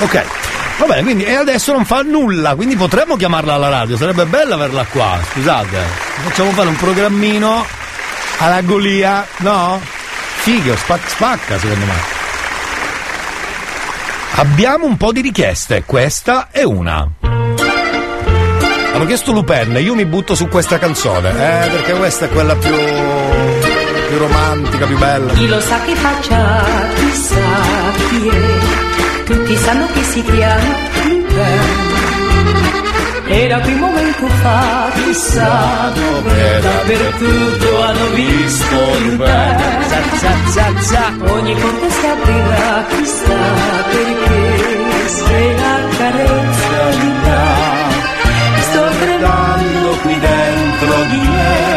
Ok. 0.00 0.39
Va 0.80 0.86
bene, 0.86 1.02
quindi 1.02 1.24
e 1.24 1.34
adesso 1.34 1.72
non 1.72 1.84
fa 1.84 2.00
nulla, 2.00 2.54
quindi 2.54 2.74
potremmo 2.74 3.16
chiamarla 3.16 3.52
alla 3.52 3.68
radio, 3.68 3.98
sarebbe 3.98 4.24
bello 4.24 4.54
averla 4.54 4.86
qua, 4.86 5.18
scusate. 5.30 5.76
Facciamo 6.22 6.52
fare 6.52 6.68
un 6.68 6.76
programmino 6.76 7.66
alla 8.38 8.62
Golia, 8.62 9.26
no? 9.40 9.78
Figo, 10.36 10.74
spacca, 10.74 11.58
secondo 11.58 11.84
me. 11.84 12.18
Abbiamo 14.36 14.86
un 14.86 14.96
po' 14.96 15.12
di 15.12 15.20
richieste, 15.20 15.82
questa 15.84 16.48
è 16.50 16.62
una. 16.62 17.06
Hanno 18.94 19.04
chiesto 19.04 19.32
Lupin, 19.32 19.76
io 19.82 19.94
mi 19.94 20.06
butto 20.06 20.34
su 20.34 20.48
questa 20.48 20.78
canzone, 20.78 21.28
eh, 21.28 21.68
perché 21.68 21.92
questa 21.92 22.24
è 22.24 22.30
quella 22.30 22.56
più, 22.56 22.74
più 24.08 24.16
romantica, 24.16 24.86
più 24.86 24.96
bella. 24.96 25.30
Chi 25.34 25.46
lo 25.46 25.60
sa 25.60 25.78
che 25.82 25.94
faccia, 25.94 26.64
chissà 26.94 27.42
chi 28.08 28.28
è. 28.28 28.89
Tutti 29.30 29.56
sanno 29.58 29.86
che 29.92 30.02
si 30.02 30.22
chiama 30.24 30.74
Lupin. 31.04 31.60
Era 33.28 33.60
qui 33.60 33.72
un 33.74 33.78
momento 33.78 34.26
fa, 34.26 34.90
chissà 34.92 35.92
dove, 35.94 36.60
dappertutto 36.60 37.80
hanno 37.80 38.06
visto 38.14 38.74
Lupin. 39.04 39.56
Ogni 41.30 41.54
porta 41.54 41.90
si 41.90 42.06
aprirà, 42.06 42.84
chissà 42.88 43.42
perché, 43.92 45.06
se 45.06 45.54
accarezza 45.78 46.84
l'età. 46.98 47.44
Sto 48.62 48.84
tremando 48.98 49.90
qui 50.02 50.18
dentro 50.18 50.94
di 51.10 51.18
me, 51.18 51.69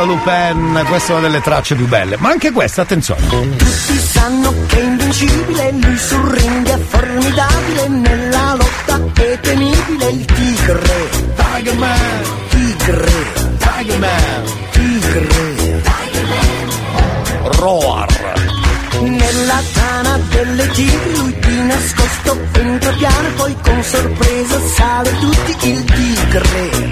viva 0.00 0.04
Lupin, 0.04 0.84
questa 0.86 1.12
è 1.12 1.16
una 1.16 1.28
delle 1.28 1.40
tracce 1.40 1.74
più 1.74 1.86
belle. 1.86 2.16
Ma 2.18 2.30
anche 2.30 2.50
questa, 2.50 2.82
attenzione. 2.82 3.26
Tutti 3.28 3.98
sanno 3.98 4.54
che 4.66 4.78
è 4.78 4.82
invincibile, 4.82 5.72
lui 5.72 5.98
sul 5.98 6.28
ring 6.30 6.68
è 6.68 6.78
formidabile, 6.78 7.88
nella 7.88 8.54
lotta 8.54 9.00
è 9.14 9.40
temibile 9.40 10.08
il 10.08 10.24
tigre. 10.24 11.08
Tiger 11.36 11.76
Man, 11.76 12.22
tigre, 12.48 13.12
Tiger 13.58 13.98
Man, 13.98 14.44
tigre. 14.70 15.48
Roar. 17.42 18.18
Nella 19.00 19.62
tana 19.72 20.18
delle 20.28 20.68
tigri 20.68 21.16
lui 21.16 21.38
di 21.40 21.62
nascosto 21.62 22.38
entra 22.52 22.92
piano 22.92 23.28
poi 23.36 23.56
con 23.62 23.82
sorpresa 23.82 24.60
sale 24.76 25.10
tutti 25.18 25.68
il. 25.68 25.84
Tigre. 25.84 26.89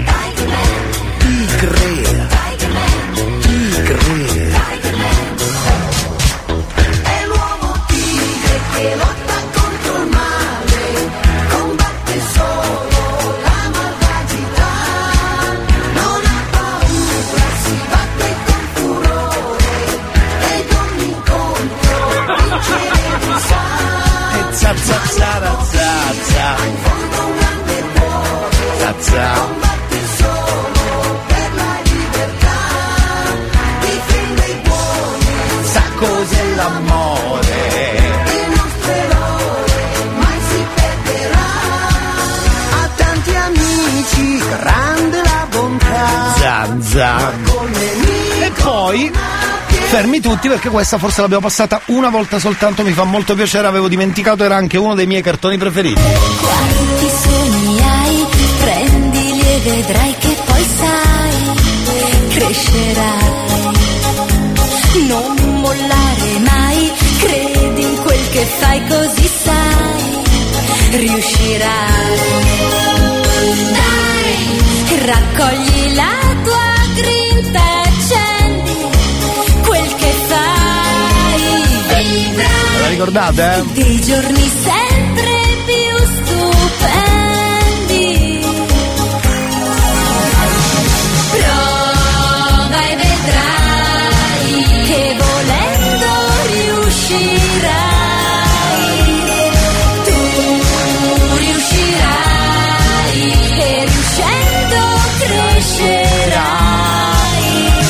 Fermi 50.19 50.21
tutti 50.21 50.47
perché 50.47 50.69
questa 50.69 50.97
forse 50.97 51.21
l'abbiamo 51.21 51.43
passata 51.43 51.81
una 51.87 52.09
volta 52.09 52.39
soltanto, 52.39 52.83
mi 52.83 52.91
fa 52.91 53.03
molto 53.03 53.33
piacere, 53.35 53.67
avevo 53.67 53.87
dimenticato, 53.87 54.43
era 54.43 54.55
anche 54.55 54.77
uno 54.77 54.93
dei 54.93 55.07
miei 55.07 55.21
cartoni 55.21 55.57
preferiti. 55.57 55.99
Quanti 56.01 57.09
sogni 57.21 57.81
hai, 57.81 58.25
prendili 58.59 59.39
e 59.39 59.59
vedrai 59.63 60.15
che 60.19 60.37
poi 60.45 60.65
sai, 60.77 61.33
crescerai. 62.33 63.37
Non 65.07 65.35
mollare 65.59 66.39
mai, 66.39 66.91
credi 67.19 67.81
in 67.81 68.01
quel 68.01 68.29
che 68.29 68.45
fai 68.59 68.87
così 68.87 69.29
sai, 69.43 70.19
riuscirai. 70.91 72.17
Dai, 73.71 75.05
raccogli 75.05 75.95
la 75.95 76.13
tua 76.43 76.73
grinta 76.95 77.78
La 82.89 82.95
ricordate, 82.95 83.43
eh? 83.43 83.63
dei 83.73 84.01
giorni 84.01 84.49
sempre 84.49 85.29
più 85.67 85.95
stupendi. 86.25 87.27
Prova 91.29 92.81
e 92.89 92.95
vedrai 92.95 94.53
che 94.87 95.15
volendo 95.19 96.09
riuscirai. 96.47 97.69
Tu 100.05 100.17
riuscirai 101.37 103.21
e 103.59 103.85
riuscendo 103.85 104.81
crescerai. 105.19 106.33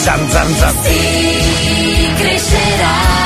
Zan 0.02 0.30
zan 0.30 0.56
zan. 0.58 0.76
Sì, 0.84 2.14
crescerai 2.18 3.19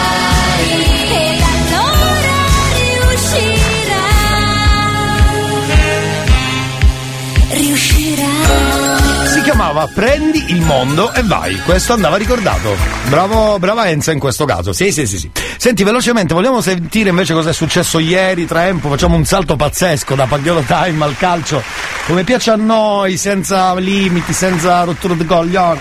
chiamava 9.44 9.88
Prendi 9.94 10.46
il 10.48 10.62
mondo 10.62 11.14
e 11.14 11.22
vai. 11.24 11.60
Questo 11.60 11.94
andava 11.94 12.16
ricordato. 12.16 12.76
Bravo, 13.10 13.60
brava 13.60 13.90
Enza 13.90 14.14
in 14.14 14.20
questo 14.20 14.46
caso. 14.46 14.72
Sì, 14.72 14.92
sì, 14.92 15.06
sì, 15.06 15.18
sì. 15.18 15.30
Senti, 15.58 15.84
velocemente, 15.84 16.34
vogliamo 16.34 16.62
sentire 16.62 17.10
invece 17.10 17.34
cosa 17.34 17.50
è 17.50 17.54
successo 17.54 18.00
ieri 18.00 18.48
tra 18.48 18.68
Empo? 18.68 18.90
Facciamo 18.90 19.18
un 19.18 19.26
salto 19.26 19.58
pazzesco 19.58 20.16
da 20.16 20.26
Pagliolo 20.26 20.62
Time 20.62 21.04
al 21.04 21.18
calcio. 21.18 21.62
Come 22.08 22.24
piace 22.24 22.52
a 22.52 22.56
noi, 22.56 23.18
senza 23.18 23.76
limiti, 23.76 24.32
senza 24.32 24.84
rottura 24.86 25.14
di 25.14 25.26
coglioni. 25.26 25.80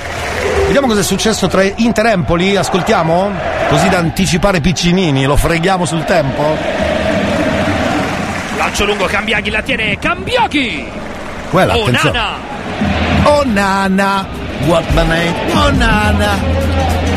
Vediamo 0.66 0.88
cosa 0.88 1.00
è 1.00 1.04
successo 1.04 1.46
tra 1.46 1.62
Inter 1.62 2.06
Empoli, 2.06 2.56
ascoltiamo? 2.56 3.30
Così 3.68 3.88
da 3.88 3.98
anticipare 3.98 4.60
Piccinini, 4.60 5.24
lo 5.24 5.36
freghiamo 5.36 5.84
sul 5.84 6.04
tempo? 6.04 6.56
Lancio 8.56 8.84
lungo, 8.84 9.06
Cambiaghi 9.06 9.50
la 9.50 9.62
tiene, 9.62 9.98
Cambiaghi! 9.98 10.84
Quella, 11.50 11.74
attenzione. 11.74 12.18
Onana! 12.18 12.61
Oh 13.24 13.42
nana, 13.44 14.26
what 14.66 14.84
my 14.94 15.06
name? 15.06 15.34
Oh 15.54 15.70
nana. 15.70 16.34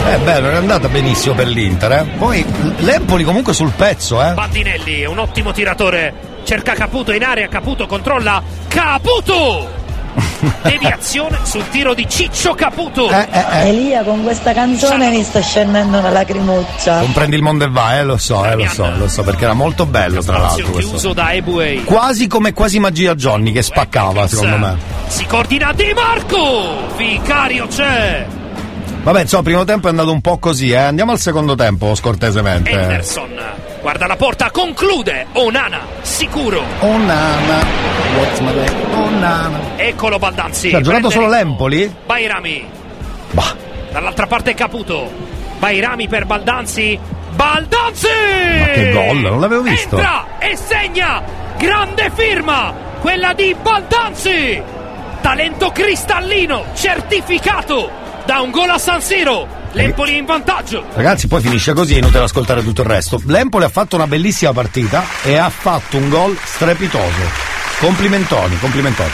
Eh 0.08 0.18
beh, 0.18 0.40
non 0.40 0.52
è 0.52 0.56
andata 0.56 0.88
benissimo 0.88 1.34
per 1.34 1.48
l'Inter, 1.48 1.92
eh. 1.92 2.04
Poi 2.18 2.46
l'Empoli 2.78 3.24
comunque 3.24 3.54
sul 3.54 3.72
pezzo, 3.76 4.22
eh. 4.24 4.34
Bandinelli 4.34 5.02
è 5.02 5.06
un 5.08 5.18
ottimo 5.18 5.52
tiratore. 5.52 6.34
Cerca 6.44 6.74
Caputo 6.74 7.12
in 7.12 7.24
area, 7.24 7.48
Caputo 7.48 7.88
controlla. 7.88 8.42
Caputo! 8.68 9.84
Deviazione 10.62 11.40
sul 11.44 11.68
tiro 11.70 11.94
di 11.96 12.08
Ciccio 12.08 12.54
Caputo. 12.54 13.10
Eh, 13.10 13.28
Elia, 13.68 14.04
con 14.04 14.24
questa 14.24 14.54
canzone 14.54 15.10
mi 15.10 15.24
sta 15.24 15.42
scendendo 15.42 15.98
una 15.98 16.10
lacrimuccia. 16.12 17.00
Comprendi 17.00 17.36
il 17.36 17.42
mondo 17.42 17.66
e 17.66 17.70
va, 17.70 17.98
eh, 17.98 18.04
lo 18.04 18.18
so, 18.18 18.46
eh, 18.46 18.56
lo 18.56 18.68
so, 18.68 18.90
lo 18.96 19.08
so, 19.08 19.24
perché 19.24 19.44
era 19.44 19.54
molto 19.54 19.86
bello 19.88 20.22
tra 20.22 20.38
l'altro 20.38 20.72
chiuso 20.72 20.90
questo. 20.90 21.14
da 21.14 21.34
Ebuei. 21.34 21.84
Quasi 21.84 22.28
come 22.28 22.54
quasi 22.54 22.80
magia 22.80 23.16
Johnny 23.16 23.52
che 23.52 23.64
spaccava, 23.64 24.28
secondo 24.28 24.58
me. 24.58 24.95
Si 25.08 25.26
coordina 25.26 25.72
Di 25.74 25.94
Marco. 25.94 26.96
Vicario 26.96 27.68
c'è. 27.68 28.26
Vabbè, 29.04 29.22
insomma, 29.22 29.44
primo 29.44 29.64
tempo 29.64 29.88
è 29.88 29.90
andato 29.92 30.12
un 30.12 30.22
po' 30.22 30.38
così, 30.40 30.72
eh. 30.72 30.78
Andiamo 30.78 31.12
al 31.12 31.20
secondo 31.20 31.56
tempo, 31.56 31.94
scortesemente. 31.94 32.72
Henderson. 32.72 33.40
Guarda 33.82 34.08
la 34.08 34.16
porta, 34.16 34.50
conclude. 34.50 35.28
Onana, 35.34 35.82
sicuro. 36.02 36.64
Oh 36.80 36.98
nana, 36.98 37.64
what's 38.18 38.40
my 38.40 38.54
name? 38.54 38.72
Oh 38.96 39.10
nana. 39.10 39.60
Eccolo 39.76 40.18
Baldanzi. 40.18 40.72
Cioè, 40.72 40.80
ha 40.80 40.84
giocato 40.84 41.12
solo 41.12 41.28
l'Empoli? 41.28 41.94
Bairami. 42.04 42.68
Dall'altra 43.92 44.26
parte 44.26 44.56
Caputo. 44.56 45.12
Bairami 45.60 46.08
per 46.08 46.26
Baldanzi. 46.26 47.00
Baldanzi! 47.36 48.08
Ma 48.60 48.66
che 48.68 48.92
gol, 48.92 49.18
non 49.18 49.40
l'avevo 49.40 49.62
visto. 49.62 49.98
Entra 49.98 50.26
e 50.40 50.56
segna! 50.56 51.22
Grande 51.58 52.10
firma! 52.14 52.74
Quella 53.02 53.34
di 53.34 53.56
Baldanzi! 53.62 54.62
Talento 55.26 55.72
cristallino, 55.72 56.66
certificato 56.76 57.90
da 58.28 58.42
un 58.42 58.52
gol 58.52 58.70
a 58.70 58.78
San 58.78 59.02
Siro. 59.02 59.48
L'Empoli 59.72 60.14
è 60.14 60.18
in 60.18 60.26
vantaggio. 60.26 60.86
Ragazzi, 60.94 61.28
poi 61.28 61.42
finisce 61.42 61.74
così, 61.74 61.96
è 61.96 61.98
inutile 61.98 62.26
ascoltare 62.26 62.62
tutto 62.62 62.84
il 62.84 62.88
resto. 62.88 63.20
L'Empoli 63.26 63.64
ha 63.64 63.70
fatto 63.70 63.96
una 63.96 64.06
bellissima 64.06 64.54
partita 64.54 65.04
e 65.24 65.36
ha 65.36 65.50
fatto 65.50 65.98
un 65.98 66.10
gol 66.10 66.38
strepitoso. 66.44 67.24
Complimentoni, 67.80 68.60
complimentoni. 68.60 69.10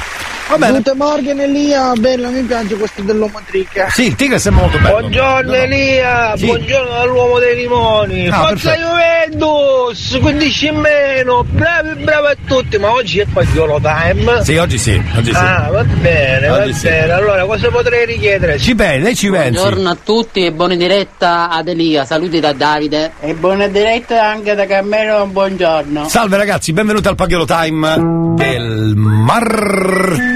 Va 0.52 0.58
bene. 0.58 0.78
Guten 0.80 0.98
Morgen 0.98 1.40
Elia, 1.40 1.94
bella, 1.96 2.28
mi 2.28 2.42
piace 2.42 2.76
questo 2.76 3.02
dell'uomo 3.04 3.40
trick. 3.46 3.90
Sì, 3.90 4.08
il 4.08 4.16
tigre 4.16 4.38
sembra 4.38 4.64
molto 4.64 4.80
bello. 4.80 5.00
Buongiorno 5.00 5.54
Elia, 5.54 6.34
Sì. 6.36 6.46
buongiorno 6.46 6.90
dall'uomo 6.92 7.40
dei 7.40 7.56
limoni. 7.56 8.28
Ah, 8.28 8.48
Forza 8.48 8.72
perfetto. 8.72 8.88
Juventus, 8.90 10.18
15 10.20 10.68
in 10.68 10.76
meno, 10.76 11.46
bravi, 11.50 12.04
bravi 12.04 12.28
a 12.28 12.36
tutti, 12.46 12.78
ma 12.78 12.92
oggi 12.92 13.20
è 13.20 13.26
Pagliolo 13.32 13.80
time. 13.82 14.44
Sì, 14.44 14.58
oggi 14.58 14.78
sì, 14.78 15.02
oggi 15.16 15.32
sì. 15.32 15.38
Ah, 15.38 15.70
va 15.72 15.84
bene, 15.86 16.50
Oggi 16.50 16.70
va 16.72 16.76
sì. 16.76 16.88
bene. 16.88 17.12
Allora, 17.14 17.46
cosa 17.46 17.70
potrei 17.70 18.06
richiedere? 18.06 18.60
Ci 18.60 18.76
pensi, 18.76 19.02
lei 19.04 19.16
ci 19.16 19.30
pensi. 19.30 19.52
Buongiorno 19.58 19.90
a 19.90 19.98
tutti 20.04 20.46
e 20.46 20.52
buona 20.52 20.76
diretta 20.76 21.48
ad 21.50 21.70
Elia, 21.70 22.04
saluti 22.04 22.42
da 22.42 22.52
Davide. 22.52 23.14
E 23.22 23.34
buona 23.36 23.68
diretta 23.70 24.28
anche 24.28 24.54
da 24.54 24.66
Carmelo, 24.66 25.26
buongiorno. 25.28 26.10
Salve 26.10 26.36
ragazzi, 26.36 26.74
benvenuti 26.74 27.08
al 27.08 27.16
Paghiolo 27.16 27.46
Time 27.46 28.20
del 28.36 28.94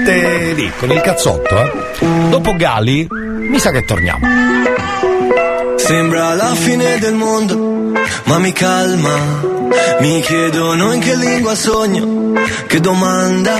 martedì 0.06 0.72
con 0.78 0.90
il 0.90 1.00
cazzotto. 1.00 1.58
Eh? 1.58 2.28
Dopo 2.28 2.54
Gali, 2.54 3.06
mi 3.10 3.58
sa 3.58 3.70
che 3.70 3.84
torniamo. 3.84 4.26
Sembra 5.76 6.34
la 6.34 6.54
fine 6.54 6.98
del 6.98 7.14
mondo, 7.14 7.92
ma 8.24 8.38
mi 8.38 8.52
calma. 8.52 9.44
Mi 10.00 10.20
chiedono 10.20 10.92
in 10.92 11.00
che 11.00 11.16
lingua 11.16 11.54
sogno, 11.54 12.32
che 12.66 12.80
domanda. 12.80 13.54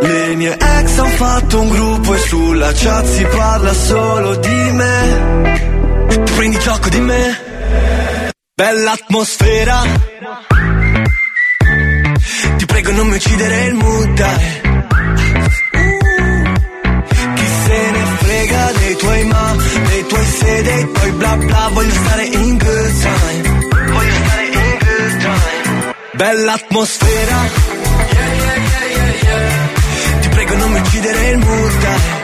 Le 0.00 0.34
mie 0.34 0.56
ex 0.58 0.98
han 0.98 1.10
fatto 1.10 1.60
un 1.60 1.68
gruppo 1.68 2.14
e 2.14 2.18
sulla 2.18 2.72
chat 2.72 3.06
si 3.06 3.24
parla 3.24 3.72
solo 3.72 4.34
di 4.36 4.70
me. 4.72 6.22
Tu 6.24 6.34
prendi 6.34 6.58
gioco 6.58 6.88
di 6.88 7.00
me, 7.00 7.40
bella 8.54 8.92
atmosfera. 8.92 9.82
Ti 12.56 12.66
prego 12.66 12.92
non 12.92 13.06
mi 13.08 13.16
uccidere 13.16 13.64
il 13.64 13.74
mood, 13.74 14.12
dai. 14.14 14.63
Dei 20.64 20.92
tuoi 20.92 21.10
bla 21.12 21.36
bla 21.36 21.68
Voglio 21.72 21.92
stare 21.92 22.24
in 22.24 22.58
good 22.58 23.00
time. 23.00 23.42
Voglio 23.92 24.14
stare 24.24 24.44
in 24.46 24.78
good 24.84 25.20
time. 25.20 25.94
Bella 26.12 26.52
atmosfera. 26.52 27.38
Yeah, 28.12 28.34
yeah, 28.36 29.22
yeah. 29.22 30.20
Ti 30.20 30.28
prego 30.28 30.56
non 30.56 30.72
mi 30.72 30.80
uccidere 30.80 31.28
il 31.30 31.38
mood, 31.38 31.78
dai 31.80 32.23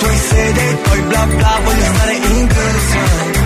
dei 0.00 0.08
tuoi 0.08 0.16
se, 0.16 0.52
dei 0.52 0.82
tuoi 0.82 1.00
bla 1.02 1.26
bla 1.26 1.60
Voglio 1.64 1.84
stare 1.94 2.14
in 2.14 2.46
time 2.48 3.38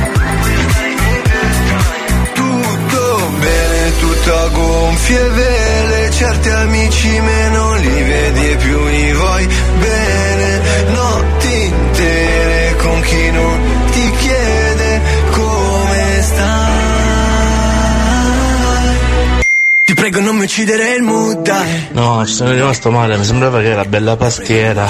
Tutto 2.34 3.30
bene, 3.38 3.96
tutto 3.98 4.38
a 4.38 4.48
gonfie 4.48 5.28
vele 5.30 6.10
Certi 6.10 6.48
amici 6.48 7.20
meno 7.20 7.74
li 7.74 8.02
vedi 8.02 8.50
e 8.50 8.56
più 8.56 8.86
li 8.86 9.12
vuoi 9.12 9.48
bene. 9.78 10.60
Notti 10.92 11.64
intere 11.64 12.76
con 12.76 13.00
chi 13.00 13.30
non 13.30 13.60
ti 13.90 14.10
chiede 14.18 15.00
come 15.30 16.22
stai 16.22 16.73
prego 20.10 20.20
non 20.20 20.36
mi 20.36 20.44
uccidere 20.44 20.96
il 20.96 21.02
mood, 21.02 21.40
dai 21.40 21.88
No, 21.92 22.26
ci 22.26 22.34
sono 22.34 22.52
rimasto 22.52 22.90
male, 22.90 23.16
mi 23.16 23.24
sembrava 23.24 23.60
che 23.60 23.70
era 23.70 23.86
bella 23.86 24.16
pastiera. 24.16 24.86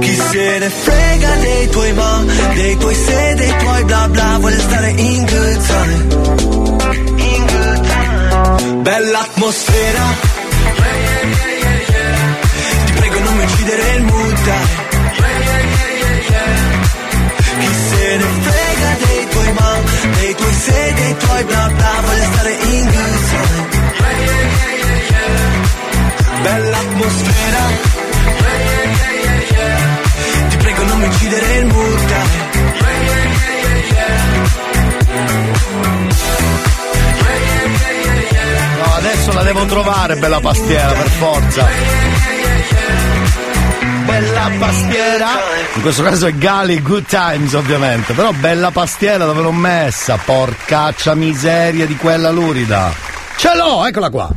Chi 0.00 0.16
se 0.30 0.58
ne 0.60 0.70
frega 0.70 1.34
dei 1.34 1.68
tuoi 1.68 1.92
ma, 1.92 2.24
dei 2.54 2.76
tuoi 2.78 2.94
se, 2.94 3.34
dei 3.34 3.54
tuoi 3.58 3.84
bla 3.84 4.08
bla, 4.08 4.36
vuole 4.38 4.58
stare 4.58 4.90
in 4.96 5.26
good 5.26 5.66
time. 5.66 5.94
In 7.16 7.46
good 7.52 7.80
time. 7.86 8.74
Bella 8.80 9.20
atmosfera. 9.20 10.02
Ti 12.86 12.92
prego 12.92 13.18
non 13.18 13.36
mi 13.36 13.44
uccidere 13.44 13.94
il 13.96 14.02
mood, 14.04 14.44
dai. 14.44 14.83
Tuoi 19.44 19.52
ma, 19.52 19.80
dei 20.18 20.34
tuoi 20.34 20.52
se, 20.52 20.92
dei 20.94 21.16
tuoi 21.16 21.44
bla 21.44 21.70
bla, 21.74 21.92
vuole 22.02 22.24
stare 22.32 22.52
in 22.52 22.88
yeah. 22.90 23.72
Bella 26.42 26.78
atmosfera. 26.78 27.92
Ti 30.48 30.56
prego 30.56 30.84
non 30.84 30.98
mi 30.98 31.06
uccidere 31.06 31.56
il 31.58 31.66
yeah. 31.66 32.52
No, 38.78 38.94
adesso 38.96 39.32
la 39.32 39.42
devo 39.42 39.64
trovare, 39.66 40.16
bella 40.16 40.40
pastiera, 40.40 40.92
per 40.92 41.08
forza. 41.08 42.33
Bella 44.04 44.50
pastiera. 44.58 45.28
In 45.74 45.82
questo 45.82 46.02
caso 46.02 46.26
è 46.26 46.32
Gali 46.34 46.82
Good 46.82 47.06
Times, 47.06 47.52
ovviamente. 47.54 48.12
Però 48.12 48.32
bella 48.32 48.70
pastiera 48.70 49.24
dove 49.24 49.42
l'ho 49.42 49.52
messa? 49.52 50.18
Porcaccia 50.22 51.14
miseria 51.14 51.86
di 51.86 51.96
quella 51.96 52.30
lurida. 52.30 52.92
Ce 53.36 53.50
l'ho, 53.54 53.84
eccola 53.86 54.10
qua. 54.10 54.30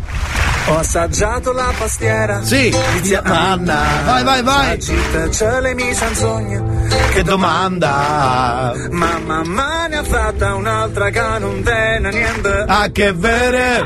Ho 0.69 0.79
assaggiato 0.79 1.53
la 1.53 1.71
pastiera. 1.77 2.43
Sì, 2.43 2.75
zia 3.01 3.21
Anna. 3.23 3.83
Vai, 4.05 4.23
vai, 4.23 4.43
vai. 4.43 4.81
Ce 4.81 5.61
le 5.61 5.73
mi 5.73 5.93
sogno. 5.93 6.85
Che 7.13 7.23
domanda. 7.23 8.73
Ma 8.91 9.17
mamma 9.25 9.87
ne 9.87 9.97
ha 9.97 10.03
fatta 10.03 10.55
un'altra 10.55 11.09
che 11.09 11.21
non 11.39 11.63
tiene 11.63 12.09
niente. 12.09 12.65
A 12.67 12.89
che 12.91 13.13
vere. 13.13 13.81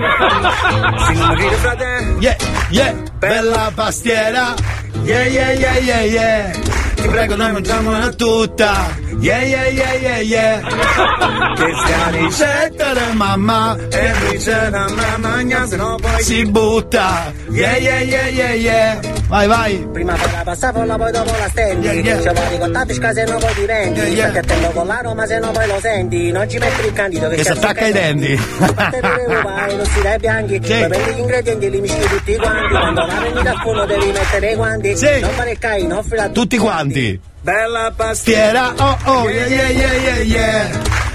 Si 1.06 1.14
non 1.14 1.28
mi 1.28 1.36
ride 1.36 1.56
frate. 1.58 2.16
Yeah, 2.20 2.36
yeah, 2.70 2.96
bella 3.20 3.72
pastiera. 3.76 4.56
Yeah, 5.04 5.26
yeah, 5.26 5.52
yeah, 5.52 5.78
yeah, 5.80 6.04
yeah. 6.04 6.52
Ti 6.96 7.08
prego 7.10 7.36
dai 7.36 7.52
mangiamola 7.52 8.14
tutta 8.14 8.94
Yeah 9.22 9.44
yeah 9.44 9.68
yeah 9.70 9.94
yeah 10.02 10.20
yeah. 10.20 10.62
Che 11.62 11.70
sia 11.86 12.08
ricetta 12.10 12.94
da 12.94 13.14
mamma 13.14 13.78
E 13.92 14.14
ricetta 14.32 14.88
mamma 14.90 15.68
se 15.68 15.76
no 15.76 15.96
poi 16.02 16.24
si 16.24 16.46
butta. 16.48 17.32
Yeah 17.52 17.78
yeah 17.78 18.02
yeah 18.02 18.28
yeah 18.30 18.54
yeah. 18.54 19.00
Vai 19.28 19.48
vai. 19.48 19.78
Prima 19.94 20.14
per 20.14 20.32
la 20.32 20.42
passafolla 20.44 20.98
poi 20.98 21.12
dopo 21.12 21.38
la 21.38 21.48
stendi. 21.50 21.86
Yeah, 21.86 22.00
yeah. 22.02 22.22
Ci 22.22 22.30
vuoi 22.34 22.58
contatti 22.58 22.94
se 22.94 23.24
no 23.26 23.38
poi 23.38 23.54
ti 23.54 23.66
vendi. 23.66 24.00
Yeah, 24.00 24.10
yeah. 24.10 24.32
Perché 24.32 24.48
tengo 24.48 24.70
con 24.72 24.88
la 24.88 25.02
Roma 25.04 25.26
se 25.28 25.38
no 25.38 25.52
poi 25.52 25.68
lo 25.68 25.80
senti. 25.80 26.32
Non 26.32 26.50
ci 26.50 26.58
metti 26.58 26.86
il 26.88 26.94
candido 26.94 27.30
che, 27.30 27.36
Che 27.36 27.44
si 27.44 27.52
attacca 27.52 27.86
ai 27.86 27.92
denti. 27.92 28.36
Parte 28.74 29.00
per 29.00 29.26
uva 29.28 29.68
e 29.68 29.76
non 29.76 29.86
si 29.86 30.02
dai 30.02 30.18
bianchi. 30.18 30.60
Poi 30.60 30.88
prendi 30.88 31.14
gli 31.14 31.20
ingredienti 31.20 31.66
e 31.66 31.70
li 31.70 31.80
mischi 31.82 32.08
tutti 32.08 32.36
quanti. 32.38 32.70
Quando 32.70 33.06
la 33.06 33.14
prendi 33.14 33.42
dal 33.44 33.60
forno 33.62 33.86
devi 33.86 34.12
mettere 34.12 34.52
i 34.52 34.56
guanti. 34.56 34.98
Sì. 34.98 35.20
Non 35.20 35.30
fare 35.30 35.58
cai, 35.60 35.86
non 35.86 35.98
offri 36.00 36.18
a 36.18 36.30
Tutti 36.30 36.58
quanti 36.58 37.30
Bella 37.44 37.92
Pastiera 37.98 38.74
oh 38.78 38.98
oh 39.08 39.28
yeah 39.28 39.48
yeah 39.50 39.70
yeah 39.74 39.96
yeah 40.06 40.22
yeah 40.22 40.62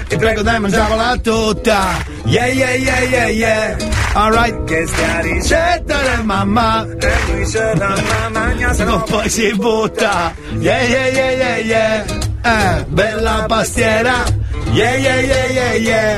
Ti 0.07 0.15
prego 0.19 0.43
dai 0.43 0.59
mangiamola 0.59 1.15
tutta 1.23 2.03
Yeah 2.27 2.47
yeah 2.51 2.75
yeah 2.75 3.01
yeah 3.07 3.27
yeah 3.31 3.63
Alright 4.15 4.55
Che 4.67 4.87
sia 4.87 5.19
ricetta 5.23 5.97
da 6.03 6.23
mamma 6.23 6.83
E 6.99 7.11
ricetta 7.35 7.95
mamma 7.95 8.73
se 8.75 8.83
no 8.83 9.03
poi 9.07 9.29
si 9.29 9.51
butta 9.55 10.31
Yeah 10.59 10.83
yeah 10.83 11.07
yeah 11.15 11.31
yeah 11.31 11.57
yeah 11.63 11.95
Eh, 12.47 12.83
bella 12.91 13.45
pastiera 13.47 14.23
Yeah 14.75 14.95
yeah 14.99 15.19
yeah 15.31 15.45
yeah 15.47 15.73
yeah 15.79 16.11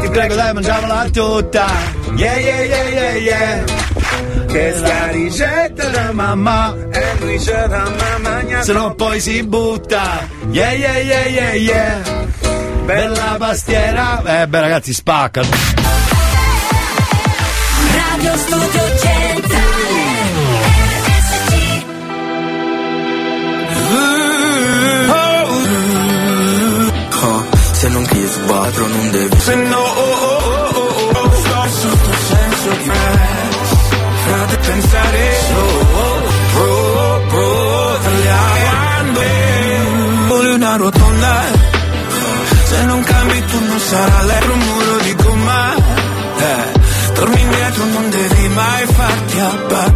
Ti 0.00 0.06
prego 0.12 0.34
dai 0.36 0.52
mangiamola 0.56 1.08
tutta 1.12 1.68
Yeah 2.16 2.36
yeah 2.40 2.60
yeah 2.72 2.86
yeah 2.88 3.14
yeah 3.20 3.52
Che 4.52 4.74
sia 4.76 5.06
ricetta 5.10 5.88
da 5.88 6.12
mamma 6.12 6.74
E 6.90 7.16
ricetta 7.20 7.84
mamma 7.88 8.62
se 8.62 8.72
no 8.74 8.94
poi 8.94 9.18
si 9.18 9.42
butta 9.44 10.28
Yeah 10.50 10.72
yeah 10.72 10.98
yeah 10.98 11.26
yeah 11.26 11.54
yeah 11.54 12.02
Bella 12.84 13.36
pastiera 13.38 14.22
Eh 14.42 14.46
beh 14.46 14.60
ragazzi 14.60 14.92
spacca 14.92 15.40
Radio 17.94 18.36
Studio 18.36 18.96
Centrale 18.98 20.00
Oh, 27.24 27.46
se 27.72 27.88
non 27.88 28.04
chi 28.04 28.26
sbattro 28.26 28.86
non 28.86 29.10
devi 29.10 29.40
Se 29.40 29.54
no 29.54 29.78
oh 29.78 30.12
oh 30.28 30.42
oh 30.44 30.70
oh 30.74 31.18
oh 31.18 31.30
Sto 31.32 31.68
sotto 31.68 32.12
senso 32.12 32.70
di 32.82 32.88
me 32.88 33.31
Frate 34.52 34.70
pensare. 34.70 35.30
Bro, 36.52 37.22
bro, 37.28 37.98
tagliando 38.02 39.20
Vuole 40.26 40.50
una 40.52 40.76
rotonda. 40.76 41.42
Se 42.64 42.84
non 42.84 43.02
cambi 43.02 43.44
tu 43.46 43.64
non 43.64 43.78
sarà 43.78 44.22
lei 44.22 44.48
un 44.48 44.58
muro 44.58 44.96
di 45.02 45.14
gomma. 45.14 45.74
Eh, 46.38 46.80
Torni 47.14 47.40
indietro 47.40 47.84
non 47.84 48.10
devi 48.10 48.48
mai 48.48 48.86
farti 48.86 49.38
abbattere 49.38 49.91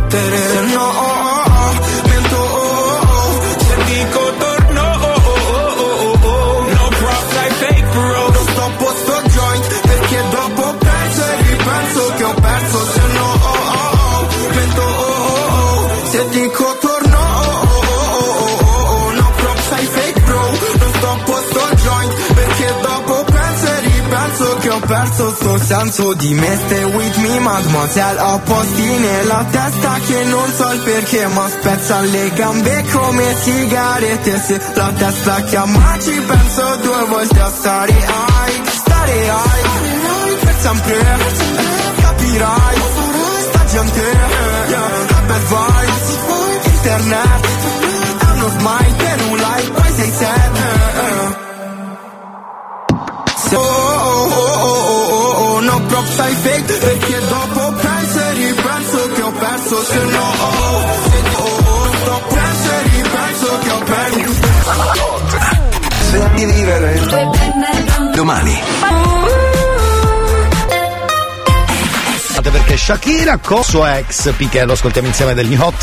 ho 24.77 24.81
perso 24.81 25.35
sto 25.35 25.59
senso 25.59 26.15
di 26.15 26.35
me 26.35 26.57
Stay 26.67 26.85
with 26.85 27.17
me 27.17 27.39
mademoiselle. 27.41 28.21
Ho 28.21 28.39
posti 28.41 28.83
nella 28.83 29.45
testa 29.51 29.99
che 30.07 30.25
non 30.25 30.53
so 30.53 30.73
il 30.73 30.81
perché 30.81 31.27
Ma 31.29 31.49
spezza 31.49 32.01
le 32.01 32.31
gambe 32.35 32.85
come 32.93 33.35
sigarette. 33.41 34.39
Se 34.39 34.61
la 34.75 34.93
testa 34.97 35.41
chiama 35.43 35.99
ci 36.01 36.21
penso 36.21 36.77
due 36.83 37.05
volte 37.09 37.41
a 37.41 37.51
stare 37.51 37.93
ai 37.93 38.63
Stare 38.71 39.31
ai. 39.31 39.61
Per 40.41 40.55
sempre 40.61 41.19
Capirai 42.01 42.77
Sta 43.49 43.65
gente 43.67 44.03
La 44.69 45.21
bad 45.27 45.43
vibes 45.53 46.19
Internet 46.75 47.47
È 48.21 48.51
smile 48.59 48.95
per 48.97 49.21
un 49.31 49.37
like 49.37 49.71
Poi 49.71 49.93
sei 49.97 50.13
sad 50.13 50.57
eh, 50.57 51.45
oh, 55.97 56.01
oh, 56.01 56.03
no 56.03 56.03
props 56.03 56.19
ai 56.19 56.35
fake 56.35 56.73
Perché 56.75 57.19
dopo 57.27 57.73
penso 57.73 58.19
e 58.19 58.33
ripenso 58.33 59.09
che 59.15 59.23
ho 59.23 59.33
perso 59.33 59.85
Se 59.85 60.05
no, 60.05 60.21
oh, 60.21 60.45
oh, 60.45 60.95
se- 61.11 61.37
oh, 61.37 61.63
oh, 61.65 61.93
sto 61.95 62.23
penso 62.29 62.71
e 62.71 62.83
ripenso 62.83 63.59
che 63.59 63.71
ho 63.71 63.79
perso. 63.79 64.35
Senti 66.11 66.45
vivere. 66.45 67.01
Domani. 68.15 68.59
Perché 72.43 72.77
Shakira 72.77 73.39
con 73.39 73.63
suo 73.63 73.85
ex 73.87 74.33
Piquet 74.35 74.65
lo 74.67 74.73
ascoltiamo 74.73 75.09
insieme 75.09 75.35
degli 75.35 75.57
hot 75.57 75.75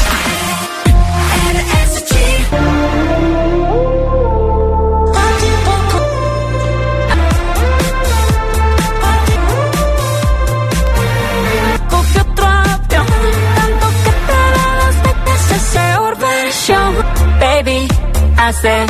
hace 18.54 18.86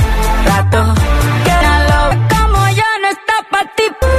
rato 0.45 0.93
que 1.45 1.51
era 1.51 1.75
lo 1.89 2.01
como 2.33 2.59
ya 2.79 2.91
no 3.01 3.07
está 3.15 3.35
pa' 3.51 3.65
ti. 3.77 3.85
Tú, 4.01 4.13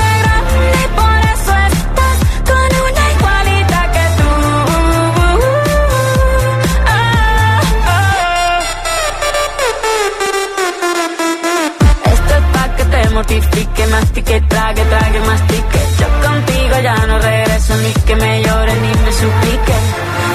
de 0.00 0.10
grande, 0.22 0.56
y 0.82 0.86
por 0.98 1.18
eso 1.34 1.52
estás 1.70 2.18
con 2.50 2.68
una 2.86 3.04
igualita 3.14 3.80
que 3.94 4.04
tú. 4.18 4.30
Ah, 6.86 7.60
ah. 7.96 8.60
Esto 12.12 12.32
es 12.40 12.44
pa' 12.54 12.68
que 12.76 12.84
te 12.84 13.00
mortifique, 13.14 13.82
mastique, 13.86 14.36
trague, 14.52 14.84
trague, 14.92 15.20
mastique. 15.20 15.80
Yo 16.00 16.06
contigo 16.28 16.74
ya 16.82 16.96
no 17.06 17.14
regreso 17.18 17.72
ni 17.82 17.92
que 18.06 18.14
me 18.16 18.42
llore 18.42 18.74
ni 18.82 18.92
me 19.02 19.12
suplique. 19.12 19.76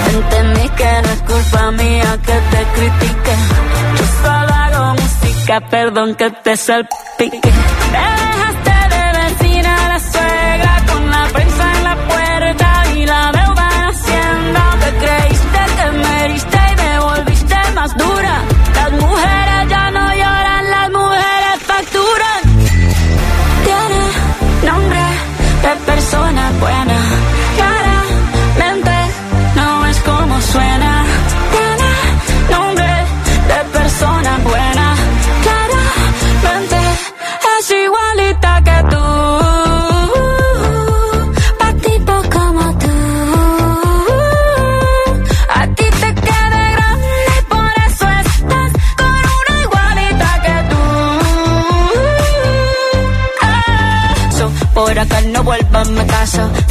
Entendí 0.07 0.69
que 0.69 1.01
no 1.03 1.09
es 1.09 1.21
culpa 1.21 1.71
mía 1.71 2.17
que 2.25 2.33
te 2.33 2.63
critique. 2.75 3.35
Yo 3.97 4.05
solo 4.21 4.53
hago 4.53 4.93
música, 5.01 5.61
perdón 5.69 6.15
que 6.15 6.29
te 6.31 6.57
salpique. 6.57 7.41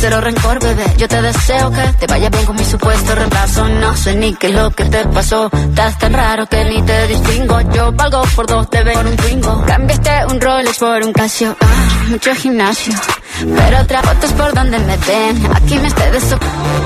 Cero 0.01 0.21
rencor, 0.21 0.61
bebé. 0.61 0.85
Yo 0.97 1.09
te 1.09 1.21
deseo 1.21 1.73
que 1.73 1.83
te 1.99 2.07
vaya 2.07 2.31
bien 2.31 2.45
con 2.47 2.55
mi 2.55 2.65
supuesto 2.65 3.15
reemplazo. 3.17 3.69
No 3.69 3.97
sé 3.97 4.15
ni 4.15 4.33
qué 4.35 4.47
es 4.47 4.55
lo 4.55 4.71
que 4.71 4.85
te 4.85 5.05
pasó. 5.07 5.51
Estás 5.53 5.99
tan 5.99 6.13
raro 6.13 6.47
que 6.47 6.65
ni 6.67 6.81
te 6.83 7.07
distingo. 7.09 7.61
Yo 7.75 7.93
valgo 7.93 8.23
por 8.37 8.47
dos, 8.47 8.71
te 8.71 8.85
por 8.85 9.07
un 9.07 9.17
twingo. 9.17 9.65
Cambiaste 9.67 10.11
un 10.31 10.41
Rolex 10.41 10.79
por 10.79 11.03
un 11.03 11.13
Casio. 11.13 11.57
Ah, 11.61 12.05
mucho 12.11 12.33
gimnasio. 12.35 12.95
Pero 13.41 14.03
fotos 14.03 14.33
por 14.35 14.55
donde 14.55 14.79
me 14.79 14.97
ven. 14.97 15.49
Aquí 15.57 15.79
me 15.79 15.89
esté 15.89 16.11
de 16.13 16.21
so 16.21 16.39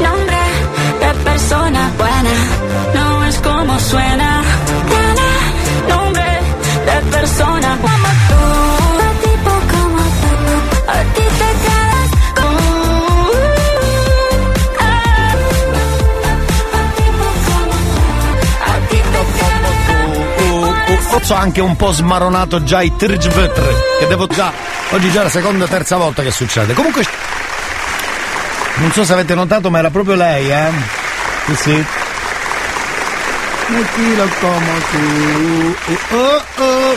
Nombre 0.02 0.42
de 1.00 1.14
persona 1.22 1.90
buena. 1.98 2.30
No 2.94 3.24
es 3.26 3.36
como 3.38 3.78
suena. 3.78 4.42
Tiene 4.88 5.94
nombre 5.94 6.40
de 6.86 7.10
persona. 7.10 7.78
Como 7.80 8.01
Pozzo 21.12 21.34
anche 21.34 21.60
un 21.60 21.76
po' 21.76 21.92
smaronato 21.92 22.62
già 22.62 22.80
i 22.80 22.96
Trjvtr, 22.96 23.98
che 23.98 24.06
devo 24.06 24.26
già. 24.26 24.50
Oggi 24.92 25.10
già 25.10 25.22
la 25.22 25.28
seconda 25.28 25.64
o 25.64 25.68
terza 25.68 25.98
volta 25.98 26.22
che 26.22 26.30
succede. 26.30 26.72
Comunque. 26.72 27.04
Non 28.76 28.90
so 28.92 29.04
se 29.04 29.12
avete 29.12 29.34
notato, 29.34 29.68
ma 29.68 29.78
era 29.78 29.90
proprio 29.90 30.14
lei, 30.14 30.50
eh? 30.50 30.70
Sì, 31.48 31.54
sì. 31.54 31.84
Oh, 36.12 36.42
oh. 36.62 36.96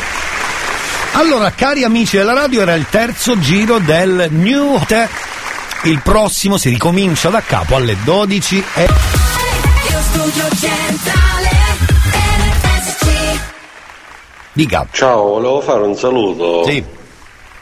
Allora, 1.12 1.52
cari 1.52 1.84
amici 1.84 2.16
della 2.16 2.34
radio, 2.34 2.62
era 2.62 2.76
il 2.76 2.86
terzo 2.90 3.38
giro 3.38 3.80
del 3.80 4.30
New 4.32 4.76
Hot. 4.76 5.10
Il 5.84 6.00
prossimo 6.02 6.58
si 6.58 6.70
ricomincia 6.70 7.28
da 7.28 7.42
capo 7.42 7.76
alle 7.76 7.98
12 8.02 8.64
e. 8.76 8.88
Dica. 14.56 14.88
Ciao, 14.90 15.22
volevo 15.22 15.60
fare 15.60 15.82
un 15.82 15.98
saluto. 15.98 16.64
Sì. 16.66 16.82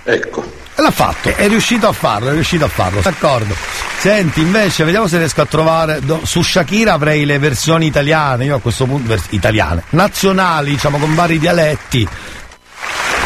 Ecco. 0.03 0.43
L'ha 0.75 0.91
fatto, 0.91 1.35
è 1.35 1.47
riuscito 1.47 1.87
a 1.87 1.91
farlo, 1.91 2.29
è 2.29 2.33
riuscito 2.33 2.65
a 2.65 2.67
farlo, 2.67 3.01
d'accordo. 3.01 3.55
Senti, 3.97 4.41
invece, 4.41 4.83
vediamo 4.83 5.07
se 5.07 5.17
riesco 5.17 5.41
a 5.41 5.45
trovare. 5.45 6.01
su 6.21 6.43
Shakira 6.43 6.93
avrei 6.93 7.25
le 7.25 7.39
versioni 7.39 7.87
italiane, 7.87 8.45
io 8.45 8.57
a 8.57 8.59
questo 8.59 8.85
punto. 8.85 9.07
vers- 9.07 9.25
italiane. 9.29 9.83
Nazionali, 9.89 10.69
diciamo, 10.69 10.99
con 10.99 11.15
vari 11.15 11.39
dialetti. 11.39 12.07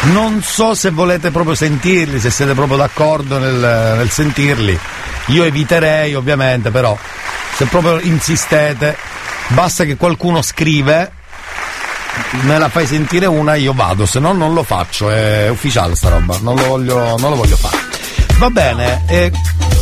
Non 0.04 0.42
so 0.42 0.74
se 0.74 0.88
volete 0.90 1.30
proprio 1.30 1.54
sentirli, 1.54 2.18
se 2.20 2.30
siete 2.30 2.54
proprio 2.54 2.78
d'accordo 2.78 3.38
nel, 3.38 3.94
nel 3.98 4.08
sentirli. 4.08 4.78
Io 5.26 5.44
eviterei, 5.44 6.14
ovviamente, 6.14 6.70
però, 6.70 6.96
se 7.54 7.66
proprio 7.66 7.98
insistete, 8.00 8.96
basta 9.48 9.84
che 9.84 9.96
qualcuno 9.96 10.40
scrive 10.40 11.12
me 12.42 12.58
la 12.58 12.68
fai 12.68 12.86
sentire 12.86 13.26
una 13.26 13.54
io 13.54 13.72
vado, 13.72 14.06
se 14.06 14.18
no 14.18 14.32
non 14.32 14.54
lo 14.54 14.62
faccio, 14.62 15.10
è 15.10 15.48
ufficiale 15.48 15.94
sta 15.94 16.08
roba, 16.08 16.38
non 16.40 16.56
lo 16.56 16.66
voglio, 16.66 17.16
non 17.18 17.30
lo 17.30 17.36
voglio 17.36 17.56
fare. 17.56 17.76
Va 18.38 18.50
bene, 18.50 19.02
e 19.06 19.32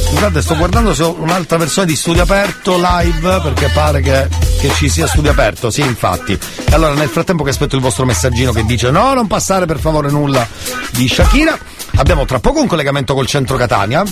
scusate, 0.08 0.40
sto 0.40 0.56
guardando 0.56 0.94
se 0.94 1.02
ho 1.02 1.14
un'altra 1.18 1.58
versione 1.58 1.86
di 1.86 1.94
studio 1.94 2.22
aperto 2.22 2.76
live 2.78 3.40
perché 3.42 3.68
pare 3.68 4.00
che, 4.00 4.28
che 4.58 4.70
ci 4.70 4.88
sia 4.88 5.06
studio 5.06 5.30
aperto, 5.30 5.70
sì 5.70 5.82
infatti. 5.82 6.38
Allora 6.70 6.94
nel 6.94 7.08
frattempo 7.08 7.42
che 7.44 7.50
aspetto 7.50 7.76
il 7.76 7.82
vostro 7.82 8.06
messaggino 8.06 8.52
che 8.52 8.64
dice 8.64 8.90
no, 8.90 9.12
non 9.12 9.26
passare 9.26 9.66
per 9.66 9.78
favore 9.78 10.10
nulla 10.10 10.46
di 10.92 11.06
Shakira, 11.06 11.58
abbiamo 11.96 12.24
tra 12.24 12.40
poco 12.40 12.60
un 12.60 12.66
collegamento 12.66 13.12
col 13.14 13.26
centro 13.26 13.56
Catania 13.56 14.02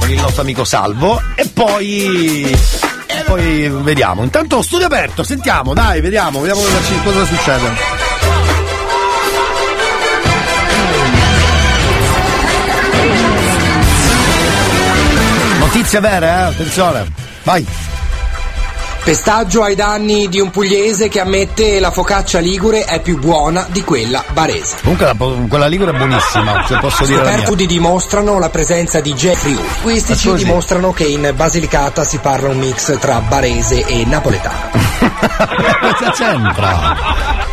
con 0.00 0.10
il 0.10 0.20
nostro 0.20 0.42
amico 0.42 0.64
Salvo 0.64 1.20
e 1.34 1.46
poi 1.48 2.56
poi 3.30 3.68
vediamo. 3.68 4.24
Intanto 4.24 4.60
studio 4.60 4.86
aperto, 4.86 5.22
sentiamo, 5.22 5.72
dai, 5.72 6.00
vediamo, 6.00 6.40
vediamo 6.40 6.60
cosa, 6.62 6.80
cosa 7.04 7.24
succede. 7.24 7.70
Notizie 15.60 16.00
vere, 16.00 16.26
eh? 16.26 16.30
Attenzione. 16.30 17.12
Vai. 17.44 17.64
Pestaggio 19.02 19.62
ai 19.62 19.74
danni 19.74 20.28
di 20.28 20.40
un 20.40 20.50
pugliese 20.50 21.08
che 21.08 21.20
ammette 21.20 21.80
la 21.80 21.90
focaccia 21.90 22.38
ligure 22.38 22.84
è 22.84 23.00
più 23.00 23.18
buona 23.18 23.66
di 23.68 23.82
quella 23.82 24.22
barese. 24.32 24.76
Comunque 24.82 25.06
la, 25.06 25.16
quella 25.48 25.66
ligure 25.66 25.92
è 25.92 25.96
buonissima, 25.96 26.64
se 26.68 26.78
posso 26.78 27.04
dire 27.04 27.22
la 27.22 27.30
mia. 27.30 27.38
Scoperti 27.38 27.66
dimostrano 27.66 28.38
la 28.38 28.50
presenza 28.50 29.00
di 29.00 29.12
Jeffrey. 29.14 29.54
Linguistici 29.54 30.28
Ma 30.28 30.32
scusi. 30.34 30.44
dimostrano 30.44 30.92
che 30.92 31.04
in 31.04 31.32
Basilicata 31.34 32.04
si 32.04 32.18
parla 32.18 32.48
un 32.50 32.58
mix 32.58 32.98
tra 32.98 33.20
barese 33.20 33.84
e 33.86 34.04
napoletano. 34.04 35.08
Cosa 35.20 36.10
c'entra? 36.12 36.96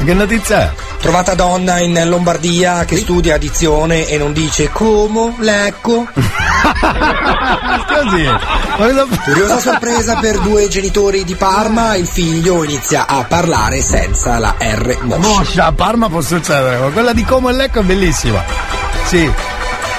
Che 0.03 0.13
notizia 0.13 0.61
è? 0.61 0.71
Trovata 0.99 1.35
donna 1.35 1.79
in 1.79 2.01
Lombardia 2.07 2.85
che 2.85 2.97
studia 2.97 3.35
addizione 3.35 4.07
e 4.07 4.17
non 4.17 4.33
dice 4.33 4.69
come, 4.71 5.35
lecco. 5.39 6.07
Così. 7.87 8.29
Curiosa 9.23 9.59
sorpresa 9.59 10.15
per 10.15 10.39
due 10.39 10.67
genitori 10.67 11.23
di 11.23 11.35
Parma, 11.35 11.95
il 11.95 12.07
figlio 12.07 12.63
inizia 12.63 13.07
a 13.07 13.23
parlare 13.23 13.81
senza 13.81 14.37
la 14.39 14.55
R 14.59 14.97
moscia. 15.01 15.27
Moscia, 15.27 15.65
a 15.65 15.71
Parma 15.71 16.09
può 16.09 16.21
succedere, 16.21 16.77
ma 16.77 16.89
quella 16.89 17.13
di 17.13 17.23
Como 17.23 17.49
e 17.49 17.53
Lecco 17.53 17.79
è 17.79 17.83
bellissima. 17.83 18.43
Sì. 19.05 19.31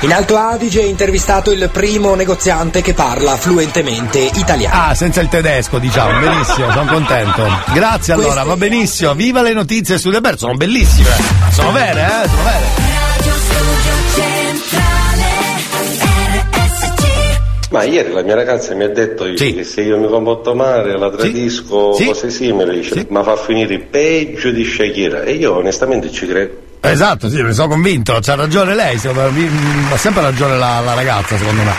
In 0.03 0.13
Alto 0.13 0.37
Adige 0.37 0.81
è 0.81 0.85
intervistato 0.85 1.51
il 1.51 1.69
primo 1.73 2.15
negoziante 2.15 2.83
che 2.83 2.95
parla 2.95 3.37
fluentemente 3.37 4.21
italiano. 4.35 4.91
Ah, 4.91 4.95
senza 4.95 5.21
il 5.21 5.29
tedesco, 5.29 5.79
diciamo, 5.79 6.21
benissimo, 6.21 6.71
sono 6.71 6.87
contento. 6.93 7.43
Grazie 7.75 8.13
allora, 8.13 8.43
Queste- 8.43 8.49
va 8.49 8.57
benissimo. 8.57 9.15
Viva 9.15 9.43
le 9.43 9.53
notizie 9.53 9.99
su 9.99 10.11
The 10.11 10.21
Bear, 10.21 10.39
sono 10.39 10.55
bellissime. 10.55 11.09
Sono 11.51 11.73
vere, 11.73 12.01
eh? 12.03 12.29
Sono 12.29 12.43
vere. 12.45 12.65
Radio 13.17 13.33
Studio 13.35 13.93
Centrale 14.15 15.25
RSC 16.45 17.39
Ma 17.71 17.83
ieri 17.83 18.13
la 18.13 18.23
mia 18.23 18.35
ragazza 18.37 18.75
mi 18.75 18.85
ha 18.85 18.89
detto 18.91 19.25
che 19.35 19.65
se 19.65 19.81
io 19.81 19.99
mi 19.99 20.07
comporto 20.07 20.55
male, 20.55 20.97
la 20.97 21.11
tradisco, 21.11 21.93
Sì. 21.95 22.05
cose 22.07 22.31
simili, 22.31 22.79
dice, 22.83 23.05
ma 23.11 23.25
fa 23.25 23.35
finire 23.35 23.81
peggio 23.81 24.53
di 24.53 24.65
Shakira. 24.65 25.23
E 25.23 25.33
io 25.33 25.57
onestamente 25.57 26.13
ci 26.13 26.25
credo. 26.29 26.67
Esatto, 26.81 27.29
sì, 27.29 27.43
ne 27.43 27.53
sono 27.53 27.69
convinto, 27.69 28.19
c'ha 28.21 28.35
ragione 28.35 28.75
lei, 28.75 28.99
me, 28.99 29.93
ha 29.93 29.97
sempre 29.97 30.23
ragione 30.23 30.57
la, 30.57 30.81
la 30.81 30.95
ragazza, 30.95 31.37
secondo 31.37 31.63
me. 31.63 31.73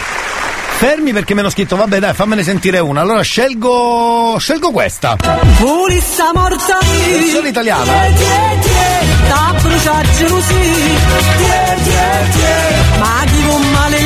Fermi 0.80 1.12
perché 1.12 1.34
mi 1.34 1.42
hanno 1.42 1.50
scritto, 1.50 1.76
vabbè 1.76 2.00
dai, 2.00 2.14
fammene 2.14 2.42
sentire 2.42 2.80
una. 2.80 3.02
Allora 3.02 3.22
scelgo. 3.22 4.38
scelgo 4.40 4.72
questa. 4.72 5.18
Pulissa 5.58 6.32
morta 6.34 6.78
Versione 7.06 7.50
italiana. 7.50 7.92
Da 9.28 9.56
ma 12.98 13.24
chi 13.26 13.42
male 13.74 14.00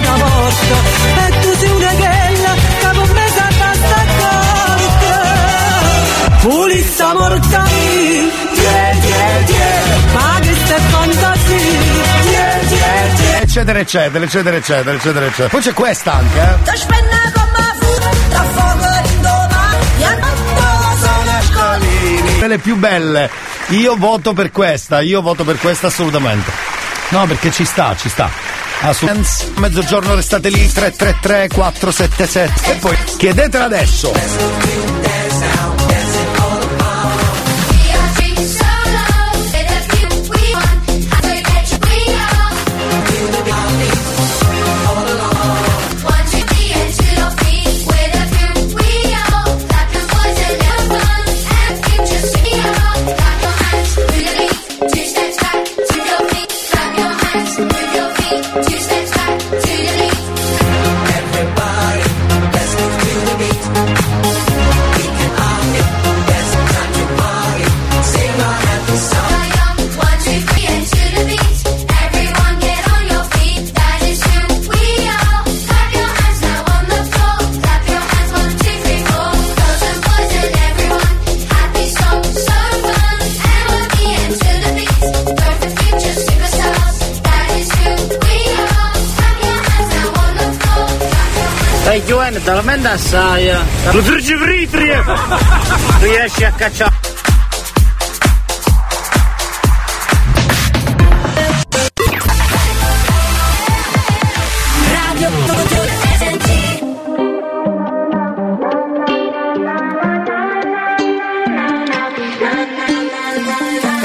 da 0.00 0.14
E 1.26 1.40
tu 1.40 1.52
sei 1.58 1.70
una 1.70 1.94
me 3.12 3.28
sa 3.34 3.48
basta 3.58 4.04
corta 4.18 5.20
Pulissa 6.42 7.14
morta 7.14 7.64
Tie, 8.54 8.91
Eccetera, 13.54 13.80
eccetera, 13.80 14.24
eccetera, 14.24 14.56
eccetera, 14.56 14.96
eccetera, 14.96 15.26
eccetera. 15.26 15.48
Poi 15.50 15.60
c'è 15.60 15.74
questa 15.74 16.14
anche, 16.14 16.40
eh. 16.40 16.56
E 22.34 22.38
Delle 22.38 22.56
più 22.56 22.76
belle. 22.76 23.28
Io 23.68 23.94
voto 23.96 24.32
per 24.32 24.50
questa, 24.50 25.02
io 25.02 25.20
voto 25.20 25.44
per 25.44 25.58
questa 25.58 25.88
assolutamente. 25.88 26.50
No, 27.10 27.26
perché 27.26 27.50
ci 27.50 27.66
sta, 27.66 27.94
ci 27.94 28.08
sta. 28.08 28.30
Assolutamente. 28.80 29.52
Mezzogiorno 29.56 30.14
restate 30.14 30.48
lì 30.48 30.72
333 30.72 31.48
477 31.48 32.72
e 32.72 32.76
poi 32.76 32.96
chiedetela 33.18 33.64
adesso. 33.64 35.21
Dai 92.42 92.44
Giovanni, 92.44 92.44
te 92.44 92.50
la 92.52 92.62
mente 92.62 92.88
assai. 92.88 93.48
eh. 93.48 93.58
Lo 93.92 94.02
frigifritri! 94.02 94.92
Riesci 96.00 96.44
a 96.44 96.52
cacciare. 96.52 97.00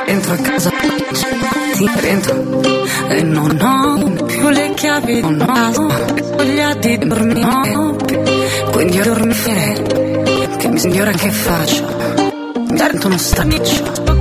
Entro 0.05 0.33
a 0.33 0.37
casa, 0.37 0.71
ti 1.73 1.89
dentro 1.99 2.61
e 3.09 3.21
non 3.23 3.57
ho 3.61 3.66
che 11.27 11.33
faccio? 11.33 11.85
Mi 12.69 12.77
sento 12.77 13.07
uno 13.07 13.17
straniccio. 13.17 14.16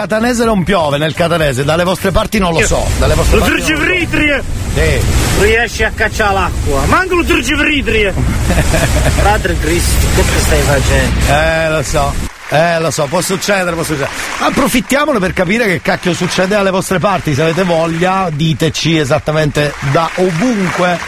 Catanese 0.00 0.44
non 0.44 0.64
piove, 0.64 0.96
nel 0.96 1.12
catanese, 1.12 1.62
dalle 1.62 1.84
vostre 1.84 2.10
parti 2.10 2.38
non 2.38 2.54
lo 2.54 2.60
so. 2.64 2.86
Dalle 2.98 3.14
vostre 3.14 3.36
Lo 3.36 3.44
frigifritri! 3.44 4.42
Sì. 4.72 5.40
Riesci 5.40 5.84
a 5.84 5.92
cacciare 5.94 6.32
l'acqua. 6.32 6.86
Manco 6.86 7.16
lo 7.16 7.24
frigifritri! 7.24 8.10
Padre 9.22 9.58
Cristo, 9.58 10.06
che 10.14 10.22
ti 10.22 10.38
stai 10.38 10.60
facendo? 10.62 11.20
Eh, 11.28 11.70
lo 11.70 11.82
so. 11.82 12.14
Eh, 12.48 12.80
lo 12.80 12.90
so, 12.90 13.04
può 13.06 13.20
succedere, 13.20 13.72
può 13.72 13.82
succedere. 13.82 14.10
Approfittiamolo 14.38 15.18
per 15.18 15.34
capire 15.34 15.66
che 15.66 15.82
cacchio 15.82 16.14
succede 16.14 16.54
alle 16.54 16.70
vostre 16.70 16.98
parti. 16.98 17.34
Se 17.34 17.42
avete 17.42 17.64
voglia, 17.64 18.30
diteci 18.32 18.96
esattamente 18.96 19.74
da 19.92 20.08
ovunque 20.14 20.98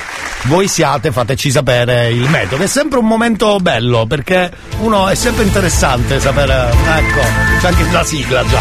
voi 0.45 0.69
siate, 0.69 1.13
fateci 1.13 1.51
sapere 1.51 2.11
il 2.11 2.29
metodo. 2.29 2.63
È 2.63 2.67
sempre 2.67 2.99
un 2.99 3.07
momento 3.07 3.59
bello 3.59 4.07
perché 4.07 4.51
uno 4.83 5.09
è 5.09 5.15
sempre 5.15 5.45
interessante 5.45 6.19
sapere. 6.21 6.71
Ecco, 6.71 7.21
c'è 7.61 7.69
anche 7.69 7.91
la 7.91 8.05
sigla 8.05 8.45
già. 8.47 8.61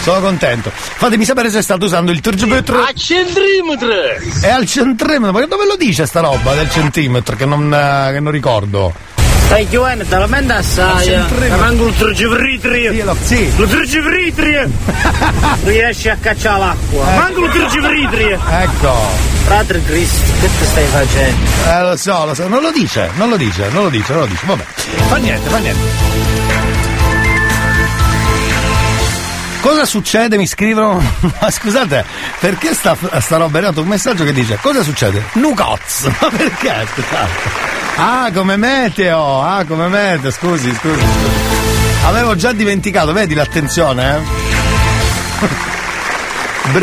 Sono 0.00 0.20
contento. 0.20 0.70
Fatemi 0.72 1.24
sapere 1.24 1.50
se 1.50 1.60
state 1.60 1.84
usando 1.84 2.10
il 2.10 2.20
tergiometro. 2.20 2.80
A 2.80 2.92
centimetro! 2.94 3.88
È 4.40 4.48
al 4.48 4.64
centimetro, 4.64 5.32
ma 5.32 5.46
dove 5.46 5.66
lo 5.66 5.76
dice 5.76 6.06
sta 6.06 6.20
roba 6.20 6.54
del 6.54 6.70
centimetro 6.70 7.36
che 7.36 7.44
non, 7.44 7.72
eh, 7.72 8.12
che 8.12 8.20
non 8.20 8.32
ricordo? 8.32 8.92
Dai 9.48 9.68
Giovanni, 9.68 10.06
te 10.06 10.16
la 10.16 10.26
mente 10.26 10.52
assai. 10.52 11.14
Al. 11.14 11.58
Manco 11.58 11.86
il 11.86 11.92
frigifritri! 11.94 13.04
Sì, 13.22 13.56
lo, 13.56 13.66
frigifritri! 13.66 14.72
Riesci 15.64 16.08
a 16.08 16.16
cacciare 16.18 16.58
l'acqua. 16.58 17.04
Manco 17.04 17.40
lo 17.40 17.50
frigifritri! 17.50 18.38
Ecco. 18.50 19.27
Padre 19.48 19.82
Cristo, 19.82 20.30
che 20.40 20.46
ti 20.46 20.64
stai 20.66 20.84
facendo? 20.84 21.50
Eh, 21.68 21.82
lo 21.82 21.96
so, 21.96 22.26
lo 22.26 22.34
so, 22.34 22.46
non 22.48 22.60
lo 22.60 22.70
dice, 22.70 23.10
non 23.14 23.30
lo 23.30 23.38
dice, 23.38 23.70
non 23.70 23.84
lo 23.84 23.88
dice, 23.88 24.12
non 24.12 24.20
lo 24.20 24.26
dice, 24.26 24.44
vabbè. 24.44 24.62
Fa 25.08 25.16
niente, 25.16 25.48
fa 25.48 25.56
niente. 25.56 25.80
Cosa 29.60 29.86
succede? 29.86 30.36
Mi 30.36 30.46
scrivono. 30.46 31.02
Ma 31.40 31.50
scusate, 31.50 32.04
perché 32.40 32.74
sta, 32.74 32.94
sta 33.20 33.38
roba 33.38 33.54
è 33.54 33.62
arrivato 33.62 33.80
un 33.80 33.88
messaggio 33.88 34.22
che 34.22 34.34
dice 34.34 34.58
cosa 34.60 34.82
succede? 34.82 35.24
Nucoz! 35.32 36.10
Ma 36.20 36.28
perché? 36.28 36.86
Ah, 37.96 38.30
come 38.32 38.58
meteo! 38.58 39.40
Ah, 39.40 39.64
come 39.64 39.88
meteo, 39.88 40.30
scusi, 40.30 40.70
scusi. 40.74 41.04
Avevo 42.04 42.36
già 42.36 42.52
dimenticato, 42.52 43.14
vedi 43.14 43.34
l'attenzione, 43.34 44.14
eh? 44.14 44.20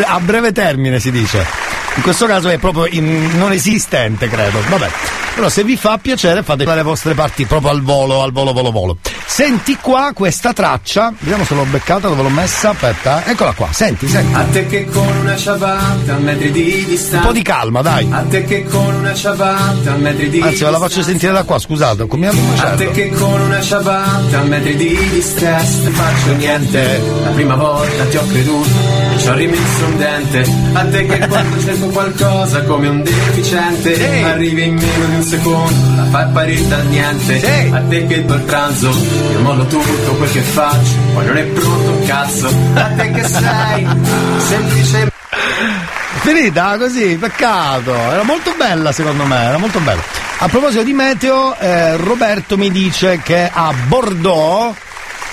A 0.03 0.19
breve 0.19 0.51
termine 0.51 0.99
si 0.99 1.11
dice. 1.11 1.64
In 1.95 2.01
questo 2.01 2.25
caso 2.25 2.49
è 2.49 2.57
proprio 2.57 2.85
in- 2.88 3.38
non 3.38 3.51
esistente, 3.51 4.27
credo. 4.27 4.59
Vabbè. 4.69 4.90
Però 5.35 5.49
se 5.49 5.65
vi 5.65 5.75
fa 5.75 5.98
piacere 5.98 6.43
fate 6.43 6.64
le 6.64 6.82
vostre 6.82 7.14
parti 7.14 7.45
proprio 7.45 7.69
al 7.72 7.82
volo, 7.82 8.22
al 8.22 8.32
volo, 8.32 8.53
volo, 8.53 8.72
volo. 8.72 8.98
Senti 9.25 9.77
qua 9.82 10.11
questa 10.14 10.53
traccia, 10.53 11.11
vediamo 11.19 11.43
se 11.43 11.56
l'ho 11.56 11.65
beccata, 11.65 12.07
dove 12.07 12.22
l'ho 12.22 12.30
messa, 12.30 12.69
aspetta, 12.69 13.25
eh. 13.25 13.32
eccola 13.32 13.51
qua, 13.51 13.67
senti, 13.72 14.07
senti. 14.07 14.33
A 14.33 14.43
te 14.43 14.65
che 14.65 14.85
con 14.85 15.06
una 15.17 15.35
ciabatta 15.35 16.15
a 16.15 16.19
metri 16.19 16.51
di 16.51 16.85
distanza. 16.85 17.17
Un 17.17 17.24
po' 17.24 17.33
di 17.33 17.41
calma, 17.41 17.82
dai. 17.82 18.07
A 18.09 18.22
te 18.22 18.45
che 18.45 18.64
con 18.64 18.93
una 18.93 19.14
ciabatta 19.14 19.91
a 19.91 19.98
metri 19.98 20.30
di 20.30 20.40
Anzi, 20.40 20.64
ve 20.64 20.72
la 20.72 20.80
faccio 20.80 21.03
sentire 21.03 21.33
da 21.33 21.43
qua, 21.43 21.59
scusate, 21.59 22.07
come 22.07 22.32
mi 22.32 22.59
A 22.59 22.69
te 22.75 22.91
che 22.91 23.09
con 23.09 23.41
una 23.41 23.61
ciabatta 23.61 24.40
a 24.40 24.43
metri 24.43 24.77
di 24.77 25.09
distanza 25.09 25.83
non 25.83 25.91
faccio 25.91 26.33
niente. 26.35 27.01
La 27.24 27.30
prima 27.32 27.56
volta 27.56 28.06
ti 28.06 28.15
ho 28.15 28.25
creduto 28.25 29.05
ci 29.25 29.31
ho 29.31 29.33
rimesso 29.33 29.85
un 29.85 29.97
dente. 29.97 30.45
A 30.73 30.85
te 30.85 31.05
che 31.07 31.17
quando 31.27 31.59
cerco 31.59 31.87
qualcosa 31.87 32.63
come 32.63 32.87
un 32.87 33.01
deficiente 33.01 34.23
arrivi 34.23 34.65
in 34.65 34.75
meno 34.75 35.05
di 35.05 35.15
un 35.15 35.23
secondo, 35.23 35.95
la 35.95 36.05
fai 36.05 36.23
apparire 36.23 36.67
dal 36.67 36.85
niente. 36.85 37.69
A 37.71 37.81
te 37.81 38.05
che 38.05 38.23
dal 38.23 38.41
pranzo 38.41 38.89
io 39.31 39.39
mollo 39.39 39.65
tutto 39.65 40.11
quel 40.17 40.31
che 40.31 40.41
faccio, 40.41 40.93
poi 41.13 41.25
non 41.25 41.37
è 41.37 41.43
pronto 41.43 41.91
un 41.91 42.05
cazzo. 42.05 42.47
A 42.75 42.83
te 42.95 43.11
che 43.11 43.23
sei 43.23 43.87
semplicemente 44.47 45.13
Finita 46.21 46.77
così, 46.77 47.17
peccato. 47.17 47.93
Era 47.93 48.23
molto 48.23 48.53
bella 48.55 48.91
secondo 48.91 49.25
me, 49.25 49.43
era 49.43 49.57
molto 49.57 49.79
bella. 49.79 50.01
A 50.37 50.47
proposito 50.47 50.83
di 50.83 50.93
meteo, 50.93 51.57
eh, 51.57 51.97
Roberto 51.97 52.57
mi 52.57 52.69
dice 52.69 53.19
che 53.23 53.49
a 53.51 53.73
Bordeaux. 53.87 54.75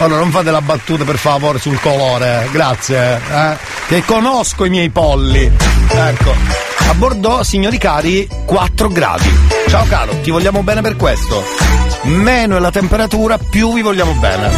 Allora 0.02 0.18
non 0.18 0.32
fate 0.32 0.50
la 0.50 0.60
battuta 0.60 1.05
per 1.05 1.16
favore 1.16 1.60
sul 1.60 1.78
colore, 1.78 2.48
grazie. 2.50 3.20
eh, 3.31 3.56
che 3.86 4.05
conosco 4.05 4.64
i 4.64 4.68
miei 4.68 4.90
polli. 4.90 5.48
Ecco. 5.89 6.34
A 6.89 6.94
Bordeaux, 6.94 7.42
signori 7.47 7.78
cari, 7.78 8.28
4 8.44 8.89
gradi. 8.89 9.32
Ciao 9.68 9.84
caro, 9.86 10.18
ti 10.20 10.32
vogliamo 10.32 10.64
bene 10.64 10.81
per 10.81 10.97
questo. 10.97 11.91
Meno 12.05 12.56
è 12.56 12.60
la 12.60 12.70
temperatura, 12.70 13.39
più 13.39 13.72
vi 13.74 13.82
vogliamo 13.82 14.12
bene. 14.14 14.50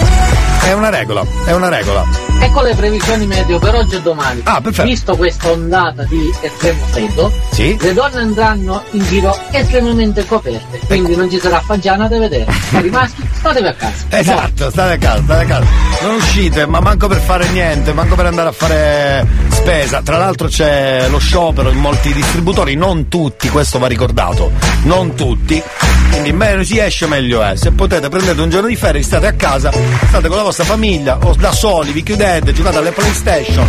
È 0.65 0.73
una 0.73 0.89
regola, 0.89 1.23
è 1.45 1.53
una 1.53 1.69
regola. 1.69 2.03
Ecco 2.41 2.63
le 2.63 2.75
previsioni 2.75 3.27
meteo 3.27 3.59
per 3.59 3.75
oggi 3.75 3.97
e 3.97 4.01
domani. 4.01 4.41
Ah, 4.45 4.63
perfetto. 4.63 4.89
Visto 4.89 5.17
questa 5.17 5.51
ondata 5.51 6.05
di 6.05 6.33
estremo 6.41 6.85
freddo, 6.87 7.33
Sì. 7.51 7.77
le 7.79 7.93
donne 7.93 8.21
andranno 8.21 8.83
in 8.93 9.05
giro 9.05 9.37
estremamente 9.51 10.25
coperte, 10.25 10.81
quindi 10.87 11.15
non 11.15 11.31
ci 11.31 11.39
sarà 11.39 11.61
fagiana 11.61 12.09
da 12.09 12.19
vedere. 12.19 12.47
Per 12.71 12.85
i 12.85 12.89
maschi 12.91 13.29
statevi 13.35 13.67
a 13.69 13.75
casa. 13.75 13.93
Esatto, 14.25 14.71
state 14.71 14.93
a 14.95 14.99
casa, 14.99 15.23
state 15.23 15.43
a 15.43 15.47
casa. 15.47 15.67
Non 16.01 16.15
uscite, 16.15 16.67
ma 16.67 16.81
manco 16.81 17.09
per 17.09 17.19
fare 17.19 17.47
niente, 17.49 17.93
manco 17.93 18.15
per 18.15 18.27
andare 18.27 18.49
a 18.49 18.53
fare 18.53 19.27
spesa. 19.51 20.01
Tra 20.03 20.17
l'altro 20.17 20.49
c'è 20.49 21.09
lo 21.11 21.19
sciopero 21.19 21.69
in 21.71 21.79
molti 21.79 22.11
distributori, 22.15 22.75
non 22.75 23.09
tutti, 23.09 23.51
questo 23.51 23.79
va 23.79 23.87
ricordato, 23.87 24.51
non 24.85 25.15
tutti. 25.15 25.63
Quindi 26.11 26.33
meno 26.33 26.63
si 26.63 26.79
esce 26.79 27.07
meglio 27.07 27.34
è. 27.43 27.57
Se 27.57 27.73
potete 27.73 28.09
prendete 28.09 28.41
un 28.41 28.51
giorno 28.51 28.69
di 28.69 28.77
ferie, 28.77 29.03
state 29.03 29.27
a 29.27 29.33
casa, 29.33 29.71
state 30.09 30.29
con 30.29 30.37
la 30.37 30.43
vostra 30.43 30.65
famiglia 30.65 31.19
o 31.23 31.35
da 31.35 31.53
soli, 31.53 31.93
vi 31.93 32.03
chiudete, 32.03 32.53
giocate 32.53 32.77
alle 32.79 32.93
PlayStation, 32.93 33.67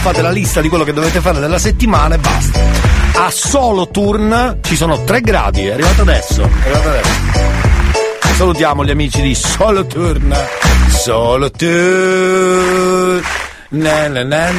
fate 0.00 0.22
la 0.22 0.30
lista 0.30 0.60
di 0.60 0.68
quello 0.68 0.84
che 0.84 0.92
dovete 0.92 1.20
fare 1.20 1.38
nella 1.38 1.58
settimana 1.58 2.14
e 2.14 2.18
basta. 2.18 2.60
A 3.14 3.30
solo 3.30 3.88
turn 3.88 4.58
ci 4.62 4.76
sono 4.76 5.02
3 5.04 5.20
gradi, 5.20 5.66
è 5.66 5.72
arrivato 5.72 6.02
adesso, 6.02 6.42
è 6.42 6.44
arrivato 6.44 6.88
adesso. 6.88 7.10
Salutiamo 8.36 8.84
gli 8.84 8.90
amici 8.90 9.22
di 9.22 9.34
Solo 9.34 9.86
Turn. 9.86 10.36
Solo 10.90 11.50
Turn. 11.50 13.22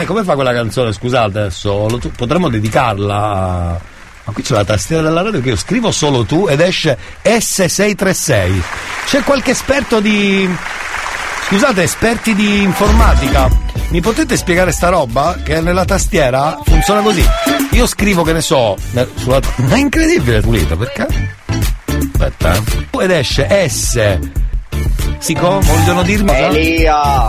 Come 0.06 0.24
fa 0.24 0.34
quella 0.34 0.52
canzone? 0.52 0.92
Scusate, 0.92 1.52
solo 1.52 2.00
tu. 2.00 2.10
Potremmo 2.12 2.50
dedicarla. 2.50 3.96
Ma 4.28 4.34
qui 4.34 4.44
c'è 4.44 4.54
la 4.54 4.66
tastiera 4.66 5.02
della 5.02 5.22
radio 5.22 5.40
che 5.40 5.48
io 5.50 5.56
scrivo 5.56 5.90
solo 5.90 6.26
tu 6.26 6.48
ed 6.50 6.60
esce 6.60 6.98
S636. 7.24 8.62
C'è 9.06 9.24
qualche 9.24 9.52
esperto 9.52 10.02
di. 10.02 10.54
Scusate, 11.48 11.82
esperti 11.84 12.36
di 12.36 12.62
informatica, 12.62 13.50
mi 13.92 14.02
potete 14.02 14.36
spiegare 14.36 14.74
sta 14.74 14.90
roba? 14.90 15.38
Che 15.42 15.62
nella 15.62 15.86
tastiera 15.86 16.60
funziona 16.62 17.00
così. 17.00 17.26
Io 17.72 17.88
scrivo 17.88 18.24
che 18.24 18.34
ne 18.34 18.42
so. 18.42 18.76
Sulla... 19.16 19.40
È 19.40 19.78
incredibile 19.78 20.42
pulito, 20.42 20.76
perché? 20.76 21.08
Aspetta. 21.86 22.54
eh. 22.54 23.04
Ed 23.04 23.12
esce 23.12 23.70
S. 23.70 24.20
Sico, 25.20 25.60
vogliono 25.60 26.04
dirmi. 26.04 26.32
Elia, 26.32 27.28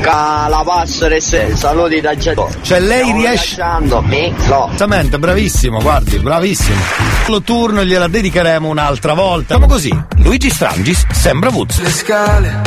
la 0.00 0.62
passera 0.64 1.14
e 1.14 1.20
se, 1.20 1.54
saluti 1.54 2.00
da 2.00 2.16
Giacomo. 2.16 2.48
Cioè 2.62 2.80
lei 2.80 3.12
riesce. 3.12 3.60
Esattamente, 3.60 5.18
bravissimo, 5.18 5.80
guardi, 5.80 6.18
bravissimo. 6.18 6.80
Lo 7.26 7.42
turno 7.42 7.84
gliela 7.84 8.08
dedicheremo 8.08 8.66
un'altra 8.68 9.12
volta. 9.12 9.54
Facciamo 9.54 9.72
così. 9.72 10.04
Luigi 10.16 10.50
Strangis 10.50 11.06
sembra 11.12 11.50
Woods. 11.50 11.78
Le 11.80 11.90
scale, 11.90 12.62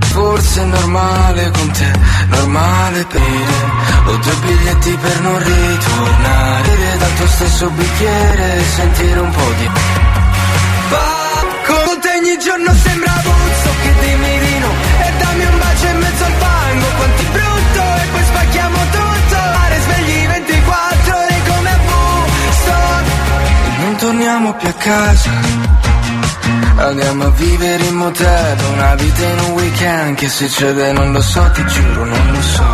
forse 0.00 0.60
è 0.60 0.64
normale 0.64 1.50
con 1.50 1.70
te, 1.70 1.90
normale 2.28 3.04
per 3.04 3.20
dire. 3.20 3.86
Ho 4.06 4.16
due 4.16 4.34
biglietti 4.44 4.98
per 5.00 5.20
non 5.20 5.38
ritornare. 5.38 6.68
Bere 6.68 6.98
dal 6.98 7.14
tuo 7.14 7.26
stesso 7.26 7.70
bicchiere 7.70 8.56
e 8.56 8.62
sentire 8.64 9.20
un 9.20 9.30
po' 9.30 9.52
di. 9.56 9.70
Va, 10.90 11.44
con 11.66 12.00
te 12.00 12.08
ogni 12.18 12.38
giorno 12.38 12.74
sembra 12.74 13.12
torniamo 24.38 24.54
più 24.54 24.68
a 24.68 24.72
casa. 24.72 25.30
Andiamo 26.76 27.24
a 27.24 27.30
vivere 27.30 27.84
in 27.84 27.94
motel, 27.94 28.58
una 28.72 28.94
vita 28.94 29.24
in 29.24 29.38
un 29.40 29.50
weekend 29.50 30.16
Che 30.16 30.28
succede 30.28 30.92
non 30.92 31.12
lo 31.12 31.20
so, 31.20 31.50
ti 31.52 31.66
giuro 31.66 32.04
non 32.04 32.32
lo 32.32 32.42
so. 32.42 32.70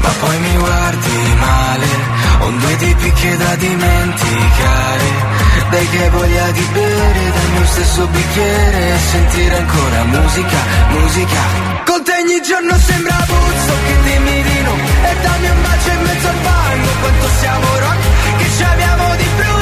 Ma 0.00 0.08
poi 0.20 0.38
mi 0.38 0.56
guardi 0.56 1.34
male, 1.38 1.86
ho 2.40 2.50
due 2.50 2.76
tipi 2.76 3.12
che 3.12 3.36
da 3.36 3.54
dimenticare. 3.56 5.30
Dai 5.70 5.88
che 5.88 6.10
voglia 6.10 6.50
di 6.50 6.66
bere 6.72 7.30
dal 7.32 7.50
mio 7.52 7.66
stesso 7.66 8.06
bicchiere 8.08 8.94
E 8.94 8.98
sentire 9.10 9.56
ancora 9.56 10.04
musica, 10.04 10.58
musica. 10.88 11.40
Con 11.86 12.04
te 12.04 12.12
ogni 12.12 12.42
giorno 12.42 12.76
sembra 12.78 13.16
puzzo 13.26 13.74
che 13.86 14.02
dimmi 14.02 14.42
di 14.42 14.62
no 14.62 14.74
E 14.74 15.16
dammi 15.22 15.48
un 15.48 15.62
bacio 15.62 15.90
in 15.90 16.02
mezzo 16.02 16.28
al 16.28 16.34
fango 16.42 16.88
Quanto 17.00 17.28
siamo 17.40 17.66
rock, 17.78 18.36
che 18.36 18.50
ci 18.56 18.62
abbiamo 18.62 19.16
di 19.16 19.28
brutto 19.36 19.42
poi 19.42 19.42
spacchiamo 19.42 19.42
tutto 19.42 19.61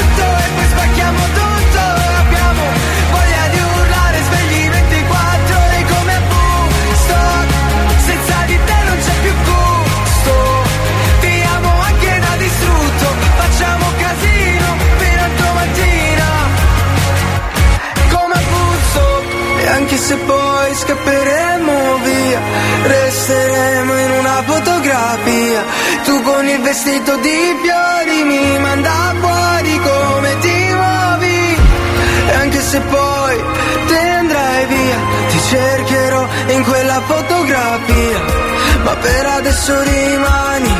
anche 19.81 19.97
se 19.97 20.15
poi 20.15 20.75
scapperemo 20.75 21.97
via 22.03 22.39
Resteremo 22.83 23.99
in 23.99 24.11
una 24.19 24.43
fotografia. 24.45 25.63
Tu 26.03 26.21
con 26.21 26.47
il 26.47 26.61
vestito 26.61 27.15
di 27.17 27.55
fiori 27.61 28.23
Mi 28.23 28.59
manda 28.59 29.13
fuori 29.19 29.79
come 29.79 30.39
ti 30.39 30.60
anche 32.61 32.69
se 32.69 32.79
poi 32.79 33.43
te 33.87 33.97
andrai 33.97 34.65
via, 34.67 34.97
ti 35.29 35.39
cercherò 35.49 36.27
in 36.47 36.63
quella 36.63 37.01
fotografia. 37.01 38.19
Ma 38.83 38.95
per 38.95 39.25
adesso 39.25 39.81
rimani, 39.81 40.73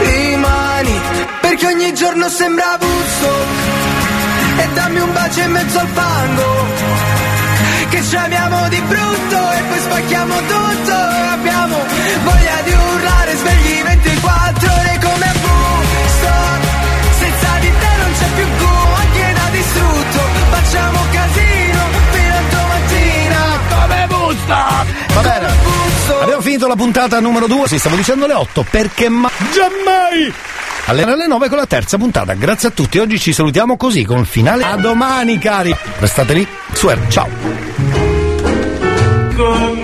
rimani, 0.00 1.00
perché 1.40 1.66
ogni 1.66 1.94
giorno 1.94 2.28
sembra 2.28 2.76
Woodstock. 2.80 3.60
E 4.58 4.68
dammi 4.74 5.00
un 5.00 5.12
bacio 5.12 5.40
in 5.40 5.50
mezzo 5.50 5.78
al 5.78 5.88
fango, 5.88 6.66
che 7.88 8.02
ci 8.02 8.16
amiamo 8.16 8.68
di 8.68 8.80
brutto 8.80 9.50
e 9.52 9.62
poi 9.68 9.78
spacchiamo 9.78 10.34
tutto. 10.36 10.94
Abbiamo 11.32 11.76
voglia 12.24 12.60
di 12.64 12.72
urlare 12.72 13.36
svegli 13.36 13.82
24 13.82 14.72
ore 14.72 14.98
come 15.02 15.24
a 15.24 15.34
Woodstock. 15.42 15.81
Va 24.46 25.20
bene. 25.22 25.48
Abbiamo 26.20 26.40
finito 26.40 26.66
la 26.66 26.76
puntata 26.76 27.20
numero 27.20 27.46
2. 27.46 27.68
Sì, 27.68 27.78
stavo 27.78 27.96
dicendo 27.96 28.26
le 28.26 28.34
8 28.34 28.66
perché 28.70 29.08
ma. 29.08 29.30
Giammai! 29.52 30.32
Alle 30.86 31.04
alle 31.04 31.26
9 31.26 31.48
con 31.48 31.58
la 31.58 31.66
terza 31.66 31.96
puntata. 31.96 32.34
Grazie 32.34 32.68
a 32.68 32.70
tutti. 32.72 32.98
Oggi 32.98 33.18
ci 33.18 33.32
salutiamo 33.32 33.76
così 33.76 34.04
con 34.04 34.18
il 34.18 34.26
finale. 34.26 34.64
A 34.64 34.76
domani, 34.76 35.38
cari. 35.38 35.74
Restate 35.98 36.34
lì. 36.34 36.46
Suer, 36.72 36.98
ciao. 37.08 37.28
con 39.36 39.81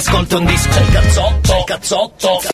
Ascolta 0.00 0.38
un 0.38 0.46
disco. 0.46 0.70
C'è 0.70 0.80
il 0.80 0.92
cazzotto, 0.92 1.40
c'è 1.42 1.58
il 1.58 1.64
cazzotto. 1.64 2.40